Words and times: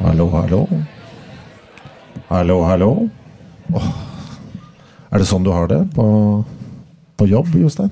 Hallo, 0.00 0.28
hallo. 0.32 0.66
Hallo, 2.28 2.62
hallo. 2.64 3.08
Åh. 3.74 3.88
Er 5.10 5.18
det 5.20 5.26
sånn 5.28 5.44
du 5.44 5.50
har 5.52 5.66
det 5.70 5.80
på, 5.94 6.04
på 7.18 7.26
jobb, 7.28 7.50
Jostein? 7.60 7.90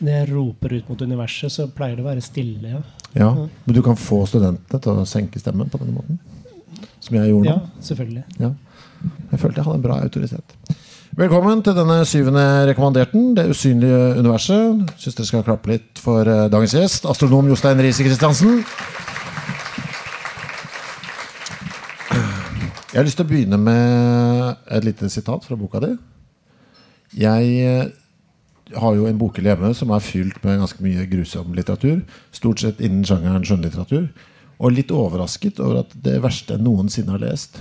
Når 0.00 0.12
jeg 0.12 0.28
roper 0.32 0.74
ut 0.76 0.88
mot 0.90 1.02
universet, 1.06 1.52
så 1.52 1.68
pleier 1.72 1.96
det 1.98 2.04
å 2.04 2.08
være 2.08 2.24
stille. 2.24 2.72
Ja, 2.76 2.82
Ja. 3.16 3.28
Men 3.64 3.76
du 3.76 3.80
kan 3.84 3.96
få 3.96 4.24
studentene 4.28 4.80
til 4.82 4.98
å 5.00 5.06
senke 5.08 5.40
stemmen 5.40 5.70
på 5.72 5.78
denne 5.80 5.94
måten? 5.96 6.18
Som 7.00 7.16
jeg 7.16 7.30
gjorde 7.30 7.46
nå? 7.46 7.54
ja 7.54 7.84
selvfølgelig. 7.86 8.24
Ja. 8.42 8.50
Jeg 9.30 9.40
følte 9.40 9.60
jeg 9.60 9.68
hadde 9.68 9.78
en 9.78 9.86
bra 9.86 10.00
autoritet. 10.02 10.56
Velkommen 11.16 11.62
til 11.64 11.76
denne 11.78 12.00
syvende 12.04 12.42
rekommanderten, 12.68 13.30
Det 13.38 13.46
usynlige 13.48 14.18
universet. 14.18 14.82
Syns 15.00 15.16
dere 15.16 15.30
skal 15.30 15.46
klappe 15.46 15.70
litt 15.70 16.02
for 16.02 16.28
eh, 16.28 16.48
dagens 16.52 16.74
gjest, 16.76 17.06
astronom 17.08 17.48
Jostein 17.48 17.80
Riise 17.80 18.04
Christiansen. 18.04 18.64
Jeg 22.96 23.02
har 23.02 23.10
lyst 23.10 23.18
til 23.20 23.26
å 23.26 23.28
begynne 23.28 23.56
med 23.60 24.68
et 24.72 24.84
lite 24.86 25.10
sitat 25.12 25.44
fra 25.44 25.56
boka 25.60 25.82
di. 25.84 25.90
Jeg 27.20 27.50
eh, 27.60 27.90
har 28.72 28.94
jo 28.96 29.04
en 29.04 29.18
bokhylle 29.20 29.50
hjemme 29.50 29.74
som 29.76 29.90
er 29.92 30.00
fylt 30.00 30.38
med 30.40 30.62
ganske 30.62 30.80
mye 30.80 31.04
grusom 31.10 31.52
litteratur. 31.58 31.98
Stort 32.32 32.62
sett 32.62 32.80
innen 32.80 33.04
sjangeren 33.04 33.44
skjønnlitteratur. 33.44 34.06
Og 34.56 34.72
litt 34.72 34.94
overrasket 34.96 35.60
over 35.60 35.82
at 35.82 35.92
det 36.06 36.22
verste 36.24 36.56
jeg 36.56 36.64
noensinne 36.64 37.12
har 37.12 37.20
lest, 37.20 37.60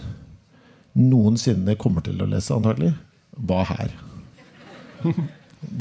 noensinne 0.96 1.76
kommer 1.84 2.06
til 2.06 2.24
å 2.24 2.30
lese 2.32 2.56
antagelig, 2.56 2.94
var 3.36 3.68
her. 3.74 3.92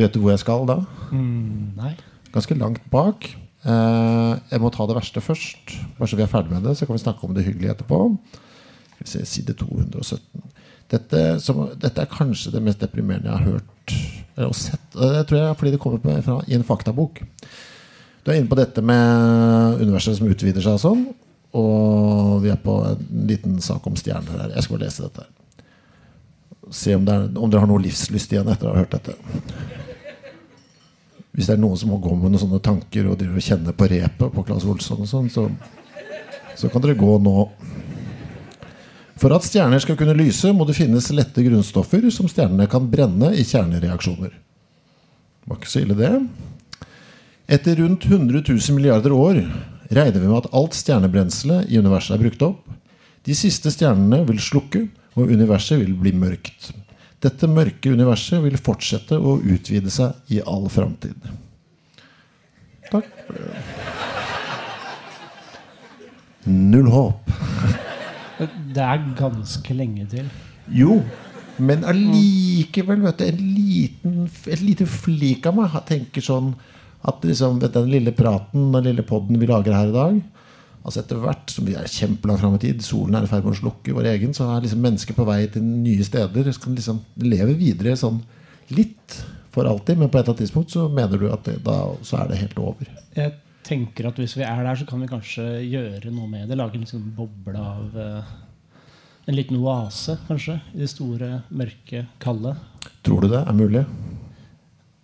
Vet 0.00 0.16
du 0.16 0.24
hvor 0.24 0.34
jeg 0.34 0.42
skal 0.42 0.66
da? 0.66 0.80
Mm, 1.14 1.76
nei. 1.78 1.92
Ganske 2.34 2.58
langt 2.58 2.82
bak. 2.90 3.30
Eh, 3.62 4.32
jeg 4.50 4.66
må 4.66 4.74
ta 4.74 4.90
det 4.90 4.98
verste 4.98 5.22
først. 5.22 5.78
Bare 6.00 6.10
så 6.10 6.18
vi 6.18 6.26
er 6.26 6.34
ferdig 6.34 6.56
med 6.56 6.66
det, 6.66 6.74
så 6.74 6.90
kan 6.90 6.98
vi 6.98 7.04
snakke 7.06 7.22
om 7.22 7.38
det 7.38 7.46
hyggelige 7.46 7.78
etterpå. 7.78 8.08
Skal 9.04 9.20
vi 9.20 9.26
se, 9.26 9.42
Side 9.42 9.54
217. 9.60 10.50
Dette, 10.94 11.20
som, 11.40 11.62
dette 11.80 12.02
er 12.02 12.10
kanskje 12.10 12.52
det 12.54 12.62
mest 12.64 12.82
deprimerende 12.82 13.30
jeg 13.30 13.38
har 13.38 13.54
hørt 13.54 13.94
eller 14.34 14.56
sett. 14.58 14.84
Det 14.92 15.22
tror 15.28 15.38
jeg 15.38 15.48
er 15.48 15.58
fordi 15.58 15.72
det 15.74 15.80
kommer 15.82 16.02
på, 16.02 16.16
fra, 16.26 16.40
i 16.48 16.56
en 16.56 16.66
faktabok. 16.66 17.20
Du 18.24 18.32
er 18.32 18.40
inne 18.40 18.50
på 18.50 18.58
dette 18.58 18.82
med 18.82 19.82
universet 19.82 20.18
som 20.18 20.28
utvider 20.30 20.64
seg 20.64 20.78
og 20.78 20.82
sånn. 20.82 21.04
Og 21.54 22.42
vi 22.42 22.50
er 22.50 22.58
på 22.58 22.80
en 22.88 23.08
liten 23.28 23.60
sak 23.62 23.84
om 23.86 23.96
stjerner 23.98 24.40
her. 24.40 24.54
Jeg 24.56 24.66
skal 24.66 24.76
bare 24.76 24.88
lese 24.88 25.06
dette. 25.06 25.26
Se 26.74 26.96
om, 26.96 27.04
er, 27.06 27.28
om 27.36 27.52
dere 27.52 27.62
har 27.62 27.70
noe 27.70 27.82
livslyst 27.84 28.32
igjen 28.32 28.48
etter 28.50 28.70
å 28.70 28.74
ha 28.74 28.82
hørt 28.82 28.96
dette. 28.96 29.14
Hvis 31.34 31.50
det 31.50 31.56
er 31.56 31.62
noen 31.62 31.78
som 31.78 31.92
må 31.92 32.00
gå 32.02 32.14
med 32.14 32.32
noen 32.32 32.42
sånne 32.42 32.62
tanker 32.64 33.06
og 33.10 33.18
driver 33.20 33.38
og 33.38 33.46
kjenner 33.46 33.76
på 33.76 33.88
repet 33.90 34.34
på 34.34 34.44
Claes 34.46 34.66
Olsson, 34.70 35.02
og 35.04 35.10
sånn, 35.10 35.30
så, 35.34 35.46
så 36.58 36.70
kan 36.72 36.82
dere 36.82 36.98
gå 36.98 37.16
nå. 37.22 37.36
For 39.24 39.32
at 39.32 39.46
stjerner 39.46 39.80
skal 39.80 39.96
kunne 39.96 40.12
lyse, 40.18 40.50
må 40.52 40.66
det 40.68 40.74
finnes 40.76 41.06
lette 41.16 41.40
grunnstoffer 41.46 42.02
som 42.12 42.26
stjernene 42.28 42.66
kan 42.68 42.90
brenne 42.92 43.30
i 43.32 43.40
kjernereaksjoner. 43.48 44.34
Det 44.34 45.48
var 45.48 45.56
ikke 45.56 45.70
så 45.72 45.80
ille, 45.80 45.94
det. 45.96 46.10
Etter 47.56 47.78
rundt 47.80 48.04
100 48.04 48.42
000 48.44 48.76
milliarder 48.76 49.14
år 49.16 49.38
regner 49.88 50.18
vi 50.18 50.28
med 50.28 50.42
at 50.42 50.50
alt 50.60 50.76
stjernebrenselet 50.76 51.72
i 51.72 51.80
universet 51.80 52.18
er 52.18 52.20
brukt 52.20 52.44
opp. 52.44 52.68
De 53.24 53.36
siste 53.38 53.72
stjernene 53.72 54.26
vil 54.28 54.42
slukke, 54.44 54.82
og 55.16 55.32
universet 55.32 55.80
vil 55.80 55.96
bli 55.96 56.12
mørkt. 56.20 56.74
Dette 57.24 57.48
mørke 57.48 57.94
universet 57.96 58.44
vil 58.44 58.60
fortsette 58.60 59.16
å 59.16 59.38
utvide 59.40 59.88
seg 59.94 60.36
i 60.36 60.42
all 60.44 60.68
framtid. 60.68 61.16
Takk. 62.92 63.08
Null 66.44 66.92
håp. 66.92 67.34
Det 68.38 68.82
er 68.82 69.06
ganske 69.18 69.76
lenge 69.76 70.06
til. 70.10 70.28
Jo, 70.74 71.00
men 71.62 71.84
allikevel, 71.86 73.02
vet 73.04 73.20
du, 73.20 73.26
en 73.28 73.42
liten, 73.54 74.14
et 74.50 74.62
lite 74.64 74.86
flik 74.90 75.46
av 75.46 75.58
meg 75.58 75.76
tenker 75.86 76.24
sånn 76.24 76.54
at 77.04 77.24
liksom, 77.26 77.60
vet 77.62 77.76
den 77.76 77.92
lille 77.92 78.14
praten, 78.16 78.72
den 78.74 78.88
lille 78.88 79.04
podden 79.06 79.38
vi 79.38 79.48
lager 79.50 79.76
her 79.76 79.90
i 79.90 79.94
dag 79.94 80.22
Altså 80.84 81.00
Etter 81.00 81.20
hvert 81.20 81.52
som 81.52 81.64
vi 81.64 81.76
er 81.80 81.88
kjempelangt 81.88 82.42
fram 82.42 82.56
i 82.58 82.60
tid, 82.60 82.82
solen 82.84 83.16
er 83.16 83.24
i 83.24 83.28
ferd 83.30 83.46
med 83.46 83.54
å 83.54 83.60
slukke 83.62 83.94
vår 83.96 84.10
egen, 84.10 84.34
så 84.36 84.50
er 84.52 84.66
liksom 84.66 84.82
mennesker 84.84 85.16
på 85.16 85.24
vei 85.24 85.38
til 85.48 85.64
nye 85.64 86.04
steder. 86.04 86.50
Så 86.52 86.60
kan 86.60 86.76
liksom 86.76 86.98
leve 87.24 87.54
videre 87.56 87.94
sånn 87.96 88.18
litt 88.76 89.16
for 89.54 89.64
alltid, 89.70 89.96
men 89.96 90.10
på 90.10 90.18
et 90.18 90.26
eller 90.26 90.34
annet 90.34 90.42
tidspunkt 90.44 90.74
så 90.74 90.84
mener 90.92 91.20
du 91.20 91.30
at 91.32 91.46
det, 91.48 91.56
da 91.64 91.78
så 92.04 92.18
er 92.20 92.28
det 92.28 92.40
helt 92.42 92.60
over. 92.60 92.90
Jeg 93.16 93.32
tenker 93.64 94.08
at 94.08 94.20
hvis 94.20 94.36
vi 94.38 94.46
er 94.46 94.64
der, 94.64 94.78
så 94.78 94.86
kan 94.88 95.02
vi 95.02 95.10
kanskje 95.10 95.44
gjøre 95.64 96.12
noe 96.14 96.30
med 96.30 96.48
det. 96.50 96.58
Lage 96.60 96.80
en 96.80 96.88
sånn 96.88 97.12
boble 97.16 97.60
av 97.60 98.00
eh, 98.00 98.34
en 99.30 99.38
liten 99.38 99.60
oase, 99.60 100.18
kanskje. 100.28 100.58
I 100.74 100.84
det 100.84 100.90
store, 100.92 101.30
mørke, 101.54 102.06
kalde. 102.22 102.56
Tror 103.06 103.24
du 103.24 103.32
det 103.32 103.44
er 103.44 103.56
mulig? 103.56 103.86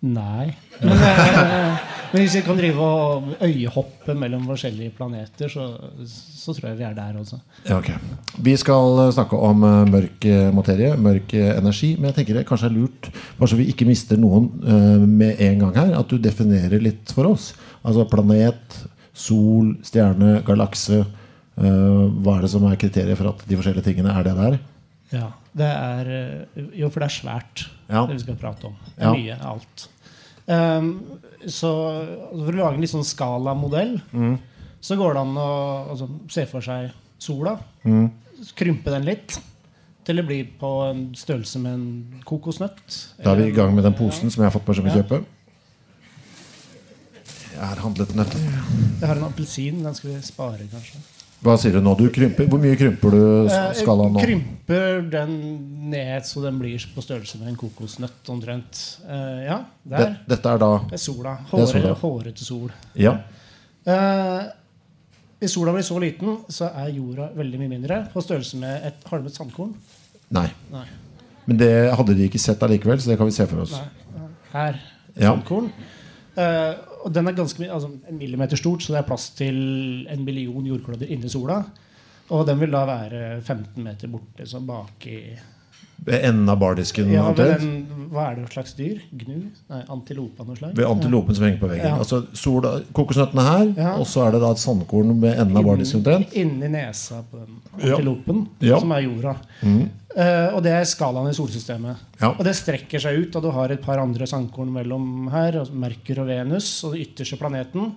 Nei. 0.01 0.51
Men, 0.81 0.97
eh, 0.97 1.81
men 2.11 2.23
hvis 2.23 2.35
vi 2.39 2.43
kan 2.45 2.57
drive 2.57 2.85
og 2.85 3.27
øyehoppe 3.45 4.15
mellom 4.17 4.47
forskjellige 4.49 4.93
planeter, 4.97 5.49
så, 5.49 5.67
så 6.05 6.55
tror 6.57 6.71
jeg 6.71 6.79
vi 6.79 6.87
er 6.87 6.95
der 6.97 7.19
også. 7.21 7.37
Ja, 7.67 7.77
okay. 7.77 7.97
Vi 8.41 8.55
skal 8.61 9.05
eh, 9.07 9.11
snakke 9.17 9.41
om 9.49 9.65
mørk 9.89 10.29
materie, 10.57 10.93
mørk 10.97 11.33
energi. 11.37 11.95
Men 11.97 12.11
jeg 12.11 12.19
tenker 12.19 12.41
det 12.41 12.47
kanskje 12.49 12.69
er 12.69 12.77
lurt, 12.77 13.11
bare 13.39 13.49
så 13.49 13.59
vi 13.61 13.69
ikke 13.73 13.89
mister 13.89 14.21
noen 14.21 14.51
med 15.09 15.41
en 15.41 15.65
gang 15.65 15.77
her, 15.77 15.93
at 16.01 16.13
du 16.13 16.21
definerer 16.21 16.81
litt 16.81 17.13
for 17.13 17.33
oss. 17.33 17.51
Altså 17.83 18.05
planet, 18.09 18.77
sol, 19.13 19.75
stjerne, 19.83 20.43
galakse. 20.45 21.05
eh, 21.57 21.63
hva 22.23 22.37
er 22.37 22.41
det 22.45 22.49
som 22.53 22.63
er 22.69 22.75
kriteriet 22.79 23.17
for 23.17 23.29
at 23.29 23.41
de 23.47 23.55
forskjellige 23.57 23.83
tingene 23.83 24.13
er 24.17 24.23
det 24.23 24.35
der? 24.37 24.59
Ja, 25.11 25.31
det 25.57 25.67
er 25.67 26.11
eh, 26.55 26.63
Jo, 26.79 26.89
for 26.89 26.99
det 27.01 27.09
er 27.09 27.17
svært, 27.21 27.65
Ja. 27.89 28.05
det 28.07 28.13
vi 28.15 28.23
skal 28.23 28.35
prate 28.35 28.65
om. 28.65 28.75
Det 28.97 29.03
er 29.05 29.05
Ja. 29.05 29.13
mye. 29.13 29.37
Alt. 29.45 29.87
Um, 30.47 31.03
så 31.47 31.69
for 32.31 32.51
å 32.51 32.55
lage 32.55 32.73
en 32.75 32.81
litt 32.81 32.89
sånn 32.89 33.05
skalamodell, 33.05 34.01
Mm. 34.13 34.39
så 34.81 34.95
går 34.97 35.13
det 35.13 35.21
an 35.21 35.35
å 35.35 35.89
altså, 35.91 36.09
se 36.29 36.45
for 36.45 36.61
seg 36.61 36.91
sola. 37.19 37.59
Mm. 37.85 38.11
Krympe 38.55 38.85
den 38.89 39.05
litt 39.05 39.39
til 40.03 40.15
det 40.15 40.25
blir 40.25 40.47
på 40.59 40.89
en 40.89 41.13
størrelse 41.13 41.59
med 41.61 41.73
en 41.73 42.21
kokosnøtt. 42.25 43.13
Da 43.23 43.31
er 43.33 43.35
vi 43.35 43.49
i 43.51 43.55
gang 43.55 43.75
med 43.75 43.83
den 43.83 43.93
posen 43.93 44.31
som 44.31 44.43
jeg 44.43 44.51
har 44.51 44.59
fått 44.59 44.65
på 44.65 44.75
som 44.75 44.85
å 44.85 44.87
Ja. 44.95 45.01
kjøpe. 45.03 45.23
Jeg 47.61 47.69
har 47.69 47.81
handlet 47.83 48.13
nøtter. 48.17 48.41
Jeg 48.41 49.05
har 49.05 49.19
en 49.19 49.27
appelsin. 49.27 49.83
Den 49.85 49.93
skal 49.93 50.15
vi 50.15 50.21
spare, 50.25 50.65
kanskje. 50.71 51.01
Hva 51.41 51.53
sier 51.61 51.73
du 51.73 51.81
nå? 51.81 51.91
Du 51.97 52.07
krymper. 52.13 52.47
Hvor 52.49 52.61
mye 52.61 52.77
krymper 52.77 53.13
du 53.13 53.21
skala 53.49 53.73
skalaen 53.77 54.15
nå? 54.15 54.21
Krymper 54.21 55.03
den 55.13 55.35
ned 55.91 56.25
så 56.25 56.41
den 56.43 56.57
blir 56.61 56.81
på 56.95 57.01
størrelse 57.05 57.37
med 57.41 57.51
en 57.51 57.59
kokosnøtt 57.61 58.29
omtrent. 58.33 58.81
Eh, 59.05 59.43
ja, 59.47 59.59
der. 59.93 60.15
dette 60.29 60.53
er 60.55 60.61
da 60.61 60.71
Det 60.89 60.97
er 60.97 61.03
sola. 61.05 61.35
Er 61.49 61.53
Håre. 61.53 61.93
Hårete 62.01 62.45
sol. 62.45 62.73
Ja. 62.97 63.15
Eh, 63.85 64.41
hvis 65.41 65.53
sola 65.57 65.73
blir 65.73 65.85
så 65.85 65.97
liten, 66.01 66.37
så 66.49 66.69
er 66.81 66.91
jorda 66.93 67.31
veldig 67.37 67.61
mye 67.63 67.73
mindre. 67.77 68.01
På 68.13 68.21
størrelse 68.25 68.57
med 68.61 68.85
et 68.91 69.09
halvet 69.09 69.37
sandkorn. 69.37 69.73
Nei. 70.37 70.47
Nei. 70.73 70.85
Men 71.49 71.57
det 71.57 71.71
hadde 71.97 72.13
de 72.17 72.29
ikke 72.29 72.41
sett 72.41 72.61
allikevel, 72.65 73.01
så 73.01 73.09
det 73.13 73.17
kan 73.21 73.29
vi 73.29 73.33
se 73.37 73.49
for 73.49 73.65
oss. 73.65 73.73
Nei. 73.73 74.29
Her. 74.53 74.77
Et 75.15 75.23
Ja. 75.25 75.33
sandkorn. 75.33 75.71
Eh, 76.37 76.73
og 77.05 77.13
den 77.13 77.27
er 77.27 77.33
ganske 77.37 77.67
altså 77.71 77.89
en 78.09 78.17
millimeter 78.17 78.57
stort, 78.59 78.81
så 78.83 78.93
det 78.93 78.99
er 79.03 79.07
plass 79.07 79.29
til 79.37 80.07
en 80.09 80.25
million 80.25 80.65
jordklodder 80.65 81.09
inni 81.11 81.29
sola. 81.29 81.63
Og 82.31 82.45
den 82.47 82.59
vil 82.59 82.71
da 82.71 82.85
være 82.87 83.41
15 83.41 83.83
meter 83.83 84.07
borte, 84.07 84.45
så 84.47 84.59
baki 84.63 85.17
Ved 86.03 86.23
enden 86.25 86.49
av 86.49 86.57
bardisken? 86.57 87.11
ja, 87.13 87.27
den, 87.37 87.85
Hva 88.09 88.31
er 88.31 88.35
det 88.39 88.47
slags 88.53 88.73
dyr? 88.73 89.01
Gnu? 89.13 89.35
Nei, 89.69 89.81
antilope 89.93 90.41
av 90.41 90.47
noe 90.47 90.57
slag? 90.57 90.71
Ved 90.75 90.87
antilopen 90.87 91.35
som 91.37 91.45
henger 91.45 91.59
på 91.61 91.69
veggen. 91.69 91.91
Ja. 91.91 91.97
Altså 92.01 92.23
sola, 92.33 92.71
Kokosnøttene 92.91 93.43
her, 93.45 93.65
Ja. 93.77 93.91
og 93.99 94.07
så 94.09 94.25
er 94.25 94.31
det 94.31 94.41
da 94.41 94.49
et 94.55 94.57
sandkorn 94.63 95.21
ved 95.21 95.37
enden 95.37 95.57
av 95.57 95.63
bardisken. 95.67 95.99
omtrent. 96.01 96.33
Inni 96.33 96.67
nesa 96.73 97.21
på 97.29 97.37
den 97.43 97.59
antilopen, 97.77 98.47
Ja. 98.59 98.79
som 98.79 98.91
er 98.91 99.01
jorda. 99.05 99.35
Eh, 100.11 100.49
og 100.51 100.59
det 100.65 100.73
er 100.75 100.87
skalaen 100.87 101.29
i 101.29 101.35
solsystemet. 101.35 101.99
Ja. 102.19 102.33
Og 102.33 102.43
det 102.43 102.53
strekker 102.59 102.99
seg 102.99 103.21
ut, 103.21 103.35
og 103.37 103.45
du 103.45 103.51
har 103.55 103.71
et 103.71 103.83
par 103.83 104.01
andre 104.01 104.27
sandkorn 104.27 104.71
mellom 104.73 105.29
her. 105.31 105.61
altså 105.61 105.75
Merkur 105.75 106.23
og 106.23 106.31
Venus, 106.31 106.71
og 106.83 106.95
den 106.95 107.05
ytterste 107.05 107.39
planeten, 107.39 107.93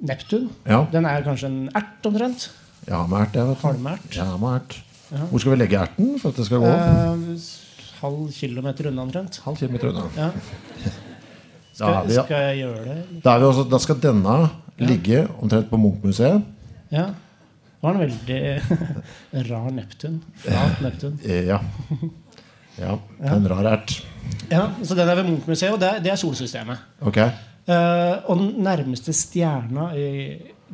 Neptun. 0.00 0.46
Ja. 0.64 0.84
Den 0.92 1.08
er 1.08 1.26
kanskje 1.26 1.50
en 1.50 1.64
ert 1.76 2.06
omtrent. 2.08 2.48
Ja, 2.86 3.02
med 3.06 3.18
ert. 3.24 3.34
Jeg 3.36 3.50
vet. 3.50 3.64
Halmert. 3.66 4.14
Ja, 4.16 4.30
med 4.40 4.54
ert. 4.60 4.78
Hvor 5.10 5.42
skal 5.42 5.52
vi 5.52 5.58
legge 5.58 5.80
erten 5.80 6.14
for 6.22 6.30
at 6.30 6.38
det 6.38 6.46
skal 6.46 6.62
gå? 6.62 6.70
Uh, 6.70 7.34
halv 8.00 8.30
kilometer 8.32 8.88
unna 8.92 9.02
omtrent. 9.02 9.40
Halv 9.44 9.58
kilometer 9.58 9.90
unna. 9.90 10.06
Ja. 10.16 10.30
Skal, 11.80 12.06
vi, 12.10 12.12
ja. 12.12 12.22
skal 12.26 12.42
jeg 12.44 12.56
gjøre 12.58 12.80
det? 12.84 13.20
Da, 13.24 13.34
vi 13.40 13.46
også, 13.46 13.62
da 13.70 13.78
skal 13.80 13.96
denne 14.02 14.32
ligge 14.84 15.22
omtrent 15.40 15.70
på 15.70 15.78
Munch-museet. 15.80 16.42
Ja. 16.92 17.06
Det 17.80 17.86
var 17.88 17.96
en 17.96 18.02
veldig 18.04 18.40
rar 19.50 19.70
Neptun. 19.72 20.18
Flat 20.44 20.80
Neptun. 20.84 21.18
Eh, 21.24 21.46
Ja. 21.48 21.60
ja. 22.76 22.98
En 23.32 23.48
rar 23.48 23.64
ert. 23.72 23.94
Ja, 24.50 24.66
så 24.84 24.94
den 24.94 25.08
er 25.08 25.16
ved 25.16 25.30
Munch-museet, 25.30 25.72
og 25.72 25.80
det 25.80 26.02
det 26.04 26.12
er 26.12 26.20
solsystemet. 26.20 26.82
Okay. 27.00 27.30
Uh, 27.70 28.20
og 28.28 28.36
den 28.36 28.64
nærmeste 28.64 29.14
stjerna 29.16 29.90
i 29.96 30.08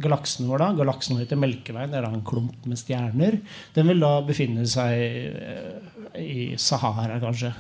galaksen 0.03 0.49
vår, 0.51 0.65
da, 0.65 0.73
galaksen 0.81 1.15
vår 1.15 1.25
heter 1.25 1.39
Melkeveien, 1.41 1.93
det 1.93 2.01
er 2.01 2.07
da 2.09 2.11
en 2.13 2.27
klump 2.27 2.67
med 2.69 2.79
stjerner, 2.81 3.39
den 3.77 3.89
vil 3.91 4.03
da 4.03 4.11
befinne 4.27 4.67
seg 4.69 4.93
eh, 4.99 6.21
i 6.21 6.43
Sahara, 6.61 7.17
kanskje. 7.23 7.53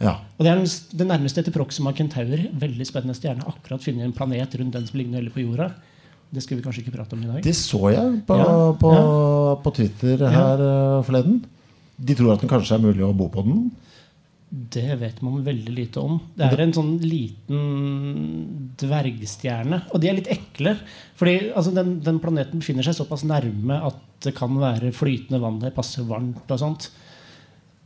Ja. 0.00 0.16
Og 0.36 0.44
det 0.44 0.50
er 0.50 0.60
den, 0.60 0.68
den 0.96 1.10
nærmeste 1.12 1.42
etter 1.42 1.54
Proxima 1.54 1.92
Centauri. 1.96 2.46
Veldig 2.56 2.86
spennende 2.88 3.16
stjerne. 3.16 3.44
Akkurat 3.48 3.84
funnet 3.84 4.06
en 4.06 4.14
planet 4.16 4.54
rundt 4.56 4.72
den 4.76 4.86
som 4.88 4.96
ligner 4.96 5.20
veldig 5.20 5.34
på 5.34 5.42
jorda. 5.44 5.66
Det 6.30 6.42
skal 6.44 6.58
vi 6.58 6.64
kanskje 6.64 6.84
ikke 6.84 6.94
prate 6.94 7.16
om 7.16 7.22
i 7.24 7.28
dag. 7.28 7.42
Det 7.42 7.56
så 7.58 7.90
jeg 7.90 8.20
på, 8.26 8.36
Ja, 8.38 8.56
på, 8.78 8.90
på 9.64 9.72
Twitter 9.74 10.26
her 10.30 10.62
eh, 10.62 11.04
forleden. 11.06 11.40
De 12.00 12.16
tror 12.16 12.34
at 12.36 12.44
den 12.44 12.50
kanskje 12.50 12.76
er 12.78 12.84
mulig 12.84 13.02
å 13.04 13.14
bo 13.16 13.26
på 13.32 13.42
den. 13.46 13.64
Det 14.50 14.96
vet 14.98 15.20
man 15.22 15.42
veldig 15.46 15.72
lite 15.74 16.02
om. 16.02 16.16
Det 16.34 16.46
er 16.46 16.62
en 16.64 16.72
sånn 16.74 16.96
liten 17.02 17.60
dvergstjerne. 18.80 19.84
Og 19.94 20.02
de 20.02 20.10
er 20.10 20.16
litt 20.18 20.30
ekle. 20.32 20.72
Fordi 21.18 21.34
altså, 21.50 21.74
den, 21.76 21.98
den 22.02 22.18
planeten 22.22 22.62
befinner 22.62 22.86
seg 22.86 22.96
såpass 22.98 23.22
nærme 23.26 23.78
at 23.90 24.00
det 24.26 24.34
kan 24.36 24.56
være 24.58 24.90
flytende 24.94 25.38
vann 25.42 25.60
der, 25.62 25.74
passe 25.74 26.02
varmt 26.08 26.50
og 26.50 26.62
sånt. 26.62 26.90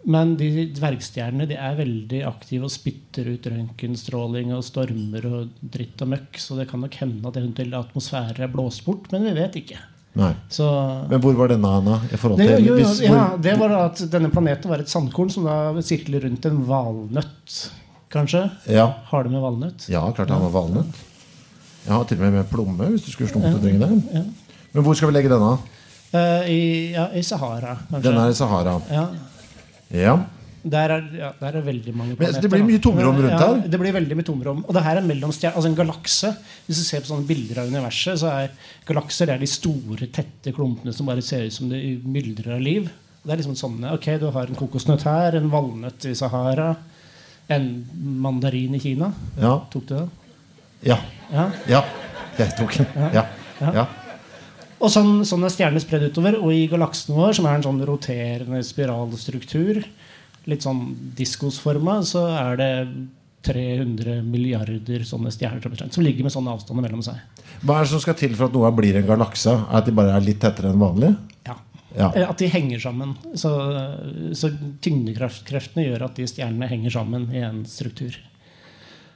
Men 0.05 0.35
de 0.37 0.67
dvergstjernene 0.77 1.47
de 1.49 1.57
er 1.57 1.79
veldig 1.79 2.21
aktive 2.29 2.69
og 2.69 2.73
spytter 2.73 3.31
ut 3.33 3.47
røntgenstråling 3.49 4.53
og 4.53 4.65
stormer 4.67 5.25
og 5.31 5.55
dritt 5.75 6.03
og 6.05 6.13
møkk. 6.13 6.41
Så 6.41 6.59
det 6.59 6.69
kan 6.71 6.85
nok 6.85 6.99
hende 7.01 7.31
at 7.31 7.41
eventuell 7.41 7.73
atmosfærer 7.79 8.45
er 8.45 8.53
blåst 8.53 8.85
bort, 8.85 9.09
men 9.15 9.25
vi 9.31 9.35
vet 9.39 9.57
ikke. 9.63 9.81
Så 10.49 10.67
Men 11.11 11.21
hvor 11.21 11.35
var 11.35 11.51
denne, 11.51 11.97
forhold 12.17 12.39
det, 12.39 12.61
jo, 12.63 12.77
jo, 12.79 12.91
ja, 13.03 13.25
det 13.35 13.57
var 13.59 13.73
at 13.81 14.05
denne 14.13 14.31
planeten 14.31 14.71
var 14.71 14.85
et 14.85 14.91
sandkorn 14.93 15.33
som 15.33 15.49
da 15.49 15.83
sirkler 15.83 16.23
rundt 16.29 16.47
en 16.47 16.61
valnøtt, 16.69 17.57
kanskje. 18.15 18.45
ja. 18.71 18.87
Har 19.11 19.27
det 19.27 19.33
med 19.35 19.43
valnøtt? 19.43 19.89
ja, 19.91 20.05
klart 20.15 20.31
det 20.31 20.37
har 20.37 20.45
med 20.45 20.55
valnøtt. 20.55 21.03
Jeg 21.85 21.93
har 21.93 22.05
til 22.09 22.21
og 22.21 22.25
med 22.25 22.39
med 22.39 22.49
plomme, 22.49 22.93
hvis 22.95 23.05
du 23.05 23.11
skulle 23.11 23.29
slumpe 23.29 23.59
ja, 23.59 23.89
det. 23.89 24.25
Men 24.73 24.87
hvor 24.87 24.95
skal 24.95 25.11
vi 25.11 25.19
legge 25.19 25.33
denne? 25.35 25.57
Uh, 26.15 26.47
i, 26.47 26.93
ja, 26.95 27.09
I 27.11 27.23
Sahara, 27.27 27.75
kanskje. 27.91 28.07
Den 28.07 28.21
er 28.23 28.31
i 28.31 28.39
Sahara. 28.39 28.79
ja, 28.95 29.09
Ja. 29.95 30.17
der, 30.65 30.93
er, 30.97 31.07
ja, 31.19 31.29
der 31.39 31.59
er 31.61 31.65
veldig 31.67 31.93
mange 31.95 32.15
Men, 32.15 32.19
planeter. 32.19 32.41
Men 32.41 32.45
det 32.45 32.51
blir 32.55 32.67
mye 32.67 32.83
tomrom 32.83 33.19
rundt 33.21 33.35
ja, 33.35 33.39
her? 33.43 33.63
Det 33.69 33.81
blir 33.81 33.95
veldig 33.95 34.19
mye 34.19 34.27
tomrom. 34.27 34.63
Og 34.65 34.77
det 34.77 34.83
her 34.87 35.01
er 35.01 35.07
mellom 35.07 35.33
altså 35.33 35.69
en 35.69 35.77
galakse. 35.79 36.33
Hvis 36.67 36.81
du 36.81 36.85
ser 36.87 37.05
på 37.05 37.11
sånne 37.13 37.29
bilder 37.29 37.63
av 37.63 37.73
universet, 37.73 38.21
så 38.23 38.33
er 38.33 38.55
galakser 38.89 39.31
det 39.31 39.37
er 39.37 39.45
de 39.45 39.51
store, 39.51 40.11
tette 40.15 40.55
klumpene 40.57 40.95
som 40.97 41.11
bare 41.11 41.25
ser 41.25 41.47
ut 41.47 41.57
som 41.57 41.71
det 41.73 41.83
myldrer 42.05 42.57
av 42.57 42.65
liv. 42.65 42.89
Det 43.25 43.33
er 43.33 43.41
liksom 43.41 43.57
sånn, 43.57 43.85
ok, 43.89 44.09
Du 44.21 44.29
har 44.35 44.51
en 44.51 44.59
kokosnøtt 44.59 45.07
her, 45.09 45.39
en 45.39 45.51
valnøtt 45.53 46.05
i 46.11 46.15
Sahara, 46.17 46.75
en 47.49 47.69
mandarin 48.25 48.77
i 48.77 48.81
Kina. 48.81 49.13
Ja. 49.41 49.59
Tok 49.73 49.89
du 49.89 49.95
den? 49.97 50.11
Ja. 50.85 50.99
Ja. 51.33 51.51
ja. 51.69 51.85
Jeg 52.39 52.57
tok 52.59 52.77
den. 52.77 53.13
Ja. 53.15 53.29
ja. 53.61 53.87
Og 54.83 54.91
sånn, 54.93 55.21
sånn 55.29 55.45
er 55.47 55.53
stjernene 55.55 55.83
spredd 55.83 56.09
utover. 56.11 56.39
Og 56.43 56.55
i 56.55 56.65
galaksen 56.71 57.15
vår, 57.17 57.37
som 57.39 57.47
er 57.49 57.59
en 57.59 57.67
sånn 57.67 57.83
roterende 57.87 58.63
spiralstruktur, 58.67 59.85
litt 60.51 60.65
sånn 60.67 60.83
diskosforma, 61.17 62.01
så 62.05 62.27
er 62.35 62.59
det 62.61 62.73
300 63.45 64.23
milliarder 64.25 65.05
sånne 65.05 65.33
stjerner 65.33 65.89
som 65.93 66.05
ligger 66.05 66.25
med 66.27 66.33
sånne 66.33 66.55
avstander 66.57 66.85
mellom 66.87 67.05
seg. 67.05 67.21
Hva 67.65 67.79
er 67.79 67.87
det 67.87 67.93
som 67.93 68.03
skal 68.03 68.17
til 68.19 68.35
for 68.37 68.49
at 68.49 68.57
noe 68.57 68.71
blir 68.77 68.97
en 68.99 69.09
galakse? 69.09 69.53
At 69.69 69.87
de 69.89 69.95
bare 69.97 70.17
er 70.17 70.25
litt 70.25 70.41
tettere 70.43 70.73
enn 70.73 70.81
vanlig? 70.81 71.13
Ja. 71.47 71.57
Ja. 71.95 72.09
Eh, 72.11 72.25
At 72.27 72.41
de 72.41 72.49
henger 72.51 72.81
sammen. 72.83 73.15
Så, 73.39 73.53
så 74.35 74.51
tyngdekreftene 74.85 75.85
gjør 75.87 76.09
at 76.09 76.17
de 76.19 76.27
stjernene 76.29 76.69
henger 76.71 76.97
sammen 76.97 77.29
i 77.33 77.45
en 77.45 77.63
struktur. 77.69 78.17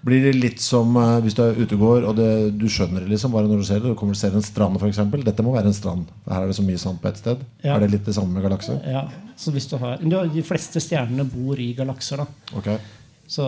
Blir 0.06 0.22
det 0.22 0.32
litt 0.36 0.60
som 0.62 0.94
uh, 0.94 1.18
hvis 1.24 1.34
du 1.34 1.42
er 1.42 1.56
ute 1.58 1.74
og 1.74 1.82
går, 1.82 2.04
og 2.06 2.18
det, 2.18 2.28
du 2.60 2.68
skjønner 2.70 3.02
det 3.02 3.10
liksom 3.10 3.32
bare 3.34 3.50
når 3.50 3.62
du 3.62 3.66
ser 3.66 3.80
det? 3.82 3.90
Du 3.90 3.98
kommer 3.98 4.14
og 4.14 4.20
ser 4.20 4.36
en 4.38 4.44
strand, 4.46 4.78
f.eks. 4.78 5.00
Dette 5.26 5.44
må 5.46 5.54
være 5.56 5.72
en 5.72 5.76
strand. 5.76 6.06
Her 6.28 6.44
er 6.44 6.52
det 6.52 6.58
så 6.58 6.66
mye 6.66 6.80
sand 6.80 7.00
på 7.02 7.10
ett 7.10 7.18
sted. 7.18 7.42
Ja. 7.64 7.74
Er 7.74 7.82
det 7.84 7.90
litt 7.96 8.06
det 8.06 8.14
samme 8.16 8.36
med 8.36 8.46
galakser? 8.46 8.78
Ja, 8.86 9.08
så 9.38 9.54
hvis 9.54 9.66
du 9.70 9.76
har, 9.82 9.98
De 9.98 10.44
fleste 10.46 10.82
stjernene 10.82 11.26
bor 11.28 11.58
i 11.58 11.72
galakser. 11.78 12.22
da 12.22 12.58
Ok. 12.58 12.70
Så 13.28 13.44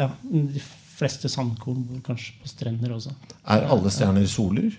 ja, 0.00 0.08
De 0.24 0.62
fleste 1.00 1.30
sandkorn 1.32 1.84
bor 1.88 2.00
kanskje 2.04 2.40
på 2.40 2.48
strender 2.48 2.96
også. 2.96 3.12
Er 3.48 3.68
alle 3.68 3.92
stjerner 3.92 4.26
soler? 4.28 4.72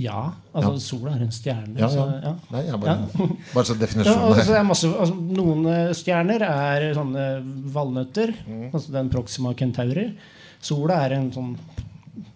Ja, 0.00 0.32
altså 0.54 0.72
Ja. 0.72 0.78
sola 0.80 1.10
er 1.16 1.22
en 1.26 1.32
stjerne. 1.32 1.78
Ja, 1.78 1.88
Så, 1.88 1.96
ja. 1.98 2.20
ja. 2.22 2.34
Nei, 2.50 2.62
bare, 2.80 3.08
bare 3.52 3.64
så 3.64 3.74
Ja, 3.76 3.80
definisjonen 3.82 4.32
altså, 4.32 4.54
er 4.56 4.64
masse, 4.64 4.88
altså, 4.88 5.14
noen 5.14 5.66
eh, 5.68 5.92
stjerner 5.92 6.44
er 6.46 6.94
sånne 6.96 7.26
valnøtter. 7.74 8.32
Mm. 8.46 8.70
Altså 8.72 8.92
den 8.92 9.10
Proxima 9.12 9.52
Centauri. 9.54 10.06
Sola 10.62 11.02
er 11.04 11.18
en 11.18 11.30
sånn 11.34 11.56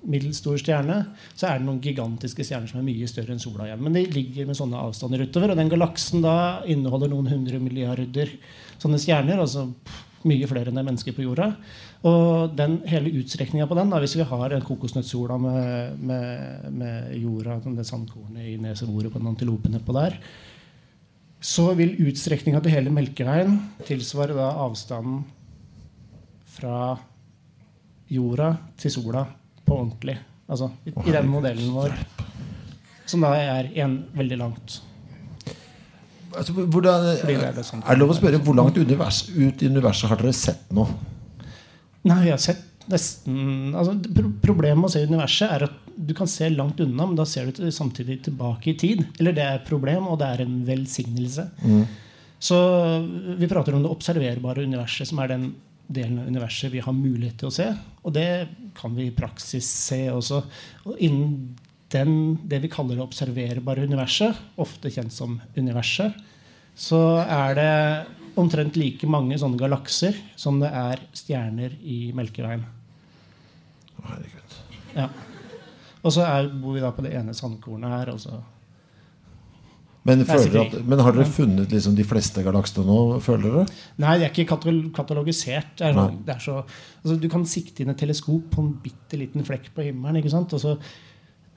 middels 0.07 0.40
stor 0.42 0.59
stjerne. 0.61 0.99
Så 1.35 1.49
er 1.49 1.59
det 1.59 1.66
noen 1.66 1.81
gigantiske 1.81 2.45
stjerner 2.45 2.69
som 2.71 2.81
er 2.81 2.87
mye 2.87 3.09
større 3.09 3.33
enn 3.35 3.40
sola. 3.42 3.69
Men 3.81 3.97
de 3.97 4.04
ligger 4.12 4.47
med 4.49 4.59
sånne 4.59 4.76
avstander 4.76 5.25
utover. 5.25 5.52
Og 5.54 5.57
den 5.61 5.73
galaksen 5.73 6.25
da 6.25 6.37
inneholder 6.69 7.09
noen 7.12 7.31
hundre 7.33 7.61
milliarder 7.62 8.37
sånne 8.83 9.00
stjerner. 9.00 9.40
Altså 9.40 9.71
mye 10.26 10.49
flere 10.50 10.71
enn 10.71 10.76
det 10.78 10.85
er 10.85 10.90
mennesker 10.90 11.16
på 11.16 11.25
jorda. 11.25 11.54
Og 12.07 12.53
den 12.55 12.81
hele 12.87 13.11
utstrekninga 13.19 13.67
på 13.67 13.77
den, 13.79 13.91
da, 13.91 13.99
hvis 14.03 14.15
vi 14.19 14.27
har 14.29 14.53
en 14.55 14.67
kokosnøttsola 14.67 15.39
med, 15.43 15.97
med, 15.99 16.67
med 16.77 17.15
jorda, 17.19 17.57
sånn 17.65 17.79
det 17.79 17.87
sandkornet 17.89 18.47
i 18.53 18.59
neseboret 18.63 19.11
på 19.11 19.23
den 19.23 19.33
antilopen 19.33 19.75
nedpå 19.75 19.97
der, 19.97 20.19
så 21.43 21.71
vil 21.79 21.97
utstrekninga 22.07 22.61
til 22.63 22.75
hele 22.75 22.93
Melkeveien 22.95 23.59
tilsvare 23.87 24.37
da 24.37 24.53
avstanden 24.65 25.25
fra 26.57 26.95
jorda 28.13 28.53
til 28.81 28.95
sola 28.95 29.25
på 29.67 29.75
ordentlig. 29.75 30.17
Altså 30.47 30.71
i, 30.87 30.95
i 30.95 31.15
den 31.15 31.29
modellen 31.31 31.75
vår. 31.75 31.95
Som 33.07 33.27
da 33.27 33.35
er 33.39 33.73
en 33.83 33.99
veldig 34.15 34.39
langt. 34.39 34.79
Altså, 36.37 36.53
hvordan, 36.53 37.11
Fordi 37.21 37.35
det 37.35 37.49
er 37.49 37.55
det 37.57 37.67
sånn. 37.67 37.83
er 37.83 37.97
det 37.97 38.03
lov 38.03 38.13
å 38.13 38.17
spørre 38.19 38.41
hvor 38.45 38.57
langt 38.59 38.79
univers, 38.79 39.25
ut 39.33 39.63
i 39.63 39.71
universet 39.73 40.11
har 40.11 40.21
dere 40.21 40.35
sett 40.37 40.73
nå? 40.75 40.87
Nei, 42.07 42.23
jeg 42.29 42.37
har 42.37 42.43
sett 42.43 42.89
nesten 42.91 43.75
altså, 43.75 43.97
pro 44.15 44.31
Problemet 44.47 44.79
med 44.79 44.89
å 44.89 44.95
se 44.95 45.05
universet 45.09 45.53
er 45.57 45.67
at 45.67 45.83
du 45.97 46.13
kan 46.15 46.29
se 46.31 46.49
langt 46.53 46.81
unna, 46.85 47.07
men 47.09 47.17
da 47.19 47.25
ser 47.27 47.49
du 47.51 47.71
samtidig 47.73 48.21
tilbake 48.27 48.71
i 48.73 48.77
tid. 48.79 49.07
Eller 49.19 49.35
det 49.35 49.45
er 49.45 49.59
et 49.59 49.69
problem, 49.69 50.11
og 50.13 50.21
det 50.21 50.29
er 50.29 50.43
en 50.45 50.59
velsignelse. 50.67 51.47
Så 52.39 52.59
vi 53.41 53.49
prater 53.49 53.75
om 53.75 53.83
det 53.83 53.91
observerbare 53.91 54.67
universet, 54.69 55.09
som 55.09 55.23
er 55.25 55.33
den 55.33 55.47
delen 55.87 56.19
av 56.21 56.29
universet 56.29 56.73
vi 56.75 56.83
har 56.85 56.95
mulighet 56.95 57.41
til 57.41 57.49
å 57.49 57.55
se. 57.55 57.71
Og 58.05 58.15
det 58.15 58.29
kan 58.77 58.95
vi 58.97 59.09
i 59.09 59.15
praksis 59.17 59.67
se 59.89 60.03
også. 60.13 60.43
Og 60.85 61.01
innen 61.01 61.57
den, 61.95 62.13
det 62.45 62.61
vi 62.65 62.71
kaller 62.71 62.99
det 62.99 63.07
observerbare 63.07 63.87
universet, 63.87 64.37
ofte 64.61 64.93
kjent 64.93 65.15
som 65.15 65.39
universet, 65.57 66.17
så 66.77 67.01
er 67.23 67.57
det 67.57 67.73
omtrent 68.37 68.76
like 68.76 69.09
mange 69.09 69.38
sånne 69.40 69.59
galakser 69.61 70.16
som 70.38 70.61
det 70.61 70.69
er 70.69 71.00
stjerner 71.16 71.76
i 71.83 72.11
Melkeveien. 72.16 72.64
Herregud. 74.07 74.59
Ja. 74.97 75.09
Og 76.07 76.12
så 76.14 76.23
er, 76.26 76.50
bor 76.52 76.76
vi 76.76 76.85
da 76.85 76.93
på 76.95 77.02
det 77.07 77.14
ene 77.19 77.35
sandkornet 77.35 77.90
her, 77.90 78.12
og 78.14 78.21
så 78.23 78.37
Men, 80.07 80.21
at, 80.23 80.76
men 80.87 81.00
har 81.02 81.16
dere 81.16 81.26
funnet 81.26 81.73
liksom 81.75 81.97
de 81.99 82.05
fleste 82.07 82.45
galaksene 82.47 82.85
nå, 82.87 83.19
føler 83.25 83.49
dere? 83.49 83.64
Nei, 84.05 84.12
de 84.21 84.28
er 84.28 84.31
ikke 84.31 84.61
katalogisert. 84.95 85.73
Det 85.81 85.88
er 85.88 85.97
sånn, 85.97 86.21
det 86.28 86.37
er 86.37 86.45
så, 86.45 86.61
altså, 87.02 87.16
du 87.19 87.26
kan 87.33 87.49
sikte 87.50 87.83
inn 87.83 87.90
et 87.90 87.99
teleskop 87.99 88.52
på 88.52 88.62
en 88.62 88.71
bitte 88.85 89.19
liten 89.19 89.43
flekk 89.49 89.73
på 89.75 89.88
himmelen. 89.88 90.21
ikke 90.21 90.31
sant? 90.31 90.55
Og 90.55 90.62
så, 90.62 90.76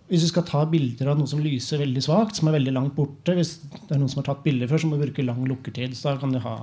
hvis 0.09 0.23
du 0.25 0.29
skal 0.31 0.45
ta 0.47 0.63
bilder 0.65 1.11
av 1.11 1.19
noe 1.19 1.29
som 1.29 1.41
lyser 1.43 1.83
veldig 1.83 2.01
svakt, 2.01 2.39
som 2.39 2.49
er 2.49 2.55
veldig 2.57 2.73
langt 2.73 2.95
borte 2.97 3.35
Hvis 3.37 3.59
det 3.61 3.93
er 3.93 3.99
noen 4.01 4.09
som 4.09 4.23
har 4.23 4.31
tatt 4.31 4.41
bilder 4.45 4.69
før, 4.69 4.81
så 4.81 4.89
må 4.89 4.97
du 4.97 5.03
bruke 5.05 5.25
lang 5.25 5.43
lukkertid. 5.45 5.93
Så 5.97 6.09
da 6.09 6.15
kan 6.21 6.33
du 6.33 6.39
ha, 6.41 6.55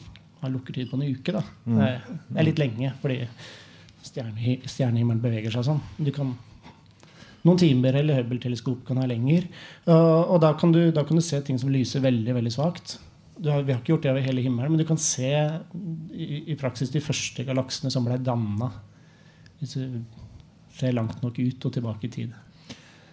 ha 0.40 0.50
lukkertid 0.52 0.88
på 0.88 0.96
en 0.96 1.04
uke. 1.04 1.34
da. 1.36 1.44
Mm. 1.68 1.76
Det, 1.82 1.90
er, 2.38 2.48
litt 2.48 2.62
lenge, 2.62 2.94
fordi 3.02 3.18
stjerne, 4.04 4.56
stjernehimmelen 4.64 5.20
beveger 5.20 5.52
seg 5.52 5.66
sånn. 5.68 5.82
Du 6.00 6.08
kan 6.16 6.32
noen 7.44 7.60
timer 7.60 7.98
eller 8.00 8.22
Hubble-teleskop 8.22 8.86
kan 8.88 9.02
ha 9.02 9.08
lenger. 9.08 9.50
Og, 9.84 10.32
og 10.32 10.40
da, 10.40 10.54
kan 10.56 10.72
du, 10.72 10.86
da 10.96 11.04
kan 11.04 11.20
du 11.20 11.24
se 11.24 11.42
ting 11.44 11.60
som 11.60 11.72
lyser 11.72 12.04
veldig 12.04 12.38
veldig 12.38 12.54
svakt. 12.54 12.96
Du 13.36 13.50
har, 13.52 13.66
vi 13.66 13.74
har 13.74 13.82
ikke 13.82 13.92
gjort 13.92 14.06
det 14.06 14.14
over 14.14 14.24
hele 14.24 14.46
himmelen, 14.46 14.72
men 14.72 14.80
du 14.80 14.88
kan 14.88 15.00
se 15.00 15.28
i, 15.28 16.40
i 16.54 16.56
praksis 16.56 16.92
de 16.94 17.04
første 17.04 17.44
galaksene 17.44 17.92
som 17.92 18.06
ble 18.08 18.16
danna. 18.22 18.70
Hvis 19.60 19.76
du 19.76 20.00
ser 20.74 20.96
langt 20.96 21.20
nok 21.20 21.36
ut 21.38 21.68
og 21.68 21.76
tilbake 21.76 22.08
i 22.08 22.14
tid. 22.16 22.32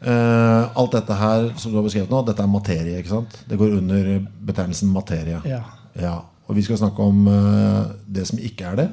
Eh, 0.02 0.78
alt 0.82 0.96
dette 0.98 1.14
her 1.14 1.52
som 1.62 1.72
du 1.72 1.78
har 1.78 1.86
beskrevet 1.86 2.10
nå, 2.10 2.24
dette 2.26 2.42
er 2.42 2.50
materie. 2.50 2.98
ikke 3.02 3.14
sant? 3.14 3.38
Det 3.48 3.60
går 3.60 3.78
under 3.78 4.12
betegnelsen 4.50 4.90
materie. 4.94 5.42
Ja. 5.46 5.62
Ja, 6.00 6.18
Og 6.48 6.56
vi 6.58 6.64
skal 6.66 6.80
snakke 6.80 7.04
om 7.04 7.28
uh, 7.28 7.92
det 8.08 8.26
som 8.28 8.40
ikke 8.40 8.66
er 8.72 8.76
det. 8.80 8.88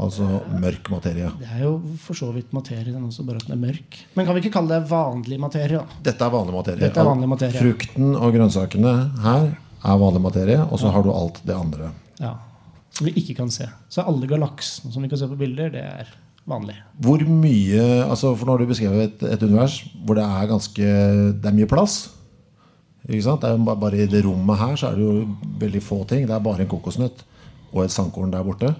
Altså 0.00 0.24
mørk 0.60 0.88
materie. 0.92 1.28
Det 1.40 1.48
er 1.48 1.64
jo 1.64 1.72
for 2.00 2.16
så 2.16 2.30
vidt 2.32 2.52
materie, 2.56 2.92
den 2.92 3.04
også, 3.04 3.24
bare 3.26 3.40
at 3.40 3.46
den 3.48 3.56
er 3.56 3.60
mørk. 3.60 3.98
Men 4.16 4.26
kan 4.26 4.36
vi 4.36 4.42
ikke 4.44 4.54
kalle 4.58 4.78
det 4.78 4.90
vanlig 4.90 5.38
materie? 5.40 5.80
da? 5.80 5.98
Dette 6.10 6.26
er 6.26 6.32
vanlig 6.34 6.54
materie. 6.56 6.80
Dette 6.80 7.02
er 7.02 7.08
vanlig 7.08 7.30
materie. 7.30 7.60
Frukten 7.60 8.14
og 8.14 8.36
grønnsakene 8.36 8.94
her 9.24 9.50
er 9.50 10.00
vanlig 10.04 10.22
materie, 10.24 10.60
og 10.62 10.80
så 10.80 10.92
har 10.94 11.04
du 11.04 11.10
alt 11.12 11.42
det 11.46 11.56
andre. 11.56 11.90
Ja. 12.20 12.34
Som 12.96 13.08
vi 13.08 13.14
ikke 13.20 13.36
kan 13.42 13.52
se. 13.54 13.68
Så 13.92 14.04
alle 14.06 14.28
galaksene 14.30 14.92
som 14.92 15.04
vi 15.04 15.10
kan 15.12 15.20
se 15.20 15.28
på 15.30 15.38
bilder, 15.40 15.72
det 15.74 15.84
er 15.84 16.14
vanlig. 16.48 16.76
Hvor 17.00 17.18
mye 17.28 17.82
altså 18.08 18.34
For 18.36 18.46
nå 18.46 18.52
har 18.56 18.58
du 18.58 18.66
beskrevet 18.70 19.02
et, 19.08 19.22
et 19.34 19.42
univers 19.42 19.80
hvor 20.04 20.14
det 20.18 20.24
er 20.24 20.48
ganske 20.50 20.88
Det 21.40 21.46
er 21.50 21.56
mye 21.56 21.66
plass. 21.70 22.10
Ikke 23.08 23.22
sant? 23.24 23.40
Det 23.42 23.48
er 23.50 23.56
jo 23.56 23.64
ba- 23.64 23.74
bare 23.80 23.98
I 24.02 24.06
det 24.06 24.24
rommet 24.24 24.58
her 24.58 24.76
så 24.76 24.90
er 24.90 24.96
det 24.98 25.04
jo 25.04 25.26
veldig 25.60 25.82
få 25.82 26.04
ting. 26.08 26.26
Det 26.26 26.34
er 26.36 26.44
bare 26.44 26.62
en 26.64 26.68
kokosnøtt 26.70 27.24
og 27.72 27.84
et 27.84 27.90
sandkorn 27.94 28.30
der 28.32 28.42
borte. 28.44 28.74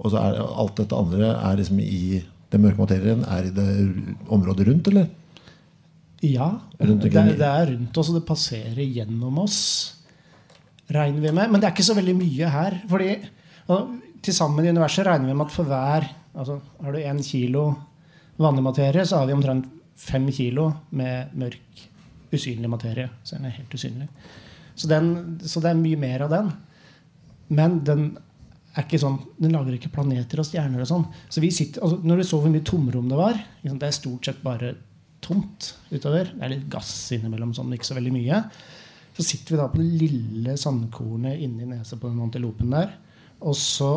Og 0.00 0.10
så 0.10 0.16
er 0.20 0.38
alt 0.40 0.76
dette 0.80 0.96
andre 0.96 1.34
er 1.36 1.56
liksom 1.60 1.80
i 1.80 2.22
den 2.50 2.62
mørke 2.64 2.80
materien 2.82 3.20
er 3.28 3.46
i 3.46 3.50
det 3.54 3.66
området 4.32 4.66
rundt, 4.66 4.88
eller? 4.90 5.06
Ja, 6.22 6.48
Rundt 6.80 7.02
det, 7.04 7.14
er- 7.16 7.36
det 7.36 7.46
er 7.46 7.66
rundt 7.70 7.96
oss, 8.00 8.08
og 8.10 8.16
det 8.18 8.26
passerer 8.28 8.80
gjennom 8.84 9.38
oss. 9.38 9.58
Regner 10.90 11.20
vi 11.22 11.30
med. 11.32 11.50
Men 11.50 11.60
det 11.60 11.68
er 11.68 11.74
ikke 11.76 11.86
så 11.86 11.94
veldig 11.96 12.16
mye 12.18 12.48
her. 12.50 12.80
fordi 12.88 13.12
og 13.68 13.92
Til 14.22 14.34
sammen 14.34 14.64
i 14.66 14.68
universet 14.72 15.06
regner 15.06 15.28
vi 15.30 15.34
med 15.34 15.46
at 15.46 15.52
for 15.54 15.64
hver 15.64 16.08
altså 16.34 16.60
Har 16.80 16.92
du 16.92 16.98
én 16.98 17.22
kilo 17.22 17.64
vanlig 18.40 18.62
materie, 18.64 19.04
så 19.06 19.20
har 19.20 19.26
vi 19.28 19.36
omtrent 19.36 19.68
fem 20.00 20.30
kilo 20.32 20.70
med 20.96 21.34
mørk, 21.36 21.84
usynlig 22.32 22.70
materie. 22.70 23.10
Så 23.22 23.36
den 23.36 23.48
er 23.50 23.56
helt 23.58 23.74
usynlig. 23.74 24.08
Så, 24.74 24.88
den, 24.88 25.38
så 25.44 25.60
det 25.60 25.72
er 25.72 25.80
mye 25.80 26.00
mer 26.00 26.24
av 26.24 26.32
den. 26.32 26.50
Men 27.52 27.80
den 27.84 28.04
er 28.70 28.86
ikke 28.86 29.00
sånn, 29.02 29.18
den 29.40 29.52
lager 29.56 29.74
ikke 29.76 29.90
planeter 29.92 30.40
og 30.40 30.46
stjerner 30.46 30.84
og 30.84 30.88
sånn. 30.88 31.06
Så 31.28 31.42
vi 31.42 31.50
sitter, 31.52 31.82
altså 31.84 31.98
Når 32.06 32.20
du 32.20 32.26
så 32.28 32.38
hvor 32.40 32.52
mye 32.52 32.64
tomrom 32.66 33.08
det 33.10 33.18
var 33.18 33.40
Det 33.64 33.74
er 33.74 33.96
stort 33.96 34.28
sett 34.28 34.42
bare 34.44 34.74
tomt 35.20 35.74
utover. 35.90 36.30
Det 36.32 36.44
er 36.46 36.54
litt 36.54 36.68
gass 36.72 36.92
innimellom, 37.16 37.52
sånn, 37.56 37.74
ikke 37.76 37.90
så 37.90 37.98
veldig 37.98 38.14
mye. 38.14 38.40
Så 39.16 39.26
sitter 39.26 39.52
vi 39.52 39.60
da 39.60 39.66
på 39.68 39.82
det 39.82 40.00
lille 40.00 40.56
sandkornet 40.56 41.42
inni 41.44 41.66
nesa 41.68 41.98
på 42.00 42.08
den 42.08 42.22
antilopen 42.24 42.72
der. 42.72 42.94
Og 43.44 43.58
så 43.58 43.90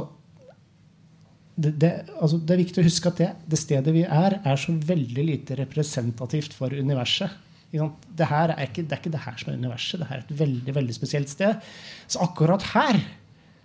det, 1.56 1.72
det, 1.82 1.90
altså 2.18 2.40
det 2.42 2.56
er 2.56 2.62
viktig 2.64 2.82
å 2.82 2.88
huske 2.88 3.10
at 3.12 3.20
det, 3.22 3.30
det 3.50 3.60
stedet 3.62 3.94
vi 3.94 4.04
er, 4.08 4.40
er 4.42 4.60
så 4.60 4.74
veldig 4.74 5.26
lite 5.28 5.58
representativt 5.60 6.56
for 6.58 6.74
universet. 6.74 7.36
Det, 7.74 8.26
her 8.30 8.54
er 8.54 8.68
ikke, 8.68 8.86
det 8.86 8.94
er 8.96 9.02
ikke 9.02 9.14
det 9.14 9.22
her 9.24 9.38
som 9.38 9.52
er 9.52 9.60
universet. 9.62 10.02
Det 10.02 10.10
her 10.10 10.22
er 10.22 10.26
et 10.26 10.40
veldig 10.44 10.76
veldig 10.78 10.96
spesielt 10.96 11.32
sted. 11.32 11.62
Så 12.06 12.22
akkurat 12.26 12.66
her 12.74 13.00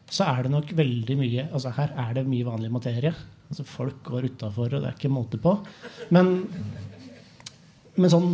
så 0.09 0.25
er 0.25 0.47
det 0.47 0.53
nok 0.55 0.71
veldig 0.73 1.17
mye 1.21 1.43
altså 1.53 1.75
Her 1.77 1.91
er 2.01 2.15
det 2.17 2.29
mye 2.29 2.47
vanlig 2.47 2.71
materie. 2.73 3.13
Altså 3.49 3.65
Folk 3.69 4.01
går 4.07 4.31
utafor, 4.33 4.73
og 4.73 4.85
det 4.85 4.89
er 4.89 4.97
ikke 4.97 5.13
måte 5.13 5.41
på. 5.41 5.55
Men, 6.15 6.47
men 7.97 8.13
sånn 8.13 8.31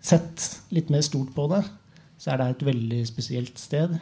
sett 0.00 0.46
litt 0.72 0.92
mer 0.92 1.04
stort 1.04 1.32
på 1.36 1.46
det, 1.52 1.62
så 2.20 2.32
er 2.32 2.40
det 2.40 2.48
et 2.50 2.66
veldig 2.70 3.00
spesielt 3.08 3.60
sted. 3.60 3.96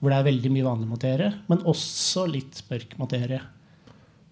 Hvor 0.00 0.12
det 0.12 0.20
er 0.20 0.28
veldig 0.28 0.52
mye 0.52 0.68
vanlig 0.68 0.88
materie, 0.90 1.32
men 1.48 1.64
også 1.68 2.26
litt 2.28 2.60
mørk 2.68 2.96
materie. 3.00 3.40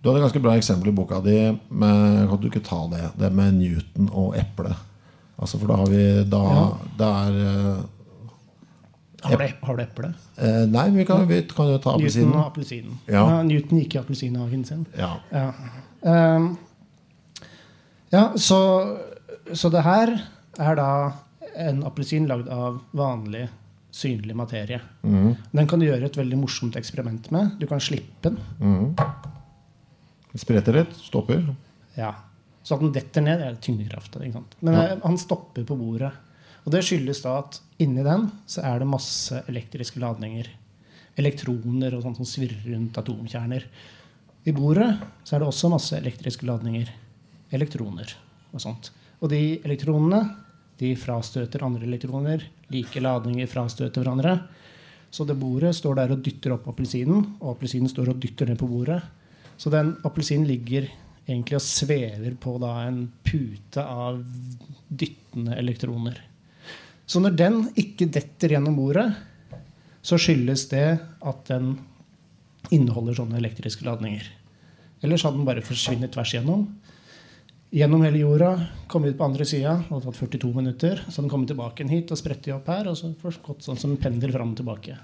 Du 0.05 0.11
hadde 0.11 0.21
et 0.21 0.27
ganske 0.27 0.43
bra 0.45 0.53
eksempel 0.61 0.91
i 0.91 0.93
boka 0.93 1.17
di. 1.25 1.39
Med, 1.73 2.29
kan 2.29 2.41
du 2.43 2.51
ikke 2.51 2.61
ta 2.65 2.83
det? 2.93 3.07
Det 3.17 3.31
med 3.33 3.55
Newton 3.57 4.11
og 4.13 4.35
eple. 4.37 4.75
Altså, 5.41 5.57
for 5.59 5.71
da 5.73 5.79
har 5.81 5.89
vi 5.89 6.03
da, 6.31 6.43
Ja. 6.53 6.65
Det 6.99 7.09
er 7.09 7.39
eh, 7.41 7.83
Har 9.25 9.41
du, 9.41 9.47
har 9.67 9.77
du 9.79 9.83
eple? 9.83 10.11
eh, 10.37 10.67
Nei, 10.69 10.91
vi 10.93 11.05
kan, 11.09 11.25
vi 11.27 11.41
kan 11.49 11.71
jo 11.73 11.79
ta 11.81 11.95
Newton 11.97 12.03
appelsinen. 12.03 12.35
og 12.37 12.45
appelsinen. 12.51 12.99
Ja. 13.09 13.23
Ja, 13.31 13.43
Newton 13.49 13.81
gikk 13.81 13.95
i 13.97 13.99
appelsinhagen 14.03 14.65
sin. 14.69 14.87
Ja. 14.99 15.15
Ja, 15.33 15.51
Um, 16.05 16.59
ja 18.13 18.27
så, 18.37 18.59
så 19.57 19.71
det 19.73 19.81
her 19.87 20.11
er 20.61 20.75
da 20.77 20.89
en 21.57 21.79
appelsin 21.89 22.27
lagd 22.29 22.51
av 22.53 22.83
vanlig, 22.93 23.47
synlig 23.91 24.37
materie. 24.37 24.83
Den 25.03 25.67
kan 25.71 25.81
du 25.81 25.87
gjøre 25.87 26.05
et 26.11 26.19
veldig 26.21 26.37
morsomt 26.43 26.77
eksperiment 26.77 27.31
med. 27.33 27.55
Du 27.59 27.65
kan 27.67 27.81
slippe 27.81 28.29
den. 28.29 28.37
Spretter 30.35 30.81
litt, 30.81 30.95
stopper. 30.99 31.43
Ja. 31.99 32.13
Så 32.65 32.77
at 32.77 32.83
den 32.83 32.95
detter 32.95 33.23
ned, 33.23 33.43
er 33.45 33.59
tyngdekraften. 33.63 34.25
Men 34.65 34.75
ja. 34.75 34.97
han 35.05 35.19
stopper 35.21 35.67
på 35.69 35.77
bordet. 35.79 36.11
Og 36.65 36.73
det 36.73 36.81
skyldes 36.87 37.21
da 37.25 37.37
at 37.43 37.59
inni 37.83 38.05
den 38.07 38.31
så 38.49 38.65
er 38.65 38.81
det 38.81 38.89
masse 38.89 39.43
elektriske 39.51 40.01
ladninger. 40.01 40.49
Elektroner 41.21 41.95
og 41.95 42.07
sånt 42.07 42.19
som 42.19 42.29
svirrer 42.29 42.65
rundt 42.73 42.97
atomkjerner. 42.99 43.67
I 44.45 44.55
bordet 44.57 44.91
så 45.23 45.37
er 45.37 45.43
det 45.43 45.51
også 45.51 45.71
masse 45.73 45.97
elektriske 45.99 46.49
ladninger. 46.49 46.89
Elektroner 47.55 48.17
og 48.51 48.65
sånt. 48.65 48.91
Og 49.21 49.31
de 49.31 49.61
elektronene 49.63 50.25
de 50.81 50.95
frastøter 50.99 51.63
andre 51.63 51.87
elektroner. 51.87 52.43
Like 52.73 53.03
ladninger 53.03 53.47
frastøter 53.51 54.03
hverandre. 54.03 54.39
Så 55.15 55.27
det 55.29 55.37
bordet 55.39 55.77
står 55.79 56.01
der 56.01 56.15
og 56.17 56.25
dytter 56.27 56.57
opp 56.57 56.67
appelsinen, 56.73 57.37
og 57.39 57.55
appelsinen 57.55 57.91
står 57.93 58.11
og 58.11 58.19
dytter 58.23 58.51
ned 58.51 58.59
på 58.59 58.67
bordet. 58.67 58.99
Så 59.57 59.71
den 59.73 59.95
appelsinen 60.05 60.49
ligger 60.49 60.89
egentlig 61.25 61.59
og 61.59 61.65
svever 61.65 62.37
på 62.41 62.57
da 62.63 62.75
en 62.85 63.05
pute 63.25 63.83
av 63.83 64.21
dyttende 64.89 65.57
elektroner. 65.61 66.21
Så 67.07 67.21
når 67.21 67.37
den 67.37 67.59
ikke 67.81 68.09
detter 68.13 68.55
gjennom 68.57 68.77
bordet, 68.79 69.09
så 70.05 70.19
skyldes 70.21 70.67
det 70.73 70.87
at 71.01 71.45
den 71.49 71.77
inneholder 72.73 73.17
sånne 73.17 73.39
elektriske 73.41 73.85
ladninger. 73.87 74.25
Ellers 75.05 75.25
hadde 75.25 75.41
den 75.41 75.49
bare 75.49 75.65
forsvunnet 75.65 76.13
tvers 76.15 76.33
igjennom. 76.33 76.67
Gjennom 77.75 78.05
hele 78.07 78.21
jorda, 78.23 78.53
kommet 78.89 79.13
ut 79.13 79.19
på 79.19 79.27
andre 79.27 79.45
sida, 79.49 79.75
det 79.81 79.91
hadde 79.91 80.07
tatt 80.07 80.21
42 80.21 80.53
minutter. 80.55 81.01
Så 81.03 81.17
hadde 81.17 81.25
den 81.27 81.33
kommet 81.33 81.51
tilbake 81.53 81.89
hit 81.91 82.13
og 82.15 82.21
spredt 82.21 82.49
opp 82.55 82.71
her, 82.73 82.89
og 82.89 82.97
så 83.01 83.11
gått 83.45 83.67
sånn 83.67 83.81
som 83.81 83.93
en 83.93 84.01
pendel 84.01 84.33
fram 84.33 84.55
og 84.55 84.61
tilbake. 84.61 84.97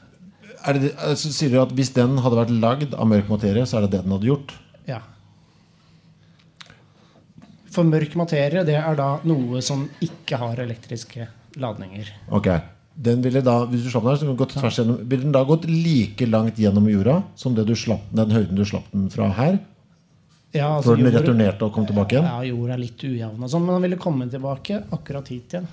Det, 0.61 0.91
altså, 1.01 1.31
sier 1.33 1.55
du 1.55 1.61
at 1.63 1.71
Hvis 1.73 1.93
den 1.97 2.19
hadde 2.21 2.37
vært 2.37 2.51
lagd 2.53 2.93
av 2.95 3.09
mørk 3.09 3.31
materie, 3.33 3.65
så 3.67 3.79
er 3.79 3.87
det 3.87 3.95
det 3.95 4.03
den 4.05 4.13
hadde 4.17 4.29
gjort? 4.29 4.53
Ja. 4.89 5.01
For 7.71 7.87
mørk 7.87 8.17
materie 8.19 8.65
det 8.67 8.77
er 8.77 8.99
da 8.99 9.13
noe 9.25 9.63
som 9.65 9.87
ikke 10.05 10.41
har 10.43 10.61
elektriske 10.67 11.29
ladninger. 11.61 12.11
Ok 12.35 12.51
den 13.01 13.23
ville 13.25 13.41
da, 13.45 13.63
hvis 13.71 13.85
du 13.87 13.91
slapp 13.93 14.05
den 14.05 14.13
her, 14.13 14.19
så 14.19 14.27
ville 14.27 14.35
den 14.35 14.41
gått 14.43 14.55
tvers 14.59 14.79
gjennom 14.81 14.97
Ville 15.09 15.25
den 15.25 15.33
da 15.35 15.43
gått 15.49 15.67
like 15.71 16.27
langt 16.29 16.59
gjennom 16.61 16.89
jorda 16.91 17.21
som 17.39 17.55
det 17.57 17.65
du 17.69 17.75
slapp, 17.79 18.03
den 18.13 18.35
høyden 18.35 18.59
du 18.59 18.65
slapp 18.69 18.91
den 18.93 19.07
fra 19.13 19.31
her? 19.39 19.59
Ja, 20.53 20.75
altså, 20.77 20.91
Før 20.91 20.99
den 20.99 21.07
jord- 21.07 21.21
returnerte 21.21 21.65
og 21.65 21.73
kom 21.77 21.87
tilbake 21.87 22.17
igjen? 22.19 22.27
Ja, 22.27 22.43
jorda 22.51 22.75
er 22.75 22.83
litt 22.83 23.05
ujevn, 23.07 23.39
og 23.39 23.53
sånn, 23.53 23.65
men 23.65 23.77
den 23.79 23.87
ville 23.87 24.01
komme 24.03 24.27
tilbake 24.29 24.83
akkurat 24.93 25.31
hit 25.31 25.55
igjen. 25.55 25.69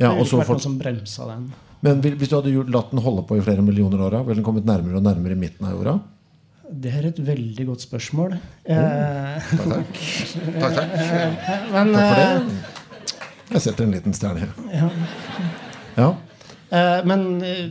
Ja, 0.00 0.08
det 0.08 0.16
ville 0.16 0.24
ikke 0.24 0.40
vært 0.40 0.48
noen 0.48 0.56
noe 0.56 0.64
som 0.64 0.78
bremsa 0.80 1.26
den. 1.28 1.50
Men 1.84 2.00
hvis 2.04 2.28
du 2.28 2.36
hadde 2.36 2.52
latt 2.72 2.90
den 2.92 3.02
holde 3.04 3.24
på 3.28 3.38
i 3.38 3.44
flere 3.44 3.62
millioner 3.64 4.02
år, 4.06 4.18
ville 4.26 4.40
den 4.40 4.46
kommet 4.46 4.66
nærmere 4.68 4.98
og 5.00 5.06
nærmere 5.06 5.38
midten 5.38 5.66
av 5.68 5.76
jorda? 5.78 5.94
Det 6.70 6.90
er 6.94 7.06
et 7.08 7.20
veldig 7.26 7.64
godt 7.66 7.82
spørsmål. 7.82 8.36
Eh, 8.70 9.48
Takk, 9.56 9.94
takk. 10.60 10.90
men 11.74 11.94
Takk 11.96 12.04
for 12.04 12.20
eh, 12.20 12.26
det. 12.26 12.58
Jeg 13.50 13.64
setter 13.64 13.86
en 13.88 13.94
liten 13.96 14.14
stjerne. 14.14 14.46
Ja. 14.70 14.90
Ja. 15.96 16.10
eh, 16.70 17.00
men 17.10 17.24
eh, 17.42 17.64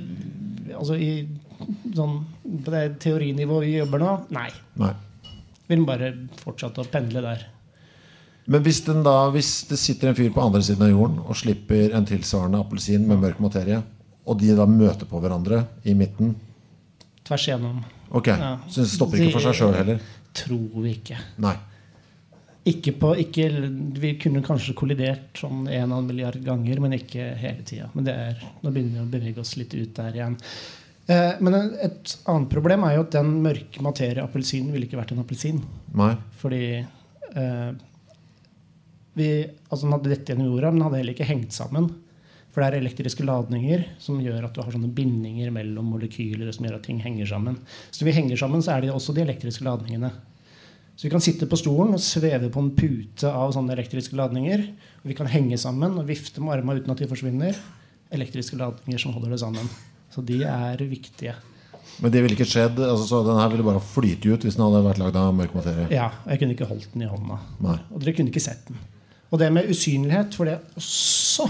altså 0.76 0.98
i 1.00 1.12
sånn 1.96 2.18
På 2.66 2.72
det 2.74 2.82
teorinivået 3.04 3.68
vi 3.68 3.78
jobber 3.78 4.02
nå, 4.02 4.12
nei. 4.36 4.50
Nei. 4.82 4.92
Vil 5.70 5.78
den 5.78 5.86
bare 5.88 6.10
fortsette 6.42 6.82
å 6.82 6.90
pendle 6.90 7.22
der. 7.24 7.46
Men 8.50 8.64
hvis, 8.66 8.80
den 8.88 9.04
da, 9.06 9.30
hvis 9.30 9.52
det 9.70 9.78
sitter 9.78 10.10
en 10.10 10.18
fyr 10.18 10.32
på 10.34 10.42
andre 10.42 10.64
siden 10.66 10.88
av 10.88 10.90
jorden 10.90 11.20
og 11.22 11.38
slipper 11.38 11.94
en 11.94 12.08
tilsvarende 12.10 12.58
appelsin 12.64 13.06
med 13.06 13.22
mørk 13.22 13.40
materie, 13.44 13.84
og 14.30 14.38
de 14.42 14.54
da 14.58 14.68
møter 14.70 15.10
på 15.10 15.22
hverandre 15.24 15.64
i 15.90 15.96
midten. 15.98 16.36
Tvers 17.26 17.48
igjennom. 17.50 17.82
Ok, 18.10 18.28
Ja. 18.32 18.58
Så 18.70 18.84
det 18.84 18.92
stopper 18.92 19.22
ikke 19.22 19.36
for 19.38 19.48
seg 19.48 19.58
sjøl 19.58 19.76
heller? 19.78 20.00
Tror 20.38 20.82
vi 20.84 20.94
ikke. 20.98 21.18
Nei. 21.42 21.56
Ikke 22.70 22.92
på, 23.00 23.14
ikke, 23.18 23.46
vi 23.98 24.12
kunne 24.22 24.44
kanskje 24.46 24.76
kollidert 24.78 25.38
sånn 25.40 25.68
en 25.72 25.94
og 25.94 26.04
en 26.04 26.10
milliard 26.10 26.38
ganger, 26.46 26.82
men 26.84 26.94
ikke 26.98 27.32
hele 27.40 27.64
tida. 27.66 27.88
Men 27.96 28.06
det 28.06 28.14
er, 28.14 28.44
nå 28.62 28.74
begynner 28.74 29.00
vi 29.00 29.06
å 29.06 29.14
bevege 29.14 29.42
oss 29.42 29.56
litt 29.58 29.74
ut 29.74 29.94
der 29.98 30.18
igjen. 30.18 30.36
Eh, 31.10 31.40
men 31.42 31.56
et 31.82 32.16
annet 32.30 32.52
problem 32.52 32.84
er 32.86 32.98
jo 32.98 33.06
at 33.08 33.16
den 33.16 33.32
mørke 33.46 33.82
materie-appelsinen 33.86 34.74
ville 34.76 34.86
ikke 34.90 35.00
vært 35.00 35.16
en 35.16 35.24
appelsin. 35.24 35.64
Fordi 36.42 36.64
eh, 36.84 37.72
vi, 39.18 39.30
altså 39.70 39.86
Den 39.88 39.96
hadde 39.96 40.12
dette 40.14 40.34
gjennom 40.34 40.52
jorda, 40.52 40.70
men 40.70 40.82
den 40.82 40.88
hadde 40.90 41.02
heller 41.02 41.18
ikke 41.18 41.30
hengt 41.32 41.56
sammen. 41.56 41.90
For 42.60 42.66
det 42.68 42.76
er 42.76 42.84
elektriske 42.84 43.24
ladninger 43.24 43.84
som 44.04 44.18
gjør 44.20 44.50
at 44.50 44.52
du 44.52 44.58
har 44.60 44.74
sånne 44.76 44.90
bindinger 44.92 45.48
mellom 45.56 45.94
molekyler 45.94 46.50
som 46.52 46.66
gjør 46.68 46.74
at 46.76 46.82
ting 46.90 46.98
henger 47.00 47.30
sammen. 47.30 47.56
Så 47.88 48.02
når 48.02 48.10
vi 48.10 48.16
henger 48.18 48.42
sammen, 48.42 48.64
så 48.66 48.74
er 48.74 48.84
det 48.84 48.90
også 48.92 49.14
de 49.16 49.22
elektriske 49.24 49.64
ladningene. 49.64 50.10
Så 50.92 51.08
vi 51.08 51.12
kan 51.14 51.24
sitte 51.24 51.48
på 51.48 51.56
stolen 51.56 51.96
og 51.96 52.04
sveve 52.04 52.50
på 52.52 52.60
en 52.60 52.74
pute 52.76 53.32
av 53.32 53.54
sånne 53.56 53.72
elektriske 53.78 54.20
ladninger. 54.20 54.66
Og 55.00 55.08
vi 55.08 55.16
kan 55.16 55.32
henge 55.32 55.56
sammen 55.62 55.96
og 56.02 56.10
vifte 56.10 56.44
med 56.44 56.58
armene 56.58 56.84
uten 56.84 56.92
at 56.92 57.00
de 57.00 57.08
forsvinner. 57.14 57.64
Elektriske 58.20 58.60
ladninger 58.60 59.06
som 59.06 59.16
holder 59.16 59.38
det 59.38 59.40
sammen. 59.46 59.72
Så 60.12 60.26
de 60.28 60.42
er 60.44 60.84
viktige. 60.92 61.38
Men 62.04 62.12
det 62.12 62.26
ville 62.26 62.36
ikke 62.36 62.50
skjedd. 62.58 62.84
Altså, 62.90 63.08
så 63.08 63.24
den 63.24 63.40
her 63.40 63.56
ville 63.56 63.70
bare 63.70 63.86
flyte 63.94 64.36
ut 64.36 64.44
hvis 64.44 64.60
den 64.60 64.68
hadde 64.68 64.84
vært 64.90 65.00
lagd 65.06 65.24
av 65.24 65.32
mørk 65.40 65.56
materie? 65.62 65.88
Ja, 65.96 66.12
jeg 66.28 66.44
kunne 66.44 66.60
ikke 66.60 66.68
holdt 66.76 66.92
den 66.92 67.08
i 67.08 67.10
hånda. 67.16 67.40
Nei. 67.64 67.80
Og 67.88 68.04
dere 68.04 68.18
kunne 68.20 68.36
ikke 68.36 68.44
sett 68.50 68.68
den. 68.68 68.84
Og 69.32 69.40
det 69.40 69.48
med 69.56 69.72
usynlighet, 69.72 70.36
for 70.36 70.52
det 70.52 70.60
også 70.76 71.48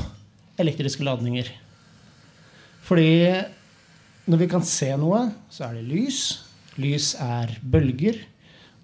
elektriske 0.59 1.05
ladninger. 1.05 1.49
Fordi 2.85 3.09
når 4.29 4.43
vi 4.43 4.49
kan 4.51 4.65
se 4.65 4.91
noe, 4.99 5.23
så 5.49 5.67
er 5.67 5.79
det 5.79 5.87
lys. 5.89 6.19
Lys 6.79 7.13
er 7.21 7.55
bølger. 7.61 8.19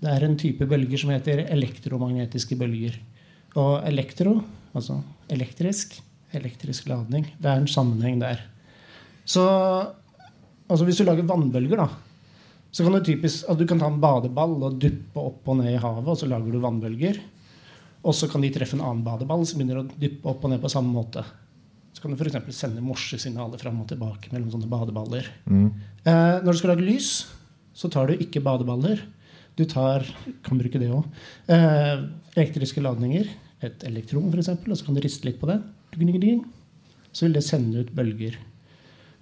Det 0.01 0.11
er 0.11 0.25
en 0.25 0.37
type 0.39 0.65
bølger 0.69 1.01
som 1.01 1.13
heter 1.13 1.45
elektromagnetiske 1.53 2.57
bølger. 2.59 2.97
Og 3.55 3.85
elektro, 3.87 4.39
altså 4.75 4.99
elektrisk, 5.31 5.95
elektrisk 6.35 6.89
ladning, 6.91 7.29
det 7.39 7.51
er 7.51 7.61
en 7.61 7.69
sammenheng 7.71 8.19
der. 8.19 8.41
Så 9.25 9.45
altså 10.67 10.85
hvis 10.85 10.99
du 10.99 11.05
lager 11.07 11.25
vannbølger, 11.29 11.79
da, 11.79 11.87
så 12.75 12.83
kan 12.83 12.97
du 12.97 13.05
typisk 13.07 13.47
at 13.49 13.57
du 13.57 13.63
kan 13.69 13.79
ta 13.79 13.87
en 13.87 14.01
badeball 14.03 14.57
og 14.67 14.81
duppe 14.81 15.21
opp 15.21 15.47
og 15.47 15.61
ned 15.61 15.71
i 15.71 15.79
havet, 15.79 16.09
og 16.11 16.19
så 16.19 16.27
lager 16.27 16.51
du 16.51 16.59
vannbølger. 16.59 17.21
Og 18.05 18.13
så 18.13 18.27
kan 18.29 18.43
de 18.43 18.51
treffe 18.53 18.75
en 18.77 18.83
annen 18.83 19.05
badeball 19.05 19.45
som 19.47 19.61
begynner 19.61 19.81
å 19.81 19.87
dyppe 19.95 20.29
opp 20.29 20.43
og 20.43 20.51
ned 20.51 20.61
på 20.61 20.73
samme 20.73 20.91
måte. 20.93 21.23
Så 21.95 22.03
kan 22.03 22.11
du 22.11 22.19
f.eks. 22.19 22.55
sende 22.57 22.83
morsesignaler 22.83 23.61
fram 23.61 23.77
og 23.79 23.87
tilbake 23.87 24.33
mellom 24.33 24.49
sånne 24.51 24.67
badeballer. 24.67 25.29
Eh, 25.47 26.37
når 26.43 26.49
du 26.51 26.59
skal 26.59 26.73
lage 26.73 26.83
lys, 26.83 27.11
så 27.75 27.87
tar 27.91 28.11
du 28.11 28.19
ikke 28.19 28.43
badeballer. 28.43 28.99
Du 29.55 29.63
tar 29.63 30.03
kan 30.43 30.59
bruke 30.59 30.81
det 30.81 30.91
også, 30.91 31.07
eh, 31.47 32.03
elektriske 32.35 32.83
ladninger, 32.83 33.29
et 33.63 33.87
elektron 33.87 34.27
f.eks., 34.27 34.51
og 34.67 34.75
så 34.75 34.85
kan 34.85 34.97
du 34.97 35.01
riste 35.05 35.23
litt 35.29 35.39
på 35.39 35.47
det. 35.47 35.61
Så 37.15 37.25
vil 37.25 37.37
det 37.37 37.45
sende 37.47 37.79
ut 37.79 37.95
bølger. 37.95 38.35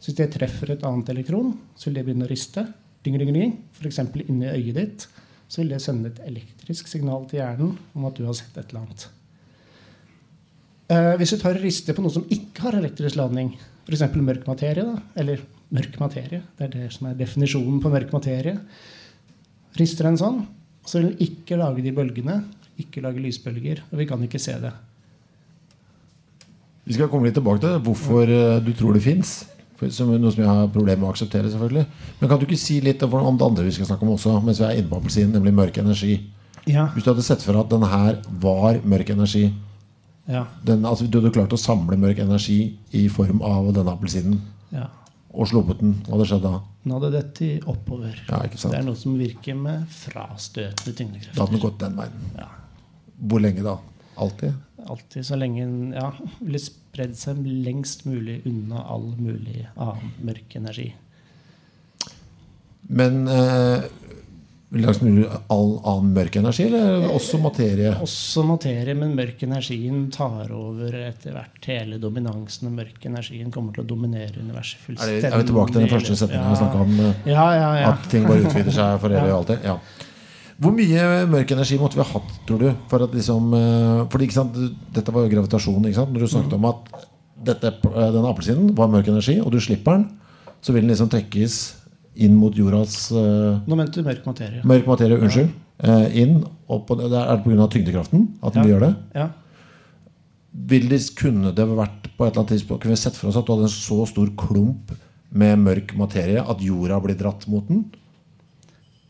Så 0.02 0.10
hvis 0.10 0.18
det 0.18 0.32
treffer 0.34 0.74
et 0.74 0.84
annet 0.84 1.14
elektron, 1.14 1.54
så 1.78 1.88
vil 1.88 2.00
det 2.00 2.08
begynne 2.08 2.26
å 2.26 2.32
riste. 2.34 2.66
F.eks. 3.06 4.00
inni 4.26 4.50
øyet 4.50 4.76
ditt. 4.80 5.08
Så 5.48 5.62
vil 5.62 5.76
det 5.76 5.84
sende 5.84 6.10
et 6.10 6.24
elektrisk 6.26 6.90
signal 6.90 7.28
til 7.30 7.44
hjernen 7.44 7.78
om 7.94 8.08
at 8.10 8.18
du 8.18 8.26
har 8.26 8.34
sett 8.34 8.58
et 8.58 8.74
eller 8.74 8.88
annet. 8.88 9.06
Eh, 10.92 11.14
hvis 11.20 11.32
du 11.32 11.40
tar 11.40 11.56
og 11.56 11.64
rister 11.64 11.96
på 11.96 12.04
noe 12.04 12.12
som 12.12 12.26
ikke 12.34 12.66
har 12.66 12.78
elektrisk 12.80 13.16
ladning, 13.20 13.54
f.eks. 13.86 14.04
mørk 14.20 14.48
materie, 14.50 14.84
da, 14.84 14.98
eller 15.20 15.44
mørk 15.74 15.96
materie, 16.02 16.42
det 16.58 16.68
er 16.68 16.74
det 16.74 16.90
som 16.96 17.08
er 17.08 17.20
definisjonen 17.20 17.80
på 17.84 17.92
mørk 17.94 18.12
materie, 18.16 18.58
rister 19.80 20.10
en 20.10 20.20
sånn, 20.20 20.42
så 20.84 21.00
vil 21.00 21.12
den 21.12 21.24
ikke 21.24 21.60
lage 21.60 21.86
de 21.86 21.94
bølgene, 21.96 22.42
ikke 22.84 23.04
lage 23.06 23.24
lysbølger, 23.24 23.86
og 23.92 24.02
vi 24.02 24.10
kan 24.10 24.22
ikke 24.26 24.42
se 24.42 24.58
det. 24.60 24.74
Vi 26.84 26.98
skal 26.98 27.08
komme 27.08 27.30
litt 27.30 27.38
tilbake 27.38 27.64
til 27.64 27.80
hvorfor 27.86 28.28
eh, 28.28 28.60
du 28.64 28.74
tror 28.76 28.98
det 28.98 29.06
fins. 29.06 29.42
Noe 29.84 30.32
som 30.32 30.40
jeg 30.40 30.48
har 30.48 30.70
problemer 30.72 31.02
med 31.02 31.10
å 31.10 31.12
akseptere. 31.12 31.50
selvfølgelig 31.52 32.22
Men 32.22 32.30
kan 32.30 32.40
du 32.40 32.46
ikke 32.46 32.60
si 32.62 32.78
litt 32.80 33.02
om 33.04 33.16
om 33.20 33.36
det 33.40 33.48
andre 33.50 33.66
vi 33.66 33.74
skal 33.76 33.90
snakke 33.90 34.06
om 34.06 34.14
også, 34.14 34.38
mens 34.44 34.62
vi 34.62 34.68
er 34.68 34.80
inne 34.80 34.88
på 34.88 35.00
appelsinen, 35.00 35.34
nemlig 35.36 35.56
mørk 35.58 35.80
energi? 35.82 36.22
Ja, 36.70 36.86
Hvis 36.94 37.04
du 37.04 37.10
hadde 37.12 37.26
sett 37.26 37.44
for 37.44 37.52
deg 37.52 37.66
at 37.66 37.72
denne 37.74 37.90
her 37.92 38.20
var 38.40 38.80
mørk 38.88 39.10
energi 39.12 39.50
ja, 40.26 40.46
den, 40.64 40.86
altså, 40.88 41.08
Du 41.08 41.20
hadde 41.20 41.34
klart 41.36 41.54
å 41.56 41.60
samle 41.60 41.98
mørk 42.00 42.22
energi 42.24 42.78
i 42.96 43.08
form 43.12 43.42
av 43.44 43.72
denne 43.76 43.92
appelsinen 43.92 44.38
ja. 44.72 44.88
og 45.34 45.50
sluppet 45.52 45.82
den. 45.84 45.98
Hva 46.06 46.16
hadde 46.16 46.28
skjedd 46.32 46.46
da? 46.46 46.54
Den 46.84 46.96
hadde 46.98 47.10
dette 47.16 47.50
oppover. 47.72 48.16
Ja? 48.30 48.42
Det 48.48 48.78
er 48.78 48.86
noe 48.88 49.00
som 49.00 49.18
virker 49.20 49.58
med 49.60 49.88
frastøtende 49.92 50.76
Da 50.76 50.84
hadde 50.84 50.94
den 50.94 51.00
tyngdekrefter. 51.02 51.60
gått 51.66 51.82
den 51.84 51.98
veien. 52.00 52.30
Ja. 52.40 52.50
Hvor 53.24 53.44
lenge 53.44 53.66
da? 53.66 53.78
Alltid? 54.24 54.54
Alltid 54.84 55.26
så 55.26 55.40
lenge 55.40 55.64
den 55.64 55.94
ja, 55.96 56.10
ville 56.40 56.60
spredd 56.62 57.16
seg 57.18 57.40
lengst 57.44 58.04
mulig 58.08 58.42
unna 58.50 58.84
all 58.94 59.14
mulig 59.18 59.64
annen 59.74 60.12
mørk 60.28 60.56
energi. 60.60 60.90
Men 62.92 63.28
eh, 63.32 63.86
all 64.74 65.74
annen 65.86 66.14
mørk 66.16 66.36
energi, 66.40 66.64
eller 66.66 67.04
også 67.14 67.38
materie? 67.42 67.92
Også 68.02 68.44
materie, 68.48 68.96
men 68.98 69.14
mørk 69.18 69.44
energien 69.46 70.08
tar 70.12 70.50
over 70.52 70.96
etter 71.10 71.36
hvert 71.36 71.68
hele 71.70 72.00
dominansen. 72.02 72.72
Og 72.72 72.74
mørk 72.80 73.06
energien 73.06 73.52
kommer 73.54 73.76
til 73.76 73.84
å 73.84 73.88
dominere 73.94 74.34
universet 74.42 74.80
Er, 74.80 74.86
fullstendig. 74.88 75.22
det, 75.22 75.30
er 75.34 75.38
vi 75.44 75.50
tilbake 75.52 75.76
til 75.76 75.82
den 75.86 75.92
første 75.94 76.18
setningen 76.24 76.50
vi 76.50 76.58
snakka 76.64 76.82
om? 76.88 76.96
eh, 77.00 77.30
Ja, 77.30 77.46
ja, 77.54 77.70
ja. 77.84 77.92
At 77.94 78.10
ting 78.10 78.26
bare 78.26 78.42
utvider 78.48 78.74
seg 78.74 78.98
for 79.04 79.14
evig 79.14 79.30
og 79.30 79.38
alltid? 79.44 79.64
Ja. 79.70 79.78
Hvor 80.64 80.74
mye 80.78 81.06
mørk 81.28 81.52
energi 81.52 81.78
måtte 81.82 81.98
vi 82.00 82.04
ha 82.06 82.10
hatt, 82.14 82.34
tror 82.48 82.60
du? 82.62 82.68
For 82.90 83.04
at 83.06 83.14
liksom, 83.14 83.54
eh, 83.58 84.02
fordi, 84.10 84.30
Dette 84.94 85.12
var 85.14 85.26
jo 85.28 85.32
gravitasjon. 85.36 85.86
Ikke 85.86 86.02
sant? 86.02 86.14
Når 86.14 86.20
du 86.26 86.28
snakket 86.34 86.58
om 86.58 86.66
at 86.72 86.92
dette, 87.44 87.68
eh, 87.94 88.10
denne 88.14 88.30
appelsinen 88.30 88.74
var 88.78 88.88
mørk 88.90 89.08
energi, 89.14 89.40
og 89.42 89.52
du 89.52 89.60
slipper 89.62 90.00
den, 90.00 90.10
så 90.64 90.72
vil 90.74 90.82
den 90.86 90.94
liksom 90.96 91.10
trekkes 91.12 91.62
inn 92.16 92.36
mot 92.38 92.54
jordas 92.56 93.12
eh, 93.12 93.60
Nå 93.68 93.76
mente 93.80 94.02
du 94.02 94.04
mørk 94.08 94.26
materie. 94.28 94.62
Mørk 94.64 94.86
materie, 94.88 95.18
unnskyld. 95.18 95.50
eh, 95.84 96.18
inn. 96.22 96.44
Opp, 96.70 96.92
og 96.92 96.98
det 97.02 97.12
er 97.18 97.36
det 97.38 97.44
pga. 97.46 97.68
tyngdekraften 97.74 98.28
at 98.44 98.54
den 98.54 98.64
Ja. 98.68 98.70
gjør 98.74 98.80
det? 98.88 98.96
Ja. 99.16 99.30
Vil 100.54 100.88
det, 100.90 101.00
kunne 101.18 101.52
det 101.56 101.66
vært 101.66 102.12
på 102.16 102.26
et 102.28 102.32
eller 102.36 102.44
annet 102.44 102.52
tidspunkt 102.54 102.82
Kunne 102.84 102.94
vi 102.94 103.02
sett 103.02 103.16
for 103.18 103.30
oss 103.32 103.38
at 103.40 103.46
du 103.48 103.54
hadde 103.56 103.66
en 103.66 103.74
så 103.74 104.04
stor 104.08 104.30
klump 104.38 104.92
med 105.34 105.58
mørk 105.64 105.96
materie 105.98 106.38
at 106.44 106.62
jorda 106.62 107.00
blir 107.02 107.18
dratt 107.18 107.48
mot 107.50 107.66
den? 107.68 107.88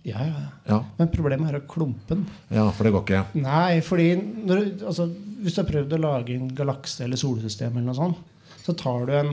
Ja, 0.08 0.20
ja, 0.24 0.34
ja. 0.40 0.50
Ja, 0.68 0.78
Men 1.00 1.08
problemet 1.12 1.50
er 1.52 1.60
å 1.62 1.68
klumpe 1.68 2.08
den. 2.16 2.26
ja 2.52 2.66
for 2.72 2.84
det 2.88 2.94
går 2.96 3.04
ikke. 3.04 3.26
Nei, 3.44 3.80
fordi 3.84 4.08
når, 4.48 4.64
altså, 4.88 5.10
hvis 5.44 5.56
du 5.56 5.62
har 5.62 5.70
prøvd 5.70 5.94
å 5.96 6.00
lage 6.04 6.36
en 6.36 6.50
galakse 6.56 7.04
eller 7.06 7.20
solsystem, 7.20 7.72
eller 7.76 7.88
noe 7.92 7.96
sånt, 7.96 8.18
så 8.66 8.76
tar 8.80 9.06
du 9.08 9.14
en 9.16 9.32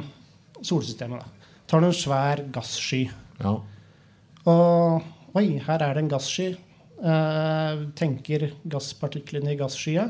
solsystemet 0.63 1.23
da, 1.23 1.27
tar 1.71 1.81
du 1.83 1.87
en 1.87 1.93
svær 1.95 2.43
gassky. 2.55 3.09
Ja. 3.41 3.55
Og 4.51 5.37
oi, 5.39 5.47
her 5.63 5.85
er 5.85 5.95
det 5.97 6.05
en 6.05 6.13
gassky. 6.13 6.53
Eh, 7.01 7.85
tenker 7.97 8.51
gasspartiklene 8.69 9.55
i 9.55 9.61
gasskya. 9.61 10.09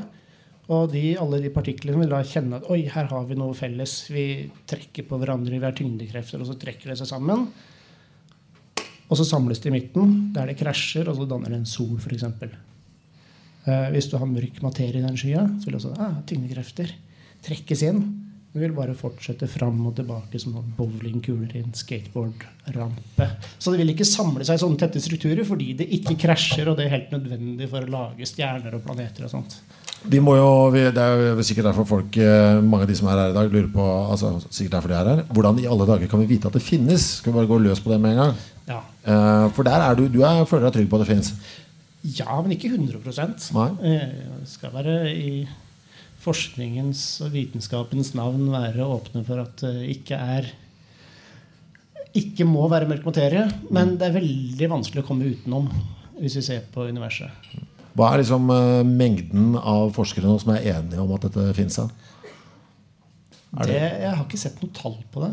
Og 0.71 0.91
de, 0.93 1.15
alle 1.19 1.41
de 1.43 1.51
partiklene 1.51 1.99
vil 1.99 2.11
da 2.11 2.21
kjenne 2.27 2.61
at 2.61 2.67
oi, 2.71 2.83
her 2.91 3.09
har 3.11 3.27
vi 3.27 3.37
noe 3.39 3.55
felles. 3.57 3.95
Vi 4.11 4.25
trekker 4.69 5.07
på 5.07 5.19
hverandre, 5.19 5.57
vi 5.57 5.67
har 5.67 5.75
tyngdekrefter, 5.75 6.43
og 6.43 6.51
så 6.51 6.57
trekker 6.59 6.91
det 6.91 6.99
seg 7.01 7.09
sammen. 7.09 7.47
Og 9.11 9.19
så 9.19 9.27
samles 9.27 9.59
de 9.59 9.71
i 9.71 9.75
midten, 9.75 10.31
der 10.35 10.51
det 10.51 10.59
krasjer, 10.61 11.09
og 11.11 11.17
så 11.17 11.27
danner 11.27 11.51
det 11.51 11.61
en 11.61 11.67
sol, 11.67 11.97
f.eks. 11.99 12.23
Eh, 12.23 13.87
hvis 13.91 14.07
du 14.11 14.15
har 14.19 14.29
mørk 14.29 14.61
materie 14.63 15.01
i 15.01 15.05
den 15.05 15.19
skya, 15.19 15.43
så 15.59 15.67
vil 15.67 15.79
også 15.79 15.95
ah, 15.99 16.21
tyngdekrefter 16.29 16.93
trekkes 17.43 17.83
inn. 17.89 18.03
Den 18.51 18.65
vil 18.65 18.73
bare 18.75 18.93
fortsette 18.99 19.47
fram 19.47 19.77
og 19.87 19.93
tilbake 19.95 20.39
som 20.41 20.57
bowlingkuler 20.75 21.53
i 21.55 21.61
en 21.63 21.75
skateboardrampe. 21.77 23.27
Så 23.55 23.71
det 23.71 23.79
vil 23.79 23.93
ikke 23.93 24.07
samle 24.07 24.43
seg 24.43 24.59
i 24.59 24.63
sånne 24.65 24.79
tette 24.81 24.99
strukturer 25.03 25.47
fordi 25.47 25.69
det 25.79 25.87
ikke 25.99 26.17
krasjer, 26.25 26.67
og 26.67 26.75
det 26.79 26.87
er 26.89 26.97
helt 26.97 27.13
nødvendig 27.15 27.69
for 27.71 27.87
å 27.87 27.93
lage 27.93 28.27
stjerner 28.27 28.75
og 28.75 28.83
planeter 28.83 29.27
og 29.29 29.31
sånt. 29.31 29.61
De 30.01 30.19
må 30.19 30.33
jo, 30.35 30.51
det 30.73 30.97
er 30.97 31.23
jo 31.29 31.45
sikkert 31.45 31.69
derfor 31.69 31.87
folk, 31.87 32.17
eh, 32.17 32.59
mange 32.59 32.87
av 32.87 32.91
de 32.91 32.97
som 32.97 33.07
er 33.07 33.21
her 33.21 33.31
i 33.31 33.37
dag, 33.37 33.51
lurer 33.53 33.71
på 33.71 33.87
altså, 34.11 34.33
sikkert 34.49 34.79
derfor 34.79 34.91
de 34.91 34.97
er 34.99 35.11
her, 35.13 35.23
hvordan 35.31 35.61
i 35.61 35.69
alle 35.69 35.87
dager 35.87 36.11
kan 36.11 36.23
vi 36.23 36.31
vite 36.33 36.49
at 36.49 36.57
det 36.57 36.65
finnes? 36.65 37.05
Skal 37.21 37.31
vi 37.31 37.37
bare 37.39 37.51
gå 37.53 37.61
løs 37.61 37.79
på 37.79 37.93
det 37.93 38.01
med 38.01 38.17
en 38.17 38.23
gang? 38.25 38.39
Ja, 38.67 38.81
Eh, 39.01 39.47
for 39.55 39.65
der 39.65 39.81
er 39.81 39.95
du, 39.97 40.03
du 40.13 40.19
er, 40.21 40.43
føler 40.45 40.67
deg 40.67 40.75
trygg 40.75 40.89
på 40.91 40.99
at 40.99 41.01
det 41.01 41.09
finnes? 41.09 41.31
ja 42.01 42.33
men 42.41 42.55
ikke 42.55 42.69
100 42.69 43.53
Nei. 43.53 43.67
Jeg 43.85 44.13
Det 44.41 44.49
skal 44.49 44.73
være 44.73 44.95
i 45.13 45.47
forskningens 46.21 47.03
og 47.25 47.33
vitenskapens 47.33 48.13
navn 48.17 48.49
være 48.53 48.85
åpne 48.85 49.23
for 49.27 49.41
at 49.43 49.63
det 49.65 49.89
ikke 49.95 50.19
er 50.19 50.51
ikke 52.17 52.43
må 52.47 52.65
være 52.71 52.89
mørk 52.89 53.05
materie, 53.07 53.45
men 53.71 53.95
det 53.99 54.09
er 54.09 54.17
veldig 54.17 54.67
vanskelig 54.73 55.03
å 55.03 55.07
komme 55.07 55.29
utenom 55.31 55.69
hvis 56.19 56.35
vi 56.37 56.43
ser 56.45 56.65
på 56.73 56.83
universet. 56.91 57.31
Hva 57.97 58.11
er 58.11 58.21
liksom 58.21 58.51
uh, 58.51 58.83
mengden 58.87 59.55
av 59.57 59.91
forskere 59.95 60.27
nå 60.27 60.37
som 60.41 60.53
er 60.53 60.67
enige 60.75 61.01
om 61.03 61.11
at 61.15 61.27
dette 61.27 61.47
det- 63.67 64.01
jeg 64.03 64.15
har 64.15 64.25
ikke 64.25 64.39
sett 64.39 64.61
noe 64.61 64.75
tall 64.75 64.97
på 65.11 65.23
det. 65.25 65.31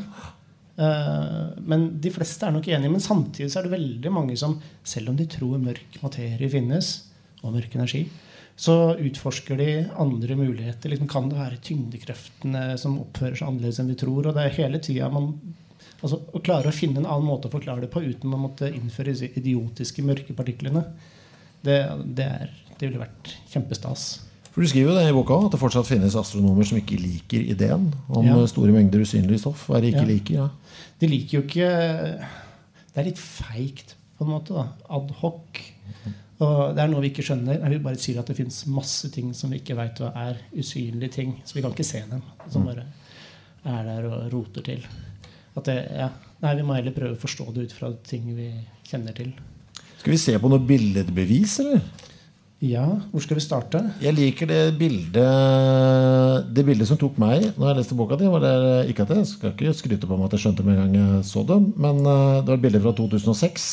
Uh, 0.78 1.54
men 1.66 2.00
de 2.00 2.10
fleste 2.14 2.46
er 2.46 2.54
nok 2.54 2.66
enige. 2.66 2.90
Men 2.90 3.02
samtidig 3.02 3.50
så 3.50 3.60
er 3.60 3.68
det 3.68 3.76
veldig 3.76 4.14
mange 4.14 4.38
som, 4.38 4.56
selv 4.82 5.10
om 5.10 5.18
de 5.18 5.26
tror 5.26 5.58
mørk 5.62 6.00
materie 6.02 6.50
finnes, 6.50 7.04
og 7.42 7.54
mørk 7.54 7.74
energi, 7.74 8.08
så 8.58 8.74
utforsker 8.98 9.56
de 9.60 9.68
andre 10.02 10.34
muligheter. 10.34 10.90
Liksom, 10.90 11.06
kan 11.10 11.28
det 11.30 11.38
være 11.38 11.60
tyngdekreftene 11.62 12.62
som 12.80 12.96
oppfører 13.04 13.38
seg 13.38 13.46
annerledes 13.52 13.78
enn 13.78 13.92
vi 13.92 13.98
tror? 14.00 14.26
Og 14.26 14.34
det 14.34 14.44
er 14.48 14.56
hele 14.56 14.80
tiden 14.82 15.12
man 15.14 15.28
altså, 16.02 16.18
Å 16.34 16.40
klare 16.42 16.72
å 16.72 16.74
finne 16.74 16.98
en 17.02 17.06
annen 17.06 17.28
måte 17.28 17.46
å 17.46 17.52
forklare 17.54 17.84
det 17.86 17.92
på 17.94 18.02
uten 18.02 18.34
å 18.34 18.40
måtte 18.42 18.70
innføre 18.74 19.12
disse 19.14 19.30
idiotiske 19.38 20.02
mørke 20.06 20.34
partiklene, 20.34 20.82
det, 21.62 21.78
det, 22.18 22.26
er, 22.26 22.50
det 22.78 22.88
ville 22.88 23.00
vært 23.04 23.32
kjempestas. 23.50 24.08
For 24.50 24.62
Du 24.64 24.68
skriver 24.70 24.90
jo 24.90 24.98
det 24.98 25.06
i 25.10 25.14
boka 25.14 25.36
at 25.46 25.52
det 25.54 25.60
fortsatt 25.62 25.86
finnes 25.86 26.16
astronomer 26.18 26.66
som 26.66 26.78
ikke 26.80 26.98
liker 26.98 27.44
ideen 27.54 27.92
om 28.10 28.26
Ja. 28.26 28.38
store 28.50 28.74
mengder 28.74 29.02
usynlig 29.06 29.38
stoff. 29.42 29.68
Hva 29.68 29.78
er 29.78 29.86
det 29.86 29.92
ikke 29.94 30.02
Ja. 30.06 30.12
liker? 30.12 30.34
Ja. 30.34 30.48
De 30.98 31.06
liker 31.14 31.38
jo 31.38 31.42
ikke 31.46 31.68
Det 32.94 33.04
er 33.04 33.06
litt 33.12 33.18
feigt, 33.22 33.94
på 34.18 34.26
en 34.26 34.32
måte. 34.34 34.50
da, 34.54 34.66
Ad 34.90 35.12
hoc. 35.22 35.60
Og 36.38 36.76
det 36.76 36.84
er 36.84 36.90
noe 36.90 37.02
vi 37.02 37.10
ikke 37.10 37.24
skjønner. 37.26 37.58
Jeg 37.58 37.72
vil 37.72 37.82
bare 37.82 37.98
si 37.98 38.14
at 38.20 38.28
det 38.30 38.36
fins 38.38 38.60
masse 38.70 39.10
ting 39.14 39.32
som 39.34 39.50
vi 39.50 39.58
ikke 39.58 39.76
veit 39.78 39.98
hva 39.98 40.12
er. 40.28 40.38
Usynlige 40.54 41.16
ting. 41.18 41.36
Så 41.44 41.58
vi 41.58 41.64
kan 41.64 41.74
ikke 41.74 41.86
se 41.86 42.04
dem. 42.10 42.22
Som 42.52 42.68
bare 42.68 42.86
er 43.66 43.86
der 43.88 44.06
og 44.06 44.28
roter 44.32 44.66
til. 44.68 44.84
At 45.58 45.66
det, 45.66 45.78
ja, 45.98 46.10
nei, 46.44 46.54
Vi 46.54 46.66
må 46.66 46.76
heller 46.78 46.94
prøve 46.94 47.16
å 47.16 47.20
forstå 47.20 47.50
det 47.56 47.68
ut 47.68 47.74
fra 47.74 47.90
ting 48.06 48.30
vi 48.36 48.52
kjenner 48.86 49.16
til. 49.16 49.32
Skal 49.98 50.14
vi 50.14 50.20
se 50.22 50.36
på 50.38 50.50
noe 50.50 50.62
billedbevis, 50.62 51.58
eller? 51.64 51.82
Ja, 52.62 52.86
hvor 53.12 53.22
skal 53.22 53.38
vi 53.38 53.42
starte? 53.44 53.80
Jeg 54.02 54.16
liker 54.16 54.48
det 54.50 54.62
bildet 54.80 56.48
Det 56.50 56.64
bildet 56.66 56.88
som 56.90 56.98
tok 56.98 57.14
meg 57.22 57.52
når 57.52 57.68
jeg 57.68 57.78
leste 57.78 57.98
boka 57.98 58.18
di. 58.18 58.26
Var 58.30 58.42
det, 58.42 58.56
ikke 58.90 59.06
at 59.06 59.14
Jeg 59.14 59.28
skal 59.30 59.52
ikke 59.54 59.74
skryte 59.78 60.10
på 60.10 60.18
meg 60.18 60.26
at 60.26 60.34
jeg 60.34 60.46
skjønte 60.46 60.66
med 60.66 60.74
en 60.74 60.80
gang 60.82 60.96
jeg 60.98 61.28
så 61.28 61.44
det, 61.46 61.58
men 61.78 62.02
eh, 62.02 62.40
det 62.42 62.50
var 62.50 62.58
et 62.58 62.66
bilde 62.66 62.82
fra 62.82 62.94
2006. 62.98 63.68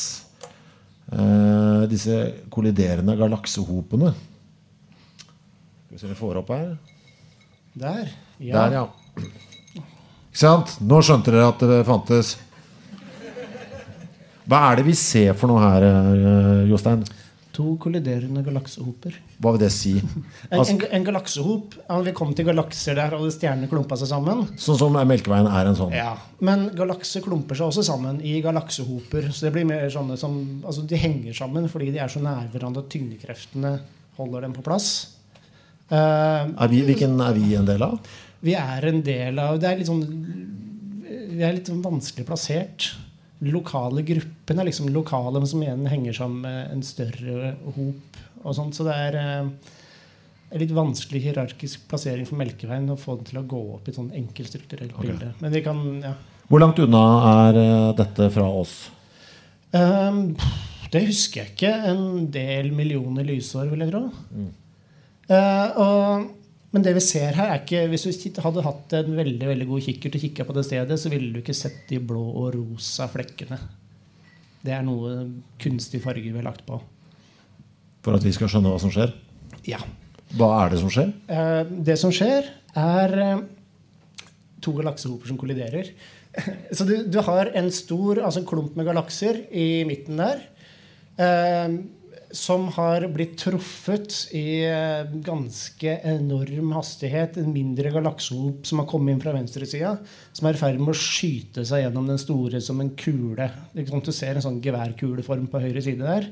Eh, 1.12 1.82
disse 1.90 2.16
kolliderende 2.50 3.14
galaksehopene. 3.18 4.12
Skal 5.86 5.94
vi 5.94 5.98
se 6.00 6.06
om 6.08 6.12
vi 6.12 6.18
får 6.18 6.40
opp 6.42 6.50
her. 6.50 6.72
Der. 7.76 8.08
Der, 8.40 8.72
ja. 8.74 8.86
Ikke 9.20 10.40
sant? 10.40 10.74
Nå 10.82 10.98
skjønte 11.04 11.30
dere 11.30 11.52
at 11.52 11.62
det 11.62 11.84
fantes. 11.86 12.34
Hva 14.46 14.64
er 14.70 14.80
det 14.80 14.86
vi 14.86 14.94
ser 14.98 15.34
for 15.38 15.50
noe 15.50 15.62
her, 15.62 15.86
eh, 15.86 16.66
Jostein? 16.70 17.04
To 17.56 17.76
kolliderende 17.80 18.42
galaksehoper. 18.44 19.14
Hva 19.40 19.52
vil 19.54 19.62
det 19.62 19.70
si? 19.72 19.94
En, 20.50 20.58
Altså, 20.58 20.74
en, 20.74 20.82
en 20.98 21.04
galaksehop 21.06 21.76
ja, 21.78 21.96
Vi 22.04 22.12
kom 22.18 22.34
til 22.36 22.44
galakser 22.50 22.98
der 22.98 23.14
alle 23.16 23.30
stjernene 23.32 23.68
klumpa 23.70 23.96
seg 23.96 24.10
sammen. 24.10 24.42
sånn 24.60 24.76
som 24.82 24.98
Melkeveien 25.08 25.48
er 25.48 25.70
en 25.70 25.78
sånn. 25.78 25.94
Ja, 25.96 26.12
Men 26.44 26.66
galakser 26.76 27.24
klumper 27.24 27.56
seg 27.56 27.70
også 27.70 27.86
sammen 27.88 28.20
i 28.20 28.34
galaksehoper. 28.44 29.30
Så 29.32 29.46
det 29.48 29.54
blir 29.56 29.64
mer 29.68 29.88
sånne 29.92 30.18
som 30.20 30.36
Altså 30.66 30.84
de 30.84 31.00
henger 31.00 31.32
sammen 31.38 31.68
fordi 31.72 31.88
de 31.96 32.02
er 32.04 32.12
så 32.12 32.20
nær 32.20 32.44
hverandre 32.52 32.84
at 32.84 32.92
tyngdekreftene 32.92 33.72
holder 34.20 34.44
dem 34.46 34.52
på 34.56 34.64
plass. 34.68 34.90
Uh, 35.88 36.50
Er 36.58 36.68
vi, 36.72 36.80
hvilken 36.82 37.16
er 37.22 37.34
vi 37.36 37.54
en 37.56 37.66
del 37.68 37.82
av? 37.86 37.98
vi 38.46 38.52
er 38.58 38.84
en 38.90 38.98
del 39.06 39.38
av 39.40 39.56
Det 39.62 39.66
er 39.70 39.78
litt 39.78 39.88
sånn 39.88 40.02
Vi 41.36 41.42
er 41.46 41.54
litt 41.56 41.68
sånn 41.70 41.80
vanskelig 41.84 42.26
plassert. 42.28 42.90
Lokale 43.44 44.00
gruppen 44.06 44.60
er 44.60 44.68
liksom 44.68 44.88
lokale, 44.94 45.42
som 45.46 45.60
igjen 45.60 45.84
henger 45.90 46.14
sammen 46.16 46.44
med 46.46 46.70
en 46.72 46.84
større 46.86 47.54
hop. 47.66 48.22
og 48.42 48.54
sånt, 48.56 48.74
Så 48.74 48.86
det 48.86 48.94
er 48.94 49.18
eh, 49.20 49.50
en 50.50 50.62
litt 50.62 50.72
vanskelig 50.72 51.20
hierarkisk 51.24 51.88
plassering 51.90 52.26
for 52.28 52.38
Melkeveien 52.40 52.88
å 52.92 52.96
få 52.96 53.18
den 53.18 53.28
til 53.28 53.40
å 53.42 53.46
gå 53.48 53.60
opp 53.76 53.88
i 53.88 53.92
et 53.92 53.98
sånn 53.98 54.12
enkelt 54.14 54.48
strukturelt 54.48 54.96
bilde. 55.00 55.32
Men 55.42 55.52
vi 55.52 55.62
kan 55.66 55.82
ja, 56.02 56.14
Hvor 56.48 56.62
langt 56.62 56.78
unna 56.78 57.02
er 57.32 57.60
eh, 57.60 57.90
dette 57.98 58.30
fra 58.32 58.46
oss? 58.48 58.76
Um, 59.74 60.36
det 60.92 61.02
husker 61.08 61.42
jeg 61.42 61.52
ikke. 61.52 61.72
En 61.90 62.30
del 62.32 62.70
millioner 62.72 63.26
lysår, 63.26 63.68
vil 63.72 63.84
jeg 63.84 63.92
tro. 63.92 64.06
Eh, 65.26 65.80
og, 65.82 66.28
men 66.74 66.84
det 66.84 66.92
vi 66.96 67.02
ser 67.04 67.36
her, 67.36 67.52
er 67.52 67.62
ikke 67.62 67.86
Hvis 67.92 68.04
du 68.04 68.40
hadde 68.42 68.64
hatt 68.66 68.94
en 68.98 69.14
veldig 69.16 69.48
veldig 69.48 69.68
god 69.68 69.84
kikkert 69.86 70.18
og 70.18 70.24
kikka 70.26 70.46
på 70.48 70.56
det 70.56 70.66
stedet, 70.66 70.98
så 71.00 71.12
ville 71.12 71.30
du 71.32 71.40
ikke 71.40 71.56
sett 71.56 71.84
de 71.90 72.00
blå 72.02 72.24
og 72.42 72.50
rosa 72.56 73.06
flekkene. 73.10 73.58
Det 74.66 74.74
er 74.74 74.82
noe 74.84 75.14
kunstig 75.62 76.02
farge 76.02 76.26
vi 76.26 76.34
har 76.34 76.48
lagt 76.48 76.66
på. 76.66 76.80
For 78.04 78.18
at 78.18 78.26
vi 78.26 78.34
skal 78.34 78.50
skjønne 78.50 78.72
hva 78.72 78.82
som 78.82 78.92
skjer? 78.94 79.14
Ja. 79.66 79.80
Hva 80.36 80.50
er 80.64 80.74
det 80.74 80.82
som 80.82 80.90
skjer? 80.92 81.12
Eh, 81.30 81.72
det 81.86 81.96
som 82.02 82.12
skjer, 82.14 82.50
er 82.76 83.16
eh, 83.22 83.44
to 84.62 84.74
galaksehoper 84.76 85.30
som 85.30 85.38
kolliderer. 85.40 85.92
Så 86.76 86.86
du, 86.86 86.96
du 87.06 87.20
har 87.24 87.52
en 87.56 87.70
stor 87.74 88.20
altså 88.20 88.42
en 88.42 88.48
klump 88.48 88.76
med 88.78 88.88
galakser 88.90 89.44
i 89.54 89.86
midten 89.88 90.18
der. 90.20 90.42
Som 92.34 92.66
har 92.74 93.04
blitt 93.14 93.36
truffet 93.38 94.32
i 94.34 94.64
eh, 94.66 95.12
ganske 95.26 95.98
enorm 96.10 96.72
hastighet. 96.74 97.38
En 97.38 97.52
mindre 97.54 97.92
galaksehop 97.94 98.66
som 98.66 98.82
har 98.82 98.88
kommet 98.90 99.14
inn 99.14 99.22
fra 99.22 99.34
venstresida. 99.36 99.92
Som 100.34 100.48
er 100.48 100.58
i 100.58 100.60
ferd 100.60 100.80
med 100.82 100.94
å 100.94 100.98
skyte 100.98 101.66
seg 101.68 101.84
gjennom 101.84 102.08
den 102.10 102.18
store 102.20 102.62
som 102.64 102.82
en 102.82 102.90
kule. 102.98 103.50
Ikke? 103.74 104.02
Du 104.02 104.12
ser 104.14 104.34
en 104.34 104.46
sånn 104.46 104.62
geværkuleform 104.64 105.46
på 105.52 105.62
høyre 105.62 105.84
side 105.84 106.02
der. 106.02 106.30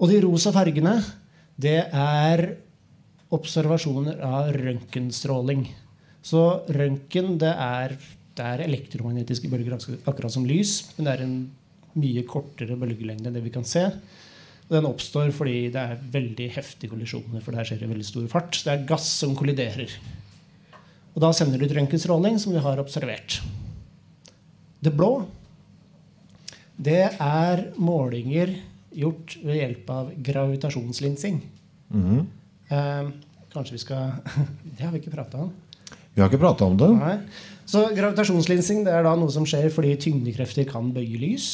Og 0.00 0.10
de 0.10 0.18
rosa 0.24 0.52
fargene, 0.54 0.96
det 1.60 1.78
er 1.92 2.46
observasjoner 3.36 4.18
av 4.26 4.50
røntgenstråling. 4.56 5.66
Så 6.24 6.42
røntgen 6.72 7.36
det 7.40 7.52
er, 7.52 7.94
det 8.36 8.46
er 8.46 8.64
elektromagnetiske 8.66 9.50
bølger, 9.52 9.76
akkurat 10.08 10.34
som 10.34 10.46
lys, 10.48 10.80
men 10.96 11.06
det 11.06 11.14
er 11.14 11.24
en 11.26 11.36
mye 12.00 12.24
kortere 12.28 12.76
bølgelengde 12.78 13.30
enn 13.30 13.36
det 13.36 13.44
vi 13.44 13.52
kan 13.54 13.66
se. 13.66 13.86
Den 14.70 14.86
oppstår 14.86 15.32
fordi 15.34 15.64
det 15.74 15.82
er 15.82 16.02
veldig 16.14 16.46
heftige 16.54 16.92
kollisjoner, 16.92 17.42
for 17.42 17.56
der 17.56 17.66
skjer 17.66 17.82
det 17.82 17.90
veldig 17.90 18.06
stor 18.06 18.26
fart. 18.30 18.54
Så 18.54 18.68
det 18.68 18.74
er 18.76 18.88
gass 18.90 19.08
som 19.22 19.34
kolliderer. 19.38 19.90
Og 21.10 21.24
da 21.24 21.32
sender 21.34 21.58
du 21.58 21.66
ut 21.66 21.74
røntgenstråling, 21.74 22.38
som 22.38 22.54
vi 22.54 22.62
har 22.62 22.82
observert. 22.82 23.40
Det 24.80 24.92
blå, 24.96 25.26
det 26.80 27.02
er 27.20 27.64
målinger 27.76 28.54
gjort 28.96 29.34
ved 29.42 29.58
hjelp 29.58 29.90
av 29.92 30.12
gravitasjonslinsing. 30.30 31.42
Eh, 32.70 33.10
kanskje 33.52 33.74
vi 33.74 33.82
skal 33.82 34.14
Det 34.76 34.84
har 34.84 34.94
vi 34.94 35.02
ikke 35.02 35.12
prata 35.12 35.44
om. 35.44 35.50
Vi 36.14 36.22
har 36.22 36.30
ikke 36.30 36.42
prata 36.42 36.66
om 36.66 36.78
det. 36.78 36.88
Nei. 36.94 37.18
Så 37.70 37.84
gravitasjonslinsing 37.94 38.84
det 38.86 38.94
er 38.94 39.04
da 39.06 39.12
noe 39.18 39.30
som 39.34 39.44
skjer 39.46 39.68
fordi 39.74 39.92
tyngdekrefter 40.06 40.66
kan 40.70 40.88
bøye 40.94 41.20
lys. 41.20 41.50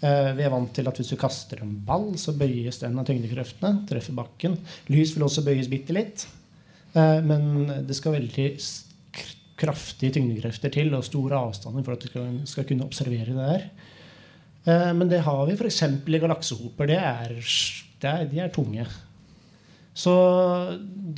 Eh, 0.00 0.30
vi 0.36 0.44
er 0.46 0.52
vant 0.52 0.70
til 0.72 0.88
at 0.88 0.96
hvis 0.96 1.12
du 1.12 1.18
kaster 1.20 1.60
en 1.60 1.74
ball, 1.84 2.14
så 2.20 2.32
bøyes 2.36 2.80
den 2.80 2.96
av 3.00 3.08
tyngdekreftene. 3.08 3.84
Treffer 3.88 4.16
bakken. 4.16 4.56
Lys 4.92 5.12
vil 5.16 5.26
også 5.26 5.44
bøyes 5.44 5.68
bitte 5.72 5.96
litt. 5.96 6.24
Eh, 6.94 7.18
men 7.26 7.68
det 7.86 7.96
skal 7.98 8.16
veldig 8.16 8.48
kraftige 9.60 10.16
tyngdekrefter 10.16 10.72
til 10.72 10.94
og 10.96 11.04
store 11.04 11.36
avstander 11.36 11.84
for 11.84 11.96
at 11.96 12.06
du 12.06 12.48
skal, 12.48 12.64
kunne 12.68 12.86
observere 12.86 13.34
det 13.34 13.50
der. 13.52 13.68
Eh, 14.64 14.90
men 14.96 15.12
det 15.12 15.20
har 15.26 15.44
vi 15.48 15.58
f.eks. 15.58 15.82
i 15.84 16.22
galaksehoper. 16.24 16.88
Det 16.88 16.98
er, 16.98 17.36
det 18.00 18.10
er, 18.14 18.26
de 18.30 18.40
er 18.40 18.52
tunge. 18.54 18.88
Så 20.00 20.14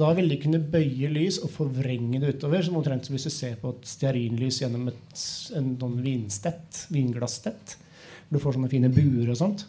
da 0.01 0.09
vil 0.17 0.33
de 0.33 0.41
kunne 0.43 0.59
bøye 0.73 1.11
lys 1.13 1.39
og 1.45 1.53
forvrenge 1.55 2.19
det 2.19 2.35
utover. 2.35 2.65
Som 2.67 2.81
omtrent 2.81 3.07
hvis 3.13 3.29
du 3.29 3.31
ser 3.31 3.55
på 3.63 3.77
et 3.77 3.87
stearinlys 3.87 4.59
gjennom 4.65 4.91
et 4.91 5.23
en 5.55 5.75
sånn 5.79 5.99
vinstett. 6.03 7.77
Du 8.33 8.41
får 8.41 8.57
sånne 8.57 8.73
fine 8.73 8.91
buer 8.93 9.29
og 9.33 9.39
sånt. 9.39 9.67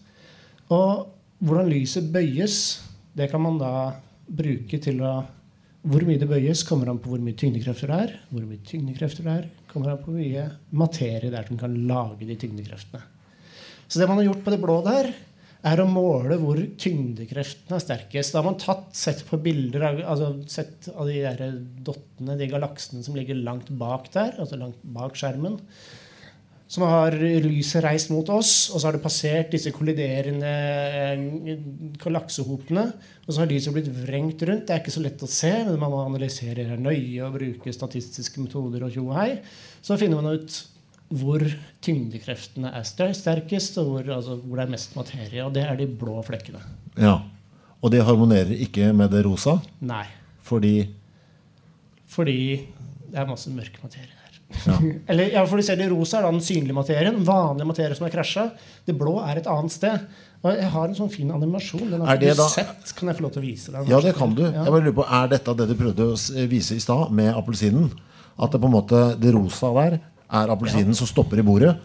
Og 0.71 1.10
hvordan 1.43 1.71
lyset 1.71 2.08
bøyes, 2.13 2.58
det 3.13 3.28
kan 3.32 3.43
man 3.43 3.60
da 3.62 3.73
bruke 4.28 4.80
til 4.82 5.04
å 5.04 5.15
Hvor 5.84 5.99
mye 6.08 6.15
det 6.15 6.30
bøyes, 6.32 6.62
kommer 6.63 6.88
an 6.88 6.99
på 7.04 7.10
hvor 7.12 7.19
mye 7.19 7.36
tyngdekrefter 7.36 7.89
det 7.91 7.95
er. 8.06 8.12
Hvor 8.30 8.45
mye 8.47 8.62
tyngdekrefter 8.63 9.26
det 9.26 9.32
er, 9.34 9.47
kommer 9.67 9.91
an 9.91 9.97
på 9.99 10.13
hvor 10.13 10.21
mye 10.21 10.45
materie 10.71 11.28
det 11.28 11.36
er 11.36 11.49
som 11.49 11.60
kan 11.60 11.76
lage 11.89 12.23
de 12.23 12.38
tyngdekreftene. 12.39 13.02
Så 13.91 13.99
det 13.99 14.08
man 14.08 14.21
har 14.21 14.30
gjort 14.30 14.45
på 14.45 14.54
det 14.54 14.62
blå 14.63 14.78
der, 14.86 15.10
er 15.63 15.80
å 15.80 15.88
måle 15.88 16.38
hvor 16.39 16.60
tyngdekreftene 16.80 17.78
er 17.78 17.84
sterkest. 17.84 18.32
Da 18.32 18.41
har 18.41 18.47
man 18.49 18.60
tatt, 18.60 18.89
sett 18.95 19.26
på 19.28 19.41
bilder 19.43 19.86
av, 19.89 19.99
altså 20.13 20.32
sett 20.52 20.89
av 20.91 21.12
de 21.12 21.19
der 21.23 21.60
dottene, 21.88 22.38
de 22.39 22.49
galaksene 22.52 23.04
som 23.06 23.15
ligger 23.19 23.39
langt 23.39 23.67
bak 23.80 24.10
der, 24.15 24.36
altså 24.43 24.60
langt 24.60 24.80
bak 24.95 25.15
skjermen. 25.19 25.60
Som 26.73 26.88
har 26.89 27.13
lyset 27.13 27.83
reist 27.86 28.09
mot 28.09 28.25
oss, 28.33 28.71
og 28.73 28.79
så 28.79 28.88
har 28.88 28.95
det 28.95 29.03
passert 29.03 29.51
disse 29.53 29.69
kolliderende 29.75 30.53
laksehopene. 31.21 31.97
galaksehopene. 32.01 32.86
Og 33.27 33.29
så 33.29 33.43
har 33.43 33.51
lyset 33.51 33.75
blitt 33.75 33.91
vrengt 33.93 34.41
rundt. 34.41 34.65
Det 34.65 34.73
er 34.73 34.81
ikke 34.81 34.95
så 34.95 35.03
lett 35.03 35.21
å 35.21 35.29
se, 35.29 35.51
men 35.67 35.77
man 35.77 35.93
må 35.93 36.01
analysere 36.01 36.65
det 36.65 36.79
nøye 36.81 37.27
og 37.27 37.36
bruke 37.38 37.73
statistiske 37.75 38.41
metoder 38.41 38.88
og 38.88 38.95
tjo 38.95 39.05
og 39.12 39.19
hei. 39.19 39.36
Så 39.86 39.99
finner 40.01 40.23
man 40.23 40.39
ut 40.39 40.57
hvor 41.13 41.45
tyngdekreftene 41.86 42.73
er 42.73 42.88
sterkest, 42.89 43.77
og 43.77 43.91
hvor, 43.91 44.09
altså, 44.17 44.39
hvor 44.41 44.57
det 44.57 44.65
er 44.65 44.73
mest 44.73 44.97
materie. 44.97 45.45
Og 45.45 45.53
det 45.53 45.67
er 45.67 45.77
de 45.77 45.88
blå 46.01 46.17
flekkene. 46.25 46.63
Ja. 46.97 47.19
Og 47.83 47.93
det 47.93 48.01
harmonerer 48.07 48.57
ikke 48.65 48.89
med 48.97 49.13
det 49.13 49.21
rosa, 49.27 49.59
Nei. 49.83 50.07
fordi 50.41 50.89
Fordi 52.07 52.39
det 53.12 53.19
er 53.19 53.29
masse 53.29 53.51
mørk 53.53 53.77
materie 53.83 54.12
der. 54.65 54.83
Eller 55.09 55.31
ja, 55.33 55.45
for 55.49 55.57
du 55.57 55.63
ser 55.65 55.75
Det 55.79 55.89
rosa 55.91 56.19
er 56.19 56.27
da 56.27 56.31
den 56.31 56.41
synlige 56.45 56.75
materien. 56.77 57.17
Vanlig 57.27 57.65
materie 57.69 57.95
som 57.97 58.07
er 58.07 58.13
krasja. 58.13 58.45
Det 58.87 58.95
blå 58.99 59.17
er 59.23 59.41
et 59.41 59.47
annet 59.51 59.71
sted. 59.75 60.05
Og 60.43 60.51
jeg 60.59 60.69
har 60.73 60.87
en 60.89 60.95
sånn 60.97 61.11
fin 61.11 61.29
animasjon. 61.31 61.85
Den 61.91 62.01
har 62.03 62.17
ikke 62.19 62.33
du 62.35 62.41
da- 62.41 62.47
sett. 62.51 62.93
Kan 62.97 63.07
jeg 63.11 63.17
få 63.17 63.23
lov 63.27 63.31
til 63.35 63.41
å 63.43 63.45
vise 63.47 63.71
deg? 63.71 63.79
den? 63.85 63.91
Ja, 63.93 63.99
det 64.03 64.15
kan 64.17 64.33
du. 64.35 64.41
Ja. 64.43 64.63
Jeg 64.65 64.73
bare 64.75 64.83
lurer 64.87 64.97
på, 65.01 65.05
Er 65.21 65.27
dette 65.31 65.55
det 65.61 65.67
du 65.69 65.75
prøvde 65.79 66.07
å 66.13 66.47
vise 66.51 66.75
i 66.75 66.79
stad 66.83 67.11
med 67.11 67.33
appelsinen? 67.33 67.91
At 68.37 68.51
det 68.51 68.59
på 68.59 68.65
en 68.67 68.73
måte, 68.75 69.03
det 69.21 69.31
rosa 69.35 69.69
der 69.77 69.99
er 70.33 70.49
appelsinen 70.49 70.95
som 70.97 71.05
stopper 71.07 71.37
i 71.39 71.45
bordet, 71.45 71.75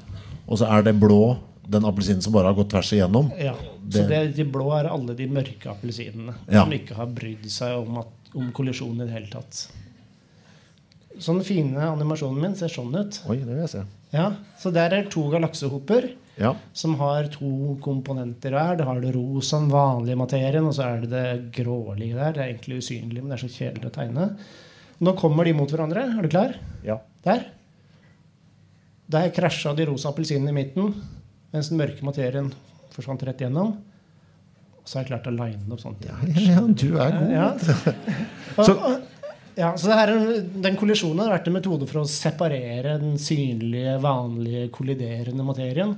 og 0.48 0.56
så 0.58 0.64
er 0.72 0.82
det 0.86 0.94
blå 0.98 1.36
den 1.68 1.84
appelsinen 1.84 2.22
som 2.24 2.32
bare 2.32 2.48
har 2.48 2.54
gått 2.56 2.70
tvers 2.72 2.88
igjennom? 2.96 3.28
Ja, 3.38 3.52
så 3.92 4.06
det, 4.08 4.22
De 4.38 4.44
blå 4.48 4.70
er 4.78 4.88
alle 4.88 5.14
de 5.14 5.26
mørke 5.28 5.68
appelsinene 5.68 6.32
Ja. 6.48 6.62
som 6.64 6.72
ikke 6.72 6.96
har 6.96 7.06
brydd 7.12 7.44
seg 7.52 7.76
om, 7.76 7.98
at, 8.00 8.08
om 8.34 8.48
kollisjonen 8.56 9.02
i 9.02 9.04
det 9.10 9.12
hele 9.18 9.28
tatt. 9.28 9.66
Sånn 11.18 11.40
fine 11.46 11.82
animasjonen 11.90 12.40
min 12.40 12.54
ser 12.58 12.70
sånn 12.70 12.94
ut. 12.94 13.16
Oi, 13.28 13.36
det 13.40 13.48
vil 13.50 13.62
jeg 13.64 13.72
se. 13.72 13.82
Ja, 14.14 14.28
Så 14.58 14.70
der 14.72 14.94
er 14.94 15.08
to 15.10 15.24
galaksehoper 15.32 16.12
Ja. 16.38 16.52
som 16.72 16.94
har 17.00 17.24
to 17.34 17.76
komponenter 17.82 18.50
hver. 18.54 18.76
Det 18.78 18.84
har 18.86 19.00
det 19.02 19.12
rosa, 19.16 19.58
den 19.58 19.68
vanlige 19.72 20.16
materien, 20.16 20.64
og 20.66 20.72
så 20.74 20.84
er 20.86 21.00
det 21.02 21.10
det 21.10 21.52
grålige 21.64 22.14
der. 22.14 22.32
Det 22.32 22.42
er 22.44 22.52
egentlig 22.54 22.78
usynlig, 22.78 23.20
men 23.22 23.28
det 23.30 23.38
er 23.42 23.48
så 23.48 23.52
kjedelig 23.56 23.90
å 23.90 23.94
tegne. 23.98 24.28
Nå 25.00 25.16
kommer 25.18 25.44
de 25.44 25.52
mot 25.52 25.68
hverandre. 25.70 26.06
Er 26.18 26.22
du 26.22 26.28
klar? 26.28 26.54
ja. 26.84 26.98
Der. 27.24 27.44
Der 29.10 29.30
krasja 29.32 29.74
de 29.74 29.86
rosa 29.88 30.10
appelsinene 30.12 30.50
i 30.52 30.52
midten, 30.52 30.94
mens 31.52 31.70
den 31.70 31.78
mørke 31.80 32.04
materien 32.04 32.50
forsvant 32.92 33.22
rett 33.24 33.40
gjennom. 33.40 33.70
Og 34.78 34.84
så 34.88 34.98
har 34.98 35.04
jeg 35.04 35.10
klart 35.12 35.28
å 35.30 35.32
line 35.36 35.72
opp 35.72 35.80
sånn. 35.80 35.96
Ja, 36.04 36.16
ja, 36.36 36.60
du 36.60 36.98
er 37.00 37.16
god. 37.16 37.30
Ja. 37.32 37.48
Og, 38.58 39.07
ja, 39.58 39.72
så 39.76 39.90
det 39.90 39.96
her, 39.98 40.12
er- 40.14 40.44
den 40.68 40.76
kollisjonen 40.78 41.24
har 41.24 41.34
vært 41.36 41.48
en 41.50 41.56
metode 41.58 41.88
for 41.90 42.02
å 42.02 42.08
separere 42.08 42.96
den 43.02 43.18
synlige, 43.20 43.96
vanlige, 44.02 44.68
kolliderende 44.74 45.44
materien 45.46 45.96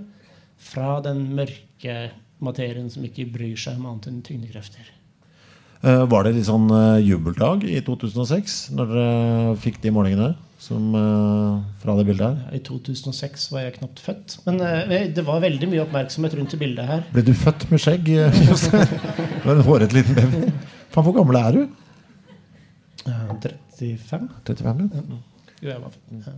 fra 0.61 0.99
den 1.05 1.27
mørke 1.37 2.11
materien 2.41 2.89
som 2.93 3.05
ikke 3.05 3.29
bryr 3.33 3.57
seg 3.61 3.77
om 3.81 3.87
annet 3.91 4.09
enn 4.11 4.23
tyngdekrefter. 4.25 4.89
Eh, 5.81 6.03
var 6.13 6.25
det 6.27 6.35
litt 6.37 6.45
sånn 6.49 6.67
eh, 6.77 7.01
jubeldag 7.07 7.63
i 7.65 7.79
2006 7.85 8.57
når 8.77 8.91
dere 8.93 9.55
fikk 9.63 9.79
de 9.81 9.93
målingene 9.97 10.35
som, 10.61 10.91
eh, 10.93 11.55
fra 11.81 11.95
det 11.97 12.05
bildet 12.11 12.27
her? 12.27 12.57
I 12.57 12.61
2006 12.67 13.47
var 13.55 13.63
jeg 13.65 13.79
knapt 13.79 14.03
født. 14.05 14.39
Men 14.45 14.61
det 15.17 15.25
var 15.25 15.41
veldig 15.41 15.71
mye 15.73 15.85
oppmerksomhet 15.87 16.37
rundt 16.37 16.53
det 16.53 16.61
bildet 16.61 16.85
her. 16.89 17.07
Ble 17.15 17.25
du 17.25 17.33
født 17.33 17.65
med 17.73 17.81
skjegg? 17.81 18.05
det 18.13 19.45
var 19.47 19.55
en 19.57 19.65
håret 19.69 19.97
liten 19.97 20.17
baby. 20.21 20.53
Faen, 20.93 21.07
hvor 21.07 21.17
gammel 21.17 21.41
er 21.41 21.57
du? 21.57 21.63
Eh, 23.07 23.35
35? 23.79 24.29
35? 24.45 24.89
ja. 25.65 25.79
Var 25.81 25.91
født. 25.91 26.27
Ja. 26.27 26.33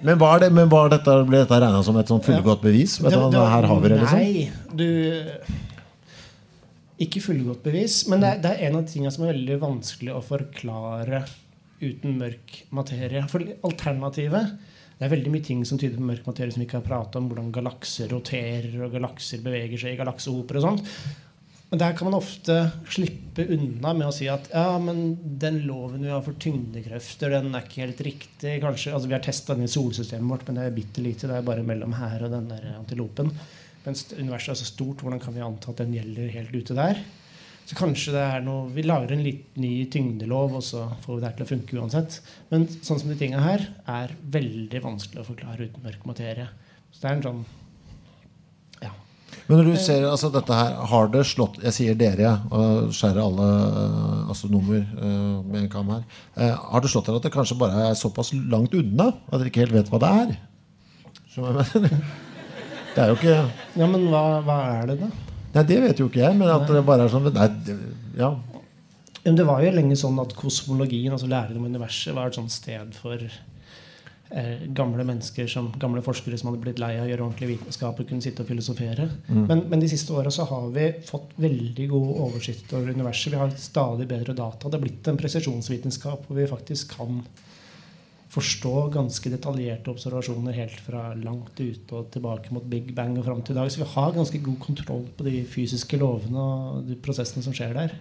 Men 0.00 0.18
var, 0.18 0.38
det, 0.40 0.50
men 0.54 0.68
var 0.70 0.92
dette, 0.92 1.14
ble 1.26 1.40
dette 1.42 1.58
regna 1.58 1.82
som 1.82 1.96
et 1.98 2.10
sånn 2.10 2.22
fullgodt 2.22 2.62
bevis? 2.62 3.00
Vet 3.02 3.16
du, 3.16 3.18
hva, 3.34 3.48
her 3.50 3.66
har 3.66 3.80
vi 3.82 3.90
det, 3.90 3.98
liksom? 4.04 4.18
Nei, 4.22 4.50
du 4.78 4.88
Ikke 7.02 7.22
fullgodt 7.22 7.64
bevis. 7.66 8.04
Men 8.10 8.22
det 8.22 8.30
er, 8.30 8.40
det 8.44 8.52
er 8.52 8.64
en 8.68 8.78
av 8.78 8.84
de 8.84 8.92
tingene 8.92 9.14
som 9.14 9.26
er 9.26 9.32
veldig 9.34 9.58
vanskelig 9.64 10.14
å 10.14 10.22
forklare 10.22 11.24
uten 11.82 12.18
mørk 12.18 12.60
materie. 12.74 13.22
For 13.30 13.42
alternativet 13.66 14.56
Det 14.98 15.06
er 15.06 15.12
veldig 15.12 15.30
mye 15.30 15.46
ting 15.46 15.60
som 15.66 15.78
tyder 15.78 15.98
på 15.98 16.08
mørk 16.08 16.24
materie 16.26 16.50
som 16.50 16.62
vi 16.62 16.66
ikke 16.66 16.80
har 16.80 16.88
prata 16.88 17.20
om. 17.20 17.28
Hvordan 17.30 17.52
galakser 17.54 18.10
roterer, 18.10 18.78
og 18.82 18.94
galakser 18.94 19.42
beveger 19.44 19.78
seg 19.82 19.94
i 19.94 20.00
galaksehoper 20.00 20.58
og 20.58 20.64
sånt. 20.64 20.94
Men 21.68 21.80
der 21.82 21.92
kan 21.96 22.08
man 22.08 22.16
ofte 22.16 22.54
slippe 22.88 23.44
unna 23.52 23.92
med 23.92 24.08
å 24.08 24.12
si 24.14 24.24
at 24.32 24.46
ja, 24.54 24.78
men 24.80 25.18
den 25.40 25.60
loven 25.68 26.06
vi 26.06 26.08
har 26.08 26.22
for 26.24 26.38
tyngdekrefter, 26.40 27.34
den 27.34 27.52
er 27.52 27.66
ikke 27.66 27.82
helt 27.82 28.00
riktig. 28.06 28.54
Kanskje, 28.62 28.94
altså 28.96 29.10
Vi 29.10 29.16
har 29.16 29.24
testa 29.24 29.56
den 29.56 29.66
i 29.66 29.72
solsystemet 29.72 30.32
vårt, 30.32 30.46
men 30.48 30.56
det 30.56 30.64
er 30.64 30.78
bitte 30.78 31.04
lite. 31.04 31.28
Det 31.28 31.36
er 31.36 31.44
bare 31.44 31.66
mellom 31.66 31.92
her 31.98 32.24
og 32.24 32.32
den 32.32 32.48
der 32.48 32.70
antilopen. 32.72 33.34
Mens 33.84 34.06
universet 34.16 34.54
er 34.54 34.60
så 34.62 34.70
stort, 34.70 35.04
hvordan 35.04 35.20
kan 35.20 35.36
vi 35.36 35.44
anta 35.44 35.74
at 35.74 35.84
den 35.84 35.92
gjelder 35.98 36.32
helt 36.38 36.56
ute 36.56 36.76
der? 36.78 37.04
Så 37.68 37.76
kanskje 37.76 38.14
det 38.14 38.24
er 38.24 38.44
noe 38.46 38.70
Vi 38.72 38.82
lager 38.86 39.12
en 39.12 39.26
litt 39.26 39.58
ny 39.60 39.74
tyngdelov, 39.92 40.56
og 40.56 40.64
så 40.64 40.86
får 41.04 41.14
vi 41.14 41.20
det 41.20 41.28
her 41.28 41.36
til 41.36 41.46
å 41.46 41.52
funke 41.52 41.80
uansett. 41.82 42.20
Men 42.48 42.64
sånn 42.72 43.02
som 43.02 43.12
de 43.12 43.20
tinga 43.20 43.44
her 43.44 43.68
er 43.84 44.16
veldig 44.24 44.80
vanskelig 44.88 45.20
å 45.20 45.28
forklare 45.28 45.68
uten 45.68 45.84
mørk 45.84 46.08
materie. 46.08 46.48
Så 46.88 47.02
det 47.02 47.10
er 47.10 47.18
en 47.18 47.26
sånn. 47.28 47.42
Men 49.48 49.62
når 49.62 49.70
du 49.70 49.76
ser 49.80 50.04
altså, 50.04 50.28
dette 50.32 50.52
her, 50.52 50.74
har 50.90 51.06
det 51.08 51.22
slått 51.24 51.56
Jeg 51.62 51.72
sier 51.72 51.94
dere, 51.96 52.34
og 52.52 52.90
skjærer 52.92 53.22
alle 53.22 53.46
uh, 53.48 54.32
astronomer 54.34 54.82
eh, 54.82 55.38
med 55.48 55.62
en 55.62 55.70
kam 55.72 55.88
her. 55.94 56.02
Eh, 56.36 56.52
har 56.52 56.84
det 56.84 56.90
slått 56.92 57.08
dere 57.08 57.20
at 57.22 57.24
det 57.24 57.32
kanskje 57.32 57.56
bare 57.60 57.86
er 57.88 57.96
såpass 57.96 58.34
langt 58.36 58.76
unna 58.76 59.08
at 59.08 59.38
dere 59.38 59.48
ikke 59.48 59.64
helt 59.64 59.76
vet 59.78 59.92
hva 59.92 60.02
det 60.04 60.12
er? 60.22 60.34
Det 62.98 63.04
er 63.04 63.10
jo 63.12 63.16
ikke 63.18 63.34
Ja, 63.78 63.86
men 63.86 64.08
hva, 64.10 64.22
hva 64.42 64.54
er 64.72 64.88
det, 64.90 64.96
da? 65.04 65.08
Nei, 65.54 65.62
det 65.68 65.76
vet 65.84 66.00
jo 66.00 66.08
ikke 66.10 66.24
jeg, 66.24 66.36
men 66.36 66.50
at 66.50 66.68
det 66.68 66.80
bare 66.86 67.06
er 67.06 67.12
sånn 67.12 67.28
nei, 67.30 67.48
det, 67.64 67.76
Ja. 68.18 68.32
Men 69.24 69.36
det 69.38 69.44
var 69.48 69.62
jo 69.62 69.70
lenge 69.74 69.96
sånn 69.98 70.18
at 70.22 70.32
kosmologien, 70.36 71.12
altså 71.14 71.28
læren 71.30 71.60
om 71.60 71.68
universet, 71.68 72.14
var 72.16 72.30
et 72.30 72.38
sånt 72.38 72.52
sted 72.52 72.96
for 72.96 73.16
eh, 73.20 73.38
gamle 74.76 75.04
mennesker, 75.08 75.46
som, 75.48 75.70
gamle 75.80 76.02
forskere 76.04 76.36
som 76.38 76.50
hadde 76.50 76.60
blitt 76.60 76.80
lei 76.82 76.90
av 76.98 77.06
å 77.06 77.08
gjøre 77.08 77.24
ordentlig 77.24 77.48
vitenskap 77.54 78.00
og 78.00 78.08
kunne 78.10 78.24
sitte 78.24 78.44
og 78.44 78.50
filosofere. 78.50 79.08
Men, 79.28 79.64
men 79.70 79.80
de 79.80 79.88
siste 79.88 80.12
åra 80.12 80.32
så 80.34 80.44
har 80.50 80.66
vi 80.74 80.88
fått 81.08 81.32
veldig 81.40 81.86
god 81.88 82.10
oversikt 82.26 82.74
over 82.76 82.92
universet. 82.92 83.32
Vi 83.32 83.40
har 83.40 83.54
stadig 83.56 84.08
bedre 84.10 84.36
data. 84.36 84.68
Det 84.68 84.76
er 84.76 84.84
blitt 84.84 85.08
en 85.08 85.20
presisjonsvitenskap 85.20 86.28
hvor 86.28 86.40
vi 86.40 86.50
faktisk 86.50 86.92
kan 86.98 87.22
forstå 88.28 88.74
ganske 88.92 89.30
detaljerte 89.32 89.88
observasjoner 89.94 90.56
helt 90.58 90.80
fra 90.84 91.08
langt 91.16 91.56
ute 91.56 91.96
og 91.96 92.10
tilbake 92.12 92.52
mot 92.52 92.66
Big 92.68 92.92
Bang 92.96 93.16
og 93.16 93.24
fram 93.24 93.40
til 93.40 93.56
i 93.56 93.60
dag. 93.62 93.72
Så 93.72 93.80
vi 93.80 93.90
har 93.94 94.16
ganske 94.16 94.40
god 94.44 94.58
kontroll 94.60 95.06
på 95.16 95.24
de 95.24 95.40
fysiske 95.48 96.00
lovene 96.00 96.44
og 96.44 96.82
de 96.90 96.98
prosessene 97.00 97.44
som 97.44 97.56
skjer 97.56 97.72
der. 97.78 97.96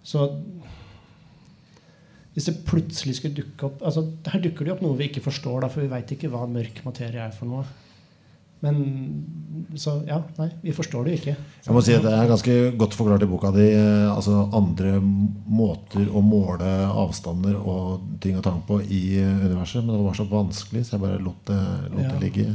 Så 0.00 0.30
hvis 2.34 2.46
det 2.46 2.64
plutselig 2.64 3.16
skulle 3.18 3.34
dukke 3.40 3.66
opp 3.66 3.80
altså 3.82 4.04
Her 4.30 4.40
dukker 4.44 4.64
det 4.64 4.72
opp 4.76 4.82
noe 4.84 4.96
vi 4.96 5.08
ikke 5.10 5.22
forstår, 5.24 5.60
da, 5.64 5.68
for 5.68 5.82
vi 5.82 5.88
veit 5.90 6.12
ikke 6.14 6.30
hva 6.30 6.46
mørk 6.46 6.84
materie 6.86 7.20
er 7.26 7.32
for 7.34 7.46
noe. 7.50 7.64
Men 8.60 8.76
så 9.80 9.94
ja, 10.04 10.18
nei, 10.36 10.50
vi 10.60 10.72
forstår 10.76 11.06
det 11.06 11.12
jo 11.14 11.18
ikke. 11.22 11.34
Jeg 11.64 11.72
må 11.74 11.80
si 11.82 11.94
at 11.96 12.02
Det 12.04 12.12
er 12.12 12.28
ganske 12.28 12.56
godt 12.76 12.92
forklart 12.98 13.24
i 13.24 13.28
boka 13.30 13.50
di. 13.56 13.64
eh, 13.72 14.10
Altså 14.12 14.50
andre 14.52 14.98
måter 15.00 16.06
å 16.12 16.20
måle 16.20 16.68
avstander 16.92 17.56
og 17.56 18.02
ting 18.20 18.36
og 18.36 18.44
tang 18.44 18.60
på 18.68 18.82
i 18.84 19.16
universet. 19.24 19.80
Men 19.82 19.96
det 19.96 20.04
var 20.04 20.18
så 20.20 20.28
vanskelig, 20.28 20.84
så 20.86 20.98
jeg 20.98 21.04
bare 21.06 21.22
lot 21.24 21.40
det, 21.48 21.60
lot 21.90 22.02
det 22.04 22.12
Ja. 22.12 22.18
ligge. 22.20 22.46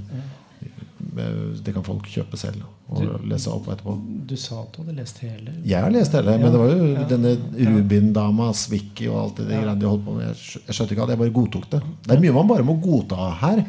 Eh, 1.18 1.62
Det 1.64 1.74
kan 1.74 1.84
folk 1.84 2.08
kjøpe 2.10 2.38
selv 2.38 2.64
og 2.90 3.22
lese 3.26 3.48
opp 3.50 3.68
etterpå. 3.68 3.94
Du 4.28 4.36
sa 4.38 4.62
at 4.62 4.72
du 4.76 4.82
hadde 4.84 4.96
lest 4.98 5.18
hele. 5.24 5.54
Jeg 5.66 5.82
har 5.82 5.90
lest 5.92 6.12
hele, 6.14 6.38
men 6.38 6.52
det 6.52 6.60
var 6.60 6.70
jo 6.70 6.86
Ja. 6.94 7.04
denne 7.10 7.38
Rubin-dama, 7.76 8.52
Swicky 8.54 9.08
og 9.08 9.18
alt 9.24 9.36
det 9.38 9.48
de 9.48 9.54
Ja. 9.54 9.62
greiene 9.62 9.80
de 9.80 9.86
holdt 9.88 10.06
på 10.06 10.16
med. 10.16 10.28
Jeg 10.28 10.62
Jeg 10.68 10.76
skjønte 10.76 10.92
ikke 10.96 11.04
at 11.04 11.10
jeg 11.10 11.18
bare 11.18 11.32
godtok 11.34 11.70
det. 11.70 11.82
Det 12.08 12.18
er 12.18 12.22
mye 12.22 12.34
man 12.34 12.48
bare 12.48 12.64
må 12.64 12.80
godta 12.82 13.32
her. 13.40 13.66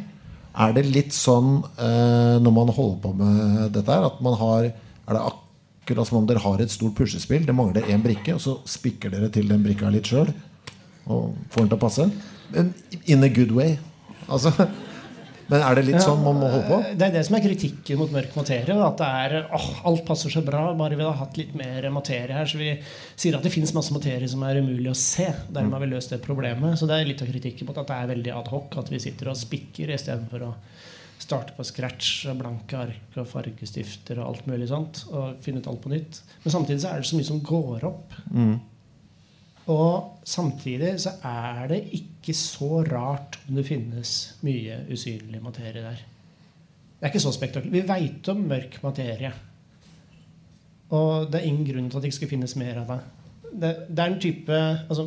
Er 0.58 0.72
det 0.72 0.86
litt 0.86 1.12
sånn 1.12 1.62
eh, 1.78 2.38
når 2.40 2.52
man 2.52 2.68
holder 2.68 3.00
på 3.02 3.14
med 3.16 3.72
dette 3.72 3.86
her, 3.92 4.06
at 4.06 4.20
man 4.22 4.34
har 4.34 4.64
Er 5.08 5.12
det 5.14 5.22
akkurat 5.86 6.06
som 6.06 6.18
om 6.18 6.26
dere 6.26 6.38
har 6.40 6.58
et 6.60 6.68
stort 6.70 6.94
puslespill? 6.96 7.46
Det 7.46 7.54
mangler 7.54 7.82
én 7.86 8.02
brikke, 8.02 8.34
og 8.34 8.40
så 8.40 8.58
spikker 8.66 9.08
dere 9.10 9.28
til 9.30 9.46
den 9.46 9.62
brikka 9.62 9.88
litt 9.92 10.04
sjøl 10.04 10.32
og 11.06 11.34
får 11.50 11.60
den 11.60 11.68
til 11.68 11.78
å 11.78 11.80
passe? 11.80 12.10
Men 12.50 12.74
in 13.06 13.22
a 13.22 13.28
good 13.28 13.52
way. 13.52 13.78
Altså 14.28 14.50
Men 15.46 15.62
er 15.62 15.78
det 15.78 15.84
litt 15.86 16.02
sånn 16.02 16.22
man 16.24 16.38
må 16.40 16.48
holde 16.50 16.66
på? 16.66 16.78
Det 16.98 17.06
er 17.06 17.12
det 17.14 17.22
som 17.28 17.36
er 17.38 17.44
kritikken 17.44 18.00
mot 18.00 18.10
mørk 18.14 18.34
materie. 18.38 18.76
At 18.82 18.98
det 18.98 19.10
er, 19.22 19.36
åh, 19.54 19.68
alt 19.90 20.02
passer 20.08 20.32
så 20.32 20.42
bra, 20.46 20.64
bare 20.78 20.98
vi 20.98 21.04
hadde 21.04 21.20
hatt 21.20 21.38
litt 21.38 21.54
mer 21.58 21.86
materie 21.94 22.34
her. 22.34 22.50
Så 22.50 22.58
vi 22.58 22.72
sier 23.14 23.38
at 23.38 23.46
det 23.46 23.52
fins 23.54 23.74
masse 23.76 23.94
materie 23.94 24.26
som 24.30 24.42
er 24.46 24.58
umulig 24.58 24.90
å 24.90 24.98
se. 24.98 25.28
Dermed 25.46 25.78
har 25.78 25.84
vi 25.84 25.92
løst 25.92 26.14
det 26.14 26.20
problemet. 26.24 26.78
Så 26.80 26.90
det 26.90 26.98
er 26.98 27.10
litt 27.10 27.22
av 27.22 27.30
kritikken 27.30 27.70
mot 27.70 27.78
at 27.78 27.90
det 27.90 28.00
er 28.00 28.12
veldig 28.14 28.36
adhoc. 28.40 28.78
At 28.82 28.90
vi 28.90 29.02
sitter 29.06 29.30
og 29.30 29.38
spikker 29.38 29.94
istedenfor 29.94 30.48
å 30.48 30.52
starte 31.22 31.54
på 31.56 31.64
scratch 31.64 32.26
blanke 32.36 32.76
ark 32.78 33.20
og 33.22 33.28
fargestifter 33.30 34.18
og 34.20 34.32
alt 34.32 34.48
mulig 34.50 34.70
sånt. 34.72 35.06
Og 35.12 35.38
finne 35.46 35.62
ut 35.62 35.70
alt 35.70 35.84
på 35.86 35.94
nytt. 35.94 36.24
Men 36.42 36.58
samtidig 36.58 36.82
så 36.82 36.90
er 36.90 37.04
det 37.04 37.10
så 37.12 37.20
mye 37.20 37.30
som 37.30 37.44
går 37.54 37.86
opp. 37.88 38.18
Og 39.72 40.20
samtidig 40.26 40.92
så 41.02 41.16
er 41.26 41.66
det 41.72 41.80
ikke 41.96 42.34
så 42.38 42.84
rart 42.86 43.40
om 43.48 43.58
det 43.58 43.66
finnes 43.66 44.12
mye 44.46 44.84
usynlig 44.94 45.40
materie 45.42 45.82
der. 45.82 46.04
Det 46.96 47.04
er 47.04 47.10
ikke 47.10 47.24
så 47.24 47.34
spektakulært. 47.34 47.74
Vi 47.74 47.88
veit 47.88 48.30
om 48.32 48.44
mørk 48.46 48.78
materie. 48.84 49.32
Og 50.94 51.26
det 51.32 51.40
er 51.40 51.48
ingen 51.48 51.66
grunn 51.66 51.90
til 51.90 51.98
at 51.98 52.04
det 52.04 52.12
ikke 52.12 52.20
skal 52.20 52.32
finnes 52.36 52.54
mer 52.60 52.80
av 52.84 52.92
det. 52.92 53.00
Det, 53.46 53.72
det 53.90 54.02
er 54.02 54.10
en 54.10 54.20
type 54.20 54.56
altså, 54.58 55.06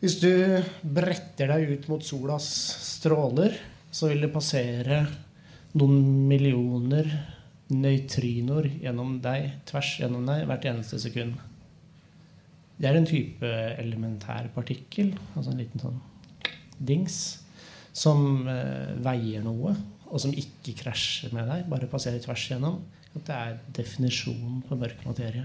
Hvis 0.00 0.16
du 0.20 0.30
bretter 0.82 1.52
deg 1.52 1.74
ut 1.74 1.90
mot 1.92 2.04
solas 2.04 2.46
stråler, 2.84 3.56
så 3.90 4.10
vil 4.10 4.24
det 4.24 4.32
passere 4.32 5.02
noen 5.80 6.26
millioner 6.28 7.08
nøytrinoer 7.70 8.66
gjennom 8.82 9.18
deg, 9.22 9.62
tvers 9.68 9.96
gjennom 10.02 10.26
deg, 10.26 10.44
hvert 10.48 10.66
eneste 10.72 10.98
sekund. 11.02 11.36
Det 12.80 12.88
er 12.88 12.96
en 12.96 13.08
type 13.08 13.48
elementær 13.80 14.48
partikkel, 14.54 15.12
altså 15.34 15.52
en 15.52 15.60
liten 15.60 15.82
sånn 15.82 16.00
dings. 16.80 17.38
som 17.92 18.46
eh, 18.48 18.94
veier 19.02 19.42
noe, 19.42 19.74
og 20.06 20.20
som 20.22 20.30
ikke 20.32 20.76
krasjer 20.78 21.32
med 21.34 21.48
deg, 21.50 21.64
bare 21.68 21.88
passerer 21.90 22.22
tvers 22.22 22.44
igjennom. 22.46 22.78
Det 23.10 23.34
er 23.34 23.56
definisjonen 23.74 24.60
på 24.68 24.78
mørk 24.78 25.02
materie. 25.04 25.42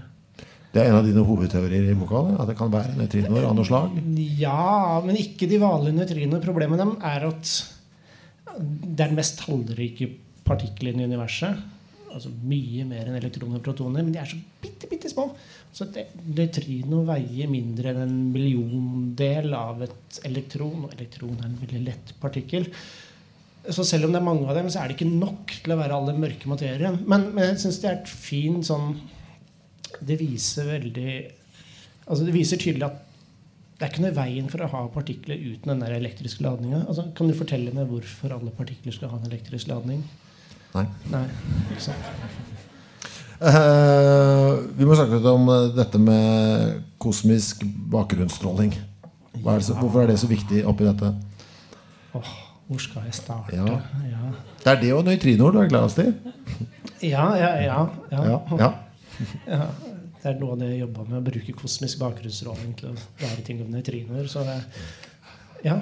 Det 0.72 0.82
er 0.82 0.92
en 0.92 0.98
av 1.00 1.06
dine 1.06 1.24
hovedteorier 1.26 1.90
i 1.90 1.96
boka? 1.98 2.22
At 2.38 2.50
det 2.50 2.56
kan 2.58 2.70
være 2.72 2.94
nøytrinoer 2.98 3.48
av 3.48 3.56
noe 3.58 3.66
slag? 3.66 3.98
Ja, 4.38 5.00
men 5.04 5.18
ikke 5.18 5.48
de 5.50 5.58
vanlige 5.62 5.98
nøytrinoene. 5.98 6.42
Problemet 6.44 6.76
med 6.76 6.82
dem 6.84 6.94
er 7.04 7.26
at 7.30 7.52
det 8.56 9.02
er 9.02 9.10
den 9.10 9.18
mest 9.18 9.40
tallrike 9.42 10.10
partikkelen 10.46 11.02
i 11.02 11.08
universet. 11.10 11.58
Altså 12.16 12.32
Mye 12.48 12.86
mer 12.88 13.06
enn 13.06 13.18
elektroner 13.18 13.60
og 13.60 13.66
protoner, 13.66 14.02
men 14.04 14.14
de 14.14 14.20
er 14.22 14.30
så 14.30 14.38
bitte, 14.62 14.88
bitte 14.90 15.10
små. 15.12 15.28
Så 15.76 15.88
et 16.00 16.14
nøytrino 16.24 17.02
veier 17.08 17.50
mindre 17.52 17.92
enn 17.92 18.04
en 18.06 18.14
milliondel 18.32 19.52
av 19.56 19.82
et 19.86 20.20
elektron. 20.28 20.86
Og 20.86 20.94
elektron 20.96 21.36
er 21.36 21.50
en 21.50 21.58
veldig 21.60 21.82
lett 21.84 22.14
partikkel. 22.22 22.68
Så 23.66 23.84
selv 23.84 24.06
om 24.06 24.14
det 24.14 24.20
er 24.20 24.26
mange 24.26 24.46
av 24.46 24.56
dem, 24.56 24.68
så 24.70 24.80
er 24.80 24.88
det 24.88 24.96
ikke 24.96 25.10
nok 25.10 25.56
til 25.62 25.74
å 25.74 25.80
være 25.80 25.96
alle 25.96 26.14
mørke 26.16 26.50
materien. 26.50 27.00
Men, 27.08 27.30
men 27.34 27.50
jeg 27.50 27.64
syns 27.64 27.80
det 27.82 27.90
er 27.90 27.98
et 28.00 28.12
fint 28.12 28.66
sånn 28.66 28.94
Det 30.06 30.18
viser 30.20 30.68
veldig 30.68 31.12
Altså 32.06 32.26
det 32.26 32.34
viser 32.36 32.60
tydelig 32.62 32.86
at 32.86 33.02
det 33.76 33.84
er 33.84 33.90
ikke 33.90 34.04
noe 34.06 34.16
veien 34.16 34.46
for 34.48 34.62
å 34.64 34.68
ha 34.72 34.78
partikler 34.88 35.36
uten 35.36 35.68
den 35.68 35.82
der 35.82 35.98
elektriske 35.98 36.40
ladninga. 36.46 36.86
Altså, 36.86 37.10
kan 37.16 37.28
du 37.28 37.34
fortelle 37.36 37.74
meg 37.76 37.90
hvorfor 37.90 38.32
alle 38.32 38.52
partikler 38.56 38.94
skal 38.94 39.10
ha 39.12 39.18
en 39.18 39.26
elektrisk 39.28 39.68
ladning? 39.68 40.00
Nei. 40.76 40.86
Nei, 41.12 41.26
ikke 41.72 41.84
sant? 41.88 42.12
Uh, 43.36 44.64
vi 44.78 44.86
må 44.88 44.96
snakke 44.96 45.18
litt 45.18 45.26
om 45.28 45.48
eh, 45.52 45.66
dette 45.76 45.98
med 46.00 46.78
kosmisk 47.02 47.66
bakgrunnsstråling. 47.92 48.72
Hva 49.42 49.54
er 49.56 49.60
det 49.60 49.66
så, 49.68 49.76
hvorfor 49.76 50.04
er 50.06 50.12
det 50.12 50.16
så 50.22 50.28
viktig 50.30 50.62
oppi 50.68 50.86
dette? 50.86 51.10
Åh, 52.16 52.30
hvor 52.70 52.80
skal 52.80 53.04
jeg 53.10 53.18
starte? 53.18 53.52
Ja. 53.58 53.76
Ja, 54.08 54.30
Det 54.62 54.72
er 54.72 54.80
det 54.80 54.92
og 54.96 55.04
nøytrinoer 55.06 55.52
du 55.52 55.60
er 55.60 55.68
gladest 55.70 56.00
i? 56.00 56.08
ja, 57.04 57.26
ja. 57.36 57.52
ja, 57.60 57.76
ja. 58.10 58.16
Ja, 58.16 58.40
ja. 58.56 58.72
Ja, 59.52 59.68
Det 60.22 60.32
er 60.32 60.40
noe 60.40 60.56
av 60.56 60.62
det 60.64 60.72
jeg 60.72 60.80
jobba 60.86 61.04
med, 61.06 61.20
å 61.20 61.24
bruke 61.28 61.52
kosmisk 61.60 62.00
bakgrunnsstråling 62.00 62.72
til 62.80 62.90
å 62.90 62.96
lære 63.20 63.44
ting 63.46 63.60
om 63.62 63.68
nøytrinoer. 63.76 64.26
Så 64.32 64.42
det, 64.48 64.56
ja. 65.64 65.76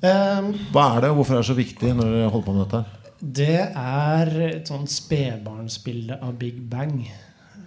Um, 0.00 0.54
Hva 0.72 0.94
er 0.96 1.04
det, 1.04 1.12
og 1.12 1.20
hvorfor 1.20 1.36
er 1.36 1.44
det 1.44 1.50
så 1.52 1.56
viktig 1.60 1.92
når 1.92 2.08
dere 2.16 2.32
holder 2.32 2.48
på 2.48 2.56
med 2.56 2.64
dette? 2.64 2.80
her? 2.80 3.05
Det 3.20 3.62
er 3.64 4.32
et 4.50 4.68
sånn 4.68 4.84
spedbarnsbilde 4.90 6.18
av 6.22 6.34
Big 6.40 6.58
Bang. 6.70 7.00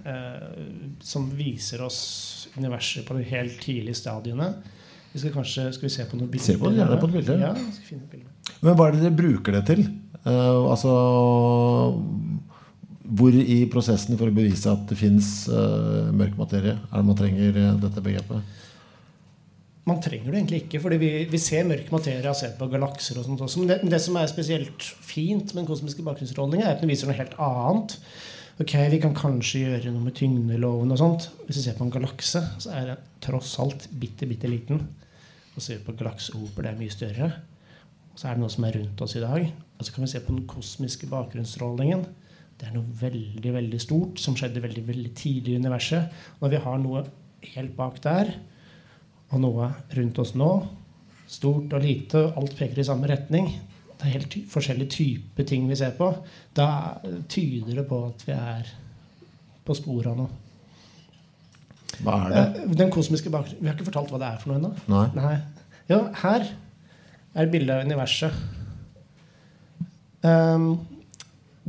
Eh, 0.06 0.66
som 1.04 1.26
viser 1.36 1.82
oss 1.84 2.48
universet 2.58 3.06
på 3.08 3.18
de 3.18 3.26
helt 3.30 3.58
tidlige 3.62 3.98
stadiene. 4.00 4.52
Vi 5.12 5.22
skal 5.22 5.34
kanskje 5.34 5.70
skal 5.76 5.88
vi 5.90 5.94
se 5.94 6.06
på 6.08 6.20
noen 6.20 6.30
bilder? 6.32 6.46
Se 6.46 6.58
på 6.60 6.70
det, 6.70 6.80
gjerne 6.80 7.00
på 7.02 7.10
et 7.10 7.16
bilde. 7.18 7.38
Ja, 7.42 7.54
skal 7.58 7.88
finne 7.88 8.06
et 8.06 8.14
bilde. 8.14 8.54
Men 8.62 8.78
hva 8.78 8.88
er 8.88 8.96
det 8.96 9.04
dere 9.04 9.18
bruker 9.20 9.58
det 9.58 9.64
til? 9.70 9.84
Eh, 10.20 10.62
altså 10.70 10.94
Hvor 13.10 13.34
i 13.34 13.60
prosessen 13.72 14.18
for 14.20 14.30
å 14.30 14.36
bevise 14.36 14.70
at 14.70 14.86
det 14.90 14.98
fins 15.00 15.50
mørk 15.50 16.36
materie, 16.38 16.76
er 16.78 16.96
det 16.96 17.08
man 17.08 17.18
trenger 17.18 17.58
eh, 17.58 17.78
dette 17.82 18.04
begrepet? 18.06 18.59
Man 19.90 20.02
trenger 20.04 20.32
det 20.32 20.40
egentlig 20.40 20.64
ikke, 20.64 20.82
fordi 20.84 20.98
vi, 21.02 21.12
vi 21.32 21.42
ser 21.42 21.68
mørk 21.68 21.92
materie 21.94 22.30
og 22.30 22.38
ser 22.38 22.56
på 22.60 22.68
galakser. 22.72 23.18
og 23.20 23.26
sånt 23.26 23.42
også. 23.46 23.62
Men 23.62 23.72
det, 23.72 23.80
det 23.92 24.02
som 24.04 24.18
er 24.20 24.30
spesielt 24.32 24.86
fint 24.86 25.54
med 25.54 25.64
den 25.64 25.70
kosmiske 25.70 26.06
bakgrunnsstrålingen, 26.06 26.66
er 26.68 26.76
at 26.76 26.84
den 26.84 26.92
viser 26.92 27.10
noe 27.10 27.18
helt 27.18 27.34
annet. 27.42 27.98
Ok, 28.60 28.74
Vi 28.92 29.00
kan 29.00 29.16
kanskje 29.16 29.64
gjøre 29.64 29.92
noe 29.94 30.04
med 30.04 30.18
tyngdeloven 30.20 30.92
og 30.92 31.00
sånt. 31.00 31.30
Hvis 31.48 31.62
vi 31.62 31.66
ser 31.66 31.78
på 31.78 31.86
en 31.88 31.94
galakse, 31.94 32.42
så 32.60 32.74
er 32.76 32.90
den 32.92 33.06
tross 33.24 33.54
alt 33.64 33.88
bitte, 34.02 34.28
bitte 34.28 34.52
liten. 34.52 34.82
Og 35.56 35.64
ser 35.64 35.80
vi 35.80 35.88
på 35.88 35.96
galakseoper, 36.02 36.66
det 36.66 36.74
er 36.74 36.82
mye 36.82 36.94
større. 36.94 37.30
Så 38.20 38.28
er 38.28 38.36
det 38.36 38.44
noe 38.44 38.52
som 38.52 38.66
er 38.68 38.76
rundt 38.76 39.02
oss 39.06 39.16
i 39.16 39.24
dag. 39.24 39.48
Og 39.80 39.88
så 39.88 39.96
kan 39.96 40.04
vi 40.04 40.12
se 40.12 40.20
på 40.26 40.36
den 40.36 40.44
kosmiske 40.52 41.08
bakgrunnsstrålingen. 41.08 42.04
Det 42.60 42.68
er 42.68 42.76
noe 42.76 43.00
veldig 43.00 43.54
veldig 43.56 43.80
stort 43.80 44.20
som 44.20 44.36
skjedde 44.36 44.66
veldig 44.66 44.84
veldig 44.90 45.12
tidlig 45.16 45.56
i 45.56 45.64
universet. 45.64 46.12
Når 46.42 46.52
vi 46.52 46.64
har 46.66 46.82
noe 46.84 47.06
helt 47.54 47.78
bak 47.78 48.02
der, 48.04 48.34
og 49.30 49.42
noe 49.44 49.70
rundt 49.96 50.20
oss 50.22 50.36
nå, 50.40 50.52
stort 51.30 51.74
og 51.78 51.84
lite, 51.84 52.24
alt 52.40 52.56
peker 52.58 52.82
i 52.82 52.88
samme 52.88 53.10
retning, 53.10 53.52
det 54.00 54.08
er 54.08 54.16
helt 54.16 54.30
ty 54.32 54.46
forskjellige 54.48 54.94
typer 54.96 55.48
ting 55.48 55.66
vi 55.70 55.78
ser 55.78 55.92
på, 55.98 56.08
da 56.56 56.70
tyder 57.30 57.82
det 57.82 57.88
på 57.90 58.00
at 58.08 58.24
vi 58.26 58.36
er 58.36 58.70
på 59.68 59.76
sporet 59.78 60.14
av 60.14 60.22
noe. 60.22 60.30
Hva 62.00 62.16
er 62.16 62.32
det? 62.32 62.44
Eh, 62.64 62.76
Den 62.80 62.92
kosmiske 62.94 63.32
bakgrunnen 63.34 63.60
Vi 63.60 63.68
har 63.68 63.76
ikke 63.76 63.90
fortalt 63.90 64.14
hva 64.14 64.22
det 64.22 64.30
er 64.30 64.38
for 64.40 64.52
noe 64.52 64.60
ennå. 64.62 64.72
Nei. 64.88 65.08
Nei. 65.18 65.34
Ja, 65.90 66.00
her 66.22 66.46
er 67.40 67.52
bildet 67.52 67.76
av 67.76 67.90
universet. 67.90 68.40
Um, 70.24 70.72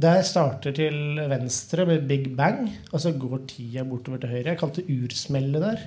der 0.00 0.22
starter 0.26 0.74
til 0.74 1.18
venstre 1.30 1.84
med 1.88 2.06
Big 2.08 2.30
Bang, 2.36 2.70
og 2.92 3.02
så 3.02 3.12
går 3.12 3.44
tida 3.50 3.84
bortover 3.84 4.22
til 4.22 4.32
høyre. 4.32 4.52
Jeg 4.52 4.60
kalte 4.60 4.84
det 4.84 4.96
ursmellet 5.02 5.66
der. 5.66 5.82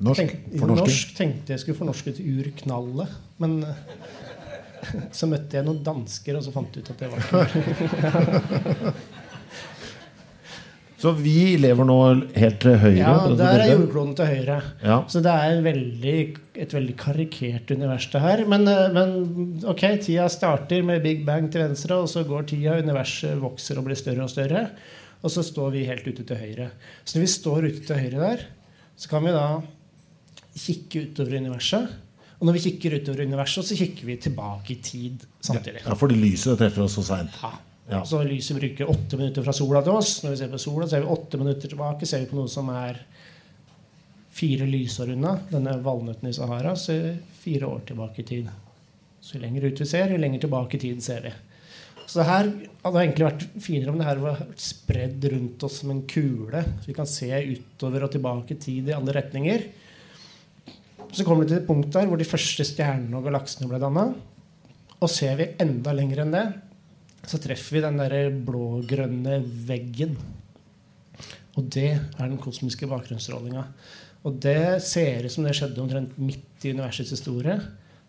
Norsk? 0.00 0.20
Tenk, 0.20 0.36
Fornorsking? 0.56 0.86
norsk 0.86 1.16
tenkte 1.18 1.52
jeg 1.54 1.62
skulle 1.62 1.78
fornorske 1.78 2.14
til 2.16 2.40
urknallet, 2.40 3.16
men 3.42 3.58
så 5.18 5.28
møtte 5.28 5.58
jeg 5.58 5.66
noen 5.66 5.82
dansker, 5.84 6.38
og 6.38 6.46
så 6.46 6.54
fant 6.54 6.76
jeg 6.76 6.86
ut 6.86 6.92
at 6.94 7.02
det 7.04 7.10
var 7.12 7.18
ikke 7.24 8.94
Så 11.00 11.14
vi 11.16 11.56
lever 11.56 11.86
nå 11.88 11.96
helt 12.36 12.58
til 12.60 12.74
høyre? 12.76 12.98
Ja, 12.98 13.12
der 13.32 13.62
er 13.62 13.70
jordkloden 13.70 14.12
til 14.18 14.26
høyre. 14.28 14.58
Ja. 14.84 14.98
Så 15.08 15.22
det 15.24 15.32
er 15.32 15.62
veldig, 15.64 16.16
et 16.60 16.74
veldig 16.76 16.96
karikert 17.00 17.72
univers, 17.72 18.10
det 18.12 18.20
her. 18.20 18.42
Men, 18.44 18.68
eh, 18.68 18.90
men 18.92 19.62
ok, 19.64 19.86
tida 20.04 20.28
starter 20.28 20.84
med 20.84 21.00
Big 21.06 21.24
Bang 21.24 21.48
til 21.48 21.64
venstre, 21.64 22.02
og 22.02 22.10
så 22.12 22.20
går 22.28 22.50
tida, 22.52 22.76
universet 22.84 23.40
vokser 23.40 23.80
og 23.80 23.88
blir 23.88 23.96
større 23.96 24.26
og 24.26 24.32
større. 24.32 24.66
Og 25.24 25.32
så 25.32 25.44
står 25.46 25.72
vi 25.72 25.88
helt 25.88 26.04
ute 26.04 26.20
til 26.20 26.36
høyre. 26.36 26.68
Så 27.00 27.16
når 27.16 27.24
vi 27.24 27.32
står 27.32 27.70
ute 27.70 27.86
til 27.88 28.02
høyre 28.04 28.20
der, 28.20 28.44
så 29.00 29.08
kan 29.08 29.24
vi 29.24 29.32
da 29.32 29.46
kikke 30.56 31.06
utover 31.08 31.36
universet. 31.40 31.96
Og 32.40 32.46
når 32.48 32.56
vi 32.56 32.62
kikker 32.68 32.96
utover 33.00 33.26
universet, 33.28 33.66
så 33.68 33.76
kikker 33.76 34.08
vi 34.08 34.16
tilbake 34.16 34.72
i 34.72 34.78
tid 34.82 35.26
samtidig. 35.40 35.82
ja, 35.84 35.96
fordi 35.98 36.16
lyset 36.16 36.58
treffer 36.58 36.86
oss 36.86 36.96
så 36.96 37.04
seint. 37.04 37.36
Ja. 37.42 37.52
Ja. 37.90 38.04
Så 38.06 38.22
lyset 38.22 38.56
bruker 38.56 38.90
åtte 38.90 39.18
minutter 39.18 39.42
fra 39.42 39.52
sola 39.52 39.82
til 39.82 39.96
oss. 39.98 40.20
Når 40.22 40.30
vi 40.30 40.38
ser 40.38 40.50
på 40.52 40.60
sola, 40.62 40.86
så 40.86 40.96
er 40.96 41.02
vi 41.04 41.10
åtte 41.10 41.40
minutter 41.40 41.72
tilbake. 41.72 42.06
Ser 42.06 42.22
vi 42.22 42.30
på 42.30 42.38
noe 42.38 42.48
som 42.48 42.70
er 42.70 43.00
fire 44.40 44.66
lysår 44.66 45.12
unna, 45.16 45.34
denne 45.50 45.74
valnøtten 45.84 46.30
i 46.30 46.34
Sahara, 46.34 46.76
så 46.78 46.94
er 46.94 47.16
fire 47.42 47.68
år 47.68 47.82
tilbake 47.90 48.22
i 48.22 48.26
tid. 48.28 48.50
Så 49.20 49.36
jo 49.36 49.42
lenger 49.42 49.66
ut 49.66 49.82
vi 49.82 49.88
ser, 49.90 50.12
jo 50.14 50.20
lenger 50.20 50.44
tilbake 50.46 50.78
i 50.78 50.82
tid 50.86 51.02
ser 51.04 51.26
vi. 51.26 51.32
Så 52.06 52.20
det 52.20 52.26
her 52.26 52.48
hadde 52.82 53.02
egentlig 53.04 53.26
vært 53.26 53.44
finere 53.62 53.92
om 53.92 53.98
det 54.00 54.06
her 54.08 54.22
var 54.22 54.40
spredd 54.58 55.26
rundt 55.34 55.62
oss 55.66 55.76
som 55.82 55.92
en 55.92 56.02
kule. 56.10 56.62
Så 56.80 56.90
vi 56.90 56.96
kan 56.96 57.10
se 57.10 57.28
utover 57.52 58.06
og 58.06 58.14
tilbake 58.14 58.56
i 58.56 58.62
tid 58.64 58.88
i 58.90 58.96
alle 58.96 59.14
retninger. 59.14 59.66
Så 61.10 61.24
kommer 61.26 61.44
vi 61.44 61.50
til 61.50 61.60
et 61.60 61.66
punkt 61.68 61.90
der 61.94 62.06
hvor 62.06 62.20
de 62.20 62.28
første 62.28 62.64
stjernene 62.66 63.18
og 63.18 63.26
galaksene 63.26 63.68
ble 63.70 63.80
danna. 63.82 64.10
Og 65.00 65.10
ser 65.10 65.38
vi 65.38 65.48
enda 65.62 65.94
lenger 65.96 66.22
enn 66.22 66.34
det, 66.34 66.44
så 67.26 67.40
treffer 67.40 67.78
vi 67.78 67.82
den 67.84 67.98
der 68.00 68.36
blå-grønne 68.46 69.40
veggen. 69.68 70.14
Og 71.58 71.66
det 71.72 71.90
er 71.96 72.26
den 72.26 72.38
kosmiske 72.40 72.88
bakgrunnsstrålinga. 72.90 73.64
Og 74.28 74.36
det 74.44 74.82
ser 74.84 75.24
ut 75.24 75.32
som 75.32 75.46
det 75.46 75.54
skjedde 75.56 75.82
omtrent 75.82 76.18
midt 76.20 76.66
i 76.66 76.74
universets 76.74 77.14
historie. 77.16 77.56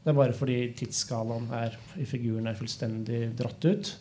Det 0.01 0.11
er 0.11 0.17
bare 0.17 0.35
fordi 0.35 0.59
tidsskalaen 0.77 1.47
her 1.51 1.77
i 2.01 2.07
figuren 2.09 2.49
er 2.49 2.57
fullstendig 2.57 3.21
dratt 3.39 3.67
ut. 3.69 3.93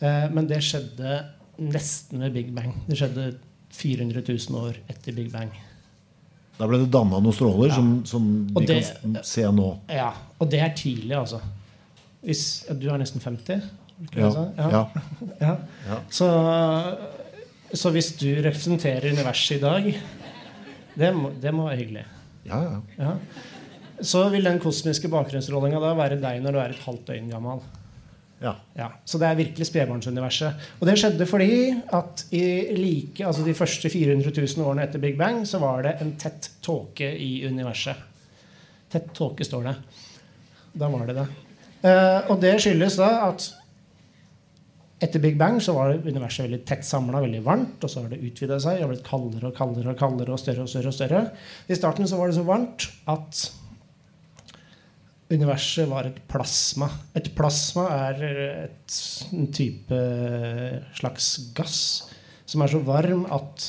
Eh, 0.00 0.26
men 0.32 0.48
det 0.48 0.62
skjedde 0.64 1.16
nesten 1.60 2.22
ved 2.24 2.36
Big 2.36 2.54
Bang. 2.54 2.76
Det 2.86 2.98
skjedde 3.00 3.32
400 3.74 4.22
000 4.26 4.62
år 4.62 4.78
etter 4.90 5.16
Big 5.16 5.32
Bang. 5.32 5.52
Da 6.60 6.66
ble 6.68 6.78
det 6.82 6.90
danna 6.92 7.18
noen 7.24 7.32
stråler 7.32 7.72
som, 7.72 7.92
som 8.04 8.24
vi 8.52 8.66
det- 8.68 8.82
kan 9.00 9.16
se 9.24 9.46
nå. 9.56 9.68
Ja, 9.88 10.10
Og 10.40 10.50
det 10.52 10.60
er 10.60 10.74
tidlig, 10.76 11.16
altså. 11.16 11.40
Hvis, 12.24 12.66
ja, 12.68 12.74
du 12.76 12.88
er 12.92 12.98
nesten 13.00 13.20
50? 13.24 13.62
Ja. 14.16 14.28
Ja. 14.58 14.84
Ja. 15.40 15.54
Ja. 15.88 15.96
Så, 16.12 16.28
så 17.72 17.90
hvis 17.94 18.12
du 18.20 18.28
representerer 18.44 19.08
universet 19.12 19.56
i 19.58 19.60
dag 19.62 19.88
det 21.00 21.10
må, 21.16 21.30
det 21.40 21.52
må 21.54 21.66
være 21.68 21.80
hyggelig. 21.80 22.04
Ja, 22.48 22.58
ja. 22.66 22.78
Ja. 22.98 23.12
Så 24.02 24.24
vil 24.32 24.44
den 24.48 24.58
kosmiske 24.60 25.08
bakgrunnsstrålinga 25.12 25.80
da 25.80 25.92
være 25.96 26.16
deg 26.20 26.40
når 26.44 26.52
du 26.56 26.58
er 26.62 26.74
et 26.74 26.84
halvt 26.86 27.06
døgn 27.12 27.28
gammel. 27.32 27.60
Ja. 28.40 28.54
Ja, 28.74 28.88
Så 29.04 29.18
det 29.20 29.28
er 29.28 29.36
virkelig 29.36 29.66
spedbarnsuniverset. 29.68 30.68
Og 30.80 30.88
det 30.88 30.96
skjedde 30.98 31.26
fordi 31.28 31.74
at 31.92 32.24
i 32.32 32.42
like, 32.78 33.26
altså 33.26 33.44
de 33.44 33.54
første 33.56 33.90
400 33.92 34.32
000 34.32 34.64
årene 34.64 34.86
etter 34.86 35.02
Big 35.02 35.18
Bang 35.20 35.42
så 35.48 35.60
var 35.60 35.84
det 35.84 35.98
en 36.00 36.14
tett 36.20 36.48
tåke 36.64 37.10
i 37.20 37.44
universet. 37.44 38.00
Tett 38.90 39.12
tåke, 39.14 39.44
står 39.44 39.68
det. 39.68 39.76
Da 40.72 40.88
var 40.88 41.06
det 41.06 41.18
det. 41.20 41.26
Eh, 41.84 42.30
og 42.32 42.40
det 42.40 42.56
skyldes 42.64 42.96
da 43.00 43.10
at 43.28 43.50
etter 45.00 45.20
Big 45.20 45.36
Bang 45.40 45.60
så 45.64 45.76
var 45.76 45.94
universet 46.00 46.46
veldig 46.46 46.64
tett 46.68 46.84
samla, 46.84 47.22
veldig 47.24 47.44
varmt. 47.44 47.84
Og 47.84 47.92
så 47.92 48.02
har 48.02 48.10
det 48.12 48.24
utvida 48.24 48.56
seg 48.60 48.80
og 48.80 48.94
blitt 48.94 49.06
kaldere 49.06 49.52
og 49.52 49.56
kaldere 49.56 49.92
og 49.92 50.00
kaldere 50.00 50.34
og 50.34 50.40
større 50.40 50.64
og 50.64 50.72
større. 50.72 50.88
og 50.88 50.96
større. 50.96 51.22
I 51.68 51.76
starten 51.76 52.08
så 52.08 52.18
var 52.20 52.28
det 52.28 52.40
så 52.40 52.44
varmt 52.48 52.88
at 53.08 53.48
universet 55.30 55.88
var 55.90 56.08
et 56.08 56.20
plasma. 56.30 56.88
Et 57.16 57.28
plasma 57.36 57.86
er 58.08 58.22
et, 58.28 58.96
en 59.32 59.50
type 59.54 60.00
slags 60.98 61.32
gass 61.56 61.82
som 62.50 62.64
er 62.64 62.72
så 62.72 62.80
varm 62.82 63.26
at 63.30 63.68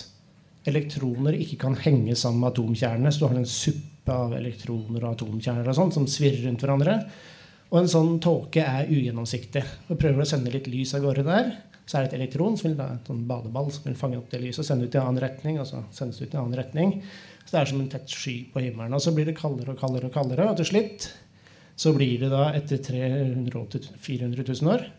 elektroner 0.70 1.38
ikke 1.38 1.60
kan 1.64 1.78
henge 1.78 2.16
sammen 2.18 2.42
med 2.42 2.52
atomkjernene. 2.52 3.12
Så 3.14 3.22
du 3.22 3.28
har 3.28 3.38
en 3.38 3.50
suppe 3.50 4.14
av 4.14 4.34
elektroner 4.38 5.04
og 5.04 5.16
atomkjerner 5.16 5.70
og 5.70 5.78
sånt, 5.78 5.98
som 5.98 6.08
svirrer 6.10 6.48
rundt 6.48 6.66
hverandre. 6.66 6.98
Og 7.72 7.80
en 7.80 7.92
sånn 7.92 8.18
tåke 8.24 8.64
er 8.66 8.90
ugjennomsiktig. 8.92 9.64
Og 9.90 10.00
prøver 10.02 10.24
å 10.24 10.28
sende 10.28 10.54
litt 10.54 10.70
lys 10.70 10.96
av 10.98 11.06
gårde 11.06 11.26
der. 11.28 11.54
Så 11.86 11.98
er 11.98 12.06
det 12.06 12.12
et 12.12 12.20
elektron 12.20 12.58
som 12.58 12.70
vil 12.70 12.78
da, 12.80 12.90
en 12.94 13.04
sånn 13.06 13.26
badeball 13.30 13.70
som 13.74 13.86
vil 13.88 13.98
fange 14.00 14.20
opp 14.20 14.30
det 14.32 14.42
lyset 14.42 14.64
og 14.64 14.68
sende 14.68 14.88
ut 14.88 14.96
i 14.96 15.00
en 15.00 15.08
annen 15.08 15.24
retning. 15.24 15.60
og 15.62 15.68
så 15.70 15.82
sendes 15.94 16.20
det 16.20 16.28
ut 16.28 16.34
i 16.34 16.38
en 16.38 16.44
annen 16.44 16.60
retning. 16.60 16.94
Så 17.46 17.54
det 17.54 17.62
er 17.62 17.72
som 17.72 17.82
en 17.82 17.92
tett 17.92 18.10
sky 18.10 18.36
på 18.54 18.64
himmelen. 18.66 18.98
Og 18.98 19.04
så 19.04 19.14
blir 19.16 19.30
det 19.30 19.38
kaldere 19.38 19.76
og 19.76 19.82
kaldere, 19.82 20.10
og 20.10 20.16
kaldere, 20.16 20.50
og 20.50 20.58
til 20.62 20.72
slutt 20.74 21.12
så 21.76 21.94
blir 21.96 22.20
det 22.22 22.32
da 22.34 22.50
etter 22.56 22.82
300 22.84 23.96
400 24.00 24.44
000 24.48 24.74
år 24.74 24.90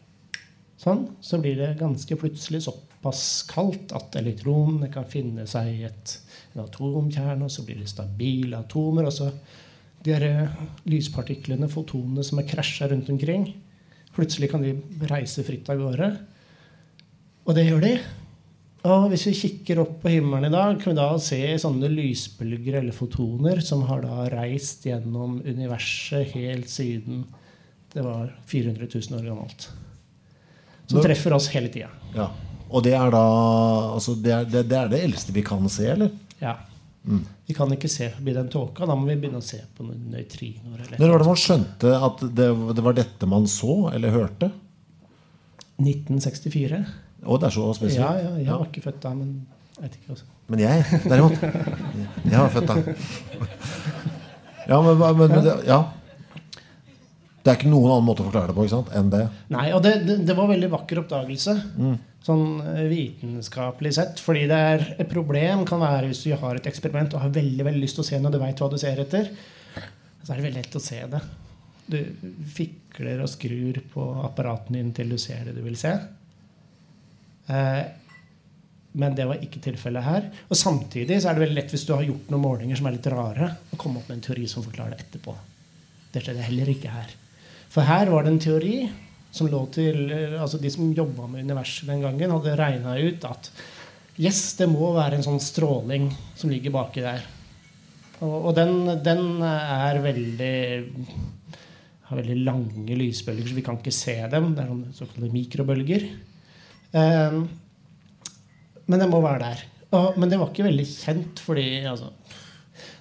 sånn, 0.82 1.04
så 1.22 1.38
blir 1.38 1.58
det 1.60 1.76
ganske 1.80 2.16
plutselig 2.18 2.64
såpass 2.66 3.44
kaldt 3.50 3.94
at 3.96 4.16
elektronene 4.18 4.90
kan 4.92 5.06
finne 5.08 5.46
seg 5.50 5.68
i 5.70 5.84
en 5.86 6.62
atomkjerne, 6.64 7.46
og 7.46 7.52
så 7.52 7.64
blir 7.66 7.82
det 7.82 7.90
stabile 7.92 8.58
atomer. 8.58 9.06
og 9.06 9.14
så 9.14 9.30
de 10.02 10.10
her 10.10 10.50
lyspartiklene, 10.90 11.68
fotonene 11.70 12.24
som 12.26 12.40
er 12.42 12.48
krasja 12.50 12.88
rundt 12.90 13.10
omkring, 13.12 13.46
plutselig 14.16 14.50
kan 14.50 14.64
de 14.64 14.74
reise 15.10 15.44
fritt 15.46 15.70
av 15.70 15.78
gårde. 15.78 16.08
Og 17.46 17.54
det 17.54 17.68
gjør 17.68 17.84
de. 17.86 17.92
Og 18.82 19.04
hvis 19.12 19.26
vi 19.28 19.32
kikker 19.38 19.78
opp 19.84 20.00
på 20.02 20.10
himmelen 20.10 20.48
i 20.48 20.54
dag, 20.56 20.78
kan 20.82 20.90
vi 20.90 20.98
da 20.98 21.10
se 21.22 21.38
sånne 21.62 21.86
lysbølger 21.92 22.80
eller 22.80 22.94
fotoner 22.96 23.60
som 23.62 23.84
har 23.86 24.02
da 24.02 24.24
reist 24.32 24.82
gjennom 24.88 25.36
universet 25.46 26.32
helt 26.34 26.68
siden 26.72 27.22
det 27.92 28.02
var 28.02 28.32
400 28.48 28.88
000 28.88 29.18
år 29.20 29.28
gammelt. 29.28 29.68
Som 30.88 30.98
Nå- 30.98 31.04
treffer 31.04 31.34
oss 31.36 31.46
hele 31.54 31.68
tida. 31.70 31.90
Ja. 32.16 32.30
Og 32.72 32.82
det 32.86 32.94
er 32.96 33.10
da 33.12 33.20
altså 33.92 34.14
det, 34.16 34.32
er, 34.32 34.46
det, 34.48 34.62
det 34.72 34.78
er 34.80 34.88
det 34.88 35.02
eldste 35.04 35.34
vi 35.36 35.42
kan 35.46 35.68
se, 35.70 35.86
eller? 35.92 36.10
Ja. 36.40 36.56
Vi 37.46 37.54
kan 37.54 37.70
ikke 37.74 37.90
se 37.90 38.08
forbi 38.14 38.32
den 38.34 38.48
tåka. 38.50 38.86
Da 38.88 38.94
må 38.96 39.06
vi 39.10 39.18
begynne 39.20 39.42
å 39.42 39.44
se 39.44 39.60
på 39.76 39.84
noen 39.86 40.08
nøytriner. 40.14 40.80
eller- 40.86 40.98
Når 41.02 41.12
var 41.14 41.22
det 41.22 41.28
man 41.30 41.40
skjønte 41.44 41.94
at 42.08 42.24
det, 42.34 42.48
det 42.78 42.84
var 42.88 42.96
dette 42.98 43.28
man 43.30 43.46
så 43.50 43.92
eller 43.94 44.10
hørte? 44.14 44.50
1964. 45.82 46.82
Å, 47.22 47.38
det 47.38 47.48
er 47.48 47.54
så 47.54 47.64
spesielt. 47.78 48.02
Ja, 48.02 48.12
ja, 48.18 48.30
jeg 48.40 48.50
var 48.50 48.68
ikke 48.68 48.84
født 48.88 49.02
da, 49.04 49.12
men 49.14 49.34
jeg 49.76 49.84
vet 49.84 49.98
ikke. 49.98 50.14
Også. 50.16 50.28
Men 50.52 50.62
jeg, 50.62 51.00
derimot 51.10 51.42
Jeg 51.42 52.38
var 52.38 52.50
født 52.52 52.70
da. 52.70 52.76
Ja, 54.68 54.78
men, 54.82 54.94
men, 54.98 55.18
men 55.18 55.42
det, 55.42 55.54
ja. 55.66 55.78
det 57.42 57.50
er 57.50 57.58
ikke 57.58 57.70
noen 57.70 57.96
annen 57.96 58.06
måte 58.06 58.22
å 58.22 58.28
forklare 58.28 58.52
det 58.52 58.56
på 58.58 58.66
ikke 58.66 58.76
sant? 58.76 58.92
enn 58.98 59.10
det. 59.12 59.22
Nei, 59.54 59.68
og 59.74 59.82
det, 59.84 59.94
det, 60.06 60.18
det 60.28 60.36
var 60.38 60.50
veldig 60.50 60.70
vakker 60.74 61.02
oppdagelse. 61.02 61.56
Sånn 62.22 62.44
eh, 62.62 62.84
vitenskapelig 62.90 63.94
sett. 63.98 64.22
Fordi 64.22 64.44
det 64.50 64.58
er 64.74 64.84
et 65.02 65.10
problem 65.10 65.64
kan 65.68 65.82
være 65.82 66.10
hvis 66.10 66.22
du 66.26 66.34
har 66.38 66.58
et 66.58 66.68
eksperiment 66.70 67.16
og 67.16 67.24
har 67.24 67.34
veldig 67.34 67.66
veldig 67.66 67.82
lyst 67.82 67.98
til 67.98 68.04
å 68.04 68.10
se 68.12 68.22
noe, 68.22 68.34
du 68.34 68.38
veit 68.42 68.62
hva 68.62 68.70
du 68.70 68.78
ser 68.80 69.02
etter, 69.02 69.30
så 70.22 70.30
er 70.30 70.38
det 70.38 70.46
veldig 70.46 70.60
lett 70.60 70.78
å 70.78 70.82
se 70.82 71.00
det. 71.14 71.22
Du 71.92 71.98
fikler 72.54 73.24
og 73.24 73.30
skrur 73.30 73.82
på 73.90 74.04
apparatene 74.22 74.78
dine 74.78 74.94
til 74.94 75.10
du 75.10 75.18
ser 75.18 75.48
det 75.48 75.56
du 75.58 75.64
vil 75.66 75.78
se. 75.80 75.96
Eh, 77.46 77.82
men 78.92 79.14
det 79.16 79.24
var 79.28 79.40
ikke 79.40 79.62
tilfellet 79.64 80.04
her. 80.04 80.28
Og 80.50 80.58
samtidig 80.58 81.20
så 81.20 81.30
er 81.30 81.36
det 81.36 81.46
veldig 81.46 81.58
lett 81.60 81.72
hvis 81.72 81.86
du 81.88 81.94
har 81.94 82.04
gjort 82.04 82.28
noen 82.32 82.44
målinger 82.44 82.78
som 82.78 82.88
er 82.88 82.98
litt 82.98 83.08
rare, 83.12 83.48
å 83.72 83.80
komme 83.80 84.02
opp 84.02 84.10
med 84.10 84.18
en 84.18 84.26
teori 84.26 84.48
som 84.50 84.64
forklarer 84.64 84.96
det 84.96 85.06
etterpå. 85.06 85.36
Det 86.12 86.24
skjedde 86.24 86.44
heller 86.44 86.72
ikke 86.74 86.92
her. 86.92 87.14
For 87.72 87.88
her 87.88 88.12
var 88.12 88.26
det 88.26 88.34
en 88.34 88.42
teori 88.42 88.76
som 89.32 89.48
lå 89.48 89.62
til 89.72 90.10
altså 90.12 90.58
De 90.60 90.68
som 90.68 90.90
jobba 90.92 91.24
med 91.24 91.46
universet 91.46 91.88
den 91.88 92.02
gangen, 92.04 92.34
hadde 92.34 92.56
regna 92.58 92.98
ut 93.00 93.22
at 93.24 93.48
yes, 94.20 94.42
det 94.58 94.68
må 94.68 94.90
være 94.92 95.16
en 95.16 95.24
sånn 95.24 95.40
stråling 95.40 96.10
som 96.36 96.52
ligger 96.52 96.74
baki 96.74 97.00
der. 97.00 97.24
Og, 98.20 98.34
og 98.50 98.52
den, 98.58 98.74
den 99.00 99.40
er 99.40 100.02
veldig 100.04 100.56
har 102.12 102.20
veldig 102.20 102.36
lange 102.44 102.98
lysbølger, 102.98 103.48
så 103.48 103.56
vi 103.56 103.64
kan 103.64 103.78
ikke 103.80 103.94
se 103.94 104.18
dem. 104.30 104.52
Det 104.52 104.66
er 104.66 104.92
såkalte 104.98 105.32
mikrobølger. 105.32 106.04
Eh, 106.92 107.38
men 108.86 109.04
jeg 109.04 109.12
må 109.12 109.22
være 109.24 109.42
der. 109.44 109.64
Og, 109.92 110.18
men 110.20 110.30
det 110.30 110.38
var 110.40 110.52
ikke 110.52 110.68
veldig 110.68 110.86
kjent, 110.88 111.42
fordi 111.44 111.66
altså, 111.88 112.10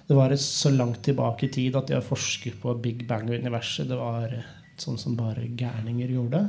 det 0.08 0.18
var 0.18 0.34
så 0.40 0.72
langt 0.74 1.00
tilbake 1.06 1.48
i 1.48 1.52
tid 1.52 1.76
at 1.78 1.88
de 1.88 1.96
har 1.96 2.04
forsket 2.04 2.58
på 2.60 2.74
Big 2.84 3.06
Bang-universet. 3.08 3.88
Det 3.88 3.98
var 3.98 4.34
sånn 4.80 5.00
som 5.00 5.16
bare 5.16 5.46
gærninger 5.56 6.12
gjorde. 6.12 6.42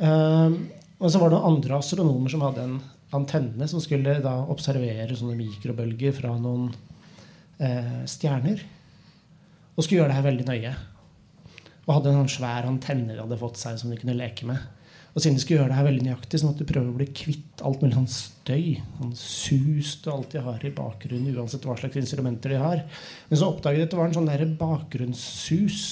Um, 0.00 0.56
og 0.98 1.10
så 1.10 1.20
var 1.20 1.30
det 1.30 1.38
noen 1.38 1.56
andre 1.56 1.78
astronomer 1.78 2.32
som 2.32 2.42
hadde 2.44 2.64
en 2.64 2.78
antenne 3.14 3.66
som 3.70 3.82
skulle 3.82 4.16
da 4.24 4.32
observere 4.50 5.16
sånne 5.16 5.36
mikrobølger 5.38 6.14
fra 6.16 6.32
noen 6.40 6.70
eh, 7.62 8.00
stjerner. 8.10 8.62
Og 9.74 9.84
skulle 9.84 10.00
gjøre 10.00 10.10
det 10.10 10.18
her 10.18 10.26
veldig 10.28 10.46
nøye. 10.48 10.72
Og 11.84 11.92
hadde 11.96 12.10
en 12.10 12.22
sånn 12.22 12.34
svær 12.38 12.68
antenne 12.70 13.12
de 13.12 13.20
hadde 13.20 13.38
fått 13.38 13.60
seg 13.60 13.78
som 13.80 13.92
de 13.92 13.98
kunne 14.00 14.16
leke 14.18 14.48
med. 14.48 14.62
Og 15.14 15.22
siden 15.22 15.36
de 15.38 15.42
skulle 15.44 15.60
gjøre 15.60 15.70
det 15.70 15.78
her 15.78 15.86
veldig 15.86 16.04
nøyaktig, 16.08 16.38
så 16.40 16.48
måtte 16.48 16.64
de 16.64 16.72
prøve 16.72 16.90
å 16.90 16.96
bli 16.98 17.06
kvitt 17.14 17.62
alt 17.62 17.82
mulig 17.84 17.94
sånn 17.94 18.10
støy. 18.10 18.64
Sånn 18.98 19.12
sus 19.18 19.92
du 20.02 20.08
alltid 20.10 20.42
har 20.42 20.66
i 20.66 20.72
bakgrunnen, 20.74 21.36
uansett 21.38 21.66
hva 21.68 21.76
slags 21.78 22.00
instrumenter 22.00 22.50
de 22.50 22.58
har. 22.58 22.82
Men 23.28 23.40
så 23.40 23.52
oppdaget 23.52 23.78
de 23.78 23.86
at 23.86 23.94
det 23.94 24.00
var 24.00 24.10
en 24.10 24.16
sånn 24.18 24.30
der 24.32 24.42
bakgrunnssus 24.58 25.84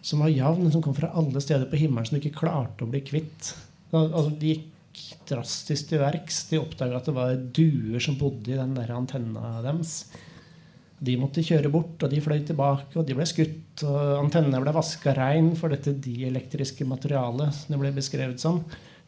som 0.00 0.24
var 0.24 0.32
jevn, 0.32 0.70
som 0.72 0.80
kom 0.80 0.96
fra 0.96 1.12
alle 1.12 1.42
steder 1.44 1.68
på 1.68 1.82
himmelen, 1.82 2.08
som 2.08 2.16
de 2.16 2.22
ikke 2.24 2.40
klarte 2.40 2.86
å 2.86 2.90
bli 2.90 3.02
kvitt. 3.04 3.52
Altså, 3.92 4.30
de 4.40 4.54
gikk 4.56 5.04
drastisk 5.28 5.92
til 5.92 6.00
verks. 6.00 6.46
De 6.48 6.60
oppdaga 6.62 6.98
at 6.98 7.08
det 7.10 7.16
var 7.20 7.36
duer 7.36 8.00
som 8.02 8.16
bodde 8.20 8.54
i 8.54 8.58
den 8.58 8.72
der 8.78 8.96
antenna 8.96 9.58
deres. 9.66 10.06
De 11.00 11.16
måtte 11.16 11.44
kjøre 11.44 11.70
bort, 11.72 11.96
og 12.04 12.12
de 12.12 12.20
fløy 12.20 12.42
tilbake, 12.44 12.92
og 13.00 13.06
de 13.08 13.16
ble 13.16 13.24
skutt. 13.28 13.84
Og 13.88 14.18
antennene 14.20 14.60
ble 14.60 14.74
vaska 14.76 15.14
rein 15.16 15.54
for 15.56 15.72
dette 15.72 15.96
dielektriske 15.96 16.84
materialet 16.88 17.56
som 17.56 17.72
det 17.72 17.80
ble 17.80 17.92
beskrevet 17.96 18.42
som. 18.42 18.60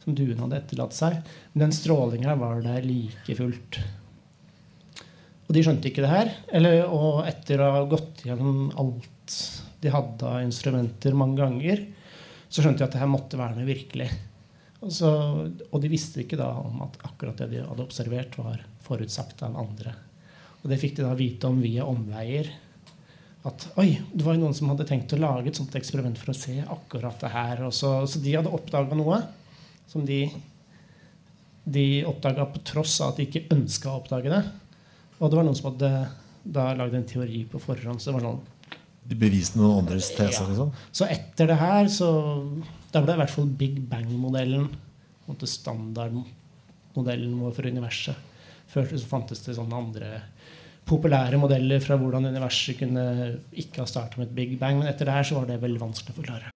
Som 0.03 0.16
duene 0.16 0.40
hadde 0.40 0.62
etterlatt 0.62 0.97
seg. 0.97 1.18
Men 1.53 1.66
den 1.66 1.76
strålinga 1.76 2.36
var 2.40 2.62
der 2.64 2.86
like 2.86 3.36
fullt. 3.38 3.82
Og 5.47 5.53
de 5.53 5.62
skjønte 5.66 5.90
ikke 5.90 6.05
det 6.07 6.12
her. 6.14 6.32
Eller, 6.57 6.86
og 6.88 7.26
etter 7.28 7.61
å 7.61 7.72
ha 7.76 7.82
gått 7.90 8.24
gjennom 8.24 8.70
alt 8.80 9.36
de 9.82 9.90
hadde 9.93 10.28
av 10.28 10.40
instrumenter 10.47 11.16
mange 11.18 11.43
ganger, 11.43 11.82
så 12.49 12.62
skjønte 12.62 12.80
de 12.80 12.86
at 12.86 12.95
det 12.95 13.03
her 13.03 13.11
måtte 13.11 13.40
være 13.40 13.59
noe 13.59 13.68
virkelig. 13.68 14.09
Og, 14.82 14.88
så, 14.95 15.11
og 15.68 15.82
de 15.82 15.90
visste 15.93 16.22
ikke 16.22 16.38
da 16.40 16.49
om 16.59 16.80
at 16.86 16.97
akkurat 17.07 17.38
det 17.43 17.51
de 17.53 17.66
hadde 17.66 17.84
observert, 17.84 18.38
var 18.38 18.64
forutsagt 18.86 19.45
av 19.47 19.59
andre. 19.61 19.95
Og 20.62 20.70
det 20.70 20.78
fikk 20.82 20.96
de 20.98 21.06
da 21.06 21.14
vite 21.18 21.48
om 21.48 21.58
via 21.62 21.84
omveier. 21.88 22.50
At 23.48 23.64
oi, 23.82 23.96
det 24.14 24.22
var 24.22 24.36
jo 24.36 24.44
noen 24.44 24.54
som 24.54 24.70
hadde 24.70 24.86
tenkt 24.86 25.12
å 25.16 25.18
lage 25.18 25.50
et 25.50 25.58
sånt 25.58 25.74
eksperiment 25.74 26.18
for 26.20 26.30
å 26.30 26.36
se 26.38 26.60
akkurat 26.62 27.18
det 27.24 27.32
her. 27.32 27.64
Og 27.66 27.74
så, 27.74 27.90
så 28.06 28.20
de 28.22 28.36
hadde 28.36 28.52
oppdaga 28.54 28.94
noe 28.98 29.18
som 29.90 30.06
de, 30.06 30.20
de 31.64 31.86
oppdaga 32.06 32.46
på 32.52 32.62
tross 32.66 33.00
av 33.02 33.12
at 33.12 33.18
de 33.18 33.26
ikke 33.26 33.48
ønska 33.54 33.90
å 33.90 33.98
oppdage 33.98 34.30
det. 34.30 34.42
Og 35.18 35.30
det 35.30 35.38
var 35.38 35.48
noen 35.48 35.58
som 35.58 35.72
hadde 35.72 35.90
da 36.42 36.68
lagd 36.78 36.94
en 36.98 37.06
teori 37.10 37.42
på 37.50 37.58
forhånd. 37.62 37.98
Så 38.02 38.10
det 38.10 38.18
var 38.20 38.28
noen 38.28 38.40
De 39.02 39.18
beviste 39.18 39.58
noen 39.58 39.80
andres 39.82 40.12
tese, 40.14 40.42
Ja. 40.42 40.48
liksom. 40.48 40.70
Så 40.94 41.10
etter 41.10 41.46
det 41.50 41.58
her, 41.58 41.88
så 41.90 42.08
Da 42.92 43.00
ble 43.02 43.14
i 43.14 43.16
hvert 43.22 43.30
fall 43.30 43.46
Big 43.46 43.80
Bang-modellen 43.88 44.68
standardmodellen 45.48 47.38
vår 47.40 47.54
for 47.56 47.66
universet. 47.66 48.16
Før 48.68 48.84
så 48.90 49.06
fantes 49.08 49.40
det 49.44 49.56
sånne 49.56 49.78
andre 49.78 50.22
populære 50.87 51.39
modeller 51.39 51.80
fra 51.80 51.97
hvordan 51.97 52.30
universet 52.33 52.78
kunne 52.78 53.05
ikke 53.53 53.85
ha 53.85 54.09
med 54.16 54.26
et 54.26 54.35
Big 54.35 54.59
Bang. 54.61 54.78
Men 54.78 54.89
etter 54.89 55.05
det 55.05 55.14
her 55.14 55.22
så 55.22 55.35
var 55.35 55.47
det 55.51 55.62
veldig 55.62 55.80
vanskelig 55.80 56.14
å 56.14 56.20
forklare. 56.20 56.51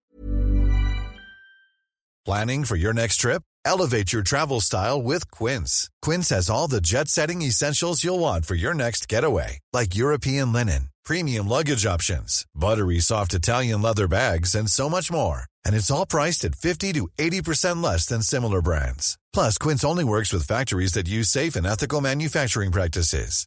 Planning 2.27 2.65
for 2.65 2.75
your 2.75 2.93
next 2.93 3.19
trip? 3.19 3.43
Elevate 3.65 4.13
your 4.13 4.23
travel 4.23 4.61
style 4.61 5.01
with 5.01 5.31
Quince. 5.31 5.89
Quince 6.03 6.31
has 6.31 6.51
all 6.51 6.67
the 6.67 6.81
jet 6.81 7.09
setting 7.09 7.43
essentials 7.43 8.03
you'll 8.03 8.19
want 8.19 8.47
for 8.47 8.57
your 8.57 8.75
next 8.75 9.09
getaway, 9.09 9.59
like 9.73 9.95
European 9.95 10.53
linen, 10.53 10.89
premium 11.05 11.47
luggage 11.49 11.87
options, 11.87 12.45
buttery 12.53 12.99
soft 12.99 13.33
Italian 13.33 13.81
leather 13.81 14.09
bags, 14.09 14.57
and 14.57 14.69
so 14.69 14.89
much 14.89 15.11
more. 15.11 15.43
And 15.65 15.77
it's 15.77 15.91
all 15.91 16.07
priced 16.07 16.45
at 16.45 16.57
50 16.57 16.95
to 16.95 17.09
80% 17.17 17.83
less 17.83 18.07
than 18.07 18.23
similar 18.23 18.61
brands. 18.61 19.19
Plus, 19.33 19.57
Quince 19.57 19.85
only 19.85 20.05
works 20.05 20.33
with 20.33 20.47
factories 20.47 20.95
that 20.95 21.09
use 21.09 21.29
safe 21.29 21.55
and 21.55 21.67
ethical 21.67 22.01
manufacturing 22.01 22.73
practices. 22.73 23.47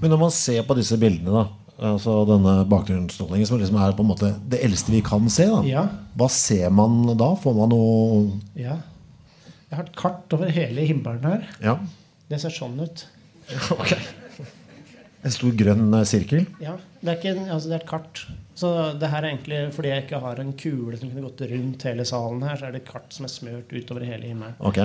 Men 0.00 0.10
når 0.12 0.20
man 0.26 0.32
ser 0.34 0.64
på 0.68 0.76
disse 0.78 0.98
bildene, 1.00 1.32
da 1.44 1.88
altså 1.90 2.20
denne 2.28 2.52
bakgrunnsstrålingen, 2.70 3.48
som 3.48 3.58
liksom 3.58 3.78
er 3.82 3.94
på 3.98 4.04
en 4.04 4.10
måte 4.12 4.28
det 4.52 4.60
eldste 4.62 4.92
vi 4.94 5.00
kan 5.04 5.24
se, 5.32 5.48
da. 5.50 5.62
Ja. 5.66 5.80
hva 6.14 6.28
ser 6.30 6.70
man 6.70 7.00
da? 7.18 7.32
Får 7.42 7.56
man 7.58 7.72
noe 7.74 8.20
Ja. 8.54 8.76
Jeg 9.70 9.78
har 9.80 9.88
et 9.88 9.96
kart 9.98 10.36
over 10.36 10.52
hele 10.54 10.84
himmelen 10.86 11.24
her. 11.26 11.48
Ja. 11.64 11.72
Det 12.30 12.38
ser 12.44 12.52
sånn 12.54 12.76
ut. 12.78 13.06
ok. 13.74 13.90
En 15.24 15.32
stor 15.34 15.56
grønn 15.56 15.88
eh, 15.98 16.04
sirkel? 16.06 16.44
Ja, 16.62 16.76
det 17.00 17.10
er, 17.10 17.16
ikke, 17.18 17.32
en- 17.34 17.50
altså 17.50 17.72
det 17.72 17.78
er 17.80 17.82
et 17.82 17.88
kart. 17.90 18.22
Så 18.54 18.70
det 19.00 19.08
her 19.10 19.24
er 19.24 19.32
egentlig 19.32 19.60
fordi 19.74 19.90
jeg 19.90 20.04
ikke 20.04 20.20
har 20.22 20.38
en 20.44 20.52
kule 20.60 21.00
som 21.00 21.10
kunne 21.10 21.24
gått 21.26 21.42
rundt 21.50 21.86
hele 21.88 22.04
salen 22.06 22.44
her, 22.46 22.60
så 22.60 22.68
er 22.68 22.76
det 22.76 22.82
et 22.84 22.90
kart 22.92 23.10
som 23.16 23.26
er 23.26 23.32
smørt 23.34 23.72
utover 23.74 24.04
hele 24.06 24.28
himmelen. 24.30 24.54
Ok. 24.62 24.78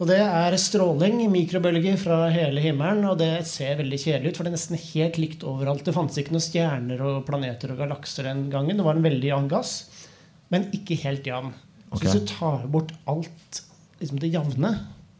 Og 0.00 0.08
det 0.08 0.16
er 0.24 0.54
stråling, 0.56 1.18
mikrobølger 1.28 1.98
fra 2.00 2.22
hele 2.32 2.62
himmelen, 2.64 3.04
og 3.04 3.18
det 3.20 3.42
ser 3.44 3.74
veldig 3.82 3.98
kjedelig 4.00 4.30
ut, 4.30 4.38
for 4.38 4.46
det 4.46 4.50
er 4.50 4.56
nesten 4.56 4.78
helt 4.80 5.18
likt 5.20 5.42
overalt. 5.44 5.82
Det 5.84 5.92
fantes 5.92 6.16
ikke 6.22 6.32
noen 6.32 6.44
stjerner 6.44 7.02
og 7.04 7.18
planeter 7.26 7.74
og 7.74 7.82
galakser 7.82 8.24
den 8.30 8.46
gangen. 8.52 8.78
Det 8.80 8.86
var 8.86 8.96
en 8.96 9.04
veldig 9.04 9.28
jevn 9.28 9.50
gass, 9.50 9.74
men 10.48 10.70
ikke 10.76 10.96
helt 11.02 11.28
jevn. 11.28 11.50
Ok. 11.90 11.98
Så 11.98 12.06
hvis 12.06 12.16
du 12.16 12.30
tar 12.30 12.64
bort 12.72 12.94
alt 13.12 13.58
liksom 14.00 14.22
det 14.22 14.30
jevne, 14.32 14.70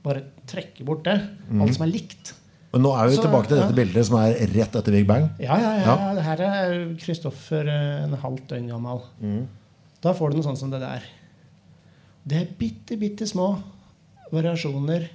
bare 0.00 0.22
trekker 0.48 0.86
bort 0.88 1.02
det, 1.04 1.18
alt 1.60 1.76
som 1.76 1.84
er 1.84 1.90
likt 1.90 2.30
Men 2.72 2.86
nå 2.86 2.94
er 2.96 3.10
vi 3.10 3.18
Så, 3.18 3.24
tilbake 3.26 3.50
til 3.50 3.58
ja. 3.58 3.66
dette 3.66 3.76
bildet 3.76 4.06
som 4.08 4.16
er 4.16 4.32
rett 4.54 4.78
etter 4.78 4.94
Big 4.94 5.04
Bang. 5.04 5.26
Ja, 5.42 5.58
ja, 5.60 5.74
ja. 5.76 5.90
Ja. 5.90 6.14
Det 6.16 6.24
her 6.24 6.42
er 6.46 6.76
Kristoffer 7.02 7.68
eh, 7.68 8.06
en 8.06 8.14
halvt 8.22 8.46
døgn 8.54 8.70
gammel. 8.70 9.02
Da 10.00 10.14
får 10.16 10.32
du 10.32 10.38
noe 10.38 10.46
sånt 10.46 10.62
som 10.62 10.72
det 10.72 10.80
der. 10.80 11.04
Det 12.24 12.38
er 12.38 12.48
bitte, 12.56 12.96
bitte 12.96 13.28
små 13.28 13.50
variasjoner 14.34 15.06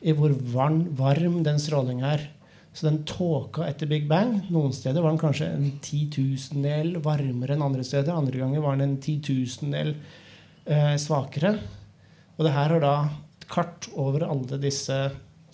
i 0.00 0.14
hvor 0.14 0.34
varm, 0.54 0.84
varm 0.96 1.40
den 1.46 1.58
strålinga 1.62 2.12
er. 2.16 2.26
Så 2.72 2.86
den 2.86 3.00
tåka 3.08 3.66
etter 3.66 3.88
Big 3.90 4.04
Bang 4.08 4.36
Noen 4.52 4.74
steder 4.76 5.02
var 5.02 5.10
den 5.10 5.22
kanskje 5.22 5.48
en 5.50 5.70
titusendel 5.82 6.98
varmere 7.02 7.56
enn 7.56 7.64
andre 7.64 7.82
steder. 7.86 8.14
Andre 8.14 8.38
ganger 8.38 8.62
var 8.62 8.76
den 8.76 8.92
en 8.92 9.00
titusendel 9.02 9.94
eh, 10.68 10.94
svakere. 11.00 11.56
Og 12.36 12.46
det 12.46 12.54
her 12.54 12.76
har 12.76 12.84
da 12.84 12.94
et 13.40 13.48
kart 13.50 13.88
over 13.98 14.28
alle 14.28 14.60
disse 14.62 14.98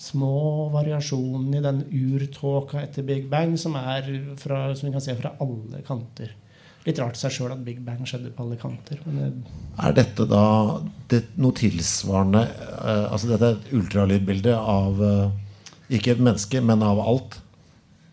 små 0.05 0.69
variasjonene 0.75 1.61
i 1.61 1.65
den 1.65 1.83
urtåka 1.89 2.83
etter 2.83 3.07
Big 3.07 3.31
Bang, 3.33 3.55
som 3.57 3.79
er 3.81 4.11
fra, 4.41 4.67
som 4.75 4.91
vi 4.91 4.93
kan 4.93 5.05
se 5.05 5.15
fra 5.17 5.37
alle 5.41 5.81
kanter. 5.87 6.35
Litt 6.85 6.99
rart 7.01 7.17
seg 7.17 7.33
sjøl 7.33 7.55
at 7.55 7.63
Big 7.65 7.79
Bang 7.85 8.03
skjedde 8.05 8.33
på 8.37 8.45
alle 8.45 8.59
kanter. 8.61 8.99
Men 9.07 9.17
det, 9.21 9.55
Er 9.81 9.95
dette 9.97 10.27
da 10.29 10.43
det, 11.09 11.23
noe 11.41 11.57
tilsvarende 11.57 12.43
eh, 12.45 13.07
Altså 13.09 13.31
dette 13.31 13.49
er 13.49 13.57
et 13.57 13.73
ultralydbilde 13.79 14.53
av 14.53 15.01
eh, 15.01 15.97
ikke 15.97 16.13
et 16.15 16.23
menneske, 16.25 16.61
men 16.65 16.85
av 16.85 17.01
alt? 17.01 17.41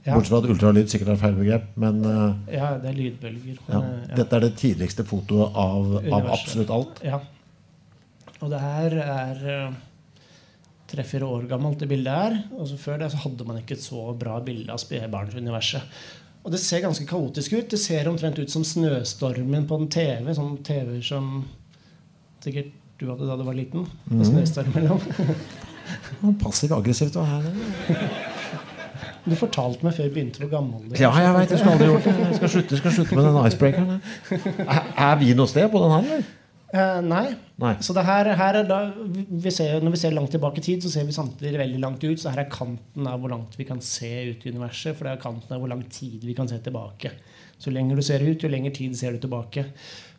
ja, 0.01 0.15
Bortsett 0.15 0.31
fra 0.33 0.39
at 0.41 0.49
ultralyd 0.49 0.89
sikkert 0.89 1.13
er 1.13 1.19
feil 1.21 1.37
begrep. 1.37 1.67
Men 1.81 2.01
eh, 2.07 2.55
ja, 2.57 2.71
det 2.81 2.89
er 2.91 2.97
lydbølger. 2.97 3.59
ja. 3.67 3.77
Eh, 3.81 4.01
ja. 4.09 4.15
dette 4.21 4.37
er 4.37 4.47
det 4.47 4.55
tidligste 4.61 5.05
fotoet 5.07 5.61
av, 5.61 5.93
av 6.01 6.31
absolutt 6.37 6.73
alt. 6.73 7.01
Ja. 7.05 7.21
Og 8.41 8.49
det 8.49 8.61
her 8.63 8.95
er 9.03 9.43
eh, 9.53 9.75
tre-fire 10.91 11.27
år 11.29 11.45
gammelt, 11.51 11.77
det 11.83 11.91
bildet 11.91 12.17
her. 12.23 12.39
Og 12.57 12.71
så 12.71 12.79
før 12.81 13.03
det 13.03 13.11
så 13.13 13.21
hadde 13.27 13.45
man 13.47 13.61
ikke 13.61 13.77
et 13.77 13.85
så 13.85 14.07
bra 14.17 14.39
bilde 14.43 14.73
av 14.73 14.81
spedbarnsuniverset. 14.81 16.01
Og 16.41 16.53
det 16.53 16.59
ser 16.61 16.81
ganske 16.81 17.05
kaotisk 17.05 17.53
ut. 17.53 17.69
Det 17.69 17.79
ser 17.79 18.09
omtrent 18.09 18.39
ut 18.41 18.51
som 18.51 18.63
snøstormen 18.65 19.67
på 19.69 19.77
en 19.77 19.89
TV. 19.93 20.31
Sånn 20.33 20.55
TV 20.65 20.97
som 21.05 21.43
sikkert 22.41 22.71
du 23.01 23.07
hadde 23.09 23.27
da 23.29 23.37
du 23.37 23.45
var 23.45 23.57
liten. 23.57 23.85
Med 24.09 24.25
snøstorm 24.25 24.73
mellom. 24.75 25.01
Passiv-aggressivt. 26.41 27.17
å 27.17 27.25
er 27.25 27.47
det? 27.47 28.09
Du 29.21 29.35
fortalte 29.37 29.85
meg 29.85 29.93
før 29.93 30.07
vi 30.07 30.13
begynte 30.15 30.41
hvor 30.41 30.49
gammel 30.49 30.85
du 30.87 30.95
er. 30.95 31.01
Ja, 31.03 31.11
jeg 31.21 31.33
veit. 31.35 31.51
Jeg 31.53 31.61
skal 31.61 31.75
aldri 31.75 31.89
gjort 31.91 32.07
det. 32.07 32.13
Jeg 32.25 32.37
skal 32.39 32.53
slutte, 32.55 32.79
skal 32.81 32.95
slutte 32.95 33.17
med 33.17 33.27
den 33.27 33.39
icebreakeren. 33.45 33.99
Er, 34.65 34.87
er 35.09 35.19
vi 35.21 35.33
noe 35.37 35.49
sted 35.49 35.67
på 35.73 35.81
den 35.83 35.93
her, 35.93 36.07
eller? 36.07 36.29
Eh, 36.71 37.01
nei. 37.03 37.33
Nei. 37.59 37.73
Så 37.83 37.91
det 37.95 38.03
her, 38.07 38.29
her 38.39 38.57
er 38.61 38.67
da, 38.67 38.77
vi 38.95 39.51
ser, 39.51 39.81
Når 39.83 39.95
vi 39.95 39.99
ser 39.99 40.13
langt 40.15 40.31
tilbake 40.31 40.61
i 40.61 40.63
tid, 40.63 40.83
så 40.83 40.91
ser 40.93 41.03
vi 41.07 41.15
samtidig 41.15 41.59
veldig 41.59 41.81
langt 41.83 42.03
ut. 42.05 42.19
Så 42.19 42.31
her 42.31 42.45
er 42.45 42.53
kanten 42.53 43.09
av 43.09 43.19
hvor 43.19 43.33
langt 43.33 43.57
vi 43.59 43.67
kan 43.67 43.81
se 43.83 44.11
ut 44.31 44.45
i 44.45 44.53
universet. 44.53 44.95
For 44.95 45.07
det 45.07 45.15
er 45.15 45.25
kanten 45.25 45.51
av 45.51 45.59
hvor 45.59 45.71
lang 45.71 45.83
tid 45.91 46.23
vi 46.23 46.35
kan 46.37 46.47
se 46.47 46.61
tilbake. 46.63 47.11
Så 47.57 47.69
jo 47.69 47.75
lenger 47.75 47.99
du 47.99 48.05
ser 48.05 48.23
ut, 48.23 48.39
jo 48.39 48.51
lenger 48.51 48.73
tid 48.77 48.95
ser 48.97 49.17
du 49.17 49.19
tilbake. 49.21 49.65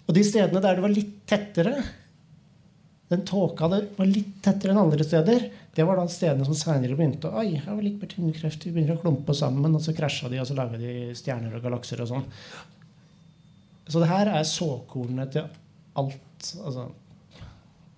Og 0.07 0.13
de 0.17 0.25
stedene 0.27 0.61
der 0.61 0.77
det 0.77 0.85
var 0.85 0.93
litt 0.93 1.13
tettere 1.31 1.77
Den 3.13 3.23
tåka 3.29 3.69
det 3.71 3.81
var 3.97 4.09
litt 4.09 4.39
tettere 4.45 4.75
enn 4.75 4.83
andre 4.83 5.05
steder. 5.07 5.49
Det 5.73 5.85
var 5.89 5.97
da 5.97 6.05
stedene 6.09 6.45
som 6.49 6.57
seinere 6.57 6.97
begynte 6.97 7.31
å 7.31 7.41
Oi, 7.41 7.59
her 7.61 7.73
var 7.73 7.85
litt 7.85 8.01
mer 8.01 8.11
tyngdekreft. 8.13 8.67
Vi 8.67 8.75
begynner 8.75 8.99
å 8.99 9.03
klumpe 9.03 9.37
sammen, 9.37 9.73
og 9.77 9.85
så 9.85 9.95
krasja 9.97 10.29
de, 10.33 10.41
og 10.41 10.49
så 10.49 10.57
laga 10.57 10.81
de 10.81 11.13
stjerner 11.17 11.57
og 11.57 11.65
galakser 11.65 12.01
og 12.05 12.09
sånn. 12.09 12.27
Så 13.89 14.01
det 14.01 14.09
her 14.09 14.31
er 14.33 14.49
såkornene 14.49 15.29
til 15.33 15.49
alt. 16.01 16.29
Altså 16.63 16.89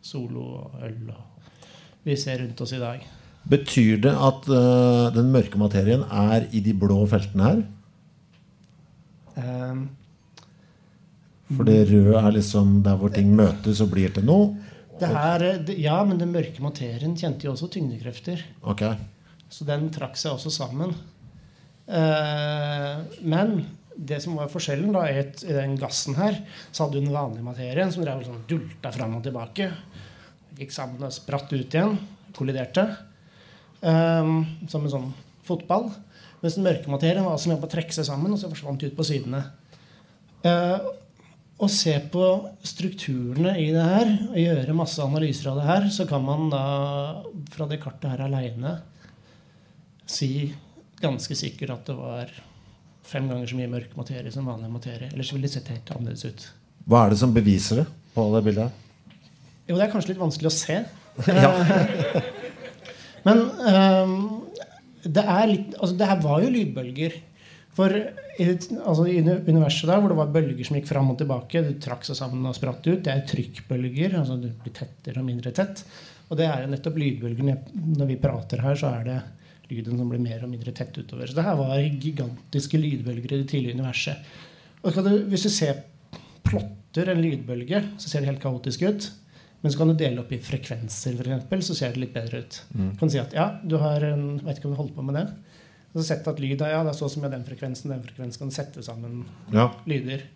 solo 0.05 0.43
og 0.61 0.83
øl 0.85 1.13
og 1.15 1.23
vi 2.05 2.17
ser 2.21 2.43
rundt 2.43 2.61
oss 2.61 2.75
i 2.77 2.81
dag. 2.83 3.05
Betyr 3.49 4.01
det 4.05 4.13
at 4.13 4.49
uh, 4.53 5.09
den 5.15 5.31
mørke 5.33 5.61
materien 5.61 6.05
er 6.05 6.45
i 6.53 6.61
de 6.65 6.75
blå 6.77 6.99
feltene 7.09 7.47
her? 7.49 7.63
Um, 9.41 9.87
For 11.49 11.65
det 11.69 11.79
røde 11.89 12.21
er 12.21 12.37
liksom 12.37 12.77
der 12.85 13.01
hvor 13.01 13.13
ting 13.13 13.33
møtes 13.37 13.81
og 13.85 13.91
blir 13.93 14.13
til 14.13 14.29
noe? 14.29 14.53
det 15.01 15.09
her, 15.11 15.45
det, 15.67 15.75
ja, 15.83 15.97
men 16.07 16.21
den 16.21 16.33
mørke 16.35 16.63
materien 16.63 17.17
kjente 17.19 17.49
jo 17.49 17.55
også 17.55 17.71
tyngdekrefter. 17.75 18.45
Okay. 18.63 18.95
Så 19.51 19.67
den 19.67 19.89
trakk 19.95 20.17
seg 20.19 20.37
også 20.37 20.53
sammen. 20.55 20.95
Uh, 21.85 23.03
men 23.27 23.65
det 23.97 24.21
som 24.25 24.39
var 24.39 24.51
forskjellen 24.53 24.95
da, 24.95 25.05
et, 25.09 25.43
i 25.47 25.55
den 25.55 25.77
gassen 25.81 26.17
her, 26.19 26.41
så 26.71 26.85
hadde 26.85 26.99
du 26.99 27.07
den 27.07 27.15
vanlige 27.15 27.47
materien 27.47 27.93
som 27.95 28.05
drev 28.05 28.25
sånn 28.27 28.45
dulta 28.51 28.93
fram 28.95 29.19
og 29.19 29.25
tilbake. 29.27 29.71
Gikk 30.59 30.75
sammen 30.75 31.07
og 31.07 31.15
spratt 31.15 31.53
ut 31.55 31.77
igjen. 31.77 31.99
Kolliderte. 32.35 32.89
Um, 33.85 34.43
som 34.71 34.87
en 34.87 34.93
sånn 34.93 35.13
fotball. 35.47 35.91
Mens 36.43 36.59
den 36.59 36.67
mørke 36.67 36.91
materien 36.93 37.27
var 37.27 37.39
som 37.41 37.55
jobbet 37.55 37.71
å 37.71 37.75
trekke 37.77 37.95
seg 37.97 38.09
sammen, 38.09 38.35
og 38.35 38.41
så 38.41 38.51
forsvant 38.51 38.83
ut 38.85 38.97
på 38.97 39.07
sidene. 39.07 39.45
Å 41.55 41.69
se 41.71 41.95
på 42.13 42.25
strukturene 42.67 43.55
i 43.63 43.71
det 43.73 43.85
her 43.87 44.11
og 44.27 44.41
gjøre 44.41 44.77
masse 44.77 45.01
analyser 45.01 45.53
av 45.53 45.61
det 45.61 45.69
her, 45.69 45.87
så 45.95 46.05
kan 46.11 46.25
man 46.27 46.51
da 46.53 46.65
fra 47.55 47.69
det 47.71 47.79
kartet 47.81 48.11
her 48.11 48.25
aleine 48.27 48.75
si 50.05 50.51
ganske 51.01 51.37
sikkert 51.39 51.73
at 51.79 51.87
det 51.89 51.97
var 51.97 52.35
fem 53.05 53.27
ganger 53.31 53.51
så 53.51 53.59
mye 53.59 53.73
mørk 53.73 53.97
materie 53.99 54.33
som 54.33 54.49
vanlig 54.49 54.71
materie. 54.73 55.11
Ellers 55.13 55.33
ville 55.35 55.47
det 55.49 55.55
sett 55.57 55.71
helt 55.73 55.93
annerledes 55.95 56.25
ut. 56.25 56.49
Hva 56.89 57.05
er 57.05 57.15
det 57.15 57.21
som 57.21 57.35
beviser 57.35 57.83
det? 57.83 57.91
på 58.15 58.25
det 58.35 58.45
bildet? 58.47 58.83
Jo, 59.67 59.77
det 59.77 59.87
er 59.87 59.93
kanskje 59.93 60.13
litt 60.13 60.23
vanskelig 60.23 60.51
å 60.51 60.55
se. 60.55 60.81
Men 63.27 63.45
um, 63.65 64.17
det 65.05 65.25
er 65.25 65.47
litt 65.51 65.77
Altså, 65.79 65.97
det 65.99 66.11
her 66.11 66.21
var 66.25 66.43
jo 66.45 66.53
lydbølger. 66.55 67.17
For 67.75 67.91
i, 67.91 68.47
altså, 68.47 69.07
i 69.11 69.19
universet 69.19 69.91
der 69.91 70.03
hvor 70.03 70.13
det 70.13 70.19
var 70.19 70.35
bølger 70.35 70.67
som 70.67 70.77
gikk 70.79 70.87
fram 70.91 71.11
og 71.11 71.19
tilbake, 71.19 71.63
det 71.65 71.81
trakk 71.83 72.07
seg 72.07 72.19
sammen 72.19 72.47
og 72.47 72.55
spratt 72.55 72.85
ut, 72.87 73.01
det 73.03 73.11
er 73.11 73.25
trykkbølger. 73.31 74.19
altså 74.21 74.39
Det 74.43 74.53
blir 74.63 74.77
tettere 74.77 75.23
og 75.23 75.27
mindre 75.27 75.55
tett. 75.55 75.83
Og 76.31 76.39
det 76.39 76.47
er 76.47 76.63
jo 76.65 76.71
nettopp 76.71 77.01
lydbølgene. 77.01 77.57
Når 77.99 78.13
vi 78.13 78.21
prater 78.23 78.63
her, 78.63 78.79
så 78.79 78.93
er 78.95 79.09
det 79.09 79.19
lyden 79.71 79.99
som 79.99 80.11
blir 80.11 80.23
mer 80.23 80.45
og 80.45 80.51
mindre 80.53 80.73
tett 80.77 80.97
utover. 80.99 81.27
Så 81.31 81.37
det 81.39 81.45
her 81.47 81.59
var 81.59 81.79
gigantiske 81.81 82.81
lydbølger 82.81 83.33
i 83.33 83.43
det 83.43 83.49
tidlige 83.53 83.77
universet. 83.79 84.33
Og 84.85 84.97
du, 85.07 85.13
hvis 85.33 85.47
du 85.47 85.51
ser 85.53 85.83
plotter 86.45 87.11
en 87.11 87.23
lydbølge, 87.25 87.81
så 87.99 88.11
ser 88.11 88.23
det 88.25 88.33
helt 88.33 88.43
kaotisk 88.43 88.85
ut. 88.85 89.11
Men 89.65 89.73
så 89.73 89.81
kan 89.81 89.89
du 89.89 89.97
dele 89.97 90.21
opp 90.21 90.33
i 90.37 90.39
frekvenser, 90.45 91.17
eksempel, 91.23 91.63
så 91.65 91.75
ser 91.79 91.95
det 91.95 92.03
litt 92.03 92.13
bedre 92.13 92.43
ut. 92.45 92.59
Mm. 92.77 92.91
Du 92.93 92.99
kan 93.01 93.13
si 93.15 93.21
at 93.23 93.33
ja, 93.33 93.47
du 93.65 93.79
har 93.81 94.05
en, 94.11 94.27
vet 94.45 94.59
ikke 94.61 94.69
om 94.69 94.75
du 94.75 94.81
holder 94.83 94.99
på 94.99 95.05
med 95.09 95.17
det. 95.17 95.27
Og 95.95 96.01
så 96.03 96.09
sett 96.11 96.29
at 96.29 96.41
lyd 96.43 96.61
ja, 96.61 96.83
det 96.85 96.91
er 96.93 96.99
så 96.99 97.09
som 97.09 97.25
er 97.25 97.33
den 97.33 97.47
frekvensen, 97.47 97.95
den 97.95 98.03
frekvensen 98.05 98.45
kan 98.45 98.53
sette 98.53 98.85
sammen 98.85 99.23
Ja. 99.55 99.71
lyder. 99.89 100.27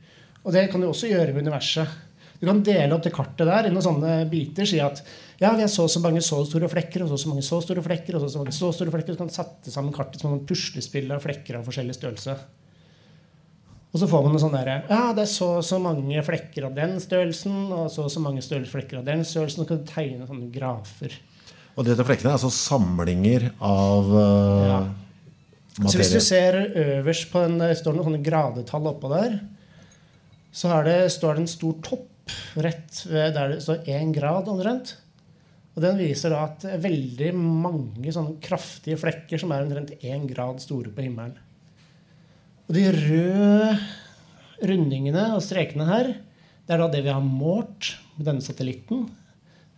Og 0.46 0.54
det 0.54 0.70
kan 0.72 0.80
du 0.80 0.86
også 0.88 1.10
gjøre 1.10 1.34
med 1.34 1.44
universet. 1.44 1.92
Du 2.38 2.46
kan 2.46 2.60
dele 2.62 2.94
opp 2.94 3.02
det 3.02 3.14
kartet 3.14 3.48
der 3.48 3.66
i 3.66 3.72
noen 3.72 3.82
sånne 3.82 4.12
biter. 4.30 4.66
Si 4.68 4.78
at 4.82 5.00
ja, 5.40 5.50
vi 5.56 5.64
har 5.64 5.70
så 5.72 5.88
og 5.88 5.90
så 5.90 6.02
mange 6.02 6.22
så 6.22 6.38
store 6.46 6.70
flekker, 6.70 7.02
og 7.02 7.10
så 7.10 7.18
og 7.18 7.22
så 7.22 7.32
mange 7.32 7.46
så 7.46 7.58
store 7.64 7.82
flekker, 7.82 8.14
og 8.14 8.22
så 8.22 8.28
og 8.28 8.34
så 8.34 8.42
mange 8.42 8.54
så 8.54 8.70
store 8.74 8.94
flekker. 8.94 9.14
Så 9.14 9.22
kan 9.22 9.30
du 9.30 9.34
sette 9.34 9.74
sammen 9.74 9.94
kartet 9.94 10.22
som 10.22 10.36
et 10.36 10.46
puslespill 10.46 11.10
av 11.14 11.24
flekker 11.24 11.58
av 11.58 11.66
forskjellig 11.66 11.96
størrelse. 11.98 12.36
Og 13.88 14.02
så 14.02 14.08
får 14.10 14.24
man 14.24 14.34
noe 14.36 14.42
sånn 14.42 14.52
derre 14.52 14.82
Ja, 14.90 15.14
det 15.16 15.24
er 15.24 15.30
så 15.32 15.46
og 15.58 15.64
så 15.64 15.78
mange 15.80 16.20
flekker 16.22 16.68
av 16.68 16.76
den 16.76 16.98
størrelsen, 17.02 17.56
og 17.72 17.88
så 17.90 18.04
og 18.06 18.12
så 18.12 18.22
mange 18.22 18.44
flekker 18.44 19.00
av 19.00 19.08
den 19.08 19.24
størrelsen. 19.26 19.64
Og 19.64 19.66
så 19.66 19.72
kan 19.72 19.82
du 19.82 19.90
tegne 19.90 20.28
sånne 20.28 20.50
grafer. 20.54 21.18
Og 21.78 21.86
dette 21.86 22.06
flekkene 22.06 22.32
er 22.32 22.38
altså 22.38 22.52
samlinger 22.54 23.50
av 23.58 24.14
uh, 24.14 24.68
Ja. 24.68 24.80
Så 25.78 25.94
hvis 26.00 26.10
du 26.10 26.18
ser 26.18 26.56
øverst 26.74 27.28
på 27.30 27.38
en, 27.46 27.60
det 27.62 27.76
står 27.78 27.94
noen 27.94 28.08
sånne 28.08 28.24
gradetall 28.26 28.88
oppå 28.90 29.12
der, 29.12 29.36
så 30.50 30.80
det, 30.82 30.96
står 31.14 31.36
det 31.36 31.44
en 31.44 31.52
stor 31.52 31.76
topp 31.86 32.07
rett 32.58 33.02
ved 33.08 33.34
der 33.36 33.54
det 33.54 33.62
står 33.64 33.86
én 33.90 34.14
grad 34.14 34.48
omtrent. 34.50 34.96
Og 35.76 35.84
den 35.84 35.98
viser 36.00 36.32
da 36.34 36.42
at 36.48 36.64
veldig 36.82 37.30
mange 37.38 38.10
sånne 38.14 38.40
kraftige 38.42 38.98
flekker 38.98 39.38
som 39.38 39.52
er 39.54 39.62
omtrent 39.62 39.94
én 40.02 40.26
grad 40.26 40.58
store 40.62 40.90
på 40.94 41.04
himmelen. 41.06 41.36
Og 42.66 42.74
de 42.76 42.88
røde 42.92 43.76
rundingene 44.68 45.28
og 45.36 45.44
strekene 45.44 45.86
her, 45.88 46.10
det 46.66 46.74
er 46.74 46.82
da 46.82 46.88
det 46.92 47.04
vi 47.06 47.14
har 47.14 47.22
målt 47.24 47.94
med 48.18 48.26
denne 48.26 48.44
satellitten. 48.44 49.06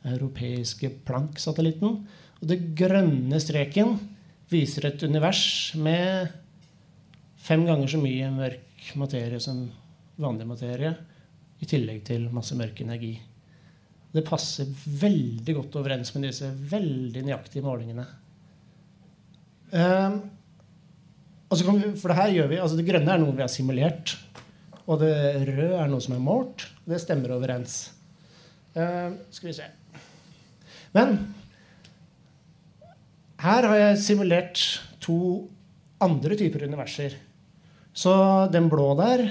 den 0.02 0.16
Europeiske 0.16 0.88
Planck-satellitten. 1.04 2.00
Og 2.40 2.48
det 2.48 2.72
grønne 2.74 3.38
streken 3.40 3.98
viser 4.50 4.88
et 4.88 5.02
univers 5.04 5.74
med 5.76 6.32
fem 7.40 7.66
ganger 7.68 7.92
så 7.92 8.00
mye 8.00 8.30
mørk 8.32 8.90
materie 8.96 9.40
som 9.40 9.66
vanlig 10.20 10.48
materie, 10.48 10.94
i 11.60 11.68
tillegg 11.68 12.02
til 12.08 12.28
masse 12.32 12.56
mørk 12.56 12.80
energi. 12.84 13.14
Det 14.10 14.26
passer 14.26 14.66
veldig 14.74 15.54
godt 15.60 15.78
overens 15.78 16.10
med 16.16 16.26
disse 16.26 16.48
veldig 16.72 17.22
nøyaktige 17.26 17.62
målingene. 17.62 18.06
Um, 19.70 20.18
vi, 21.50 21.92
for 21.98 22.10
det 22.10 22.18
her 22.18 22.34
gjør 22.34 22.50
vi, 22.50 22.58
altså 22.62 22.78
det 22.78 22.88
grønne 22.88 23.14
er 23.14 23.22
noe 23.22 23.36
vi 23.36 23.44
har 23.44 23.52
simulert. 23.52 24.16
Og 24.90 24.98
det 25.02 25.14
røde 25.46 25.76
er 25.78 25.90
noe 25.90 26.02
som 26.02 26.16
er 26.16 26.22
målt. 26.22 26.66
Det 26.88 26.98
stemmer 27.02 27.36
overens. 27.36 27.92
Ehm, 28.74 29.18
skal 29.30 29.50
vi 29.50 29.56
se. 29.58 29.66
Men 30.94 31.18
her 33.40 33.66
har 33.66 33.76
jeg 33.78 34.00
simulert 34.02 34.62
to 35.02 35.18
andre 36.02 36.38
typer 36.38 36.66
universer. 36.66 37.14
Så 37.94 38.12
den 38.52 38.68
blå 38.70 38.92
der, 38.98 39.26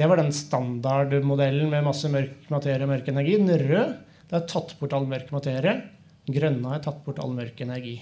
det 0.00 0.06
var 0.08 0.16
den 0.16 0.32
standardmodellen 0.32 1.68
med 1.68 1.84
masse 1.84 2.08
mørk 2.08 2.46
materie 2.48 2.86
og 2.86 2.88
mørk 2.88 3.10
energi. 3.12 3.34
Den 3.36 3.52
røde, 3.60 3.98
det 4.30 4.38
er 4.38 4.46
tatt 4.48 4.72
bort 4.78 4.94
all 4.96 5.04
mørk 5.10 5.28
materie. 5.34 5.74
Den 6.24 6.36
grønne 6.38 6.72
har 6.72 6.80
tatt 6.86 7.02
bort 7.04 7.20
all 7.20 7.34
mørk 7.36 7.60
energi. 7.60 7.98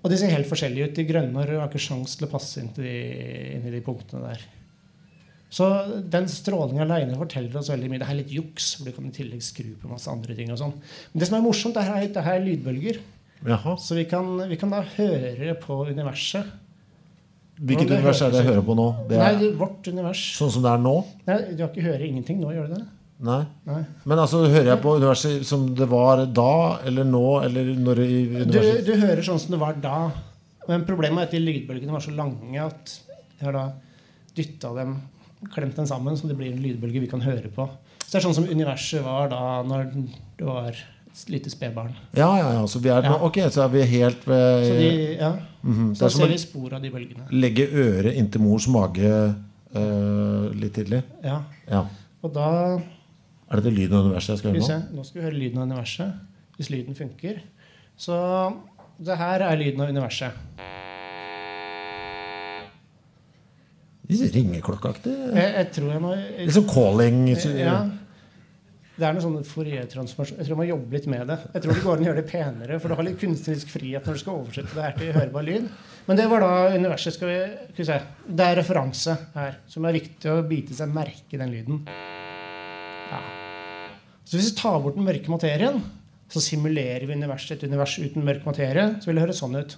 Og 0.00 0.08
de 0.08 0.16
ser 0.16 0.32
helt 0.32 0.48
forskjellige 0.48 0.88
ut. 0.88 0.94
De 0.96 1.04
grønne 1.04 1.36
og 1.36 1.44
røde 1.44 1.60
har 1.60 1.68
ikke 1.68 1.82
sjans 1.90 2.16
til 2.16 2.24
å 2.24 2.30
passe 2.32 2.62
inn, 2.62 2.72
de, 2.78 2.94
inn 3.58 3.68
i 3.68 3.74
de 3.74 3.82
punktene 3.84 4.30
der. 4.30 4.46
Så 5.52 5.66
den 6.08 6.30
strålinga 6.30 6.86
aleine 6.86 7.18
forteller 7.20 7.60
oss 7.60 7.68
veldig 7.68 7.90
mye. 7.90 8.00
Det 8.00 8.08
er 8.08 8.20
litt 8.22 8.32
juks, 8.32 8.70
for 8.78 8.88
du 8.88 8.96
kan 8.96 9.10
i 9.10 9.12
tillegg 9.12 9.44
skru 9.44 9.74
på 9.82 9.90
masse 9.92 10.08
andre 10.08 10.38
ting. 10.38 10.54
og 10.54 10.60
sånn. 10.62 10.72
Men 11.12 11.20
det 11.20 11.28
som 11.28 11.36
er 11.36 11.44
morsomt, 11.44 11.76
det 11.76 11.84
at 11.84 12.16
det 12.16 12.24
er 12.32 12.44
lydbølger. 12.46 13.04
Jaha. 13.44 13.76
Så 13.76 13.98
vi 13.98 14.08
kan, 14.08 14.38
vi 14.48 14.56
kan 14.60 14.72
da 14.72 14.80
høre 14.96 15.52
på 15.60 15.82
universet. 15.90 16.48
Hvilket 17.60 17.90
univers 17.92 18.22
er 18.24 18.30
det 18.32 18.40
jeg 18.40 18.48
hører 18.48 18.64
på 18.64 18.74
nå? 18.78 18.86
Det 19.10 19.18
Nei, 19.20 19.28
er 19.34 19.42
er 19.50 19.56
vårt 19.60 19.88
univers. 19.92 20.22
sånn 20.38 20.50
som 20.54 20.62
det 20.64 20.70
er 20.72 20.80
nå? 20.80 20.94
Nei, 21.28 21.36
du 21.52 21.60
har 21.62 21.68
ikke 21.68 21.84
hørt 21.84 22.06
ingenting 22.06 22.40
nå, 22.40 22.54
gjør 22.56 22.70
du 22.70 22.74
det? 22.78 22.86
Nei. 23.20 23.42
Nei. 23.68 23.82
Men 24.08 24.22
altså, 24.22 24.40
hører 24.48 24.70
jeg 24.72 24.80
på 24.80 24.94
universet 24.96 25.44
som 25.44 25.66
det 25.76 25.88
var 25.90 26.22
da, 26.24 26.78
eller 26.88 27.04
nå, 27.04 27.24
eller 27.44 27.68
når 27.76 28.00
i 28.06 28.08
Du, 28.24 28.36
universet 28.46 28.86
du 28.88 28.94
hører 29.02 29.22
sånn 29.26 29.42
som 29.42 29.52
det 29.52 29.60
var 29.60 29.76
da. 29.84 29.98
Men 30.70 30.86
problemet 30.88 31.26
er 31.26 31.28
at 31.28 31.34
de 31.36 31.42
lydbølgene 31.44 31.92
var 31.92 32.04
så 32.04 32.14
lange 32.16 32.64
at 32.64 32.94
jeg 33.40 33.44
har 33.44 33.56
da 33.58 33.66
dytta 34.36 34.72
dem, 34.78 34.96
klemt 35.52 35.76
dem 35.76 35.88
sammen, 35.88 36.16
så 36.16 36.28
det 36.30 36.36
blir 36.38 36.52
en 36.54 36.62
lydbølge 36.64 37.02
vi 37.04 37.10
kan 37.12 37.20
høre 37.24 37.52
på. 37.52 37.68
Så 38.00 38.14
det 38.14 38.18
er 38.22 38.26
sånn 38.30 38.38
som 38.40 38.48
universet 38.48 39.04
var 39.04 39.28
da 39.32 39.42
når 39.68 39.92
det 40.40 40.48
var 40.48 40.80
lite 41.28 41.50
spedbarn. 41.50 41.92
Ja, 42.16 42.28
ja, 42.38 42.52
ja. 42.54 42.66
Så 42.66 42.78
vi 42.82 42.88
er, 42.88 43.02
Ja. 43.04 43.16
ok, 43.24 43.36
så 43.50 43.62
er 43.64 43.68
vi 43.68 43.82
helt 43.82 44.26
ved 44.28 44.64
Så, 44.66 44.74
de, 44.78 45.16
ja. 45.20 45.32
mm 45.62 45.74
-hmm. 45.74 45.94
så 45.94 46.04
da 46.04 46.08
ser 46.08 46.26
vi 46.28 46.38
spor 46.38 46.74
av 46.74 46.82
de 46.82 46.90
bølgene. 46.90 47.26
legge 47.30 47.66
øret 47.72 48.14
inntil 48.14 48.40
mors 48.40 48.68
mage 48.68 49.34
uh, 49.76 50.50
litt 50.54 50.72
tidlig. 50.74 51.02
Ja. 51.24 51.42
Ja. 51.70 51.84
Og 52.22 52.34
da 52.34 52.80
Er 53.50 53.56
det 53.56 53.64
det 53.64 53.72
lyden 53.72 53.96
av 53.96 54.04
universet 54.04 54.28
jeg 54.28 54.38
skal 54.38 54.50
høre 54.50 54.60
nå? 54.60 54.96
nå 54.96 55.04
skal 55.04 55.20
vi 55.20 55.24
høre 55.26 55.38
lyden 55.38 55.58
av 55.58 55.64
universet. 55.68 56.12
Hvis 56.56 56.70
lyden 56.70 56.94
funker. 56.94 57.40
Så 57.96 58.52
det 59.04 59.16
her 59.18 59.40
er 59.42 59.56
lyden 59.56 59.80
av 59.80 59.88
universet. 59.88 60.30
Litt 64.10 64.34
ringeklokkeaktig. 64.34 65.12
Jeg, 65.36 65.50
jeg 65.56 65.66
tror 65.72 65.90
jeg 65.92 66.00
må 66.02 66.14
Liksom 66.38 66.64
calling. 66.68 67.36
så- 67.36 67.56
ja, 67.58 67.90
Det 69.00 69.06
er 69.08 69.14
noe 69.16 69.24
sånn 69.24 69.44
Fourier-transformasjon 69.48 70.42
Jeg 70.42 70.46
tror 70.46 70.58
man 70.58 70.66
jobber 70.68 70.90
jobbe 70.90 70.98
litt 70.98 71.06
med 71.10 71.28
det. 71.30 71.36
Jeg 71.54 71.62
tror 71.62 71.76
det 71.76 71.84
går 71.84 71.94
an 71.94 72.02
å 72.02 72.08
gjøre 72.08 72.20
det 72.20 72.30
penere, 72.30 72.78
for 72.80 72.90
du 72.90 72.96
har 72.98 73.06
litt 73.06 73.20
kunstnerisk 73.20 73.70
frihet 73.70 74.06
når 74.06 74.16
du 74.16 74.22
skal 74.22 74.40
oversette 74.40 74.74
det 74.74 74.86
her 74.86 74.96
til 74.98 75.12
hørbar 75.14 75.46
lyd. 75.46 75.68
Men 76.08 76.18
det 76.18 76.26
var 76.30 76.42
da 76.44 76.50
universet. 76.74 77.14
Skal 77.14 77.30
vi, 77.30 77.38
skal 77.70 77.80
vi 77.80 77.88
se. 77.90 77.98
Det 78.26 78.46
er 78.46 78.58
referanse 78.58 79.16
her, 79.36 79.56
som 79.70 79.86
er 79.86 79.96
viktig 79.96 80.32
å 80.32 80.42
bite 80.50 80.76
seg 80.76 80.92
merke 80.94 81.36
i 81.36 81.40
den 81.40 81.54
lyden. 81.54 81.80
Ja. 83.10 83.22
Så 84.24 84.38
hvis 84.38 84.50
vi 84.50 84.58
tar 84.60 84.78
bort 84.82 84.98
den 84.98 85.06
mørke 85.06 85.32
materien, 85.32 85.80
så 86.30 86.42
simulerer 86.42 87.06
vi 87.06 87.18
universet 87.18 87.58
et 87.58 87.66
univers 87.70 87.96
uten 87.98 88.26
mørk 88.26 88.46
materie, 88.46 88.86
så 89.00 89.10
vil 89.10 89.18
det 89.18 89.26
høres 89.26 89.42
sånn 89.42 89.58
ut. 89.58 89.76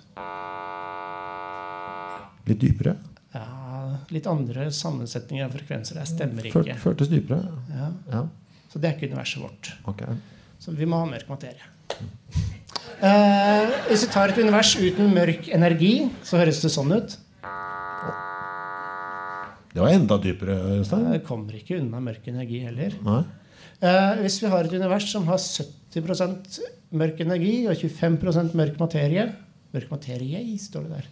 Litt 2.48 2.60
dypere. 2.60 2.98
Ja, 3.32 3.46
litt 4.12 4.26
andre 4.28 4.68
sammensetninger 4.74 5.46
av 5.46 5.54
frekvenser. 5.56 6.00
Det 6.00 6.10
stemmer 6.10 6.48
ikke. 6.50 6.76
Førtes 6.82 7.08
dypere. 7.12 7.40
Ja. 7.72 7.88
Ja, 8.12 8.26
Så 8.72 8.80
det 8.80 8.88
er 8.88 8.96
ikke 8.96 9.12
universet 9.12 9.42
vårt. 9.42 9.72
Okay. 9.92 10.16
Så 10.62 10.72
vi 10.72 10.88
må 10.88 11.02
ha 11.02 11.08
mørk 11.10 11.28
materie. 11.28 11.68
Eh, 13.02 13.72
hvis 13.88 14.06
vi 14.06 14.10
tar 14.14 14.32
et 14.32 14.38
univers 14.40 14.72
uten 14.78 15.12
mørk 15.12 15.50
energi, 15.52 15.92
så 16.24 16.40
høres 16.40 16.62
det 16.64 16.70
sånn 16.72 16.94
ut. 16.94 17.16
Det 19.72 19.80
var 19.80 19.92
enda 19.92 20.18
dypere, 20.20 20.56
Øystein. 20.78 21.08
Det 21.10 21.24
kommer 21.26 21.56
ikke 21.56 21.80
unna 21.80 22.00
mørk 22.04 22.28
energi 22.32 22.60
heller. 22.64 22.96
Eh, 23.82 24.12
hvis 24.22 24.38
vi 24.42 24.50
har 24.52 24.68
et 24.68 24.76
univers 24.76 25.08
som 25.10 25.26
har 25.28 25.40
70% 25.40 26.60
mørk 26.96 27.20
energi 27.24 27.54
og 27.66 27.76
25% 27.76 28.56
mørk 28.58 28.78
materie 28.80 29.32
Mørk 29.72 29.88
materie, 29.88 30.36
står 30.60 30.82
det 30.84 30.98
der. 30.98 31.06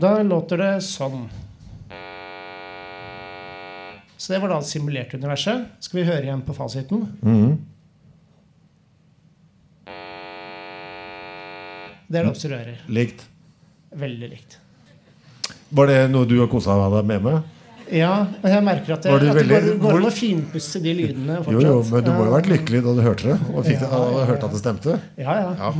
Da 0.00 0.10
låter 0.24 0.56
det 0.56 0.70
sånn. 0.86 1.26
Så 4.20 4.34
det 4.34 4.40
var 4.42 4.52
da 4.52 4.58
det 4.60 4.68
simulerte 4.68 5.16
universet. 5.16 5.62
Skal 5.80 6.02
vi 6.02 6.08
høre 6.10 6.26
igjen 6.26 6.42
på 6.44 6.52
fasiten? 6.56 7.06
Mhm. 7.24 7.54
Det 12.10 12.18
er 12.18 12.26
det 12.26 12.32
observerer. 12.34 12.82
Likt. 12.90 13.22
Veldig 13.96 14.28
likt. 14.32 14.58
Var 15.70 15.86
det 15.86 15.98
noe 16.10 16.26
du 16.26 16.36
har 16.40 16.50
kosa 16.50 16.74
deg 16.90 17.06
med? 17.06 17.22
med? 17.22 17.56
Ja, 17.90 18.12
men 18.42 18.52
jeg 18.52 18.64
merker 18.66 18.94
at 18.96 19.06
det, 19.06 19.14
at 19.14 19.38
det 19.50 19.76
går, 19.82 19.96
an 19.98 20.06
å 20.06 20.12
finpusse 20.14 20.82
de 20.82 20.92
lydene 20.94 21.38
Jo, 21.38 21.44
fortsatt. 21.46 21.66
jo, 21.66 21.76
men 21.90 22.04
du 22.06 22.10
må 22.14 22.24
jo 22.26 22.30
ha 22.30 22.36
vært 22.36 22.50
lykkelig 22.50 22.82
da 22.86 22.94
du 22.94 23.02
hørte 23.06 23.30
det. 23.32 23.38
Og, 23.54 23.64
fikk 23.66 23.80
det, 23.80 23.88
Ja, 23.88 23.98
og 23.98 24.18
ja. 24.18 24.24
hørte 24.30 24.46
at 24.50 24.54
det 24.56 24.60
stemte. 24.60 24.96
Ja, 25.18 25.36
ja. 25.40 25.72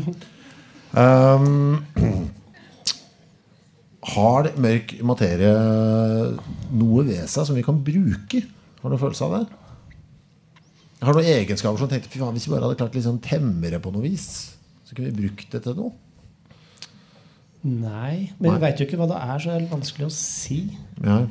Ja. 0.95 1.35
Um, 1.37 1.85
har 4.11 4.51
mørk 4.61 4.95
materie 5.07 5.51
noe 6.71 7.07
ved 7.07 7.25
seg 7.31 7.49
som 7.49 7.57
vi 7.59 7.65
kan 7.67 7.81
bruke? 7.85 8.45
Har 8.81 8.89
du 8.89 8.95
noen 8.95 9.03
følelse 9.03 9.27
av 9.27 9.35
det? 9.37 9.43
Har 11.01 11.15
du 11.15 11.21
noen 11.21 11.33
egenskaper 11.33 11.81
som 11.81 11.91
tenkte 11.91 12.13
Fy 12.13 12.21
faen, 12.21 12.37
hvis 12.37 12.47
vi 12.49 12.55
bare 12.55 12.67
hadde 12.67 12.79
klart 12.81 12.97
liksom 12.97 13.21
temme 13.25 13.73
det 13.73 13.81
på 13.83 13.93
noe 13.95 14.05
vis, 14.05 14.29
så 14.85 14.97
kunne 14.97 15.11
vi 15.11 15.25
brukt 15.25 15.53
det 15.55 15.63
til 15.65 15.79
noe? 15.79 15.93
Nei. 17.61 18.33
Men 18.39 18.47
Nei. 18.47 18.57
vi 18.57 18.65
veit 18.65 18.81
jo 18.81 18.89
ikke 18.89 18.99
hva 19.01 19.09
det 19.11 19.21
er, 19.21 19.37
så 19.37 19.53
det 19.53 19.57
er 19.59 19.71
vanskelig 19.71 20.09
å 20.09 20.15
si. 20.17 20.61
Ja. 21.05 21.23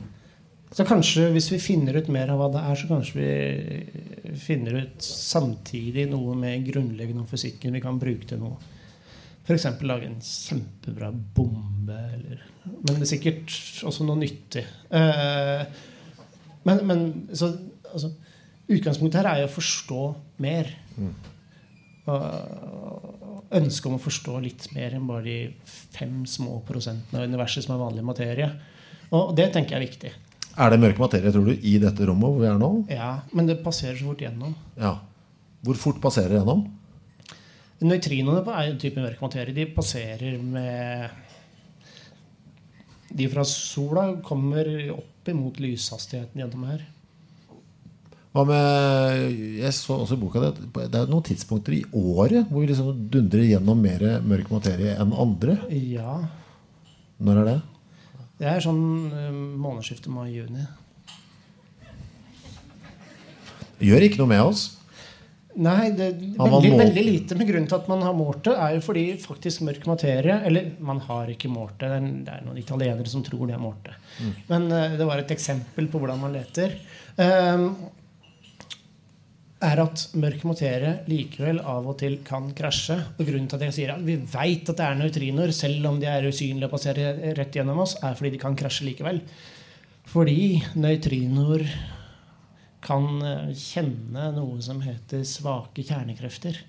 Så 0.69 0.85
kanskje 0.85 1.31
hvis 1.33 1.49
vi 1.49 1.61
finner 1.61 1.97
ut 1.97 2.11
mer 2.13 2.29
av 2.29 2.41
hva 2.41 2.49
det 2.53 2.61
er, 2.61 2.77
så 2.77 2.89
kanskje 2.89 3.17
vi 3.17 4.35
finner 4.37 4.83
ut 4.83 5.05
samtidig 5.05 6.05
noe 6.11 6.35
med 6.37 6.67
grunnleggende 6.67 7.23
om 7.23 7.29
fysikken 7.29 7.73
vi 7.73 7.81
kan 7.81 7.97
bruke 8.01 8.29
til 8.29 8.41
noe. 8.43 8.59
F.eks. 9.49 9.65
lage 9.81 10.05
en 10.05 10.19
kjempebra 10.21 11.09
bombe. 11.09 11.97
Eller, 12.13 12.43
men 12.69 12.91
det 12.91 13.01
er 13.01 13.09
sikkert 13.15 13.55
også 13.89 14.05
noe 14.05 14.19
nyttig. 14.21 14.61
Eh, 14.93 15.63
men, 16.69 16.83
men 16.85 17.01
så, 17.33 17.49
altså, 17.89 18.11
utgangspunktet 18.69 19.23
her 19.23 19.31
er 19.31 19.41
jo 19.41 19.49
å 19.49 19.55
forstå 19.55 20.03
mer. 20.45 20.69
Og 22.09 23.49
ønsket 23.57 23.89
om 23.89 23.97
å 23.97 24.01
forstå 24.01 24.39
litt 24.43 24.69
mer 24.75 24.93
enn 24.97 25.07
bare 25.09 25.25
de 25.25 25.37
fem 25.65 26.21
små 26.29 26.59
prosentene 26.67 27.23
av 27.23 27.29
universet 27.29 27.65
som 27.65 27.75
er 27.75 27.81
vanlig 27.81 28.05
materie. 28.05 28.49
Og 29.09 29.33
det 29.37 29.49
tenker 29.55 29.75
jeg 29.75 29.79
er 29.79 29.87
viktig. 29.87 30.11
Er 30.59 30.73
det 30.73 30.81
mørk 30.81 30.99
materie, 31.01 31.31
tror 31.33 31.47
du, 31.47 31.53
i 31.55 31.77
dette 31.81 32.05
rommet 32.05 32.29
hvor 32.29 32.41
vi 32.43 32.49
er 32.49 32.59
nå? 32.61 32.71
Ja, 32.91 33.11
Men 33.33 33.49
det 33.49 33.61
passerer 33.65 33.97
så 33.97 34.11
fort 34.11 34.21
gjennom. 34.21 34.53
Ja. 34.77 34.97
Hvor 35.65 35.79
fort 35.79 36.01
passerer 36.03 36.35
det 36.35 36.41
gjennom? 36.41 36.67
Nøytrinoene 37.79 38.43
er 38.43 38.69
en 38.73 38.79
type 38.79 38.99
mørk 38.99 39.21
materie. 39.23 39.55
De 39.55 39.65
passerer 39.71 40.37
med 40.41 41.09
De 43.09 43.27
fra 43.31 43.45
sola 43.47 44.09
kommer 44.25 44.67
opp 44.93 45.29
imot 45.31 45.59
lyshastigheten 45.63 46.41
gjennom 46.41 46.65
her. 46.69 46.83
Hva 48.29 48.43
med 48.45 49.31
Jeg 49.57 49.73
så 49.73 49.95
også 50.03 50.17
i 50.17 50.21
boka 50.21 50.43
di 50.43 50.49
at 50.51 50.59
det 50.91 50.99
er 50.99 51.09
noen 51.09 51.25
tidspunkter 51.25 51.73
i 51.79 51.85
året 51.97 52.51
hvor 52.51 52.61
vi 52.61 52.69
liksom 52.69 53.07
dundrer 53.09 53.47
gjennom 53.47 53.79
mer 53.81 54.05
mørk 54.21 54.51
materie 54.53 54.93
enn 54.99 55.15
andre. 55.15 55.57
Ja. 55.73 56.19
Når 57.17 57.41
er 57.41 57.49
det? 57.49 57.59
Det 58.39 58.47
er 58.47 58.61
sånn 58.63 58.83
eh, 59.11 59.31
månedsskiftet 59.59 60.11
mai-juni. 60.13 60.67
Gjør 63.83 64.05
ikke 64.05 64.21
noe 64.21 64.31
med 64.31 64.43
oss. 64.43 64.61
Nei, 65.59 65.89
det, 65.91 66.13
veldig, 66.39 66.71
veldig 66.79 67.03
lite. 67.03 67.35
Men 67.35 67.47
grunnen 67.49 67.67
til 67.67 67.77
at 67.79 67.87
man 67.91 68.03
har 68.05 68.15
målt 68.15 68.45
det, 68.47 68.53
er 68.55 68.77
jo 68.77 68.83
fordi 68.85 69.05
faktisk 69.19 69.65
mørk 69.67 69.87
materie 69.89 70.37
Eller 70.47 70.69
man 70.79 71.01
har 71.03 71.31
ikke 71.33 71.51
målt 71.51 71.81
det. 71.81 71.89
Det 72.23 72.33
er- 72.33 72.45
noen 72.45 72.61
italienere 72.61 73.11
som 73.11 73.23
tror 73.25 73.45
de 73.47 73.57
har 73.57 73.63
målt 73.63 73.89
det. 73.89 73.95
Men 74.47 74.71
uh, 74.71 74.95
det 74.95 75.07
var 75.07 75.19
et 75.19 75.33
eksempel 75.35 75.89
på 75.91 75.99
hvordan 75.99 76.21
man 76.21 76.33
leter. 76.37 76.77
Ehm, 77.19 77.73
er 79.59 79.81
at 79.83 80.05
mørk 80.15 80.45
materie 80.47 80.93
likevel 81.11 81.59
av 81.59 81.87
og 81.91 81.97
til 81.99 82.19
kan 82.23 82.47
krasje. 82.55 82.95
Og 83.19 83.25
grunnen 83.27 83.49
til 83.51 83.59
at 83.59 83.67
jeg 83.67 83.75
sier 83.75 83.93
at 83.97 84.05
vi 84.05 84.15
veit 84.15 84.69
at 84.71 84.79
det 84.79 84.85
er 84.87 84.99
nøytriner, 85.01 85.51
selv 85.51 85.87
om 85.91 85.99
de 85.99 86.07
er 86.07 86.29
usynlige 86.29 86.69
og 86.69 86.75
passerer 86.77 87.35
rett 87.35 87.59
gjennom 87.59 87.83
oss, 87.83 87.97
er 87.99 88.15
fordi 88.15 88.37
de 88.37 88.43
kan 88.45 88.55
krasje 88.55 88.87
likevel. 88.87 89.19
Fordi 90.09 90.63
nøytrinoer 90.79 91.67
kan 92.85 93.21
eh, 93.25 93.51
kjenne 93.57 94.29
noe 94.35 94.59
som 94.63 94.81
heter 94.83 95.25
svake 95.27 95.83
kjernekrefter. 95.85 96.59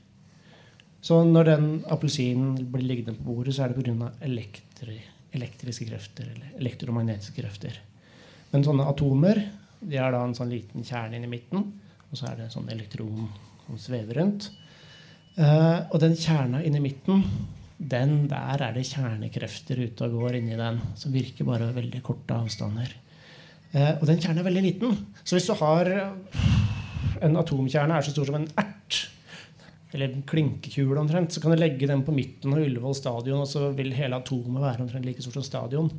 Så 1.00 1.22
når 1.24 1.48
den 1.48 1.68
appelsinen 1.88 2.58
blir 2.72 2.84
liggende 2.84 3.16
på 3.16 3.30
bordet, 3.30 3.54
så 3.56 3.64
er 3.64 3.72
det 3.72 3.80
pga. 3.80 4.10
Elektri, 4.26 4.98
elektriske 5.36 5.88
krefter 5.88 6.28
eller 6.28 6.58
elektromagnetiske 6.60 7.40
krefter. 7.40 7.78
Men 8.50 8.66
sånne 8.66 8.88
atomer 8.90 9.40
de 9.80 9.96
har 9.96 10.12
da 10.12 10.20
en 10.26 10.36
sånn 10.36 10.50
liten 10.52 10.84
kjerne 10.84 11.16
inni 11.16 11.30
midten, 11.30 11.64
og 12.10 12.18
så 12.18 12.28
er 12.28 12.36
det 12.36 12.48
en 12.48 12.56
sånn 12.58 12.68
elektron 12.72 13.30
som 13.64 13.78
svever 13.80 14.20
rundt. 14.20 14.50
Uh, 15.38 15.86
og 15.88 16.00
den 16.02 16.18
kjerna 16.18 16.60
inni 16.66 16.82
midten, 16.84 17.22
den 17.80 18.26
der 18.28 18.60
er 18.60 18.74
det 18.76 18.84
kjernekrefter 18.90 19.78
ute 19.80 20.04
og 20.04 20.18
går 20.18 20.36
inni 20.40 20.58
den, 20.58 20.82
som 21.00 21.14
virker 21.14 21.48
bare 21.48 21.70
veldig 21.72 22.02
korte 22.04 22.36
avstander. 22.36 22.92
Eh, 23.70 23.94
og 24.00 24.06
den 24.08 24.18
kjernen 24.18 24.42
er 24.42 24.48
veldig 24.48 24.64
liten. 24.64 24.98
Så 25.22 25.36
hvis 25.36 25.46
du 25.46 25.54
har 25.60 25.90
eh, 25.94 26.44
en 27.26 27.38
atomkjerne 27.38 27.96
er 27.96 28.06
så 28.06 28.14
stor 28.14 28.30
som 28.30 28.40
en 28.40 28.48
ert, 28.60 28.98
eller 29.94 30.10
en 30.10 30.26
klinkekule 30.26 31.00
omtrent, 31.02 31.34
så 31.34 31.42
kan 31.42 31.54
du 31.54 31.58
legge 31.58 31.88
den 31.90 32.04
på 32.06 32.14
midten 32.14 32.54
av 32.54 32.62
Ullevål 32.62 32.96
stadion, 32.98 33.42
og 33.42 33.50
så 33.50 33.70
vil 33.76 33.94
hele 33.96 34.18
atomet 34.20 34.62
være 34.62 34.84
omtrent 34.86 35.06
like 35.06 35.22
stort 35.22 35.38
som 35.38 35.46
stadion. 35.46 35.90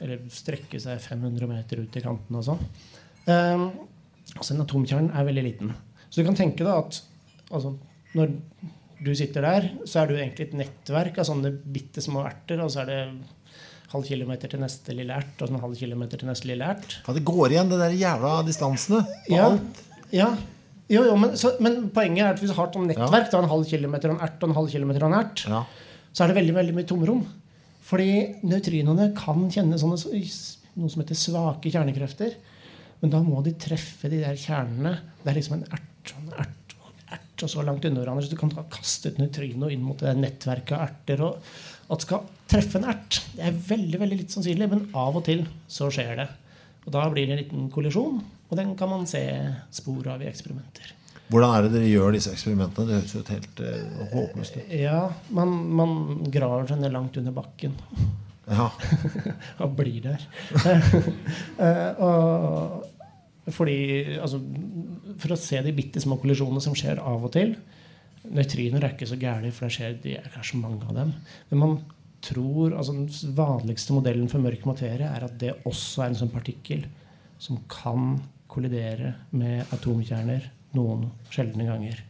Eller 0.00 0.24
strekke 0.32 0.80
seg 0.80 1.00
500 1.04 1.48
meter 1.48 1.82
ut 1.84 1.96
i 1.96 2.04
kanten 2.04 2.36
og 2.36 2.44
sånn. 2.44 2.64
Um, 3.26 3.66
så 4.36 4.52
en 4.52 4.64
atomkjerne 4.64 5.12
er 5.16 5.28
veldig 5.28 5.44
liten. 5.44 5.72
Så 6.08 6.20
du 6.20 6.26
kan 6.28 6.36
tenke 6.38 6.64
deg 6.64 6.72
at 6.72 6.98
altså, 7.50 7.74
når 8.16 8.32
du 9.04 9.12
sitter 9.16 9.44
der, 9.44 9.68
så 9.84 10.02
er 10.02 10.08
du 10.08 10.16
egentlig 10.16 10.48
et 10.48 10.58
nettverk 10.62 11.20
av 11.20 11.28
sånne 11.28 11.52
bitte 11.52 12.04
små 12.04 12.24
erter, 12.28 12.62
og 12.64 12.72
så 12.72 12.84
er 12.84 12.92
det 12.92 13.00
halv 13.96 14.06
kilometer 14.08 14.52
til 14.52 14.60
neste 14.62 14.94
lille 14.96 15.16
ert, 15.16 15.32
og 15.40 15.48
så 15.48 15.54
en 15.56 15.64
halv 15.64 15.76
kilometer 15.80 16.20
til 16.22 16.28
neste 16.30 16.48
lille 16.52 16.68
ert. 16.74 16.98
Ja, 17.06 17.14
det 17.16 17.24
går 17.26 17.54
igjen, 17.56 17.72
det 17.72 17.80
der 17.82 17.96
jævla 17.98 18.34
distansene. 18.46 19.02
på 19.26 19.34
Ja, 19.34 19.48
alt. 19.50 19.82
ja. 20.14 20.28
Jo, 20.88 21.00
jo, 21.02 21.16
men, 21.18 21.32
så, 21.34 21.50
men 21.60 21.88
poenget 21.90 22.22
er 22.22 22.28
at 22.36 22.38
hvis 22.38 22.52
du 22.52 22.56
har 22.60 22.68
et 22.70 22.76
nettverk, 22.78 23.00
nettverk, 23.10 23.30
da 23.32 23.38
en 23.42 23.48
halv 23.50 23.64
kilometer 23.66 24.12
og 24.12 24.20
en 24.20 24.22
ert 24.28 24.44
og 24.44 24.52
en 24.52 24.54
halv 24.60 24.68
kilometer 24.70 25.02
og 25.02 25.10
en 25.10 25.18
ert, 25.18 25.42
Ja. 25.50 25.64
så 26.14 26.22
er 26.22 26.30
det 26.30 26.36
veldig 26.38 26.54
veldig 26.54 26.74
mye 26.76 26.86
tomrom. 26.86 27.24
Fordi 27.86 28.10
nøytrinoene 28.46 29.08
kan 29.18 29.48
kjenne 29.50 29.78
sånne, 29.82 29.98
noe 30.76 30.90
som 30.92 31.02
heter 31.02 31.18
svake 31.18 31.70
kjernekrefter. 31.74 32.36
Men 33.02 33.10
da 33.12 33.18
må 33.22 33.42
de 33.44 33.52
treffe 33.60 34.08
de 34.12 34.22
der 34.22 34.38
kjernene. 34.38 34.94
Det 35.24 35.30
er 35.32 35.38
liksom 35.40 35.58
en 35.58 35.66
ert 35.74 36.14
og 36.14 36.22
en 36.22 36.32
ert 36.38 37.42
og 37.44 37.50
så 37.52 37.62
langt 37.66 37.84
unna 37.84 38.00
hverandre. 38.00 38.24
Så 38.24 38.30
du 38.32 38.38
kan 38.40 38.54
kaste 38.72 39.10
et 39.10 39.18
nøytrino 39.20 39.68
inn 39.70 39.82
mot 39.84 39.98
det 40.00 40.14
nettverket 40.16 40.72
av 40.78 40.86
erter. 40.86 41.22
Og 41.26 41.92
at 41.92 42.06
skal 42.06 42.22
treffe 42.50 42.80
en 42.80 42.88
ert, 42.90 43.20
det 43.36 43.46
er 43.48 43.62
veldig 43.68 44.00
veldig 44.02 44.18
litt 44.22 44.34
sannsynlig. 44.34 44.68
Men 44.72 44.84
av 44.96 45.18
og 45.18 45.24
til 45.26 45.44
så 45.70 45.90
skjer 45.92 46.14
det. 46.22 46.28
Og 46.86 46.92
da 46.94 47.06
blir 47.10 47.26
det 47.26 47.36
en 47.36 47.42
liten 47.42 47.70
kollisjon. 47.74 48.20
Og 48.46 48.58
den 48.58 48.76
kan 48.78 48.92
man 48.92 49.08
se 49.10 49.22
spor 49.74 50.06
av 50.12 50.22
i 50.22 50.30
eksperimenter. 50.30 50.92
Hvordan 51.26 51.56
er 51.56 51.64
det 51.64 51.72
dere 51.74 51.90
gjør 51.90 52.14
disse 52.14 52.30
eksperimentene? 52.30 52.86
Det 52.86 52.98
høres 53.00 53.14
jo 53.16 53.22
helt 53.26 53.62
eh, 53.66 54.04
håpløst 54.12 54.58
ut. 54.60 54.68
Ja, 54.78 55.00
man, 55.34 55.56
man 55.74 55.96
graver 56.30 56.68
seg 56.70 56.78
ned 56.84 56.94
langt 56.94 57.18
under 57.18 57.34
bakken. 57.34 57.74
Ja. 58.46 58.68
og 59.64 59.72
blir 59.78 60.02
der. 60.04 60.26
Eh, 61.56 62.02
og 62.04 62.84
fordi 63.54 64.18
altså, 64.20 64.40
For 65.22 65.32
å 65.32 65.38
se 65.40 65.60
de 65.64 65.72
bitte 65.72 66.02
små 66.02 66.18
kollisjonene 66.20 66.60
som 66.60 66.74
skjer 66.76 66.98
av 67.00 67.24
og 67.24 67.32
til 67.32 67.54
Nøytriner 68.26 68.82
er 68.82 68.92
ikke 68.92 69.08
så 69.08 69.16
gærne, 69.20 69.52
for 69.54 69.68
det 69.68 69.76
skjer, 69.76 69.92
det 70.02 70.16
er 70.18 70.32
kanskje 70.34 70.58
mange 70.58 70.82
av 70.88 70.96
dem. 70.98 71.12
Men 71.50 71.60
man 71.62 71.76
tror, 72.26 72.74
altså 72.76 72.94
Den 72.96 73.36
vanligste 73.36 73.96
modellen 73.96 74.30
for 74.32 74.44
mørk 74.44 74.66
materie 74.68 75.08
er 75.08 75.26
at 75.26 75.38
det 75.40 75.54
også 75.68 76.04
er 76.04 76.12
en 76.12 76.20
sånn 76.22 76.34
partikkel 76.34 76.84
som 77.42 77.62
kan 77.70 78.18
kollidere 78.50 79.14
med 79.36 79.72
atomkjerner 79.74 80.50
noen 80.76 81.08
sjeldne 81.32 81.66
ganger. 81.68 82.04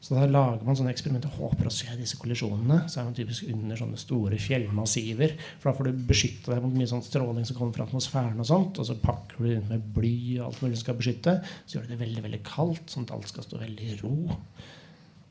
Så 0.00 0.14
da 0.14 0.28
lager 0.30 0.62
man 0.62 0.76
sånne 0.78 0.92
eksperimenter 0.94 1.32
håper 1.40 1.66
å 1.66 1.72
se 1.74 1.90
disse 1.98 2.16
kollisjonene. 2.20 2.84
Så 2.86 3.00
er 3.00 3.08
man 3.08 3.16
typisk 3.16 3.48
under 3.50 3.78
sånne 3.80 3.98
store 3.98 4.38
fjellmassiver. 4.40 5.34
For 5.58 5.70
da 5.70 5.74
får 5.74 5.88
du 5.88 6.04
beskytte 6.08 6.52
deg 6.52 6.62
mot 6.62 6.76
mye 6.78 6.90
sånn 6.90 7.02
stråling 7.02 7.48
som 7.48 7.58
kommer 7.58 7.74
fra 7.74 7.88
atmosfæren. 7.88 8.38
Og 8.38 8.46
sånt, 8.46 8.78
og 8.78 8.86
så 8.86 8.94
pakker 9.02 9.42
du 9.42 9.50
inn 9.56 9.66
med 9.66 9.88
bly 9.96 10.14
og 10.38 10.44
alt 10.46 10.62
mulig 10.62 10.78
som 10.78 10.84
skal 10.86 10.98
beskytte. 11.00 11.34
Så 11.64 11.76
gjør 11.76 11.88
du 11.88 11.92
det 11.92 12.02
veldig 12.04 12.24
veldig 12.28 12.42
kaldt, 12.46 12.94
sånn 12.94 13.08
at 13.08 13.16
alt 13.18 13.32
skal 13.32 13.48
stå 13.48 13.58
veldig 13.64 13.88
i 13.88 13.98
ro. 14.04 14.14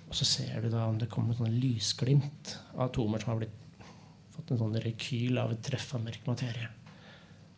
Og 0.08 0.16
så 0.16 0.28
ser 0.28 0.64
du 0.64 0.70
da 0.72 0.86
om 0.88 1.00
det 1.00 1.10
kommer 1.12 1.36
sånne 1.36 1.56
lysglimt 1.60 2.54
av 2.76 2.88
atomer 2.88 3.24
som 3.24 3.34
har 3.34 3.42
blitt, 3.42 3.88
fått 4.36 4.54
en 4.54 4.62
sånn 4.62 4.78
rekyl 4.84 5.40
av 5.42 5.52
et 5.54 5.64
treff 5.66 5.90
av 5.98 6.04
mørk 6.06 6.28
materie. 6.30 6.70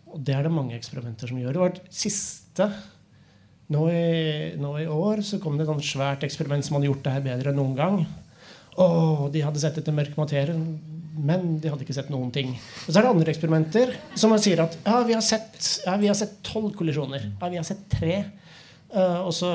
Og 0.09 0.23
det 0.25 0.33
er 0.33 0.47
det 0.47 0.53
mange 0.53 0.77
eksperimenter 0.77 1.29
som 1.29 1.37
gjør. 1.37 1.53
Det 1.53 1.61
var 1.61 1.75
det 1.75 1.93
siste 1.93 2.69
nå 3.69 3.83
i, 3.93 4.05
nå 4.57 4.71
i 4.81 4.87
år 4.89 5.21
så 5.25 5.37
kom 5.41 5.59
det 5.59 5.67
et 5.69 5.85
svært 5.85 6.25
eksperiment 6.25 6.65
som 6.65 6.77
hadde 6.77 6.89
gjort 6.89 7.03
det 7.05 7.13
her 7.13 7.25
bedre 7.27 7.51
enn 7.51 7.59
noen 7.61 7.75
gang. 7.77 7.99
Åh, 8.79 9.27
de 9.33 9.43
hadde 9.45 9.61
sett 9.61 9.77
etter 9.77 9.93
mørk 9.93 10.15
materie, 10.17 10.55
men 11.19 11.59
de 11.61 11.69
hadde 11.69 11.85
ikke 11.85 11.97
sett 11.97 12.09
noen 12.09 12.31
ting. 12.33 12.55
Og 12.87 12.89
så 12.89 12.97
er 12.97 13.05
det 13.05 13.11
andre 13.11 13.33
eksperimenter 13.33 13.93
som 14.17 14.33
sier 14.41 14.63
at 14.63 14.77
ja, 14.81 15.01
vi 15.05 15.17
har 15.17 15.25
sett 15.25 15.59
ja, 15.85 16.15
tolv 16.47 16.71
kollisjoner. 16.79 17.27
Ja, 17.35 17.51
vi 17.51 17.59
har 17.59 17.67
sett 17.67 17.85
tre. 17.91 18.23
Eh, 18.89 19.19
og 19.21 19.33
så 19.35 19.49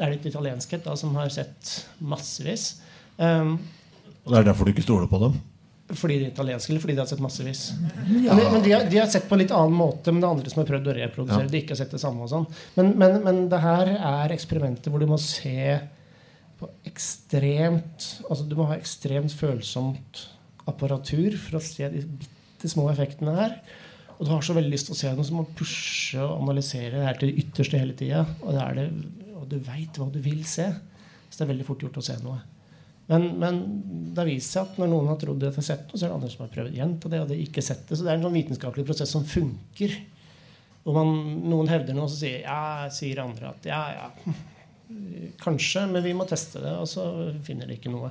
er 0.00 0.10
det 0.10 0.20
et 0.20 0.30
italienskhet 0.32 0.86
da, 0.86 0.96
som 0.98 1.14
har 1.18 1.30
sett 1.34 1.74
massevis. 2.02 2.76
Um, 3.16 3.58
Og 4.24 4.32
det 4.34 4.40
er 4.40 4.48
derfor 4.50 4.66
du 4.66 4.74
ikke 4.74 4.84
stoler 4.84 5.10
på 5.10 5.22
dem? 5.22 5.38
fordi 5.94 6.16
de 6.18 6.24
er 6.26 6.32
italienske, 6.32 6.72
eller 6.72 6.82
fordi 6.82 6.94
de 6.96 7.02
har 7.02 7.06
sett 7.06 7.20
massevis? 7.22 7.60
Men, 8.08 8.40
men 8.40 8.62
de, 8.64 8.72
har, 8.72 8.86
de 8.90 8.98
har 8.98 9.10
sett 9.10 9.28
på 9.28 9.36
en 9.36 9.42
litt 9.44 9.52
annen 9.54 9.76
måte, 9.76 10.10
men 10.10 10.18
det 10.18 10.26
er 10.26 10.34
andre 10.34 10.50
som 10.50 10.62
har 10.62 10.70
prøvd 10.70 10.88
å 10.90 10.94
reprodusere. 10.96 11.44
Ja. 11.46 11.52
De 11.52 11.60
ikke 11.60 11.76
har 11.76 11.78
sett 11.78 11.94
det 11.94 12.00
samme 12.02 12.24
og 12.26 12.32
sånn. 12.32 12.46
Men, 12.74 12.90
men, 12.98 13.20
men 13.22 13.38
det 13.52 13.60
her 13.62 13.92
er 13.94 14.34
eksperimenter 14.34 14.90
hvor 14.90 15.02
du 15.02 15.06
må 15.10 15.18
se 15.22 15.76
på 16.56 16.70
ekstremt 16.88 18.06
Altså 18.30 18.46
du 18.48 18.54
må 18.56 18.64
ha 18.70 18.78
ekstremt 18.78 19.34
følsomt 19.36 20.22
apparatur 20.66 21.36
for 21.38 21.58
å 21.58 21.62
se 21.62 21.86
de 21.92 22.00
bitte 22.02 22.70
små 22.72 22.88
effektene 22.90 23.36
her. 23.36 23.58
Og 24.16 24.24
du 24.24 24.32
har 24.32 24.44
så 24.44 24.56
veldig 24.56 24.72
lyst 24.72 24.88
til 24.88 24.96
å 24.96 24.98
se 24.98 25.12
noe 25.12 25.28
som 25.28 25.38
må 25.40 25.46
pushe 25.56 26.20
og 26.22 26.40
analysere 26.40 26.96
det 26.96 27.06
her 27.06 27.18
til 27.20 27.32
det 27.32 27.44
ytterste 27.44 27.80
hele 27.80 27.96
tida. 27.98 28.24
Og, 28.40 28.56
det 28.56 28.66
det, 28.78 28.86
og 29.36 29.48
du 29.50 29.56
veit 29.66 29.98
hva 30.00 30.08
du 30.12 30.20
vil 30.24 30.44
se. 30.48 30.70
Så 31.28 31.38
det 31.38 31.46
er 31.46 31.52
veldig 31.52 31.66
fort 31.68 31.84
gjort 31.84 31.98
å 32.00 32.04
se 32.06 32.16
noe. 32.24 32.38
Men, 33.06 33.28
men 33.38 33.60
det 34.14 34.18
har 34.18 34.28
vist 34.28 34.54
seg 34.54 34.66
at 34.66 34.80
når 34.80 34.90
noen 34.90 35.12
har 35.12 35.18
trodd 35.20 35.44
at 35.44 35.54
de 35.54 35.60
har 35.60 35.66
sett 35.68 35.84
noe, 35.86 35.98
så 35.98 36.06
er 36.06 36.10
det 36.10 36.16
andre 36.16 36.30
som 36.32 36.42
har 36.42 36.52
prøvd 36.56 36.74
igjen 36.74 36.96
på 37.02 37.10
det, 37.12 37.20
og 37.22 37.30
de 37.30 37.38
ikke 37.44 37.62
sett 37.62 37.84
det. 37.86 37.98
Så 37.98 38.06
det 38.06 38.10
er 38.12 38.18
en 38.18 38.26
sånn 38.26 38.38
vitenskapelig 38.38 38.86
prosess 38.88 39.12
som 39.14 39.26
funker. 39.28 39.94
Hvor 40.86 40.96
man, 40.96 41.12
noen 41.46 41.70
hevder 41.70 41.94
noe, 41.94 42.08
og 42.08 42.12
så 42.14 42.24
sier, 42.24 42.40
ja, 42.46 42.88
sier 42.94 43.22
andre 43.22 43.52
at 43.52 43.68
ja, 43.68 43.82
ja, 43.94 44.34
kanskje, 45.44 45.84
men 45.92 46.02
vi 46.06 46.16
må 46.18 46.26
teste 46.30 46.62
det. 46.64 46.74
Og 46.80 46.90
så 46.90 47.06
finner 47.46 47.70
de 47.70 47.78
ikke 47.78 47.92
noe. 47.94 48.10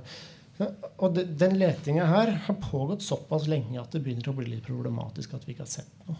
Og 0.63 1.09
de, 1.15 1.25
den 1.35 1.57
letinga 1.59 2.05
her 2.07 2.31
har 2.45 2.57
pågått 2.63 3.03
såpass 3.03 3.49
lenge 3.51 3.79
at 3.81 3.91
det 3.91 4.03
begynner 4.05 4.31
å 4.31 4.37
bli 4.37 4.47
litt 4.53 4.63
problematisk 4.67 5.35
at 5.35 5.43
vi 5.43 5.55
ikke 5.55 5.65
har 5.65 5.73
sett 5.73 5.91
noe. 6.07 6.15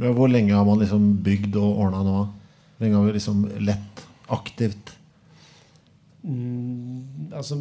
Hvor 0.00 0.30
lenge 0.30 0.56
har 0.56 0.64
man 0.66 0.80
liksom 0.80 1.10
bygd 1.24 1.58
og 1.60 1.84
ordna 1.84 2.00
nå? 2.06 2.18
Hvor 2.74 2.86
lenge 2.86 2.98
har 2.98 3.06
vi 3.06 3.16
liksom 3.18 3.44
lett 3.62 4.04
aktivt? 4.32 4.94
Mm, 6.24 7.28
altså 7.36 7.58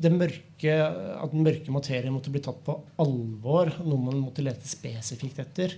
det 0.00 0.12
mørke, 0.12 0.74
At 1.20 1.32
den 1.32 1.44
mørke 1.44 1.72
materien 1.72 2.12
måtte 2.12 2.32
bli 2.32 2.42
tatt 2.44 2.60
på 2.64 2.76
alvor, 3.00 3.72
noe 3.84 4.00
man 4.04 4.20
måtte 4.20 4.44
lete 4.44 4.68
spesifikt 4.68 5.40
etter, 5.42 5.76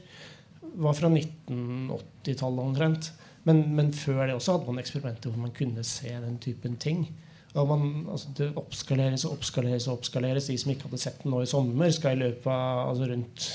var 0.82 0.94
fra 0.96 1.10
1980-tallet 1.10 2.62
omtrent. 2.62 3.10
Men, 3.46 3.64
men, 3.74 3.90
før 3.94 4.26
det 4.26 4.36
også 4.36 4.56
hadde 4.56 4.70
man 4.70 4.82
eksperimenter 4.82 5.32
hvor 5.32 5.42
man 5.42 5.54
kunne 5.54 5.82
se 5.86 6.12
den 6.12 6.38
typen 6.42 6.76
ting. 6.82 7.08
Og 7.52 7.68
man, 7.68 7.88
altså 8.08 8.32
det 8.38 8.48
oppskaleres 8.56 9.26
og 9.28 9.36
oppskaleres 9.36 9.86
og 9.88 9.98
oppskaleres. 9.98 10.48
De 10.48 10.58
som 10.60 10.72
ikke 10.72 10.88
hadde 10.88 11.00
sett 11.02 11.20
den 11.22 11.34
nå 11.34 11.42
i 11.44 11.50
sommer, 11.50 11.92
skal 11.92 12.16
i 12.16 12.22
løpet 12.24 12.48
av 12.48 12.86
altså 12.88 13.08
rundt 13.10 13.48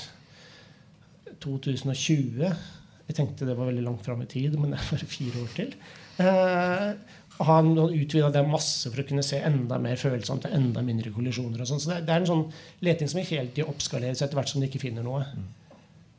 2020 1.42 2.42
Jeg 2.42 3.16
tenkte 3.16 3.46
det 3.46 3.56
var 3.58 3.70
veldig 3.70 3.84
langt 3.86 4.04
fram 4.06 4.22
i 4.22 4.28
tid, 4.30 4.54
men 4.58 4.74
det 4.74 4.78
er 4.78 4.90
bare 4.92 5.08
fire 5.08 5.42
år 5.42 5.52
til. 5.56 5.74
Eh, 6.22 7.16
han 7.48 7.70
utvida 7.78 8.30
det 8.34 8.42
masse 8.50 8.90
for 8.90 9.00
å 9.00 9.06
kunne 9.06 9.24
se 9.24 9.38
enda 9.46 9.78
mer 9.82 9.98
følsomt 10.00 10.46
og 10.48 10.54
enda 10.54 10.82
mindre 10.84 11.12
kollisjoner. 11.14 11.62
og 11.62 11.70
sånn. 11.70 11.80
Så 11.82 11.92
det, 11.92 12.02
det, 12.08 12.14
er 12.14 12.24
en 12.24 12.30
sånn 12.30 12.44
leting 12.84 13.10
som 13.10 13.22
hele 13.22 13.46
helt 13.46 13.62
oppskaleres 13.64 14.22
etter 14.22 14.38
hvert 14.38 14.50
som 14.50 14.62
de 14.62 14.68
ikke 14.70 14.82
finner 14.82 15.06
noe. 15.06 15.24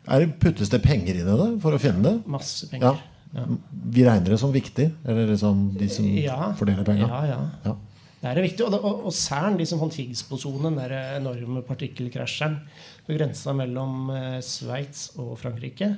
Er 0.09 0.23
det, 0.23 0.33
puttes 0.41 0.71
det 0.71 0.81
penger 0.83 1.19
i 1.19 1.25
det 1.27 1.37
for 1.61 1.75
å 1.75 1.81
finne 1.81 2.03
det? 2.05 2.15
Masse 2.31 2.69
penger. 2.71 2.95
Ja. 2.95 3.18
Vi 3.29 4.05
regner 4.05 4.33
det 4.33 4.39
som 4.41 4.53
viktig? 4.53 4.89
Eller 5.05 5.29
liksom 5.29 5.69
de 5.77 5.89
som 5.91 6.07
ja. 6.17 6.51
fordeler 6.57 6.87
penger? 6.87 7.07
Ja, 7.07 7.21
ja. 7.29 7.39
ja. 7.67 7.75
Det 8.19 8.27
er 8.27 8.41
viktig. 8.43 8.65
Og, 8.65 8.71
det, 8.73 8.79
og, 8.83 9.03
og 9.07 9.15
CERN, 9.15 9.57
de 9.59 9.67
som 9.69 9.79
fant 9.79 9.95
Higgs-bosonen, 9.95 10.79
den 10.79 10.95
enorme 11.21 11.63
partikkelkrasjeren 11.67 12.57
på 13.07 13.15
grensa 13.15 13.53
mellom 13.55 14.09
eh, 14.11 14.39
Sveits 14.43 15.11
og 15.21 15.37
Frankrike, 15.39 15.93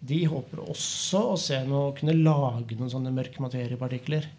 de 0.00 0.22
håper 0.30 0.62
også 0.64 1.20
å 1.34 1.38
se 1.40 1.58
noe, 1.68 1.92
kunne 1.98 2.16
lage 2.16 2.78
noen 2.78 2.92
sånne 2.92 3.12
mørk 3.12 3.36
materiepartikler. 3.44 4.30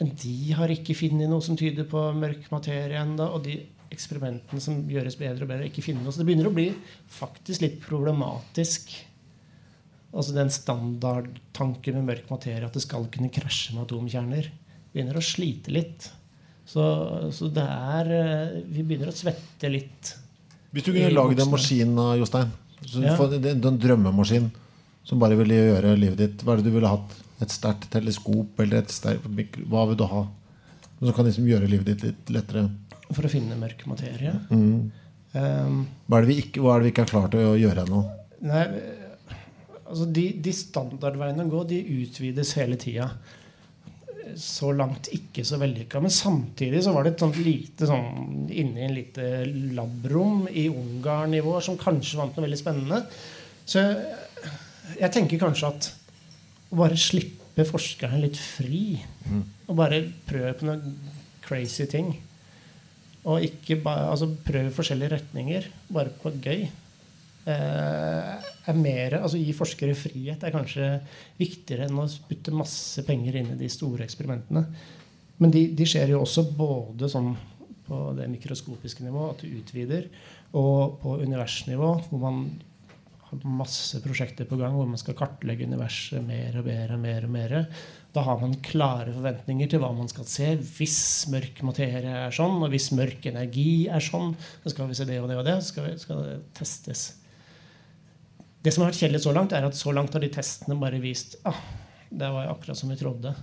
Men 0.00 0.10
de 0.18 0.36
har 0.58 0.70
ikke 0.72 0.96
funnet 0.98 1.30
noe 1.30 1.44
som 1.44 1.58
tyder 1.58 1.86
på 1.90 2.02
mørk 2.18 2.48
materie 2.50 2.98
ennå. 2.98 3.28
Og 3.36 3.44
de 3.46 3.60
eksperimentene 3.94 4.62
som 4.62 4.82
gjøres 4.90 5.16
bedre 5.18 5.46
og 5.46 5.52
bedre, 5.52 5.68
ikke 5.70 5.84
finner 5.86 6.02
noe. 6.02 6.14
Så 6.14 6.22
det 6.22 6.28
begynner 6.28 6.50
å 6.50 6.54
bli 6.54 6.68
faktisk 7.14 7.62
litt 7.64 7.78
problematisk. 7.84 8.90
Altså 10.08 10.32
den 10.36 10.50
standardtanken 10.52 11.98
med 11.98 12.06
mørk 12.08 12.30
materie, 12.32 12.64
at 12.64 12.76
det 12.76 12.84
skal 12.84 13.04
kunne 13.12 13.32
krasje 13.32 13.74
med 13.74 13.84
atomkjerner, 13.84 14.48
begynner 14.94 15.18
å 15.20 15.24
slite 15.24 15.74
litt. 15.74 16.08
Så, 16.68 16.84
så 17.32 17.48
det 17.52 17.64
er 17.64 18.10
eh, 18.12 18.56
Vi 18.68 18.84
begynner 18.84 19.08
å 19.12 19.16
svette 19.16 19.70
litt. 19.72 20.14
Hvis 20.72 20.84
du 20.84 20.92
kunne 20.92 21.12
lagd 21.12 21.40
en 21.40 21.52
maskin, 21.52 21.94
Jostein, 22.20 22.50
ja. 23.00 23.14
en, 23.16 23.46
en 23.56 23.78
drømmemaskin 23.80 24.50
som 25.08 25.20
bare 25.20 25.38
ville 25.38 25.56
gjøre 25.56 25.94
livet 25.96 26.20
ditt, 26.20 26.44
hva 26.44 26.54
er 26.54 26.60
det 26.60 26.68
du 26.68 26.74
ville 26.76 26.90
hatt? 26.92 27.14
Et 27.40 27.52
sterkt 27.54 27.86
teleskop 27.92 28.58
eller 28.60 28.82
et 28.82 28.90
sterkt 28.92 29.24
Hva 29.70 29.84
vil 29.88 29.96
du 29.96 30.04
ha? 30.10 30.24
Som 30.98 31.14
kan 31.14 31.28
liksom 31.28 31.46
gjøre 31.48 31.68
livet 31.70 31.92
ditt 31.92 32.04
litt 32.04 32.32
lettere? 32.34 32.66
For 33.08 33.24
å 33.24 33.30
finne 33.32 33.56
mørk 33.56 33.84
materie? 33.88 34.34
Mm. 34.50 34.90
Um, 35.32 35.82
hva, 36.08 36.18
er 36.18 36.24
det 36.24 36.32
vi 36.32 36.38
ikke, 36.42 36.60
hva 36.64 36.74
er 36.74 36.82
det 36.82 36.88
vi 36.88 36.92
ikke 36.92 37.04
er 37.06 37.12
klar 37.12 37.28
til 37.32 37.46
å 37.46 37.56
gjøre 37.56 37.84
ennå? 37.86 38.02
Nei, 38.48 38.64
altså 39.88 40.06
de, 40.14 40.28
de 40.44 40.54
standardveiene 40.54 41.46
å 41.46 41.52
gå, 41.52 41.64
de 41.70 41.80
utvides 42.02 42.54
hele 42.58 42.78
tida. 42.80 43.08
Så 44.38 44.70
langt 44.76 45.08
ikke 45.14 45.44
så 45.46 45.58
vellykka. 45.60 46.02
Men 46.04 46.12
samtidig 46.12 46.82
så 46.84 46.92
var 46.94 47.06
det 47.06 47.14
et 47.14 47.24
sånt 47.24 47.38
lite 47.40 47.88
sånn 47.88 48.48
inni 48.52 48.84
en 48.84 48.96
lite 48.96 49.28
labrom 49.76 50.44
i 50.52 50.68
Ungarn-nivå 50.68 51.56
som 51.64 51.80
kanskje 51.80 52.20
vant 52.20 52.36
noe 52.36 52.44
veldig 52.44 52.60
spennende. 52.60 53.02
Så 53.68 53.84
jeg 54.98 55.12
tenker 55.14 55.40
kanskje 55.40 55.72
at 55.72 55.90
å 56.68 56.80
bare 56.82 56.98
slippe 57.00 57.64
forskeren 57.68 58.22
litt 58.22 58.38
fri. 58.40 58.98
Mm. 59.28 59.44
Og 59.68 59.78
bare 59.78 60.02
prøve 60.28 60.54
på 60.58 60.68
noen 60.68 60.98
crazy 61.44 61.88
ting. 61.90 62.12
Og 63.28 63.44
ikke 63.44 63.78
bare, 63.82 64.10
altså 64.12 64.30
prøve 64.44 64.72
forskjellige 64.72 65.16
retninger, 65.16 65.66
bare 65.92 66.12
på 66.22 66.32
gøy. 66.36 66.68
Eh, 67.48 68.46
er 68.68 68.76
mer, 68.76 69.14
altså 69.22 69.38
Gi 69.40 69.54
forskere 69.56 69.96
frihet 69.96 70.42
er 70.44 70.52
kanskje 70.52 70.88
viktigere 71.38 71.86
enn 71.86 72.00
å 72.02 72.04
putte 72.28 72.52
masse 72.52 73.04
penger 73.06 73.38
inn 73.40 73.52
i 73.54 73.60
de 73.60 73.68
store 73.72 74.04
eksperimentene. 74.04 74.64
Men 75.40 75.54
de, 75.54 75.68
de 75.72 75.86
skjer 75.88 76.12
jo 76.12 76.24
også 76.24 76.44
både 76.58 77.08
sånn 77.08 77.30
på 77.86 78.00
det 78.18 78.26
mikroskopiske 78.28 79.06
nivå, 79.06 79.30
at 79.32 79.40
du 79.40 79.54
utvider, 79.62 80.10
og 80.58 80.98
på 81.00 81.14
universnivå, 81.22 81.92
hvor 82.10 82.20
man 82.20 82.42
har 83.28 83.46
masse 83.48 84.00
prosjekter 84.04 84.48
på 84.48 84.58
gang 84.60 84.74
hvor 84.76 84.88
man 84.88 85.00
skal 85.00 85.16
kartlegge 85.16 85.68
universet 85.68 86.24
mer 86.24 86.58
og 86.60 86.68
mer. 86.68 86.92
og 86.92 87.00
mer 87.00 87.24
og 87.28 87.32
mer. 87.32 87.54
Da 88.12 88.24
har 88.24 88.40
man 88.40 88.56
klare 88.64 89.14
forventninger 89.14 89.70
til 89.72 89.80
hva 89.80 89.92
man 89.96 90.08
skal 90.12 90.28
se. 90.28 90.50
Hvis 90.56 90.98
mørk 91.32 91.62
materie 91.64 92.12
er 92.26 92.34
sånn, 92.34 92.60
og 92.64 92.72
hvis 92.72 92.90
mørk 92.96 93.28
energi 93.32 93.86
er 93.88 94.04
sånn, 94.04 94.34
så 94.64 94.74
skal 94.74 94.88
vi 94.90 94.96
se 94.98 95.08
det 95.08 95.20
og 95.22 95.28
det 95.32 95.40
og 95.40 95.48
det. 95.48 95.58
skal, 95.64 95.88
vi, 95.88 95.96
skal 96.00 96.24
det 96.24 96.36
testes. 96.56 97.08
Det 98.62 98.72
som 98.74 98.82
har 98.82 98.90
vært 98.90 99.02
kjedelig 99.02 99.22
så 99.24 99.34
langt, 99.36 99.54
er 99.54 99.68
at 99.68 99.76
så 99.78 99.92
langt 99.94 100.16
har 100.16 100.24
de 100.24 100.30
testene 100.34 100.76
bare 100.80 100.98
vist 101.02 101.36
ah, 101.48 101.60
det 102.10 102.30
var 102.32 102.50
akkurat 102.50 102.78
som 102.78 102.90
vi 102.90 102.96
trodde. 102.96 103.34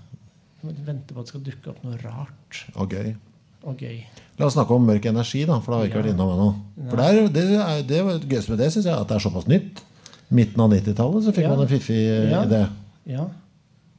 Vi 0.61 0.74
venter 0.86 1.13
på 1.13 1.22
at 1.22 1.28
det 1.28 1.34
skal 1.34 1.45
dukke 1.45 1.72
opp 1.72 1.82
noe 1.86 1.97
rart. 2.01 2.61
Og 2.82 2.93
gøy. 2.93 3.13
Og 3.66 3.82
gøy. 3.82 3.99
La 4.39 4.47
oss 4.47 4.57
snakke 4.57 4.76
om 4.76 4.86
mørk 4.86 5.05
energi, 5.09 5.45
da, 5.47 5.59
for 5.61 5.74
da 5.74 5.78
har 5.78 5.86
vi 5.86 5.91
ikke 5.91 5.99
ja. 5.99 6.03
vært 6.03 6.13
innom 6.16 6.34
ennå. 6.34 6.49
For 6.89 6.99
det, 6.99 7.05
er, 7.05 7.30
det, 7.34 7.45
er, 7.53 7.84
det, 7.86 8.01
det 8.26 8.32
gøyeste 8.34 8.53
med 8.53 8.61
det 8.63 8.72
syns 8.74 8.89
jeg 8.89 8.97
at 8.97 9.09
det 9.09 9.18
er 9.18 9.26
såpass 9.26 9.47
nytt. 9.51 9.82
Midten 10.36 10.66
av 10.66 10.74
90-tallet 10.74 11.26
så 11.28 11.34
fikk 11.36 11.45
ja. 11.45 11.53
man 11.53 11.63
en 11.66 11.72
fiffig 11.72 12.01
eh, 12.01 12.30
ja. 12.34 12.43
idé. 12.49 12.61
Ja. 13.13 13.28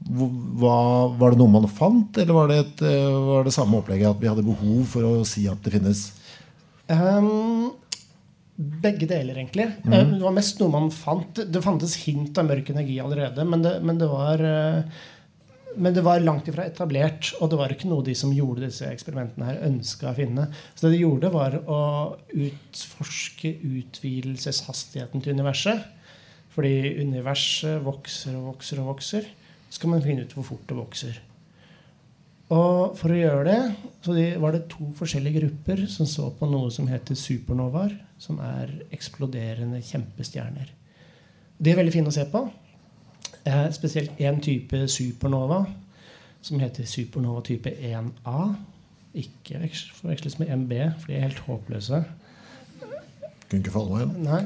Hva, 0.07 0.77
var 1.19 1.35
det 1.35 1.41
noe 1.41 1.55
man 1.55 1.71
fant, 1.71 2.19
eller 2.23 2.37
var 2.37 2.51
det, 2.51 2.61
et, 2.65 2.85
eh, 2.87 3.19
var 3.31 3.47
det 3.47 3.55
samme 3.55 3.79
opplegget 3.81 4.11
at 4.11 4.23
vi 4.23 4.31
hadde 4.31 4.47
behov 4.47 4.85
for 4.91 5.07
å 5.07 5.27
si 5.27 5.47
at 5.51 5.63
det 5.65 5.75
finnes? 5.79 6.09
Um, 6.91 7.73
begge 8.57 9.09
deler, 9.09 9.37
egentlig. 9.37 9.69
Mm. 9.85 10.17
Det 10.17 10.23
var 10.25 10.35
mest 10.37 10.63
noe 10.63 10.73
man 10.73 10.89
fant. 10.95 11.43
Det 11.45 11.65
fantes 11.65 11.99
hint 12.07 12.39
av 12.41 12.49
mørk 12.49 12.73
energi 12.73 12.97
allerede, 13.03 13.45
men 13.49 13.65
det, 13.65 13.75
men 13.85 14.01
det 14.01 14.09
var 14.09 14.43
uh, 14.43 15.05
men 15.77 15.93
det 15.93 16.05
var 16.07 16.23
langt 16.25 16.49
ifra 16.49 16.65
etablert, 16.65 17.35
og 17.41 17.51
det 17.53 17.59
var 17.61 17.73
ikke 17.73 17.91
noe 17.91 18.05
de 18.05 18.15
som 18.17 18.33
gjorde 18.33 18.65
disse 18.65 18.89
eksperimentene 18.89 19.49
her 19.51 19.61
ønska 19.67 20.09
å 20.09 20.17
finne. 20.17 20.47
Så 20.73 20.87
det 20.87 20.95
de 20.95 21.03
gjorde, 21.03 21.33
var 21.35 21.59
å 21.61 21.81
utforske 22.33 23.53
utvidelseshastigheten 23.61 25.21
til 25.21 25.37
universet. 25.37 25.85
Fordi 26.57 26.97
universet 27.05 27.83
vokser 27.85 28.39
og 28.39 28.55
vokser 28.55 28.81
og 28.81 28.95
vokser. 28.95 29.29
Så 29.69 29.77
skal 29.77 29.93
man 29.93 30.05
finne 30.05 30.25
ut 30.25 30.33
hvor 30.33 30.47
fort 30.49 30.65
det 30.71 30.79
vokser. 30.79 31.21
Og 32.57 32.97
for 32.97 33.13
å 33.13 33.19
gjøre 33.19 33.45
det 33.51 33.61
så 34.07 34.17
var 34.41 34.55
det 34.55 34.69
to 34.71 34.89
forskjellige 34.97 35.43
grupper 35.43 35.83
som 35.91 36.09
så 36.09 36.31
på 36.33 36.49
noe 36.49 36.71
som 36.73 36.87
heter 36.89 37.19
supernovaer, 37.19 37.97
som 38.19 38.39
er 38.43 38.73
eksploderende 38.95 39.83
kjempestjerner. 39.85 40.71
De 41.57 41.73
er 41.73 41.79
veldig 41.79 41.95
fine 41.95 42.13
å 42.13 42.17
se 42.17 42.25
på 42.31 42.47
er 43.47 43.73
spesielt 43.75 44.19
én 44.23 44.41
type 44.43 44.87
supernova 44.91 45.65
som 46.45 46.61
heter 46.63 46.87
supernova 46.89 47.43
type 47.47 47.71
1A. 47.71 48.41
Ikke 49.17 49.61
forveksles 49.97 50.39
med 50.41 50.53
MB, 50.63 50.73
for 51.01 51.11
de 51.11 51.17
er 51.17 51.29
helt 51.29 51.45
håpløse. 51.47 52.03
Kunne 53.47 53.63
ikke 53.63 53.75
falle 53.75 53.93
meg 53.93 54.03
igjen. 54.03 54.27
Nei. 54.27 54.43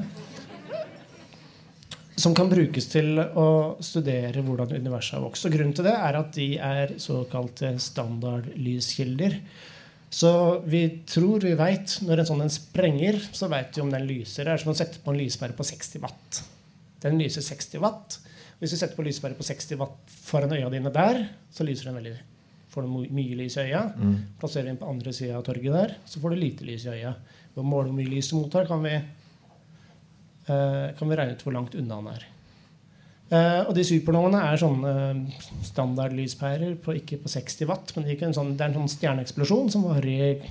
Som 2.21 2.35
kan 2.37 2.49
brukes 2.51 2.85
til 2.91 3.17
å 3.17 3.47
studere 3.81 4.43
hvordan 4.45 4.75
universet 4.77 5.17
har 5.17 5.25
vokst. 5.25 5.47
Og 5.47 5.55
Grunnen 5.55 5.73
til 5.77 5.87
det 5.87 5.95
er 5.97 6.17
at 6.19 6.33
de 6.37 6.47
er 6.61 6.95
såkalte 7.01 7.73
standardlyskilder. 7.81 9.37
Så 10.11 10.31
vi 10.67 10.81
tror 11.07 11.39
vi 11.45 11.53
veit 11.55 11.93
når 12.03 12.21
en 12.21 12.27
sånn 12.27 12.43
en 12.43 12.51
sprenger, 12.51 13.15
så 13.31 13.47
veit 13.51 13.77
vi 13.77 13.83
om 13.83 13.91
den 13.93 14.03
lyser. 14.09 14.43
Det 14.43 14.57
er 14.57 14.59
som 14.59 14.73
å 14.73 14.75
sette 14.75 14.99
på 14.99 15.13
en 15.13 15.19
lyspære 15.21 15.55
på 15.55 15.63
60 15.63 16.03
watt. 16.03 16.41
Den 17.01 17.15
lyser 17.21 17.45
60 17.45 17.79
watt. 17.81 18.17
Hvis 18.59 18.75
du 18.75 18.77
setter 18.77 18.97
på 18.97 19.05
lyspære 19.07 19.39
på 19.39 19.47
60 19.47 19.79
watt 19.79 20.11
foran 20.25 20.51
øya 20.57 20.67
dine 20.73 20.91
der, 20.93 21.23
så 21.55 21.63
lyser 21.65 21.89
den 21.89 21.97
veldig. 22.01 22.17
Får 22.71 22.85
du 22.85 22.91
mye 23.15 23.39
lys 23.39 23.55
i 23.55 23.63
øya. 23.69 23.85
Mm. 23.95 24.17
Plasserer 24.41 24.67
den 24.67 24.81
på 24.81 24.91
andre 24.91 25.15
sida 25.15 25.39
av 25.39 25.47
torget 25.47 25.73
der, 25.79 25.95
så 26.05 26.19
får 26.19 26.35
du 26.35 26.41
lite 26.43 26.67
lys 26.67 26.85
i 26.85 26.93
øya. 26.97 27.15
Ved 27.55 27.63
å 27.63 27.67
måle 27.67 27.89
hvor 27.89 27.97
mye 27.97 28.11
lys 28.11 28.33
du 28.33 28.37
mottar, 28.37 28.67
kan 28.67 28.83
vi, 28.83 28.93
eh, 28.99 30.85
kan 30.99 31.07
vi 31.07 31.17
regne 31.19 31.39
ut 31.39 31.47
hvor 31.47 31.55
langt 31.55 31.79
unna 31.79 32.03
den 32.03 32.13
er. 32.17 32.27
Eh, 33.31 33.61
og 33.63 33.71
de 33.77 33.83
supernovaene 33.87 34.41
er 34.43 34.59
sånne 34.59 34.93
standardlyspærer, 35.63 36.75
på, 36.83 36.97
ikke 36.99 37.21
på 37.23 37.31
60 37.31 37.69
watt, 37.69 37.93
men 37.95 38.09
det 38.09 38.33
sånn, 38.35 38.57
det 38.59 38.65
er 38.65 38.73
en 38.73 38.81
sånn 38.81 38.95
stjerneeksplosjon 38.97 39.71
som 39.71 39.87
varer 39.87 40.43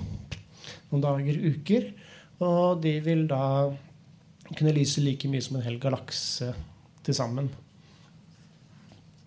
noen 0.89 1.03
dager, 1.03 1.37
uker. 1.53 1.91
Og 2.41 2.81
de 2.81 2.95
vil 3.05 3.27
da 3.29 3.69
kunne 4.51 4.73
lyse 4.75 5.03
like 5.03 5.29
mye 5.29 5.43
som 5.45 5.59
en 5.59 5.65
hel 5.67 5.77
galakse 5.81 6.49
til 7.05 7.15
sammen. 7.15 7.51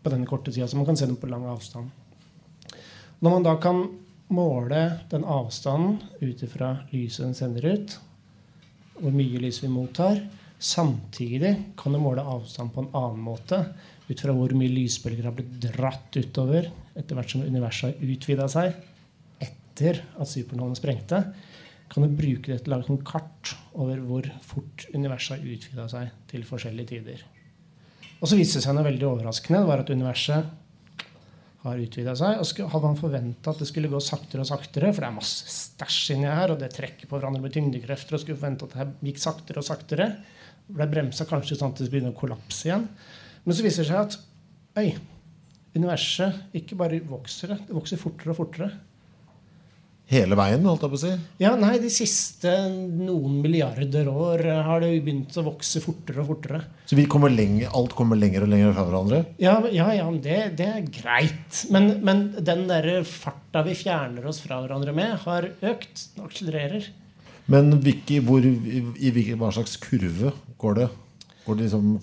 På 0.03 0.13
denne 0.13 0.29
korte 0.29 0.51
tida, 0.51 0.67
så 0.69 0.77
man 0.77 0.89
kan 0.89 0.99
se 0.99 1.07
dem 1.07 1.21
på 1.21 1.31
lang 1.31 1.47
avstand. 1.49 1.93
Når 3.23 3.31
man 3.31 3.47
da 3.47 3.55
kan 3.63 3.87
måle 4.35 4.83
den 5.13 5.23
avstanden 5.31 6.01
ut 6.19 6.43
ifra 6.43 6.75
lyset 6.91 7.29
den 7.29 7.39
sender 7.39 7.71
ut, 7.71 7.95
hvor 8.99 9.15
mye 9.15 9.41
lys 9.41 9.63
vi 9.63 9.71
mottar, 9.71 10.19
samtidig 10.65 11.53
kan 11.79 11.93
du 11.95 12.01
måle 12.01 12.25
avstand 12.25 12.73
på 12.73 12.85
en 12.85 12.95
annen 12.97 13.21
måte 13.25 13.61
ut 14.09 14.21
fra 14.21 14.35
hvor 14.37 14.53
mye 14.57 14.73
lysbølger 14.73 15.29
har 15.29 15.37
blitt 15.37 15.55
dratt 15.65 16.17
utover 16.17 16.71
etter 16.97 17.19
hvert 17.19 17.35
som 17.35 17.45
universet 17.45 17.91
har 17.91 18.15
utvida 18.15 18.49
seg 18.53 18.75
etter 19.45 20.01
at 20.21 20.31
supernovaen 20.31 20.79
sprengte, 20.79 21.21
kan 21.91 22.05
du 22.05 22.17
bruke 22.17 22.53
det 22.53 22.63
til 22.63 22.73
å 22.73 22.77
lage 22.79 22.95
et 22.95 23.07
kart 23.07 23.55
over 23.75 24.01
hvor 24.07 24.29
fort 24.47 24.87
universet 24.95 25.37
har 25.37 25.55
utvida 25.55 25.87
seg 25.91 26.13
til 26.31 26.45
forskjellige 26.47 26.91
tider. 26.93 27.25
Og 28.21 28.31
så 28.31 28.39
viste 28.39 28.61
det 28.61 28.65
seg 28.65 28.77
noe 28.77 28.87
veldig 28.87 29.09
overraskende. 29.09 29.61
Det 29.61 29.69
var 29.69 29.83
at 29.83 29.91
universet 29.93 30.53
har 31.65 31.81
utvida 31.81 32.15
seg. 32.17 32.39
Og 32.41 32.73
hadde 32.73 32.91
man 32.93 33.01
forventa 33.01 33.53
at 33.53 33.61
det 33.61 33.69
skulle 33.69 33.91
gå 33.93 34.01
saktere 34.05 34.45
og 34.45 34.49
saktere, 34.49 34.93
for 34.93 35.05
det 35.05 35.11
er 35.11 35.19
masse 35.19 35.51
stæsj 35.53 36.15
inni 36.15 36.31
her, 36.31 36.55
og 36.55 36.63
det 36.63 36.71
trekker 36.77 37.11
på 37.11 37.19
hverandre 37.19 37.43
med 37.45 37.55
tyngdekrefter, 37.57 38.17
og 38.17 38.23
skulle 38.23 38.41
forvente 38.41 38.69
at 38.69 38.79
det 38.79 39.11
gikk 39.11 39.21
saktere 39.23 39.61
og 39.61 39.69
saktere, 39.69 40.09
ble 40.73 40.87
bremsa 40.91 41.27
kanskje 41.29 41.59
sånn 41.59 41.75
at 41.75 41.83
det 41.83 41.91
begynner 41.93 42.15
å 42.15 42.19
kollapse 42.19 42.69
igjen. 42.69 42.89
Men 43.45 43.57
så 43.57 43.67
viser 43.67 43.85
det 43.85 43.91
seg 43.91 44.01
at 44.01 44.19
øy, 44.81 44.95
universet 45.77 46.57
ikke 46.57 46.79
bare 46.81 47.03
vokser, 47.05 47.57
det 47.59 47.77
vokser 47.77 48.01
fortere 48.01 48.33
og 48.33 48.41
fortere. 48.41 48.73
Hele 50.13 50.37
veien, 50.37 50.65
holdt 50.69 50.83
jeg 50.85 50.93
på 50.93 50.99
å 50.99 51.01
si? 51.01 51.13
Ja, 51.41 51.55
nei, 51.57 51.79
De 51.81 51.89
siste 51.93 52.51
noen 52.69 53.39
milliarder 53.41 54.11
år 54.13 54.43
har 54.67 54.83
det 54.85 54.91
begynt 55.05 55.33
å 55.41 55.47
vokse 55.47 55.81
fortere 55.81 56.21
og 56.21 56.29
fortere. 56.29 56.61
Så 56.85 56.99
kommer 57.09 57.33
lenger, 57.33 57.71
alt 57.73 57.95
kommer 57.97 58.21
lenger 58.21 58.45
og 58.45 58.53
lenger 58.53 58.75
fra 58.77 58.85
hverandre? 58.91 59.23
Ja, 59.41 59.55
ja, 59.73 59.89
ja 59.97 60.11
det, 60.13 60.41
det, 60.61 60.69
er 60.69 60.91
greit. 60.93 61.63
Men, 61.73 61.89
men 62.05 62.27
den 62.37 62.67
der 62.69 62.91
farta 63.09 63.65
vi 63.65 63.79
fjerner 63.81 64.29
oss 64.29 64.43
fra 64.45 64.61
hverandre 64.61 64.93
med, 64.97 65.17
har 65.25 65.49
økt. 65.73 66.05
Den 66.13 66.29
akselererer. 66.29 66.91
Men 67.49 67.73
hvilke, 67.81 68.21
hvor, 68.25 68.45
i, 68.45 68.85
i, 69.01 69.15
hva 69.41 69.51
slags 69.57 69.79
kurve 69.81 70.33
går 70.65 70.81
det? 70.81 70.89
Går 71.45 71.59
det 71.61 71.69
liksom 71.69 72.01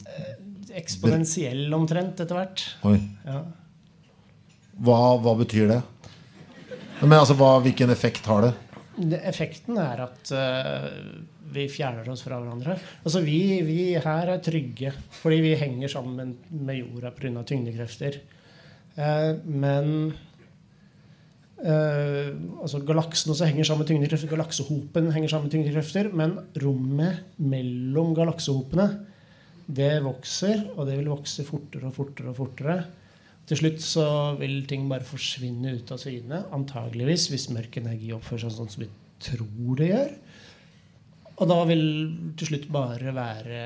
Eksponentiell 0.71 1.65
omtrent 1.75 2.21
etter 2.23 2.37
hvert. 2.37 2.61
Oi. 2.87 2.95
Ja. 3.27 3.41
Hva, 4.81 4.99
hva 5.21 5.33
betyr 5.41 5.67
det? 5.73 5.81
Men 7.01 7.17
altså, 7.17 7.35
hva, 7.37 7.57
Hvilken 7.65 7.91
effekt 7.93 8.29
har 8.29 8.45
det? 8.47 8.53
Effekten 9.25 9.79
er 9.81 10.03
at 10.05 10.31
uh, 10.35 10.87
vi 11.51 11.65
fjerner 11.71 12.07
oss 12.11 12.23
fra 12.23 12.39
hverandre. 12.39 12.77
Altså 13.01 13.23
vi, 13.25 13.41
vi, 13.67 13.79
her 13.99 14.31
er 14.35 14.43
trygge 14.43 14.93
fordi 15.17 15.41
vi 15.43 15.55
henger 15.59 15.91
sammen 15.91 16.35
med 16.49 16.79
jorda 16.79 17.11
pga. 17.17 17.43
tyngdekrefter. 17.47 18.19
Uh, 18.95 19.41
men 19.43 20.13
altså 21.61 22.81
Galaksen 22.85 23.33
også 23.33 23.47
henger 23.49 23.67
sammen 23.67 23.85
med 23.85 23.91
tyngdekrefter. 23.91 24.31
Galaksehopen 24.31 25.11
henger 25.13 25.29
sammen 25.29 25.49
med 25.49 25.55
tyngdekrefter. 25.55 26.09
Men 26.17 26.37
rommet 26.63 27.37
mellom 27.37 28.15
galaksehopene 28.17 28.87
det 29.71 30.01
vokser, 30.03 30.65
og 30.75 30.87
det 30.89 30.97
vil 30.99 31.11
vokse 31.13 31.45
fortere 31.47 31.87
og 31.87 31.95
fortere 31.95 32.31
og 32.31 32.39
fortere. 32.39 32.77
Til 33.47 33.59
slutt 33.59 33.81
så 33.83 34.05
vil 34.39 34.61
ting 34.69 34.87
bare 34.89 35.05
forsvinne 35.05 35.73
ut 35.77 35.91
av 35.93 35.99
syne, 36.01 36.43
antageligvis, 36.55 37.27
hvis 37.31 37.49
mørk 37.55 37.79
energi 37.81 38.11
oppfører 38.15 38.45
seg 38.45 38.55
sånn 38.57 38.71
som 38.71 38.83
vi 38.83 38.89
tror 39.21 39.79
det 39.79 39.89
gjør. 39.91 40.13
Og 41.41 41.49
da 41.49 41.57
vil 41.69 41.83
til 42.37 42.51
slutt 42.51 42.67
bare 42.73 43.13
være 43.15 43.61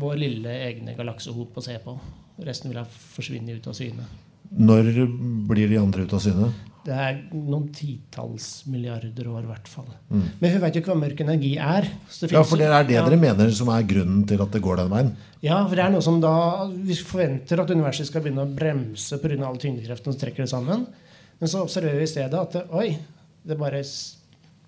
vår 0.00 0.18
lille 0.20 0.52
egne 0.68 0.96
galaksehop 0.96 1.58
å 1.58 1.64
se 1.64 1.76
på. 1.84 1.96
Resten 2.42 2.72
vil 2.72 2.80
ha 2.80 2.86
forsvunnet 2.88 3.60
ut 3.60 3.68
av 3.68 3.76
syne. 3.76 4.06
Når 4.52 4.92
blir 5.48 5.68
de 5.70 5.80
andre 5.80 6.06
ut 6.06 6.14
av 6.16 6.22
syne? 6.24 6.48
Det 6.82 6.94
er 6.98 7.18
noen 7.30 7.68
titalls 7.70 8.64
milliarder 8.66 9.28
år, 9.30 9.44
i 9.44 9.50
hvert 9.52 9.68
fall. 9.70 9.86
Mm. 10.10 10.24
Men 10.40 10.54
vi 10.54 10.62
vet 10.64 10.74
jo 10.74 10.82
ikke 10.82 10.90
hva 10.90 10.98
mørk 10.98 11.20
energi 11.22 11.52
er. 11.54 11.86
ja, 11.86 12.42
For 12.42 12.58
det 12.58 12.66
er 12.66 12.88
det 12.88 12.96
ja. 12.96 13.04
dere 13.06 13.18
mener 13.22 13.52
som 13.54 13.70
er 13.70 13.86
grunnen 13.86 14.24
til 14.26 14.42
at 14.42 14.56
det 14.56 14.62
går 14.64 14.80
den 14.82 14.90
veien? 14.90 15.12
Ja, 15.44 15.60
for 15.60 15.78
det 15.78 15.84
er 15.84 15.94
noe 15.94 16.02
som 16.02 16.18
da 16.22 16.32
Vi 16.70 16.96
forventer 16.98 17.62
at 17.62 17.70
universet 17.70 18.10
skal 18.10 18.24
begynne 18.24 18.46
å 18.46 18.50
bremse 18.50 19.18
pga. 19.22 19.38
alle 19.38 19.62
tyngdekreftene 19.62 20.16
som 20.16 20.20
trekker 20.24 20.42
det 20.42 20.50
sammen. 20.50 20.88
Men 21.38 21.50
så 21.50 21.62
observerer 21.62 22.02
vi 22.02 22.08
i 22.08 22.10
stedet 22.10 22.38
at 22.38 22.58
det, 22.58 22.66
oi, 22.74 22.96
det 23.46 23.58
bare 23.58 23.84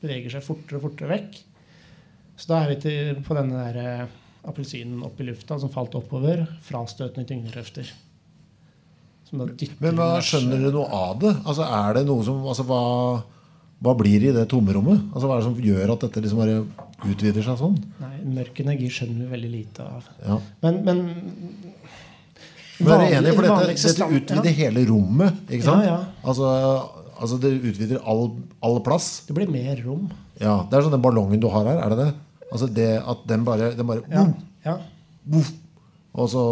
beveger 0.05 0.37
seg 0.37 0.47
fortere 0.47 0.79
og 0.79 0.89
fortere 0.89 1.13
vekk. 1.17 1.43
Så 2.39 2.51
da 2.51 2.63
er 2.63 2.73
vi 2.75 2.81
til, 2.83 3.21
på 3.27 3.37
denne 3.39 3.67
der 3.69 3.83
eh, 3.83 4.17
appelsinen 4.51 5.03
opp 5.07 5.21
i 5.23 5.29
lufta 5.29 5.59
som 5.59 5.71
falt 5.73 5.95
oppover. 5.99 6.47
Frastøtende 6.67 7.27
tyngdekrefter. 7.29 7.91
Men 9.33 9.99
hva 9.99 10.09
skjønner 10.23 10.61
dere 10.61 10.73
noe 10.75 10.89
av 10.95 11.21
det? 11.23 11.33
Altså, 11.45 11.67
er 11.67 11.97
det 11.99 12.05
noe 12.09 12.25
som 12.27 12.43
altså, 12.45 12.67
hva, 12.69 12.81
hva, 13.83 13.95
blir 13.99 14.19
det 14.23 14.33
i 14.33 14.35
det 14.37 14.45
tomrommet? 14.51 15.07
Altså, 15.13 15.29
hva 15.29 15.37
er 15.37 15.43
det 15.43 15.49
som 15.49 15.63
gjør 15.69 15.95
at 15.95 16.05
dette 16.07 16.25
liksom 16.25 16.43
bare 16.43 16.59
utvider 17.11 17.47
seg 17.47 17.61
sånn? 17.61 17.79
Nei, 18.03 18.13
Mørk 18.37 18.61
energi 18.65 18.91
skjønner 18.99 19.25
vi 19.25 19.31
veldig 19.35 19.53
lite 19.53 19.87
av. 19.87 20.11
Ja. 20.27 20.39
Men, 20.65 20.83
men 20.87 21.01
vanlig, 22.81 23.09
enige? 23.19 23.35
For 23.39 23.49
dette, 23.49 23.79
dette 23.89 24.11
utvider 24.21 24.51
ja. 24.53 24.59
hele 24.61 24.85
rommet. 24.91 25.41
ikke 25.49 25.67
sant? 25.67 25.89
Ja. 25.89 25.99
Altså, 26.23 26.53
altså, 27.17 27.41
det 27.43 27.55
utvider 27.59 28.03
all, 28.03 28.29
all, 28.65 28.79
plass. 28.87 29.09
Det 29.29 29.37
blir 29.37 29.51
mer 29.51 29.81
rom. 29.87 30.07
Ja, 30.43 30.61
Det 30.69 30.79
er 30.79 30.87
sånn 30.87 30.95
den 30.97 31.05
ballongen 31.05 31.43
du 31.43 31.49
har 31.53 31.67
her. 31.71 31.83
Er 31.85 31.95
det 31.95 32.05
det? 32.05 32.11
Altså 32.55 32.69
det 32.71 32.91
at 33.03 33.23
den 33.27 33.43
bare, 33.47 33.73
den 33.75 33.87
bare 33.89 34.05
ja. 34.13 34.29
ja. 34.67 34.77
Og 36.15 36.29
så 36.31 36.43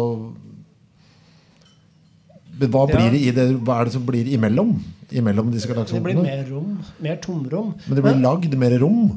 hva, 2.53 2.85
blir 2.89 3.09
det 3.13 3.19
i 3.19 3.31
det, 3.33 3.45
hva 3.65 3.79
er 3.81 3.89
det 3.89 3.95
som 3.95 4.03
blir 4.05 4.27
imellom? 4.29 4.75
Imellom 5.13 5.51
disse? 5.53 5.67
Det 5.67 6.01
blir 6.03 6.19
mer 6.21 6.43
rom. 6.49 6.75
Mer 7.01 7.17
tomrom. 7.23 7.73
Men 7.87 7.97
det 7.97 8.03
blir 8.05 8.13
men, 8.13 8.25
lagd 8.25 8.57
mer 8.61 8.77
rom? 8.81 9.07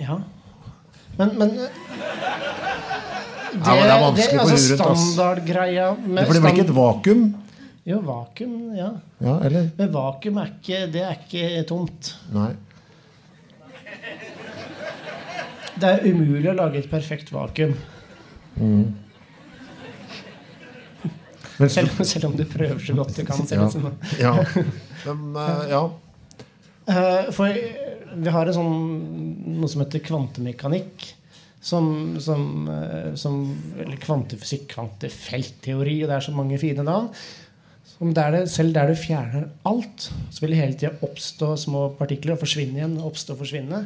Ja. 0.00 0.16
Men, 1.18 1.34
men 1.36 1.52
det, 1.58 1.68
ja, 3.50 3.74
men 3.74 3.84
det 3.84 3.92
er 3.92 4.00
vanskelig 4.00 4.32
det, 4.32 4.40
altså 4.40 4.56
Standardgreia 4.64 5.86
med 5.98 6.26
For 6.26 6.36
det 6.36 6.42
blir 6.44 6.54
ikke 6.54 6.66
et 6.68 6.74
vakuum? 6.76 7.22
Jo, 7.90 8.00
vakuum, 8.06 8.56
ja. 8.76 8.90
ja 9.24 9.36
eller? 9.48 9.70
Men 9.76 9.92
vakuum 9.94 10.40
er 10.40 10.50
ikke, 10.54 10.82
det 10.94 11.04
er 11.04 11.16
ikke 11.18 11.62
tomt. 11.68 12.14
Nei. 12.32 12.50
Det 15.80 15.88
er 15.88 16.04
umulig 16.10 16.50
å 16.50 16.56
lage 16.56 16.82
et 16.82 16.90
perfekt 16.92 17.32
vakuum. 17.32 17.72
Mm. 18.60 18.84
Selv, 21.68 22.04
selv, 22.04 22.30
om 22.30 22.36
du 22.36 22.44
prøver 22.48 22.80
så 22.80 22.94
godt 22.96 23.16
du 23.16 23.24
kan. 23.28 23.42
Ja. 23.50 23.68
ja. 24.20 24.34
Men, 25.06 25.36
uh, 25.36 25.64
ja. 25.68 25.82
Uh, 26.90 27.30
for 27.36 27.56
vi 28.20 28.32
har 28.34 28.52
sånn, 28.54 28.76
noe 29.58 29.68
som 29.70 29.84
heter 29.84 30.04
kvantemekanikk. 30.06 31.10
Som, 31.60 32.16
som, 32.24 32.70
uh, 32.72 33.12
som 33.20 33.42
Eller 33.76 34.00
kvantefysikk, 34.00 34.64
kvantefeltteori, 34.72 35.98
og 36.00 36.08
det 36.08 36.16
er 36.16 36.26
så 36.30 36.36
mange 36.36 36.60
fine 36.62 36.86
navn. 36.86 37.10
Der 38.00 38.32
det, 38.32 38.46
selv 38.48 38.72
der 38.72 38.88
du 38.88 38.96
fjerner 38.96 39.50
alt, 39.68 40.06
så 40.32 40.40
vil 40.40 40.54
det 40.54 40.62
hele 40.62 40.78
tida 40.80 40.94
oppstå 41.04 41.50
små 41.60 41.90
partikler 41.98 42.32
og 42.32 42.40
forsvinne 42.46 42.80
igjen. 42.80 42.96
oppstå 43.04 43.36
og 43.36 43.42
forsvinne. 43.42 43.82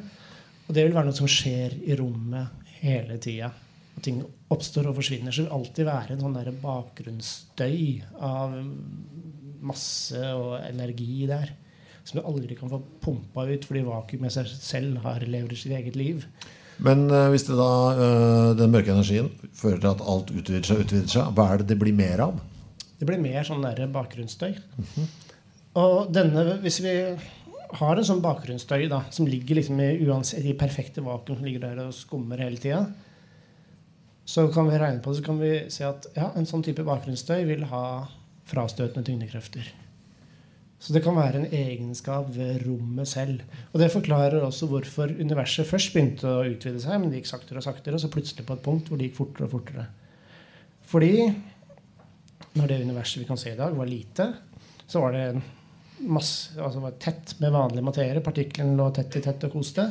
Og 0.69 0.71
det 0.77 0.87
vil 0.87 0.95
være 0.95 1.11
noe 1.11 1.19
som 1.19 1.31
skjer 1.31 1.75
i 1.83 1.99
rommet 1.99 2.71
hele 2.85 3.19
tida 3.19 3.51
og 3.95 4.03
ting 4.03 4.23
oppstår 4.53 4.89
og 4.91 4.97
forsvinner, 4.99 5.33
så 5.33 5.43
vil 5.43 5.51
det 5.51 5.57
alltid 5.59 5.89
være 5.89 6.15
en 6.15 6.25
sånn 6.25 6.37
der 6.37 6.51
bakgrunnsstøy 6.63 7.79
av 8.27 8.57
masse 9.65 10.25
og 10.35 10.59
energi 10.67 11.27
der. 11.31 11.55
Som 12.05 12.21
du 12.21 12.27
aldri 12.29 12.57
kan 12.59 12.69
få 12.69 12.83
pumpa 13.01 13.47
ut 13.49 13.65
fordi 13.65 13.85
vakuumet 13.87 14.35
seg 14.35 14.51
selv 14.53 15.01
har 15.07 15.25
lever 15.25 15.57
sitt 15.57 15.73
eget 15.73 15.97
liv. 15.97 16.27
Men 16.85 17.07
uh, 17.07 17.29
hvis 17.33 17.47
det 17.47 17.57
da, 17.57 17.71
uh, 17.95 18.51
den 18.59 18.75
mørke 18.75 18.93
energien 18.93 19.31
fører 19.55 19.79
til 19.79 19.93
at 19.93 20.03
alt 20.03 20.33
utvider 20.35 20.67
seg, 20.69 20.83
utvider 20.85 21.13
seg, 21.13 21.31
hva 21.37 21.47
er 21.53 21.63
det 21.63 21.71
det 21.71 21.79
blir 21.81 21.95
mer 21.97 22.27
av? 22.27 22.43
Det 22.99 23.07
blir 23.09 23.23
mer 23.23 23.47
sånn 23.47 23.63
der 23.65 23.87
bakgrunnsstøy. 23.95 24.51
Mm 24.51 24.91
-hmm. 24.91 25.09
Og 25.81 26.13
denne, 26.15 26.59
hvis 26.63 26.81
vi 26.83 26.95
har 27.79 27.97
en 27.97 28.07
sånn 28.07 28.23
bakgrunnsstøy 28.23 28.89
da, 28.91 29.03
som 29.11 29.27
ligger 29.27 29.59
liksom 29.59 29.81
i, 29.81 30.07
uansett, 30.07 30.45
i 30.45 30.55
perfekte 30.59 31.03
vakuum 31.03 31.39
som 31.39 31.45
ligger 31.47 31.61
der 31.61 31.87
og 31.87 31.95
skummer 31.95 32.39
hele 32.39 32.57
tida, 32.57 32.87
så 34.25 34.47
kan 34.53 34.69
vi 34.71 34.79
regne 34.81 35.03
på 35.05 35.13
det, 35.13 35.21
så 35.21 35.27
kan 35.27 35.41
vi 35.41 35.55
se 35.73 35.87
at 35.87 36.07
ja, 36.17 36.31
en 36.33 36.49
sånn 36.49 36.65
type 36.65 36.85
bakgrunnsstøy 36.87 37.45
vil 37.49 37.67
ha 37.71 37.85
frastøtende 38.49 39.05
tyngdekrefter. 39.07 39.67
Så 40.85 40.93
det 40.93 41.01
kan 41.05 41.17
være 41.17 41.41
en 41.41 41.53
egenskap 41.55 42.29
ved 42.35 42.59
rommet 42.67 43.09
selv. 43.09 43.41
Og 43.73 43.81
det 43.81 43.93
forklarer 43.93 44.43
også 44.45 44.69
hvorfor 44.69 45.13
universet 45.17 45.69
først 45.69 45.95
begynte 45.95 46.29
å 46.29 46.45
utvide 46.45 46.83
seg, 46.83 46.99
men 47.01 47.09
det 47.09 47.23
gikk 47.23 47.31
saktere 47.31 47.61
og 47.61 47.65
saktere, 47.65 47.97
og 47.97 48.03
så 48.03 48.13
plutselig 48.13 48.45
på 48.45 48.57
et 48.57 48.65
punkt 48.65 48.91
hvor 48.91 49.01
det 49.01 49.09
gikk 49.09 49.17
fortere 49.17 49.49
og 49.49 49.55
fortere. 49.55 49.87
Fordi 50.91 51.15
når 52.55 52.71
det 52.71 52.83
universet 52.85 53.23
vi 53.23 53.29
kan 53.29 53.41
se 53.41 53.55
i 53.55 53.59
dag, 53.59 53.77
var 53.77 53.89
lite, 53.89 54.29
så 54.85 55.01
var 55.01 55.17
det 55.17 55.29
masse, 56.05 56.53
altså 56.61 56.83
var 56.85 56.99
tett 57.01 57.37
med 57.41 57.55
vanlig 57.55 57.85
materie. 57.85 58.25
Partiklene 58.25 58.77
lå 58.77 58.91
tett 58.95 59.17
i 59.17 59.25
tett 59.25 59.49
og 59.49 59.57
koste. 59.57 59.89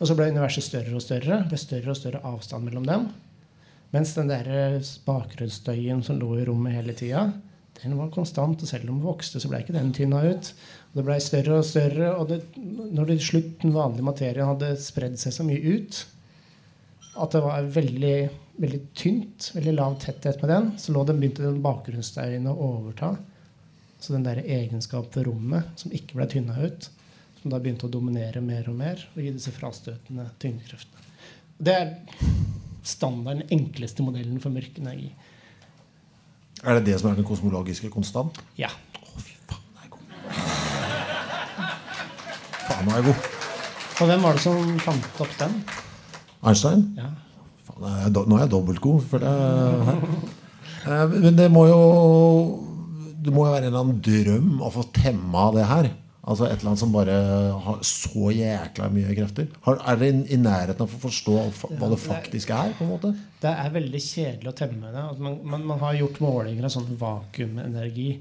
Og 0.00 0.08
så 0.08 0.16
ble 0.18 0.32
universet 0.34 0.66
større 0.66 0.96
og 0.98 1.04
større. 1.04 1.44
Ble 1.48 1.60
større 1.60 1.94
og 1.94 1.98
større 1.98 2.22
avstand 2.26 2.66
mellom 2.66 2.88
dem. 2.88 3.06
Mens 3.92 4.14
den 4.16 4.30
der 4.32 4.78
bakgrunnsstøyen 5.06 6.00
som 6.04 6.20
lå 6.20 6.38
i 6.40 6.46
rommet 6.48 6.78
hele 6.78 6.94
tida, 6.96 7.26
den 7.82 7.96
var 7.98 8.12
konstant. 8.14 8.62
Og 8.62 8.68
selv 8.68 8.88
om 8.88 8.96
den 8.96 9.04
vokste, 9.04 9.40
så 9.40 9.50
ble 9.50 9.60
ikke 9.62 9.76
den 9.76 9.92
tynna 9.96 10.22
ut. 10.24 10.52
Og 10.92 11.00
det 11.00 11.04
ble 11.08 11.18
større 11.20 11.58
og 11.60 11.66
større. 11.68 12.14
Og 12.16 12.30
det, 12.30 12.40
når 12.56 13.10
det 13.10 13.18
til 13.20 13.28
slutt 13.32 13.52
den 13.64 13.74
vanlige 13.76 14.06
materien 14.06 14.48
hadde 14.48 14.72
spredd 14.80 15.18
seg 15.20 15.36
så 15.36 15.46
mye 15.46 15.76
ut 15.76 16.06
at 17.12 17.34
det 17.34 17.42
var 17.44 17.66
veldig, 17.74 18.16
veldig 18.62 18.80
tynt, 18.96 19.50
veldig 19.52 19.74
lav 19.76 19.98
tetthet 20.00 20.40
med 20.40 20.48
den, 20.48 20.70
så 20.80 20.94
lå 20.94 21.02
den 21.04 21.18
begynte 21.20 21.44
den 21.44 21.60
bakgrunnsstøyen 21.64 22.48
å 22.48 22.56
overta. 22.56 23.10
Så 24.00 24.14
den 24.14 24.24
der 24.24 24.40
egenskap 24.40 25.12
ved 25.12 25.28
rommet 25.28 25.76
som 25.78 25.92
ikke 25.92 26.16
ble 26.16 26.26
tynna 26.32 26.56
ut, 26.64 26.88
som 27.42 27.52
da 27.52 27.60
begynte 27.60 27.84
å 27.84 27.92
dominere 27.92 28.40
mer 28.40 28.70
og 28.70 28.78
mer 28.80 29.04
og 29.12 29.20
gi 29.20 29.34
disse 29.34 29.52
frastøtende 29.52 30.30
tyngdekreftene. 30.40 31.04
Det 31.62 31.74
er 31.76 31.92
standard, 32.82 33.42
den 33.42 33.48
enkleste 33.60 34.02
modellen 34.04 34.40
for 34.42 34.50
mørk 34.54 34.78
energi. 34.80 35.12
Er 36.62 36.78
det 36.78 36.84
det 36.92 37.00
som 37.00 37.10
er 37.10 37.16
den 37.18 37.26
kosmologiske 37.26 37.90
konstant? 37.90 38.38
Ja. 38.58 38.68
Å, 38.70 39.22
fy 39.22 39.34
faen, 39.50 39.64
den 39.72 39.82
er 39.82 39.88
god. 39.92 40.04
Faen, 42.68 42.86
den 42.86 42.94
er 42.96 43.06
god. 43.08 43.30
Og 44.02 44.08
hvem 44.10 44.22
var 44.26 44.38
det 44.38 44.42
som 44.44 44.78
fant 44.82 45.20
opp 45.22 45.34
den? 45.40 45.56
Einstein? 46.42 46.84
Ja. 46.98 47.10
Faen, 47.68 48.12
nå 48.14 48.36
er 48.38 48.44
jeg 48.46 48.52
dobbeltgod. 48.54 49.02
For 49.10 49.22
det. 49.22 49.32
Eh, 50.82 51.16
Men 51.22 51.36
det 51.38 51.46
må 51.54 51.66
jo 51.70 51.80
Det 53.22 53.30
må 53.30 53.44
jo 53.46 53.52
være 53.52 53.68
en 53.68 53.68
eller 53.68 53.84
annen 53.84 54.00
drøm 54.02 54.62
å 54.66 54.70
få 54.74 54.82
temma 54.96 55.44
det 55.54 55.66
her. 55.70 55.90
Altså 56.22 56.46
et 56.46 56.52
eller 56.60 56.68
annet 56.70 56.78
som 56.78 56.92
bare 56.94 57.14
har 57.64 57.78
så 57.82 58.28
jækla 58.30 58.86
mye 58.94 59.14
krefter. 59.18 59.48
Har, 59.64 59.80
er 59.90 59.96
dere 59.98 60.20
i- 60.30 60.36
nærheten 60.38 60.84
av 60.84 60.92
å 60.94 61.00
forstå 61.02 61.34
hva 61.80 61.88
det 61.90 61.98
faktisk 61.98 62.52
er? 62.54 62.74
på 62.78 62.84
en 62.84 62.92
måte? 62.92 63.10
Det 63.42 63.50
er 63.50 63.72
veldig 63.74 64.00
kjedelig 64.04 64.52
å 64.52 64.54
temme 64.60 64.92
det. 64.94 65.02
Man, 65.18 65.40
man, 65.42 65.64
man 65.72 65.80
har 65.82 65.94
gjort 65.98 66.20
målinger 66.22 66.68
av 66.68 66.74
sånn 66.76 66.92
vakuumenergi. 67.00 68.20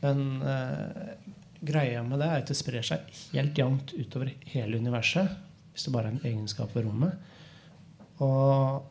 Men 0.00 0.24
eh, 0.42 1.12
greia 1.60 2.00
med 2.02 2.18
det 2.24 2.30
er 2.30 2.40
at 2.40 2.48
det 2.48 2.56
sprer 2.56 2.82
seg 2.88 3.12
helt 3.34 3.60
jevnt 3.60 3.92
utover 4.00 4.32
hele 4.54 4.80
universet. 4.80 5.28
Hvis 5.74 5.84
det 5.86 5.92
bare 5.94 6.08
er 6.08 6.16
en 6.16 6.24
egenskap 6.32 6.72
ved 6.74 6.88
rommet. 6.88 7.20
Og 8.24 8.82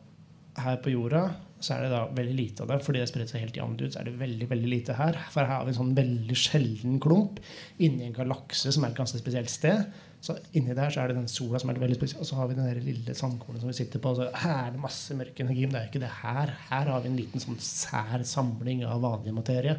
her 0.62 0.78
på 0.84 0.94
jorda 0.94 1.26
så 1.62 1.76
er 1.76 1.84
det 1.84 1.90
da 1.92 2.04
veldig 2.14 2.36
lite 2.36 2.64
av 2.64 2.72
det. 2.72 2.78
Fordi 2.84 3.02
det 3.02 3.08
sprer 3.10 3.28
seg 3.30 3.44
helt 3.44 3.58
jevnt 3.58 3.82
ut, 3.82 3.90
så 3.94 4.00
er 4.00 4.08
det 4.08 4.20
veldig 4.20 4.48
veldig 4.50 4.70
lite 4.70 4.96
her. 4.98 5.18
For 5.32 5.44
her 5.44 5.60
har 5.60 5.66
vi 5.66 5.74
en 5.74 5.80
sånn 5.80 5.92
veldig 5.96 6.38
sjelden 6.38 7.02
klump 7.02 7.42
inni 7.82 8.08
en 8.08 8.16
galakse 8.16 8.72
som 8.74 8.86
er 8.86 8.92
et 8.92 8.98
ganske 8.98 9.20
spesielt 9.20 9.52
sted. 9.52 9.84
Så 10.22 10.36
inni 10.54 10.74
der 10.78 10.92
så 10.94 11.02
er 11.02 11.10
det 11.10 11.18
den 11.18 11.30
sola 11.30 11.58
som 11.58 11.72
er 11.72 11.80
veldig 11.82 11.98
spesiell. 11.98 12.22
Og 12.22 12.28
så 12.28 12.38
har 12.38 12.50
vi 12.50 12.54
den 12.58 12.68
der 12.68 12.78
lille 12.84 13.14
sandkornet 13.18 13.62
som 13.62 13.72
vi 13.72 13.76
sitter 13.78 14.02
på. 14.02 14.12
Og 14.12 14.20
så 14.20 14.30
her 14.44 14.54
er 14.68 14.72
det 14.74 14.82
masse 14.82 15.16
mørk 15.18 15.42
energi, 15.42 15.66
men 15.66 15.74
det 15.74 15.80
er 15.80 15.86
jo 15.88 15.92
ikke 15.92 16.04
det 16.04 16.14
her. 16.20 16.56
Her 16.68 16.90
har 16.94 17.02
vi 17.02 17.10
en 17.10 17.18
liten 17.18 17.42
sånn 17.42 17.58
sær 17.62 18.22
samling 18.26 18.84
av 18.86 19.02
vanlig 19.02 19.34
materie. 19.34 19.78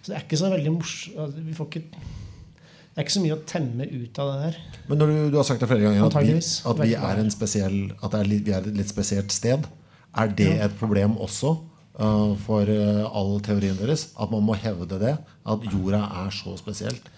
Så 0.00 0.12
det 0.12 0.18
er 0.18 0.24
ikke 0.24 0.40
så 0.40 0.48
veldig 0.48 0.70
morsomt 0.72 1.40
Vi 1.44 1.52
får 1.52 1.66
ikke 1.68 1.80
Det 1.90 2.94
er 2.94 3.04
ikke 3.04 3.12
så 3.12 3.20
mye 3.24 3.34
å 3.36 3.42
temme 3.48 3.88
ut 3.90 4.20
av 4.22 4.30
det 4.30 4.38
der. 4.46 4.60
Men 4.88 5.02
når 5.02 5.10
du, 5.10 5.18
du 5.34 5.36
har 5.36 5.46
sagt 5.48 5.60
det 5.60 5.68
flere 5.68 5.84
ganger 5.84 6.06
at 6.06 6.16
vi, 6.24 6.38
at 6.72 6.80
vi 6.80 6.94
er 6.96 7.20
en 7.20 7.34
spesiell 7.34 7.78
At 7.98 8.14
det 8.14 8.22
er 8.22 8.30
litt, 8.30 8.46
vi 8.48 8.54
er 8.56 8.70
et 8.70 8.78
litt 8.80 8.92
spesielt 8.92 9.34
sted, 9.34 9.68
er 10.16 10.32
det 10.34 10.50
et 10.64 10.74
problem 10.78 11.16
også 11.22 11.54
uh, 12.00 12.34
for 12.44 12.66
uh, 12.66 13.06
all 13.16 13.38
teorien 13.44 13.78
deres? 13.78 14.08
At 14.20 14.32
man 14.32 14.44
må 14.46 14.56
hevde 14.58 14.98
det? 15.00 15.16
At 15.46 15.66
jorda 15.70 16.02
er 16.24 16.34
så 16.34 16.56
spesielt? 16.58 17.10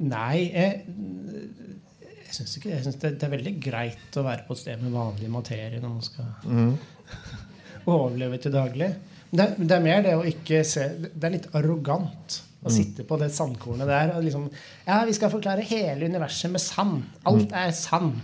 Nei, 0.00 0.48
jeg, 0.48 0.84
jeg 2.06 2.32
syns 2.32 2.56
ikke 2.56 2.70
Jeg 2.72 2.84
synes 2.86 3.00
det, 3.02 3.14
det 3.20 3.26
er 3.26 3.34
veldig 3.34 3.54
greit 3.60 4.16
å 4.16 4.24
være 4.24 4.46
på 4.46 4.56
et 4.56 4.62
sted 4.62 4.80
med 4.80 4.94
vanlig 4.96 5.28
materie 5.32 5.80
når 5.82 5.96
man 5.98 6.06
skal 6.06 6.30
overleve 7.90 8.38
til 8.40 8.54
daglig. 8.54 8.94
Det, 9.30 9.50
det 9.60 9.74
er 9.76 9.84
mer 9.84 10.00
det 10.06 10.14
å 10.18 10.24
ikke 10.26 10.64
se 10.66 10.88
Det 11.04 11.26
er 11.26 11.36
litt 11.36 11.52
arrogant 11.54 12.40
å 12.60 12.72
sitte 12.72 13.06
på 13.08 13.16
det 13.20 13.30
sandkornet 13.32 13.88
der 13.88 14.14
og 14.16 14.24
liksom 14.24 14.48
Ja, 14.86 15.02
vi 15.08 15.14
skal 15.16 15.32
forklare 15.32 15.64
hele 15.64 16.08
universet 16.10 16.52
med 16.52 16.60
sand. 16.60 17.04
Alt 17.28 17.54
er 17.56 17.70
sand. 17.76 18.18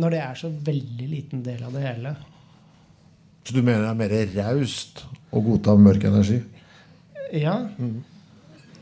Når 0.00 0.10
det 0.10 0.20
er 0.24 0.34
så 0.38 0.48
veldig 0.66 1.08
liten 1.10 1.42
del 1.46 1.62
av 1.62 1.74
det 1.76 1.82
hele. 1.84 2.14
Så 3.44 3.54
du 3.54 3.60
mener 3.62 3.84
det 3.84 3.90
er 3.92 4.00
mer 4.00 4.14
raust 4.38 5.04
å 5.34 5.42
godta 5.44 5.74
mørk 5.78 6.04
energi 6.08 6.40
Ja. 7.34 7.58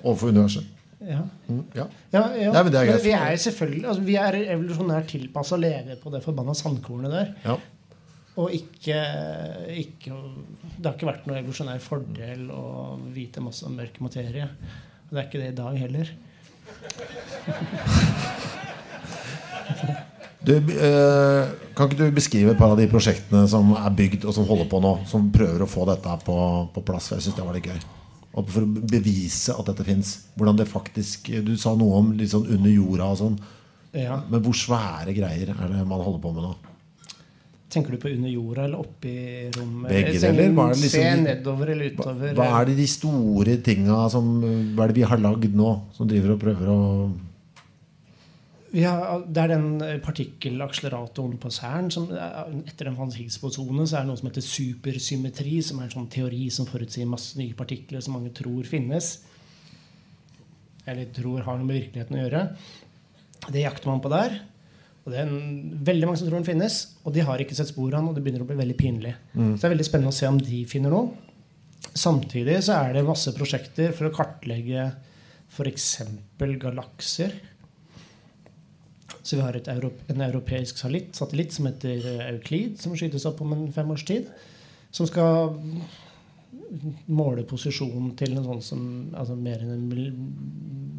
overfor 0.02 0.28
universet? 0.32 0.64
ja. 1.02 1.22
Mm, 1.48 1.64
ja. 1.74 1.86
Ja, 2.12 2.22
ja. 2.38 2.52
Nei, 2.54 2.62
er 2.78 3.00
vi 3.02 3.10
er 3.16 3.36
selvfølgelig 3.42 3.86
altså, 3.90 4.02
Vi 4.06 4.14
er 4.16 4.36
evolusjonært 4.54 5.08
tilpassa 5.10 5.56
å 5.56 5.60
leve 5.60 5.96
på 5.98 6.12
det 6.14 6.22
forbanna 6.22 6.54
sandkornet 6.54 7.10
der. 7.10 7.32
ja. 7.44 7.56
Og 8.40 8.48
ikke, 8.56 8.96
ikke 9.68 10.14
Det 10.78 10.86
har 10.86 10.94
ikke 10.94 11.10
vært 11.10 11.26
noe 11.28 11.40
evolusjonær 11.42 11.82
fordel 11.84 12.46
å 12.54 12.62
vite 13.12 13.42
masse 13.44 13.66
om 13.68 13.74
mørk 13.76 13.98
materie. 14.00 14.46
Og 14.46 15.10
det 15.12 15.18
er 15.20 15.26
ikke 15.28 15.42
det 15.42 15.50
i 15.52 15.58
dag 15.58 15.76
heller. 15.82 16.14
Du, 20.42 20.56
eh, 20.58 21.50
kan 21.76 21.86
ikke 21.86 21.98
du 22.00 22.14
beskrive 22.14 22.52
et 22.52 22.58
par 22.58 22.72
av 22.74 22.80
de 22.80 22.88
prosjektene 22.90 23.44
som 23.50 23.74
er 23.78 23.94
bygd 23.94 24.24
og 24.26 24.34
som 24.34 24.46
holder 24.48 24.66
på 24.70 24.80
nå? 24.82 24.94
Som 25.06 25.30
prøver 25.34 25.62
å 25.62 25.70
få 25.70 25.86
dette 25.86 26.16
på, 26.26 26.36
på 26.74 26.82
plass? 26.86 27.12
Jeg 27.14 27.22
synes 27.22 27.38
det 27.38 27.46
var 27.46 27.58
litt 27.58 27.68
gøy. 27.70 27.78
Og 28.32 28.48
for 28.48 28.64
å 28.64 28.82
bevise 28.90 29.54
at 29.54 29.68
dette 29.70 29.86
fins. 29.86 30.12
Hvordan 30.40 30.58
det 30.58 30.66
faktisk 30.70 31.28
Du 31.44 31.52
sa 31.60 31.74
noe 31.76 32.00
om 32.00 32.12
litt 32.16 32.32
sånn 32.32 32.48
under 32.48 32.72
jorda 32.72 33.10
og 33.12 33.18
sånn. 33.20 33.40
Ja. 33.92 34.22
Men 34.30 34.42
hvor 34.42 34.56
svære 34.56 35.14
greier 35.14 35.52
er 35.52 35.74
det 35.76 35.86
man 35.86 36.00
holder 36.00 36.22
på 36.22 36.34
med 36.34 36.46
nå? 36.48 36.52
Tenker 37.72 37.94
du 37.94 38.00
på 38.00 38.10
under 38.12 38.28
jorda 38.28 38.64
eller 38.66 38.82
oppi 38.82 39.12
rommet? 39.54 39.88
Begge 39.92 40.18
deler? 40.20 40.50
Hva 40.52 40.66
er 40.68 40.74
det 40.74 40.82
liksom 40.82 41.04
Se 41.04 41.12
nedover 41.22 41.70
eller 41.72 41.92
utover? 41.92 42.32
hva 42.36 42.48
er 42.58 42.68
det 42.68 42.78
de 42.82 42.88
store 42.88 43.54
tinga 43.64 44.00
som 44.12 44.32
Hva 44.42 44.84
er 44.84 44.92
det 44.92 44.98
vi 44.98 45.06
har 45.08 45.22
lagd 45.22 45.54
nå? 45.56 45.70
Som 45.96 46.10
driver 46.10 46.34
og 46.34 46.42
prøver 46.42 46.72
å 46.72 46.80
har, 48.80 49.24
det 49.28 49.42
er 49.42 49.50
den 49.52 49.66
partikkelakseleratoren 50.00 51.34
på 51.40 51.50
CERN 51.52 51.90
som 51.92 52.06
etter 52.12 52.88
den 52.88 52.96
fant 52.96 53.16
Higgs-bosone, 53.18 53.84
så 53.84 53.98
er 53.98 54.06
det 54.06 54.08
noe 54.08 54.20
som 54.20 54.30
heter 54.30 54.46
supersymmetri, 54.46 55.58
som 55.64 55.80
er 55.80 55.90
en 55.90 55.96
sånn 55.98 56.08
teori 56.12 56.46
som 56.54 56.68
forutsier 56.70 57.10
masse 57.10 57.36
nye 57.36 57.56
partikler 57.58 58.00
som 58.04 58.16
mange 58.16 58.32
tror 58.36 58.64
finnes. 58.68 59.10
Eller 60.88 61.12
tror 61.12 61.44
har 61.44 61.60
noe 61.60 61.68
med 61.68 61.82
virkeligheten 61.82 62.16
å 62.16 62.24
gjøre. 62.24 62.42
Det 63.52 63.66
jakter 63.66 63.92
man 63.92 64.00
på 64.00 64.14
der. 64.14 64.40
Og 65.02 65.12
det 65.12 65.20
er 65.20 65.28
en, 65.28 65.76
veldig 65.84 66.08
mange 66.08 66.22
som 66.22 66.28
tror 66.30 66.38
den 66.40 66.48
finnes, 66.48 66.80
og 67.02 67.12
de 67.12 67.26
har 67.26 67.42
ikke 67.42 67.56
sett 67.58 67.72
spor 67.72 67.90
av 67.90 67.98
den, 67.98 68.08
og 68.08 68.16
det 68.16 68.24
begynner 68.24 68.44
å 68.44 68.48
bli 68.48 68.58
veldig 68.60 68.78
pinlig. 68.78 69.14
Så 69.34 69.64
det 69.64 69.68
er 69.68 69.74
veldig 69.76 69.88
spennende 69.88 70.14
å 70.14 70.18
se 70.22 70.30
om 70.30 70.40
de 70.40 70.64
finner 70.70 70.94
noe. 70.94 71.30
Samtidig 71.92 72.60
så 72.64 72.78
er 72.78 72.94
det 72.94 73.04
masse 73.04 73.32
prosjekter 73.36 73.92
for 73.96 74.08
å 74.08 74.14
kartlegge 74.14 74.92
f.eks. 75.52 75.88
galakser. 76.62 77.34
Så 79.22 79.38
vi 79.38 79.42
har 79.44 79.56
et 79.56 79.68
euro, 79.70 79.92
en 80.10 80.24
europeisk 80.26 80.80
satellitt, 80.80 81.14
satellitt 81.14 81.54
som 81.54 81.68
heter 81.70 82.06
Euclid, 82.26 82.80
som 82.82 82.94
skytes 82.98 83.26
opp 83.28 83.42
om 83.44 83.54
en 83.54 83.68
fem 83.74 83.90
års 83.94 84.04
tid. 84.08 84.30
Som 84.92 85.06
skal 85.08 85.54
måle 87.12 87.44
posisjonen 87.48 88.14
til 88.18 88.34
en 88.34 88.46
sånn 88.46 88.64
som 88.64 88.86
altså 89.18 89.36
mer 89.38 89.62
enn 89.62 89.74
en 89.76 89.84
mil, 89.90 90.08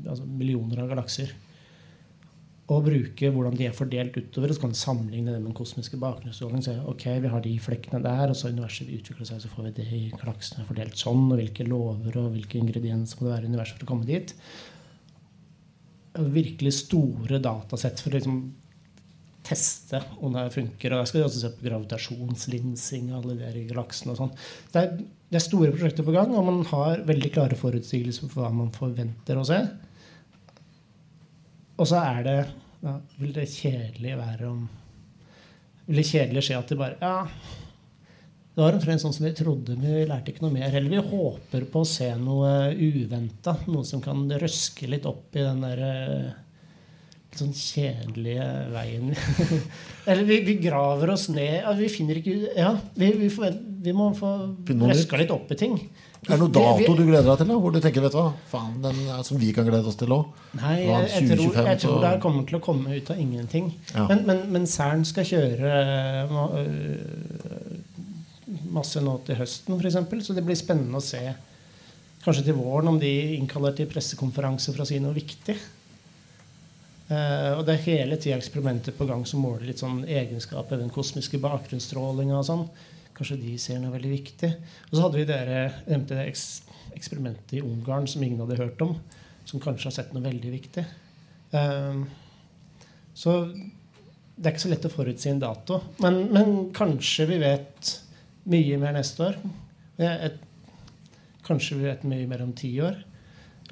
altså 0.07 0.27
millioner 0.27 0.83
av 0.83 0.93
galakser. 0.93 1.33
Og 2.71 2.85
bruke 2.85 3.27
hvordan 3.27 3.57
de 3.59 3.67
er 3.67 3.75
fordelt 3.75 4.15
utover, 4.15 4.49
og 4.49 4.55
så 4.55 4.63
kan 4.63 4.75
sammenligne 4.77 5.33
det 5.33 5.41
med 5.41 5.49
den 5.49 5.57
kosmiske 5.57 5.99
bakgrunnsstråling. 5.99 6.63
Ok, 6.89 7.03
vi 7.25 7.31
har 7.33 7.43
de 7.43 7.57
flekkene 7.59 7.99
der, 8.05 8.31
og 8.31 8.37
så 8.39 8.53
universet 8.53 8.87
utvikler 8.87 9.01
utvikle 9.01 9.27
seg, 9.27 9.41
så 9.43 9.51
får 9.51 9.67
vi 9.67 9.73
de 9.81 10.03
galaksene 10.15 10.67
fordelt 10.69 10.95
sånn, 10.97 11.25
og 11.27 11.41
hvilke 11.41 11.67
lover 11.67 12.21
og 12.21 12.31
hvilke 12.37 12.61
ingredienser 12.61 13.19
må 13.19 13.27
det 13.27 13.35
være 13.35 13.49
i 13.49 13.51
universet 13.51 13.81
for 13.81 13.89
å 13.89 13.91
komme 13.91 14.07
dit 14.07 14.31
virkelig 16.13 16.75
store 16.83 17.39
datasett 17.41 18.01
for 18.03 18.13
å 18.13 18.19
liksom 18.19 18.43
teste 19.43 19.99
om 20.23 20.35
det 20.35 20.45
funker. 20.53 20.93
Og 20.93 21.01
der 21.01 21.09
skal 21.09 21.21
de 21.21 21.27
også 21.27 21.41
se 21.41 21.51
på 21.55 21.65
gravitasjonslinsing 21.67 23.09
og 23.11 23.17
alle 23.19 23.51
de 23.53 23.65
galaksene 23.69 24.13
og 24.13 24.21
sånn. 24.21 24.35
Det, 24.73 24.85
det 25.29 25.39
er 25.39 25.43
store 25.43 25.73
prosjekter 25.73 26.07
på 26.07 26.15
gang, 26.15 26.31
og 26.37 26.45
man 26.47 26.61
har 26.69 27.03
veldig 27.07 27.31
klare 27.33 27.57
forutsigelser 27.59 28.29
for 28.29 28.45
hva 28.45 28.53
man 28.55 28.71
forventer 28.75 29.39
å 29.39 29.47
se. 29.47 29.59
Og 31.73 31.89
så 31.89 31.99
er 32.03 32.23
det 32.27 32.37
ja, 32.83 32.93
Vil 33.17 33.33
det 33.33 33.47
kjedelig 33.49 34.17
være 34.19 34.45
om 34.45 34.59
Vil 35.87 35.97
det 35.97 36.03
kjedelig 36.05 36.43
skje 36.45 36.59
at 36.59 36.69
det 36.69 36.77
bare 36.77 36.99
Ja, 37.01 37.23
det 38.53 38.61
var 38.61 38.75
omtrent 38.77 39.01
sånn 39.01 39.13
som 39.15 39.25
vi 39.25 39.33
trodde. 39.33 39.75
Vi 39.81 40.03
lærte 40.05 40.29
ikke 40.29 40.43
noe 40.45 40.53
mer. 40.53 40.69
Eller 40.69 40.91
vi 40.91 41.01
håper 41.01 41.65
på 41.73 41.81
å 41.81 41.89
se 41.89 42.11
noe 42.21 42.69
uventa. 42.77 43.55
Noe 43.65 43.81
som 43.87 44.01
kan 44.03 44.27
røske 44.29 44.89
litt 44.91 45.07
opp 45.09 45.33
i 45.33 45.41
den 45.41 45.63
der 45.65 45.81
eh, 45.87 46.27
litt 47.33 47.41
sånn 47.41 47.55
kjedelige 47.57 48.45
veien. 48.75 49.09
Eller 50.09 50.23
vi, 50.27 50.39
vi 50.45 50.57
graver 50.61 51.13
oss 51.15 51.29
ned 51.33 51.65
Vi 51.79 51.89
finner 51.89 52.19
ikke 52.19 52.35
Ja, 52.57 52.75
vi, 52.93 53.09
vi, 53.17 53.29
får, 53.33 53.57
vi 53.83 53.93
må 53.95 54.11
få 54.17 54.33
røska 54.69 55.17
litt 55.21 55.33
opp 55.33 55.49
i 55.55 55.57
ting. 55.57 55.79
Er 56.23 56.37
det 56.37 56.39
noen 56.39 56.53
dato 56.55 56.93
du 56.95 57.01
gleder 57.03 57.25
deg 57.27 57.41
til? 57.41 57.49
da? 57.49 57.57
Hvor 57.59 57.73
du 57.73 57.79
tenker, 57.83 58.03
vet 58.05 58.13
du 58.13 58.19
hva, 58.19 58.29
faen, 58.51 58.77
den 58.83 59.01
er 59.11 59.25
som 59.27 59.39
vi 59.41 59.49
kan 59.55 59.65
glede 59.67 59.89
oss 59.89 59.97
til 59.99 60.13
òg? 60.15 60.29
Nei, 60.55 60.77
jeg, 60.85 61.09
jeg, 61.11 61.27
tror, 61.33 61.57
jeg 61.67 61.81
tror 61.83 61.97
det 62.05 62.13
kommer 62.23 62.45
til 62.47 62.59
å 62.59 62.61
komme 62.63 62.95
ut 62.95 63.11
av 63.11 63.19
ingenting. 63.19 63.73
Ja. 63.91 64.05
Men, 64.11 64.23
men, 64.29 64.45
men 64.53 64.69
Cern 64.69 65.03
skal 65.09 65.27
kjøre 65.27 65.73
eh, 65.81 66.37
øh, 66.61 67.52
masse 68.73 69.01
nå 69.03 69.15
til 69.27 69.39
høsten, 69.39 69.77
f.eks. 69.77 70.25
Så 70.25 70.35
det 70.35 70.43
blir 70.45 70.57
spennende 70.59 70.99
å 70.99 71.03
se 71.03 71.21
kanskje 72.23 72.47
til 72.47 72.57
våren 72.57 72.93
om 72.93 72.99
de 72.99 73.11
innkaller 73.37 73.75
til 73.77 73.89
pressekonferanse 73.91 74.73
for 74.73 74.83
å 74.83 74.87
si 74.87 74.99
noe 75.03 75.15
viktig. 75.15 75.57
Uh, 77.09 77.59
og 77.59 77.65
det 77.67 77.75
er 77.75 77.87
hele 77.89 78.17
tida 78.17 78.37
eksperimenter 78.39 78.95
på 78.95 79.05
gang 79.09 79.25
som 79.27 79.43
måler 79.43 79.67
litt 79.67 79.81
sånn 79.83 80.05
egenskaper 80.07 80.77
ved 80.77 80.85
den 80.85 80.93
kosmiske 80.93 81.39
bakgrunnsstrålinga 81.43 82.37
og 82.39 82.47
sånn. 82.47 82.63
Kanskje 83.13 83.41
de 83.41 83.57
ser 83.61 83.81
noe 83.81 83.93
veldig 83.93 84.13
viktig. 84.13 84.49
Og 84.89 84.95
så 84.95 85.03
hadde 85.03 85.19
vi 85.19 85.27
dere 85.29 85.59
nevnte 85.89 86.17
det 86.17 86.29
eks 86.31 86.47
eksperimentet 86.93 87.57
i 87.57 87.63
Ungarn 87.65 88.05
som 88.07 88.21
ingen 88.23 88.41
hadde 88.43 88.59
hørt 88.59 88.81
om, 88.85 88.91
som 89.49 89.61
kanskje 89.61 89.89
har 89.89 89.95
sett 89.95 90.11
noe 90.15 90.23
veldig 90.23 90.51
viktig. 90.53 90.83
Uh, 91.53 92.05
så 93.13 93.35
det 94.33 94.47
er 94.47 94.55
ikke 94.55 94.63
så 94.63 94.71
lett 94.71 94.87
å 94.87 94.93
forutsi 94.93 95.29
en 95.29 95.41
dato. 95.43 95.79
Men, 96.01 96.23
men 96.33 96.55
kanskje 96.75 97.27
vi 97.29 97.41
vet 97.43 97.91
mye 98.49 98.81
mer 98.81 98.97
neste 98.97 99.29
år. 99.29 99.39
Et, 100.03 100.37
kanskje 101.45 101.79
vet 101.81 102.05
mye 102.07 102.27
mer 102.29 102.43
om 102.45 102.53
ti 102.57 102.75
år. 102.83 102.99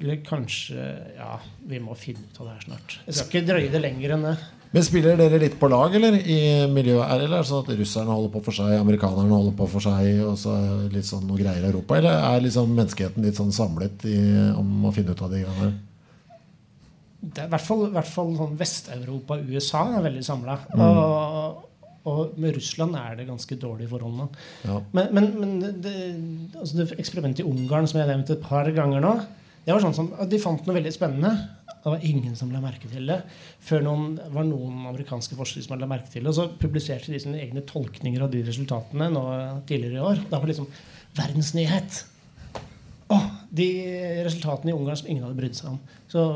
Eller 0.00 0.22
kanskje 0.24 0.80
Ja, 1.18 1.36
vi 1.68 1.78
må 1.82 1.94
finne 1.98 2.24
ut 2.24 2.40
av 2.40 2.48
det 2.48 2.56
her 2.56 2.66
snart. 2.66 2.98
Jeg 3.06 3.14
skal 3.18 3.28
ikke 3.28 3.48
drøye 3.52 3.70
det 3.72 3.82
lenger 3.82 4.16
enn 4.16 4.26
det. 4.30 4.34
Men 4.72 4.84
Spiller 4.86 5.18
dere 5.20 5.36
litt 5.36 5.58
på 5.60 5.68
lag 5.68 5.92
eller 5.98 6.16
i 6.16 6.38
miljøet 6.72 7.04
her? 7.04 7.20
Eller 7.26 7.36
er 7.36 7.44
det 7.44 7.50
sånn 7.50 7.66
at 7.66 7.74
russerne 7.76 8.14
holder 8.16 8.32
på 8.32 8.40
for 8.46 8.56
seg, 8.56 8.72
amerikanerne 8.78 9.36
holder 9.36 9.56
på 9.58 9.66
for 9.74 9.84
seg, 9.84 10.22
og 10.24 10.38
så 10.40 10.54
er 10.56 10.70
det 10.86 10.96
litt 10.96 11.08
sånn 11.10 11.26
noe 11.28 11.36
greier 11.36 11.60
i 11.60 11.68
Europa? 11.68 11.98
Eller 12.00 12.24
er 12.30 12.46
liksom 12.46 12.72
menneskeheten 12.72 13.26
litt 13.26 13.36
sånn 13.36 13.52
samlet 13.52 14.06
i, 14.08 14.16
om 14.56 14.88
å 14.88 14.94
finne 14.96 15.12
ut 15.12 15.20
av 15.20 15.34
de 15.34 15.42
greiene 15.42 15.66
her? 15.66 15.74
det 17.22 17.44
er 17.44 17.46
i 17.46 17.52
hvert 17.52 17.62
fall, 17.62 17.84
hvert 17.94 18.10
fall 18.10 18.32
sånn 18.34 18.56
Vest-Europa 18.58 19.36
og 19.38 19.50
USA 19.54 19.82
er 19.96 20.06
veldig 20.08 20.24
samla. 20.26 20.56
Mm. 20.72 20.80
Og, 20.82 21.68
og 22.08 22.34
med 22.40 22.56
Russland 22.56 22.96
er 22.98 23.18
det 23.18 23.28
ganske 23.28 23.56
dårlige 23.60 23.90
forhold 23.92 24.16
nå. 24.18 24.26
Ja. 24.66 24.80
Men, 24.96 25.12
men, 25.14 25.28
men 25.38 25.82
det, 25.84 25.94
altså 26.58 26.80
det 26.80 26.88
eksperimentet 26.98 27.44
i 27.44 27.48
Ungarn 27.48 27.86
som 27.86 28.00
jeg 28.00 28.08
har 28.08 28.14
nevnt 28.16 28.32
et 28.34 28.42
par 28.42 28.70
ganger 28.74 29.04
nå, 29.04 29.14
det 29.62 29.70
var 29.70 29.82
sånn 29.84 29.94
som 29.94 30.08
de 30.26 30.40
fant 30.42 30.64
noe 30.66 30.74
veldig 30.74 30.90
spennende. 30.90 31.30
Det 31.82 31.90
var 31.90 32.06
ingen 32.06 32.34
som 32.38 32.50
la 32.50 32.60
merke 32.62 32.88
til 32.90 33.06
det. 33.10 33.20
Før 33.62 33.84
noen, 33.86 34.16
var 34.34 34.46
noen 34.46 34.88
amerikanske 34.90 35.38
forskere 35.38 35.62
som 35.66 35.78
la 35.78 35.86
merke 35.90 36.10
til 36.10 36.24
det. 36.24 36.32
Og 36.32 36.38
så 36.38 36.48
publiserte 36.58 37.14
de 37.14 37.20
sine 37.22 37.38
egne 37.42 37.62
tolkninger 37.66 38.22
av 38.22 38.32
de 38.32 38.42
resultatene 38.46 39.10
nå 39.14 39.22
tidligere 39.70 40.00
i 40.00 40.06
år. 40.10 40.24
Da 40.26 40.40
var 40.40 40.46
det 40.46 40.56
liksom 40.56 40.70
verdensnyhet. 41.18 42.00
Å, 43.12 43.18
de 43.54 43.68
resultatene 44.26 44.72
i 44.72 44.76
Ungarn 44.76 44.98
som 44.98 45.10
ingen 45.10 45.26
hadde 45.28 45.38
brydd 45.38 45.58
seg 45.58 45.74
om. 45.74 45.80
Så 46.10 46.26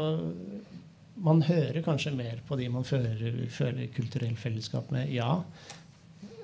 man 1.23 1.41
hører 1.43 1.83
kanskje 1.83 2.13
mer 2.17 2.41
på 2.49 2.57
de 2.59 2.69
man 2.69 2.85
føler, 2.85 3.47
føler 3.51 3.89
kulturell 3.95 4.37
fellesskap 4.37 4.91
med. 4.93 5.09
Ja. 5.15 5.43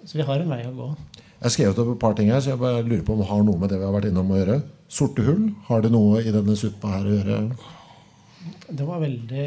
Så 0.05 0.17
vi 0.19 0.23
har 0.27 0.41
en 0.43 0.49
vei 0.51 0.63
å 0.67 0.73
gå. 0.75 0.89
Jeg 1.17 1.43
har 1.49 1.51
skrevet 1.57 1.79
opp 1.83 1.91
et 1.97 2.01
par 2.01 2.15
ting 2.15 2.31
her, 2.31 2.41
så 2.41 2.53
jeg 2.55 2.59
bare 2.63 2.83
lurer 2.87 3.03
på 3.05 3.13
om 3.17 3.21
det 3.23 3.29
har 3.29 3.43
noe 3.43 3.59
med 3.59 3.71
det 3.73 3.79
vi 3.81 3.85
har 3.85 3.93
vært 3.95 4.09
innom 4.11 4.31
å 4.31 4.39
gjøre. 4.39 4.57
Sorte 4.93 5.23
hull, 5.27 5.51
har 5.69 5.83
det 5.83 5.91
noe 5.95 6.21
i 6.23 6.31
denne 6.35 6.55
suppa 6.59 6.97
her 6.99 7.07
å 7.09 7.17
gjøre? 7.19 7.39
Det 8.73 8.85
var 8.87 8.99
veldig 9.03 9.47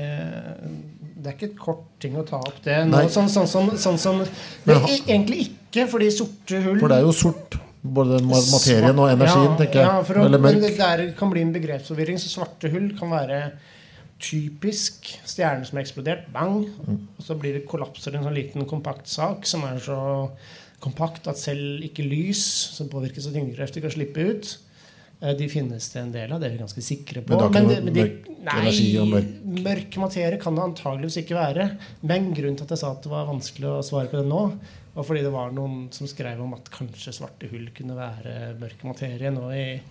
Det 1.26 1.32
er 1.32 1.34
ikke 1.36 1.48
et 1.50 1.58
kort 1.60 1.86
ting 2.00 2.16
å 2.20 2.24
ta 2.28 2.38
opp, 2.38 2.60
det. 2.64 2.76
Nei. 2.88 3.06
sånn, 3.10 3.28
sånn, 3.32 3.48
som- 3.48 3.72
sånn 3.82 3.98
som 3.98 4.20
det, 4.20 4.76
ha- 4.78 4.88
e- 4.88 5.02
Egentlig 5.08 5.50
ikke, 5.50 5.88
fordi 5.90 6.12
sorte 6.12 6.62
hull 6.62 6.80
For 6.80 6.88
det 6.90 6.98
er 6.98 7.02
jo 7.08 7.12
sort, 7.12 7.56
både 7.84 8.20
materien 8.24 9.00
og 9.00 9.10
energien, 9.10 9.58
tenker 9.58 9.80
jeg. 9.82 9.88
Ja, 9.88 10.02
å, 10.04 10.26
Eller 10.26 10.38
men 10.40 10.56
mørk. 10.56 10.62
det 10.62 10.78
der 10.78 11.12
kan 11.18 11.30
bli 11.32 11.42
en 11.42 11.54
begrepsforvirring. 11.54 12.18
Så 12.20 12.30
svarte 12.38 12.70
hull 12.72 12.92
kan 13.00 13.10
være 13.10 13.52
typisk 14.22 15.10
stjerne 15.28 15.66
som 15.68 15.78
har 15.78 15.84
eksplodert. 15.86 16.28
Bang! 16.34 16.66
Mm. 16.88 17.00
Og 17.18 17.24
så 17.26 17.36
blir 17.40 17.58
det 17.58 17.66
kollapser 17.70 18.14
i 18.16 18.20
en 18.20 18.28
sånn 18.28 18.38
liten 18.38 18.68
kompakt 18.70 19.10
sak 19.12 19.46
som 19.50 19.66
er 19.68 19.82
så 19.84 19.98
kompakt 20.84 21.28
at 21.32 21.40
selv 21.40 21.84
ikke 21.86 22.06
lys 22.06 22.44
som 22.76 22.90
påvirkes 22.92 23.28
av 23.28 23.36
tyngdekrefter, 23.36 23.82
kan 23.84 23.94
slippe 23.94 24.26
ut. 24.30 24.58
Eh, 25.22 25.34
De 25.38 25.48
finnes 25.50 25.90
det 25.94 26.00
en 26.02 26.12
del 26.14 26.32
av, 26.32 26.40
det 26.42 26.50
er 26.50 26.56
vi 26.58 26.64
ganske 26.64 26.84
sikre 26.84 27.24
på. 27.26 27.40
Men 27.52 27.68
det 27.68 27.84
men 27.84 27.94
de- 27.94 28.08
og 29.02 29.08
mørk- 29.08 29.64
mørk 29.66 29.98
materie 29.98 30.40
kan 30.40 30.56
det 30.56 30.64
antageligvis 30.64 31.18
ikke 31.24 31.36
være. 31.40 31.78
Men 32.04 32.34
grunnen 32.36 32.58
til 32.58 32.64
at 32.68 32.70
jeg 32.76 32.78
sa 32.84 32.92
at 32.92 33.02
det 33.02 33.10
var 33.12 33.26
vanskelig 33.26 33.66
å 33.72 33.84
svare 33.84 34.12
på 34.12 34.22
det 34.22 34.28
nå, 34.30 34.60
var 34.96 35.04
fordi 35.04 35.24
det 35.24 35.32
var 35.32 35.52
noen 35.52 35.92
som 35.92 36.08
skrev 36.08 36.40
om 36.42 36.54
at 36.54 36.70
kanskje 36.72 37.12
svarte 37.14 37.50
hull 37.50 37.70
kunne 37.76 37.96
være 37.98 38.56
mørk 38.60 38.84
materie 38.84 39.32
nå 39.32 39.50
i 39.52 39.82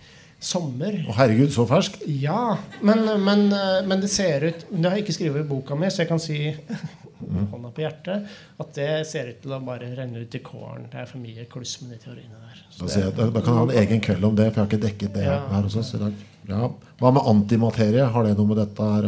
sommer. 0.45 0.99
Å 1.09 1.15
herregud, 1.17 1.49
så 1.55 1.65
ferskt. 1.69 2.03
Ja, 2.21 2.57
men, 2.85 3.01
men, 3.25 3.47
men 3.89 4.01
det 4.03 4.09
ser 4.13 4.45
ut 4.51 4.65
Det 4.69 4.85
har 4.85 4.95
jeg 4.99 5.05
ikke 5.07 5.15
skrevet 5.17 5.41
i 5.45 5.49
boka 5.49 5.75
mi, 5.79 5.89
så 5.89 6.03
jeg 6.05 6.11
kan 6.13 6.21
si 6.21 6.39
Mm. 7.25 7.45
hånda 7.49 7.69
på 7.73 7.79
hjertet 7.81 8.25
at 8.59 8.73
det 8.75 8.87
ser 9.07 9.29
ut 9.31 9.37
til 9.41 9.53
å 9.55 9.57
bare 9.63 9.87
renne 9.97 10.19
ut 10.19 10.35
i 10.35 10.39
kålen. 10.43 10.83
Det 10.91 10.99
er 10.99 11.05
for 11.09 11.17
mye 11.23 11.45
kluss 11.49 11.77
med 11.81 11.93
de 11.95 11.97
teoriene 12.03 12.35
der. 12.43 12.57
Da, 12.75 12.85
det- 12.91 13.15
da, 13.15 13.27
da 13.31 13.41
kan 13.41 13.53
jeg 13.55 13.55
ha 13.55 13.63
en 13.63 13.79
egen 13.87 14.01
kveld 14.03 14.27
om 14.27 14.35
det, 14.35 14.49
for 14.51 14.59
jeg 14.59 14.65
har 14.65 14.67
ikke 14.73 14.83
dekket 14.83 15.13
det 15.15 15.23
Ja. 15.23 15.37
her 15.49 15.61
hos 15.63 15.77
oss 15.79 15.93
i 15.95 16.01
dag. 16.03 16.13
Ja. 16.51 16.69
Hva 16.99 17.11
med 17.15 17.23
antimaterie? 17.31 18.03
Har 18.11 18.23
det 18.27 18.35
noe 18.37 18.45
med 18.51 18.57
dette 18.61 18.83
her 18.91 19.07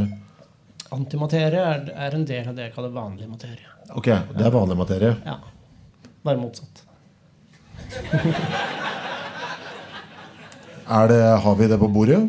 Antimaterie 0.96 1.60
er, 1.76 1.84
er 2.08 2.16
en 2.16 2.26
del 2.26 2.48
av 2.48 2.56
det 2.56 2.64
jeg 2.70 2.74
kaller 2.78 2.96
vanlig 2.96 3.28
materie. 3.30 3.68
Ok, 3.94 4.06
det 4.08 4.46
er 4.48 4.56
vanlig 4.56 4.78
materie. 4.80 5.14
Ja. 5.28 5.38
Bare 6.24 6.38
motsatt. 6.42 6.82
Er 10.88 11.10
det, 11.12 11.22
har 11.44 11.56
vi 11.60 11.68
det 11.68 11.80
på 11.82 11.90
bordet? 11.92 12.22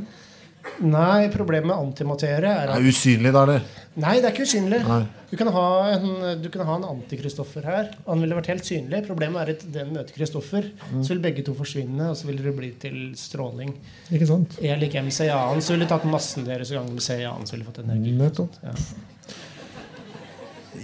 Nei, 0.85 1.29
problemet 1.33 1.71
med 1.71 1.79
antimaterie 1.79 2.51
er 2.51 2.71
Det 2.71 2.77
er 2.77 2.89
usynlig, 2.91 3.33
da, 3.35 3.43
eller? 3.47 3.63
Nei, 3.99 4.19
det 4.21 4.29
er 4.29 4.35
ikke 4.35 4.47
usynlig. 4.47 4.79
Nei. 4.87 5.01
Du 5.29 5.35
kan 5.37 5.51
ha 5.53 5.65
en, 5.93 6.07
du 6.41 6.47
kan 6.53 6.65
ha 6.69 6.77
en 6.79 6.87
antikristoffer 6.89 7.67
her. 7.67 7.91
Han 8.07 8.23
ville 8.23 8.37
vært 8.39 8.51
helt 8.53 8.69
synlig. 8.69 9.03
Problemet 9.09 9.43
er 9.43 9.53
at 9.57 9.65
den 9.75 9.91
møter 9.97 10.15
Kristoffer. 10.15 10.71
Mm. 10.93 11.03
Så 11.03 11.13
vil 11.13 11.23
begge 11.25 11.45
to 11.45 11.57
forsvinne, 11.59 12.13
og 12.13 12.17
så 12.17 12.31
vil 12.31 12.39
det 12.41 12.55
bli 12.57 12.71
til 12.81 12.99
stråling. 13.19 13.75
Ikke 14.15 14.29
sant? 14.31 14.57
Jeg 14.65 14.81
liker 14.81 15.05
MCA-en, 15.05 15.61
så 15.65 15.75
ville 15.75 15.91
tatt 15.91 16.07
massen 16.09 16.47
deres 16.49 16.73
ganger 16.73 16.95
med 16.95 17.05
CA-en. 17.05 17.47
så 17.49 17.57
ville 17.57 17.69
fått 17.69 17.83
energi. 17.85 18.15
Nettopp. 18.23 18.61
Ja. 18.65 18.77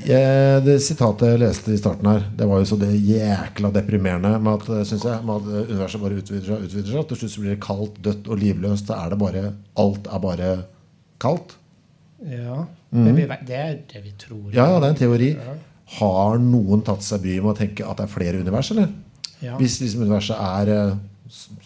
Det 0.05 0.77
sitatet 0.83 1.33
jeg 1.33 1.41
leste 1.43 1.73
i 1.75 1.81
starten 1.81 2.09
her, 2.11 2.25
det 2.37 2.47
var 2.51 2.61
jo 2.61 2.69
så 2.69 2.79
det 2.81 2.91
jækla 2.93 3.71
deprimerende 3.75 4.33
med 4.43 4.55
at, 4.59 4.87
synes 4.91 5.05
jeg, 5.09 5.25
med 5.27 5.35
at 5.37 5.69
universet 5.71 6.03
bare 6.03 6.21
utvider 6.21 6.47
seg. 6.49 6.65
utvider 6.69 6.91
seg 6.93 7.11
Til 7.11 7.21
slutt 7.21 7.37
blir 7.43 7.55
det 7.55 7.61
kaldt, 7.65 8.01
dødt 8.05 8.31
og 8.31 8.41
livløst. 8.41 8.89
Så 8.91 8.97
er 8.99 9.13
det 9.15 9.21
bare, 9.21 9.45
alt 9.85 10.09
er 10.11 10.25
bare 10.25 10.51
kaldt. 11.23 11.57
Ja. 12.31 12.65
Men 12.95 13.17
vi, 13.17 13.27
det 13.47 13.57
er 13.59 13.79
det 13.91 14.05
vi 14.05 14.13
tror. 14.19 14.51
Ja, 14.55 14.69
ja, 14.71 14.79
det 14.79 14.89
er 14.89 14.95
en 14.95 15.01
teori. 15.01 15.31
Har 15.99 16.39
noen 16.41 16.85
tatt 16.87 17.05
seg 17.05 17.25
bryet 17.25 17.43
med 17.45 17.53
å 17.53 17.59
tenke 17.59 17.87
at 17.87 17.99
det 17.99 18.07
er 18.07 18.13
flere 18.13 18.41
univers, 18.41 18.71
eller? 18.75 18.93
Ja. 19.43 19.59
Hvis 19.61 19.81
liksom 19.83 20.05
universet 20.07 20.39
er 20.39 20.71
eh, 20.73 20.95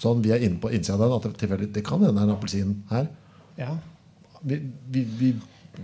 sånn, 0.01 0.23
vi 0.25 0.33
er 0.35 0.43
inne 0.47 0.59
på 0.63 0.73
innsida 0.75 0.97
av 0.97 1.05
den, 1.05 1.35
at 1.37 1.43
det, 1.43 1.71
det 1.77 1.85
kan 1.87 2.03
hende 2.03 2.17
det 2.17 2.25
er 2.25 2.31
en 2.31 2.35
appelsin 2.35 2.73
her. 2.91 3.11
Ja. 3.59 3.77
Vi, 4.41 4.61
vi, 4.95 5.05
vi, 5.21 5.35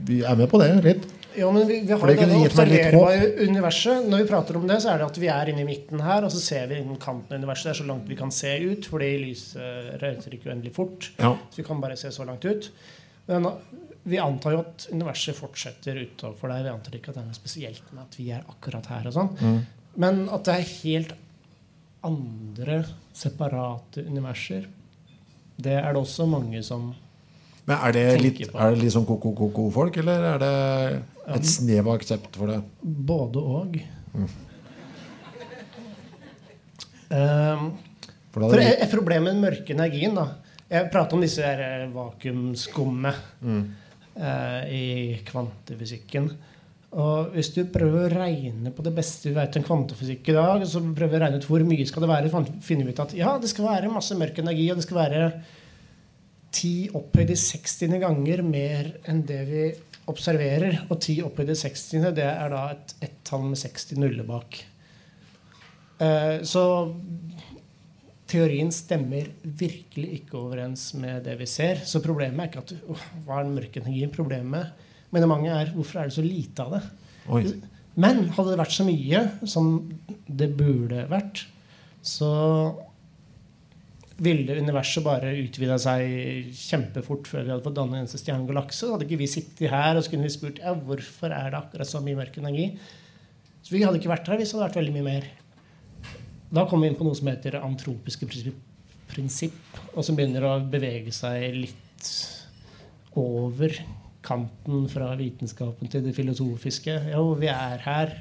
vi 0.08 0.22
er 0.26 0.38
med 0.38 0.50
på 0.50 0.60
det 0.62 0.72
litt. 0.86 1.06
Jo, 1.36 1.50
men 1.54 1.66
vi, 1.66 1.80
vi 1.86 1.92
har 1.92 2.10
det 2.10 2.26
det 2.28 2.38
observerbare 2.38 3.28
universet. 3.48 4.08
Når 4.08 4.22
vi 4.22 4.26
prater 4.28 4.58
om 4.58 4.66
det, 4.68 4.80
så 4.82 4.92
er 4.92 5.00
det 5.00 5.08
at 5.08 5.20
vi 5.22 5.30
er 5.32 5.50
inne 5.50 5.64
i 5.64 5.68
midten 5.68 6.02
her, 6.04 6.26
og 6.26 6.32
så 6.34 6.42
ser 6.42 6.68
vi 6.70 6.78
innen 6.80 7.00
kanten 7.02 7.34
av 7.34 7.42
universet. 7.42 7.68
Det 7.68 7.72
er 7.74 7.80
så 7.80 7.88
langt 7.88 8.10
vi 8.10 8.18
kan 8.18 8.34
se 8.34 8.52
ut, 8.62 8.90
fordi 8.90 9.10
lyset 9.22 9.96
reiser 10.02 10.36
ikke 10.36 10.52
uendelig 10.52 10.74
fort. 10.76 11.10
Ja. 11.18 11.32
Så 11.50 11.62
vi 11.62 11.66
kan 11.66 11.82
bare 11.82 11.98
se 12.00 12.12
så 12.14 12.26
langt 12.28 12.46
ut. 12.46 12.70
Men 13.30 13.48
vi 14.04 14.20
antar 14.20 14.54
jo 14.54 14.62
at 14.62 14.86
universet 14.92 15.36
fortsetter 15.38 15.98
utover 16.02 16.52
der. 16.52 16.66
Vi 16.66 16.74
antar 16.74 16.98
ikke 16.98 17.12
at 17.12 17.18
det 17.18 17.24
er 17.24 17.30
noe 17.30 17.38
spesielt 17.38 17.92
med 17.92 18.04
at 18.04 18.18
vi 18.20 18.30
er 18.36 18.44
akkurat 18.54 18.90
her. 18.92 19.08
og 19.08 19.16
sånn. 19.16 19.32
Mm. 19.40 19.60
Men 20.04 20.24
at 20.34 20.46
det 20.46 20.58
er 20.58 20.72
helt 20.82 21.14
andre, 22.04 22.82
separate 23.16 24.02
universer, 24.04 24.66
det 25.56 25.78
er 25.78 25.94
det 25.94 26.00
også 26.02 26.26
mange 26.28 26.60
som 26.66 26.90
Men 27.64 27.80
er 27.88 27.94
det 27.96 28.04
litt, 28.20 28.40
er 28.52 28.74
det 28.74 28.82
litt 28.82 28.92
sånn 28.92 29.06
ko-ko-ko-folk, 29.08 29.96
eller 30.02 30.26
er 30.34 30.42
det 30.42 30.54
et 31.38 31.46
snev 31.48 31.86
av 31.86 31.94
aksept 31.96 32.36
for 32.36 32.52
det? 32.52 32.58
Både 32.82 33.40
og. 33.40 33.78
Mm. 34.12 34.26
Um, 37.14 37.68
For 38.34 38.48
For 38.50 38.58
et, 38.58 38.80
et 38.82 38.90
problem 38.90 39.24
med 39.28 39.36
den 39.36 39.44
mørke 39.44 39.74
energien 39.76 40.16
da. 40.16 40.26
Jeg 40.66 40.88
prater 40.90 41.14
om 41.14 41.22
disse 41.22 41.44
eh, 41.44 41.84
vakuumskummet 41.92 43.20
Mm. 43.44 43.64
uh, 44.16 44.62
i 44.72 45.20
kvantefysikken. 45.28 46.28
Og 46.94 47.34
hvis 47.34 47.50
du 47.54 47.64
prøver 47.70 48.06
å 48.06 48.10
regne 48.12 48.70
på 48.74 48.82
det 48.86 48.92
beste 48.94 49.28
vi 49.28 49.34
vet 49.36 49.56
om 49.58 49.64
kvantefysikk 49.66 50.30
i 50.30 50.36
dag, 50.36 50.62
så 50.66 50.80
prøver 50.94 51.12
vi 51.12 51.18
å 51.18 51.22
regne 51.24 51.40
ut 51.42 51.46
hvor 51.48 51.64
mye 51.66 51.86
skal 51.86 52.04
det 52.04 52.10
være, 52.12 52.44
finner 52.62 52.86
vi 52.86 52.94
ut 52.94 53.02
at 53.02 53.14
ja, 53.18 53.34
det 53.42 53.50
skal 53.50 53.66
være 53.66 53.90
masse 53.92 54.14
mørk 54.18 54.38
energi, 54.42 54.68
og 54.70 54.78
det 54.78 54.86
skal 54.86 55.00
være 55.00 55.24
10 56.54 56.94
opphøyd 56.94 57.32
i 57.34 57.38
60 57.40 57.98
ganger 58.02 58.42
mer 58.46 58.92
enn 59.10 59.24
det 59.26 59.40
vi 59.48 59.64
observerer. 60.10 60.84
Og 60.88 61.00
10 61.00 61.18
opphøyd 61.26 61.50
i 61.50 61.58
60, 61.58 62.12
det 62.16 62.28
er 62.28 62.52
da 62.52 62.68
et 62.74 62.94
ett-tall 63.08 63.48
med 63.48 63.60
60 63.60 63.98
nuller 64.00 64.28
bak. 64.28 64.60
Eh, 66.04 66.42
så 66.46 66.64
teorien 68.30 68.70
stemmer 68.74 69.28
virkelig 69.42 70.20
ikke 70.20 70.38
overens 70.40 70.88
med 70.98 71.24
det 71.26 71.36
vi 71.40 71.48
ser. 71.50 71.84
Så 71.86 72.02
problemet 72.04 72.46
er 72.46 72.50
ikke 72.50 72.64
at 72.64 72.74
oh, 72.90 73.06
hva 73.26 73.40
er 73.40 73.48
den 73.48 73.56
mørke 73.58 73.82
energien? 73.82 74.12
Problemet 74.14 74.90
mener 75.14 75.30
mange 75.30 75.52
er 75.52 75.72
hvorfor 75.74 76.02
er 76.02 76.10
det 76.10 76.16
så 76.16 76.24
lite 76.24 76.64
av 76.64 76.76
det? 76.76 76.82
Oi. 77.34 77.44
Men 78.00 78.24
hadde 78.34 78.50
det 78.50 78.58
vært 78.58 78.74
så 78.74 78.86
mye 78.86 79.20
som 79.46 79.68
det 80.26 80.50
burde 80.58 81.04
vært, 81.10 81.44
så 82.04 82.30
ville 84.22 84.54
universet 84.62 85.02
bare 85.02 85.32
utvida 85.40 85.76
seg 85.82 86.52
kjempefort 86.54 87.26
før 87.26 87.42
vi 87.42 87.50
hadde 87.50 87.64
fått 87.64 87.78
danne 87.78 87.96
en 87.96 88.04
eneste 88.04 88.20
stjernegalakse. 88.20 88.92
Hadde 88.92 89.08
ikke 89.08 89.22
vi 89.24 89.30
sittet 89.30 89.72
her 89.72 89.98
og 89.98 90.04
så 90.04 90.12
kunne 90.12 90.28
vi 90.28 90.34
spurt 90.34 90.60
ja, 90.62 90.74
hvorfor 90.74 91.34
er 91.34 91.50
det 91.50 91.58
akkurat 91.58 91.90
så 91.90 92.02
mye 92.04 92.18
mørk 92.20 92.38
energi. 92.38 92.68
Så 93.64 93.74
vi 93.74 93.82
hadde 93.82 93.98
ikke 93.98 94.12
vært 94.12 94.30
her 94.30 94.38
hvis 94.38 94.52
det 94.52 94.58
hadde 94.58 94.68
vært 94.68 94.78
veldig 94.78 94.94
mye 94.94 95.08
mer. 95.08 95.26
Da 96.54 96.66
kommer 96.70 96.86
vi 96.86 96.92
inn 96.92 97.00
på 97.00 97.08
noe 97.08 97.18
som 97.18 97.30
heter 97.32 97.58
antropiske 97.58 98.28
prinsipp, 99.10 99.58
og 99.96 100.06
som 100.06 100.14
begynner 100.14 100.46
å 100.46 100.54
bevege 100.70 101.10
seg 101.14 101.48
litt 101.56 102.10
over 103.18 103.74
kanten 104.24 104.86
fra 104.92 105.10
vitenskapen 105.18 105.90
til 105.90 106.04
det 106.06 106.14
filosofiske. 106.16 106.94
Jo, 107.10 107.32
vi 107.40 107.50
er 107.50 107.82
her. 107.82 108.14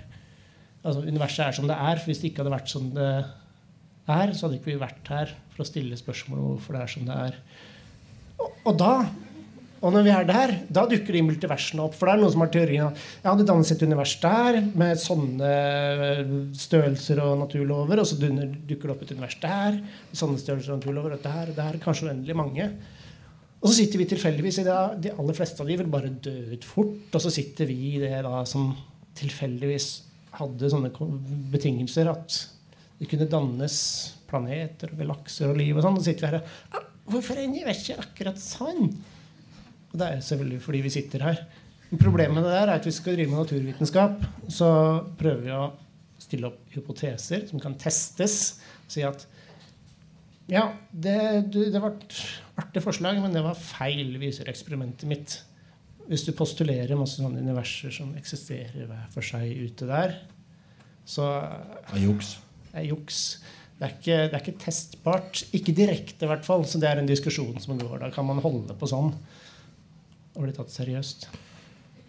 Altså, 0.81 1.05
universet 1.05 1.45
er 1.45 1.57
som 1.59 1.69
det 1.69 1.77
er. 1.77 2.01
For 2.01 2.09
hvis 2.09 2.23
det 2.23 2.31
ikke 2.31 2.43
hadde 2.43 2.55
vært 2.55 2.73
som 2.73 2.89
det 2.95 3.09
er, 3.13 4.33
så 4.33 4.47
hadde 4.47 4.57
ikke 4.57 4.73
vi 4.73 4.81
vært 4.81 5.13
her 5.13 5.37
for 5.53 5.63
å 5.63 5.69
stille 5.69 5.99
spørsmål 5.99 6.39
om 6.39 6.49
hvorfor 6.53 6.77
det 6.77 6.81
er 6.83 6.93
som 6.95 7.05
det 7.07 7.19
er. 7.27 7.37
Og, 8.41 8.49
og 8.69 8.75
da 8.81 8.95
og 9.83 9.91
når 9.91 10.05
vi 10.05 10.11
er 10.15 10.27
der, 10.27 10.51
da 10.71 10.85
dukker 10.87 11.11
de 11.11 11.21
multiversene 11.27 11.83
opp. 11.83 11.95
For 11.97 12.07
det 12.07 12.13
er 12.13 12.21
noen 12.21 12.31
som 12.31 12.43
har 12.45 12.51
teorien 12.53 12.85
at 12.85 12.99
ja, 13.25 13.33
det 13.35 13.45
dannes 13.49 13.71
et 13.73 13.83
univers 13.83 14.13
der 14.21 14.59
med 14.79 15.01
sånne 15.01 15.49
størrelser 16.55 17.19
og 17.19 17.41
naturlover, 17.41 17.99
og 17.99 18.07
så 18.07 18.15
dukker 18.15 18.85
det 18.85 18.93
opp 18.93 19.03
et 19.03 19.11
univers 19.11 19.35
der 19.43 19.81
med 19.81 20.21
sånne 20.21 20.39
størrelser 20.39 20.71
og 20.71 20.79
naturlover, 20.79 21.17
og 21.17 21.25
der 21.25 21.51
og 21.51 21.59
der, 21.59 21.81
kanskje 21.83 22.07
uendelig 22.07 22.37
mange. 22.39 22.69
Og 23.59 23.69
så 23.69 23.75
sitter 23.81 23.99
vi 23.99 24.07
tilfeldigvis 24.13 24.61
i 24.63 24.67
det, 24.69 24.79
de 25.03 25.13
aller 25.17 25.35
fleste 25.35 25.63
av 25.63 25.67
de 25.71 25.79
vil 25.83 25.91
bare 25.91 26.15
dø 26.29 26.37
ut 26.55 26.67
fort, 26.67 27.11
og 27.11 27.25
så 27.25 27.35
sitter 27.35 27.67
vi 27.67 27.77
i 27.91 28.01
det 28.05 28.23
da 28.23 28.39
som 28.47 28.71
tilfeldigvis 29.19 29.91
hadde 30.39 30.71
sånne 30.71 30.89
betingelser 31.51 32.07
at 32.09 32.39
det 33.01 33.11
kunne 33.11 33.27
dannes 33.29 33.75
planeter 34.33 34.91
og 34.91 34.99
galakser 34.99 35.53
og 35.53 35.59
liv 35.61 35.77
og 35.77 35.85
sånn. 35.85 35.99
Og 35.99 36.03
så 36.03 36.09
sitter 36.11 36.25
vi 36.25 36.31
her 36.31 36.41
og 36.41 36.79
ah, 36.79 36.89
Hvorfor 37.13 37.35
er 37.35 37.49
universet 37.51 37.99
akkurat 37.99 38.39
sånn? 38.39 38.85
Og 39.91 39.99
det 39.99 40.07
er 40.07 40.21
selvfølgelig 40.23 40.61
fordi 40.63 40.81
vi 40.85 40.91
sitter 40.93 41.25
her. 41.27 41.41
Problemet 41.93 42.37
med 42.37 42.45
det 42.47 42.53
der 42.55 42.69
er 42.71 42.77
at 42.77 42.87
hvis 42.87 42.97
vi 42.97 43.03
skal 43.03 43.17
drive 43.17 43.29
med 43.33 43.41
naturvitenskap, 43.43 44.23
så 44.49 44.69
prøver 45.19 45.43
vi 45.43 45.51
å 45.53 45.65
stille 46.23 46.49
opp 46.49 46.73
hypoteser 46.73 47.43
som 47.49 47.61
kan 47.61 47.75
testes. 47.79 48.37
Si 48.89 49.03
at 49.05 49.27
ja, 50.51 50.65
det, 50.91 51.17
det 51.53 51.79
var 51.79 51.93
et 51.93 52.17
artig 52.59 52.83
forslag, 52.83 53.19
men 53.23 53.35
det 53.35 53.43
var 53.45 53.59
feil, 53.59 54.15
viser 54.21 54.49
eksperimentet 54.51 55.07
mitt. 55.09 55.37
Hvis 56.09 56.25
du 56.27 56.33
postulerer 56.35 56.97
masse 56.99 57.21
sånne 57.21 57.43
universer 57.43 57.93
som 57.95 58.11
eksisterer 58.19 58.89
hver 58.89 59.05
for 59.13 59.23
seg 59.23 59.53
ute 59.63 59.87
der, 59.87 60.17
så 61.07 61.29
Det 62.71 62.81
er 62.81 62.89
juks. 62.89 63.21
Det 63.79 63.87
er 63.87 63.95
ikke, 63.97 64.17
det 64.29 64.37
er 64.37 64.43
ikke 64.43 64.59
testbart. 64.63 65.41
Ikke 65.57 65.73
direkte, 65.75 66.23
i 66.25 66.29
hvert 66.29 66.45
fall. 66.47 66.63
Så 66.69 66.79
det 66.79 66.87
er 66.91 67.01
en 67.01 67.09
diskusjon 67.09 67.57
som 67.59 67.79
går. 67.79 67.97
Da 68.05 68.11
kan 68.13 68.27
man 68.27 68.39
holde 68.43 68.75
på 68.79 68.87
sånn 68.89 69.13
og 70.33 70.45
bli 70.45 70.53
tatt 70.55 70.71
seriøst. 70.73 71.27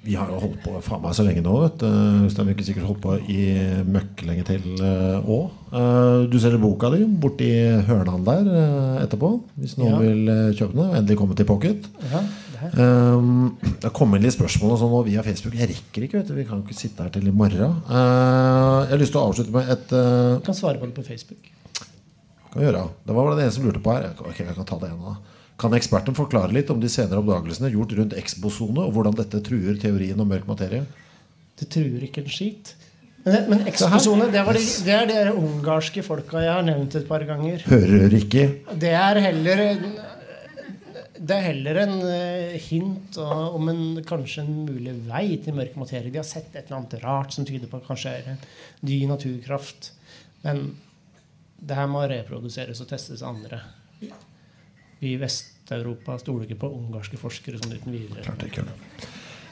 Vi 0.05 0.15
har 0.21 0.29
jo 0.29 0.37
holdt 0.43 0.59
på 0.61 0.77
faen 0.85 1.01
meg 1.01 1.15
så 1.17 1.25
lenge 1.25 1.41
nå. 1.45 1.53
vet 1.63 1.79
du. 1.81 1.87
Øystein 2.27 2.49
vi 2.51 2.55
ikke 2.55 2.67
sikkert 2.67 2.87
holdt 2.91 3.03
på 3.05 3.15
i 3.33 3.41
møkk 3.89 4.25
lenge 4.29 4.45
til 4.51 4.67
òg. 4.85 5.47
Uh, 5.73 6.25
du 6.29 6.37
selger 6.41 6.61
boka 6.61 6.91
di 6.93 7.07
borti 7.09 7.49
hørnene 7.89 8.21
der 8.27 8.51
uh, 8.53 8.99
etterpå. 9.01 9.31
Hvis 9.57 9.79
noen 9.81 9.95
Ja. 9.95 10.01
vil 10.05 10.35
kjøpe 10.61 10.77
den. 10.77 10.93
Endelig 11.01 11.17
kommet 11.21 11.41
til 11.41 11.49
pocket. 11.49 11.89
Ja. 12.13 12.21
Um, 12.73 13.57
det 13.61 13.89
har 13.89 13.95
kommet 13.97 14.23
litt 14.25 14.35
spørsmål 14.37 14.75
og 14.75 14.81
sånn 14.81 14.95
og 14.97 15.05
via 15.09 15.25
Facebook. 15.27 15.57
Jeg 15.59 15.71
rekker 15.73 16.07
ikke. 16.07 16.21
vet 16.21 16.31
du 16.31 16.39
Vi 16.39 16.47
kan 16.49 16.63
ikke 16.65 16.77
sitte 16.79 17.05
her 17.05 17.13
til 17.15 17.29
i 17.29 17.35
morgen. 17.35 17.77
Uh, 17.89 18.85
jeg 18.87 18.95
har 18.95 19.03
lyst 19.03 19.15
til 19.15 19.21
å 19.23 19.27
avslutte 19.29 19.55
med 19.55 19.71
et 19.75 19.95
uh, 19.95 20.39
Du 20.39 20.49
kan 20.49 20.59
svare 20.59 20.81
på 20.81 20.89
det 20.89 20.97
på 20.97 21.07
Facebook. 21.07 21.51
kan 22.53 22.65
gjøre. 22.65 22.87
Det 23.05 23.17
var 23.17 23.33
det 23.35 23.47
ene 23.47 23.57
som 23.57 23.67
lurte 23.69 23.83
på 23.85 23.95
her. 23.97 24.11
Ok, 24.23 24.41
jeg 24.41 24.57
kan 24.57 24.69
ta 24.69 24.81
det 24.83 24.93
ene 24.93 25.15
da. 25.15 25.41
Kan 25.61 25.77
eksperten 25.77 26.17
forklare 26.19 26.55
litt 26.55 26.71
om 26.73 26.81
de 26.83 26.91
senere 26.91 27.21
oppdagelsene 27.23 27.71
gjort 27.71 27.93
rundt 27.99 28.17
X-bosone, 28.19 28.89
og 28.89 28.97
hvordan 28.97 29.15
dette 29.21 29.39
truer 29.47 29.79
teorien 29.79 30.19
om 30.19 30.27
mørk 30.27 30.49
materie? 30.51 30.83
Det 31.55 31.69
truer 31.71 32.03
ikke 32.09 32.25
en 32.25 32.33
skit. 32.33 32.75
Men, 33.25 33.47
men 33.49 33.63
eksplosjoner, 33.71 34.29
det, 34.35 34.43
var 34.45 34.59
de, 34.59 34.65
det 34.85 34.95
er 34.95 35.07
de 35.31 35.37
ungarske 35.41 36.03
folka 36.05 36.43
jeg 36.45 36.53
har 36.53 36.65
nevnt 36.67 36.97
et 36.99 37.07
par 37.09 37.23
ganger. 37.25 37.63
Hører 37.71 38.17
ikke. 38.19 38.49
Det 38.83 38.91
er 38.93 39.21
heller 39.31 39.63
det 41.25 41.37
er 41.37 41.47
heller 41.49 41.79
en 41.83 41.95
eh, 42.07 42.55
hint 42.61 43.19
om 43.19 43.69
en, 43.73 43.83
kanskje 44.07 44.45
en 44.45 44.65
mulig 44.67 44.95
vei 45.09 45.27
til 45.43 45.57
mørk 45.57 45.77
materie. 45.81 46.13
De 46.13 46.21
har 46.21 46.29
sett 46.29 46.53
et 46.53 46.67
eller 46.67 46.83
annet 46.83 46.99
rart 47.05 47.35
som 47.35 47.47
tyder 47.49 47.71
på 47.71 47.81
at 47.81 47.89
kanskje 47.89 48.13
er 48.19 48.31
en 48.35 48.43
ny 48.85 49.01
naturkraft. 49.09 49.93
Men 50.45 50.67
det 51.65 51.79
her 51.79 51.89
må 51.91 52.05
reproduseres 52.11 52.83
og 52.85 52.91
testes 52.91 53.25
av 53.25 53.35
andre. 53.35 53.63
Vi 55.01 55.15
i 55.15 55.21
Vest-Europa 55.21 56.19
stoler 56.21 56.49
ikke 56.49 56.63
på 56.65 56.73
ungarske 56.77 57.21
forskere 57.21 57.61
som 57.61 57.73
uten 57.73 57.95
videre. 57.95 58.25
Klart 58.27 58.45
ikke. 58.49 58.67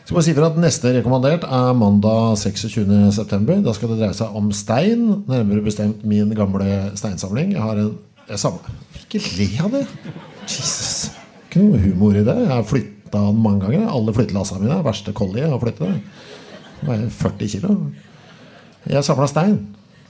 Skal 0.02 0.16
bare 0.16 0.26
si 0.26 0.34
for 0.36 0.48
at 0.48 0.58
Neste 0.60 0.92
rekommandert 0.96 1.44
er 1.46 1.74
mandag 1.78 2.36
26.9. 2.42 3.62
Da 3.64 3.74
skal 3.76 3.92
det 3.92 4.00
dreie 4.02 4.16
seg 4.18 4.38
om 4.38 4.50
stein. 4.56 5.04
Nærmere 5.30 5.64
bestemt 5.64 6.02
min 6.04 6.34
gamle 6.36 6.90
steinsamling. 6.98 7.54
Jeg 7.56 7.64
har 7.64 7.80
en 7.80 7.94
jeg 8.28 8.38
samler. 8.38 8.76
Ikke 9.02 9.20
le 9.36 9.48
av 9.64 9.74
det! 9.74 9.86
Jesus. 10.46 11.01
Ikke 11.52 11.66
noe 11.66 11.78
humor 11.82 12.14
i 12.16 12.22
det. 12.24 12.32
Jeg 12.32 12.48
har 12.48 12.62
flytta 12.64 13.26
den 13.28 13.40
mange 13.44 13.66
ganger. 13.66 13.90
Alle 13.92 14.14
flyttelassene 14.16 14.62
mine. 14.64 14.78
Verste 14.86 15.12
collie 15.12 15.42
jeg 15.42 15.52
har 15.52 15.60
veier 16.82 17.10
40 17.12 17.50
kilo. 17.52 17.74
Jeg 18.88 19.04
samla 19.04 19.28
stein 19.28 19.58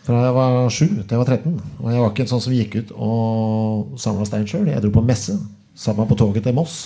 fra 0.06 0.20
jeg 0.22 0.36
var 0.36 0.70
7 0.70 0.86
til 0.86 1.10
jeg 1.10 1.18
var 1.18 1.32
13. 1.34 1.56
Og 1.82 1.90
jeg 1.90 2.04
var 2.04 2.12
ikke 2.12 2.22
en 2.22 2.30
sånn 2.30 2.44
som 2.46 2.54
gikk 2.54 2.78
ut 2.78 2.94
og 2.94 3.98
samla 3.98 4.28
stein 4.30 4.46
sjøl. 4.46 4.70
Jeg 4.70 4.84
dro 4.86 4.92
på 4.94 5.02
messe. 5.02 5.34
Satt 5.74 5.98
meg 5.98 6.06
på 6.12 6.20
toget 6.22 6.46
til 6.46 6.54
Moss 6.54 6.78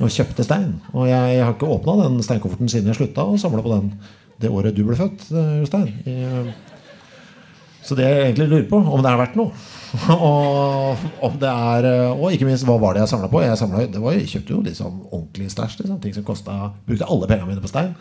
og 0.00 0.08
kjøpte 0.08 0.48
stein. 0.48 0.78
Og 0.96 1.04
jeg, 1.12 1.44
har 1.44 1.52
ikke 1.52 1.68
åpna 1.68 1.98
den 2.00 2.16
steinkofferten 2.24 2.72
siden 2.72 2.88
jeg 2.88 3.02
slutta 3.02 3.28
å 3.28 3.36
samle 3.38 3.60
på 3.60 3.76
den 3.76 3.92
det 4.40 4.48
året 4.50 4.74
du 4.74 4.86
ble 4.88 4.96
født, 4.98 5.28
eh, 5.36 5.58
Jostein. 5.60 5.92
Så 7.84 7.94
det 7.94 8.08
jeg 8.08 8.22
egentlig 8.24 8.48
lurer 8.48 8.70
på, 8.72 8.80
om 8.80 9.04
det 9.04 9.12
har 9.12 9.20
vært 9.20 9.36
noe. 9.38 9.52
og 10.28 11.02
om 11.22 11.34
det 11.38 11.50
er 11.50 11.86
eh, 11.88 12.12
Og 12.12 12.34
ikke 12.34 12.46
minst, 12.48 12.66
hva 12.66 12.76
var 12.82 12.94
det 12.94 13.04
jeg 13.04 13.12
samla 13.14 13.30
på? 13.30 13.42
Jeg, 13.44 13.58
samlet, 13.60 13.98
var, 14.02 14.16
jeg 14.16 14.30
kjøpte 14.32 14.56
jo 14.56 14.62
liksom 14.64 15.02
ordentlig 15.10 15.50
stæsj. 15.52 15.82
Liksom, 15.82 15.98
ting 16.02 16.16
som 16.16 16.26
kosta 16.26 16.56
Brukte 16.88 17.10
alle 17.10 17.28
pengene 17.30 17.52
mine 17.52 17.62
på 17.62 17.70
stein. 17.70 17.94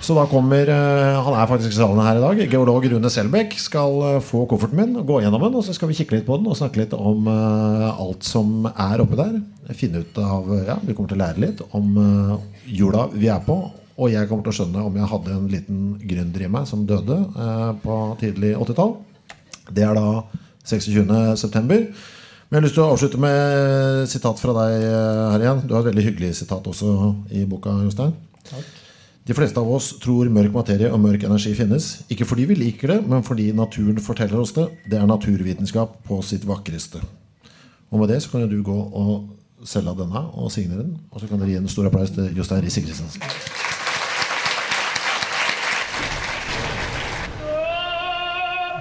Så 0.00 0.16
da 0.16 0.24
kommer 0.28 0.68
eh, 0.72 1.16
Han 1.24 1.36
er 1.36 1.48
faktisk 1.48 1.74
i 1.74 1.78
salen 1.78 2.00
her 2.04 2.20
i 2.20 2.24
dag. 2.24 2.44
Geolog 2.52 2.86
Rune 2.92 3.12
Selbekk 3.12 3.56
skal 3.60 3.98
eh, 4.08 4.20
få 4.24 4.44
kofferten 4.50 4.80
min, 4.80 4.94
gå 5.08 5.20
gjennom 5.24 5.44
den, 5.46 5.58
og 5.60 5.66
så 5.66 5.76
skal 5.76 5.90
vi 5.90 5.98
kikke 5.98 6.18
litt 6.18 6.28
på 6.28 6.38
den 6.40 6.48
og 6.48 6.58
snakke 6.60 6.82
litt 6.82 6.96
om 6.96 7.28
alt 7.30 8.24
som 8.26 8.68
er 8.70 9.04
oppi 9.04 9.20
der. 9.20 9.36
Finne 9.76 10.04
ut 10.04 10.20
av 10.20 10.48
Ja, 10.66 10.80
vi 10.84 10.96
kommer 10.96 11.12
til 11.12 11.20
å 11.20 11.24
lære 11.24 11.44
litt 11.44 11.62
om 11.76 11.92
jula 12.68 13.08
vi 13.14 13.32
er 13.32 13.44
på. 13.44 13.60
Og 14.00 14.08
jeg 14.08 14.28
kommer 14.28 14.46
til 14.46 14.54
å 14.54 14.56
skjønne 14.56 14.82
om 14.88 14.94
jeg 14.96 15.08
hadde 15.12 15.32
en 15.36 15.48
liten 15.52 15.80
gründer 16.08 16.46
i 16.46 16.52
meg 16.52 16.68
som 16.68 16.86
døde 16.88 17.18
på 17.82 17.96
tidlig 18.22 18.54
80-tall. 18.56 18.94
Det 19.70 19.84
er 19.84 19.98
da 19.98 20.22
26.9. 20.70 21.60
Men 22.50 22.56
jeg 22.56 22.58
har 22.58 22.66
lyst 22.66 22.76
til 22.78 22.82
å 22.82 22.90
avslutte 22.90 23.22
med 23.22 24.08
sitat 24.10 24.40
fra 24.42 24.54
deg 24.56 24.84
eh, 24.88 25.24
her 25.34 25.44
igjen. 25.44 25.64
Du 25.66 25.74
har 25.76 25.84
et 25.84 25.90
veldig 25.92 26.06
hyggelig 26.08 26.32
sitat 26.40 26.66
også 26.66 26.94
i 27.30 27.44
boka, 27.46 27.76
Jostein. 27.84 28.14
De 29.28 29.36
fleste 29.36 29.60
av 29.60 29.68
oss 29.70 29.92
tror 30.02 30.30
mørk 30.32 30.54
materie 30.56 30.90
og 30.90 30.98
mørk 30.98 31.28
energi 31.28 31.52
finnes. 31.54 31.90
Ikke 32.10 32.26
fordi 32.26 32.48
vi 32.50 32.58
liker 32.58 32.94
det, 32.94 32.98
men 33.06 33.22
fordi 33.26 33.50
naturen 33.54 34.02
forteller 34.02 34.42
oss 34.42 34.56
det. 34.56 34.66
Det 34.90 34.98
er 34.98 35.06
naturvitenskap 35.06 36.00
på 36.08 36.18
sitt 36.26 36.48
vakreste. 36.48 37.02
Og 37.90 38.02
med 38.02 38.10
det 38.10 38.22
så 38.24 38.32
kan 38.32 38.50
du 38.50 38.58
gå 38.66 38.74
og 38.74 39.66
selge 39.66 39.94
denne 40.02 40.26
og 40.34 40.50
signere 40.50 40.86
den. 40.86 40.98
Og 41.12 41.22
så 41.22 41.30
kan 41.30 41.38
dere 41.38 41.54
gi 41.54 41.62
en 41.62 41.70
stor 41.70 41.90
applaus 41.90 42.14
til 42.16 42.32
Jostein 42.34 42.64
Risse 42.66 42.82
Christensen. 42.82 43.59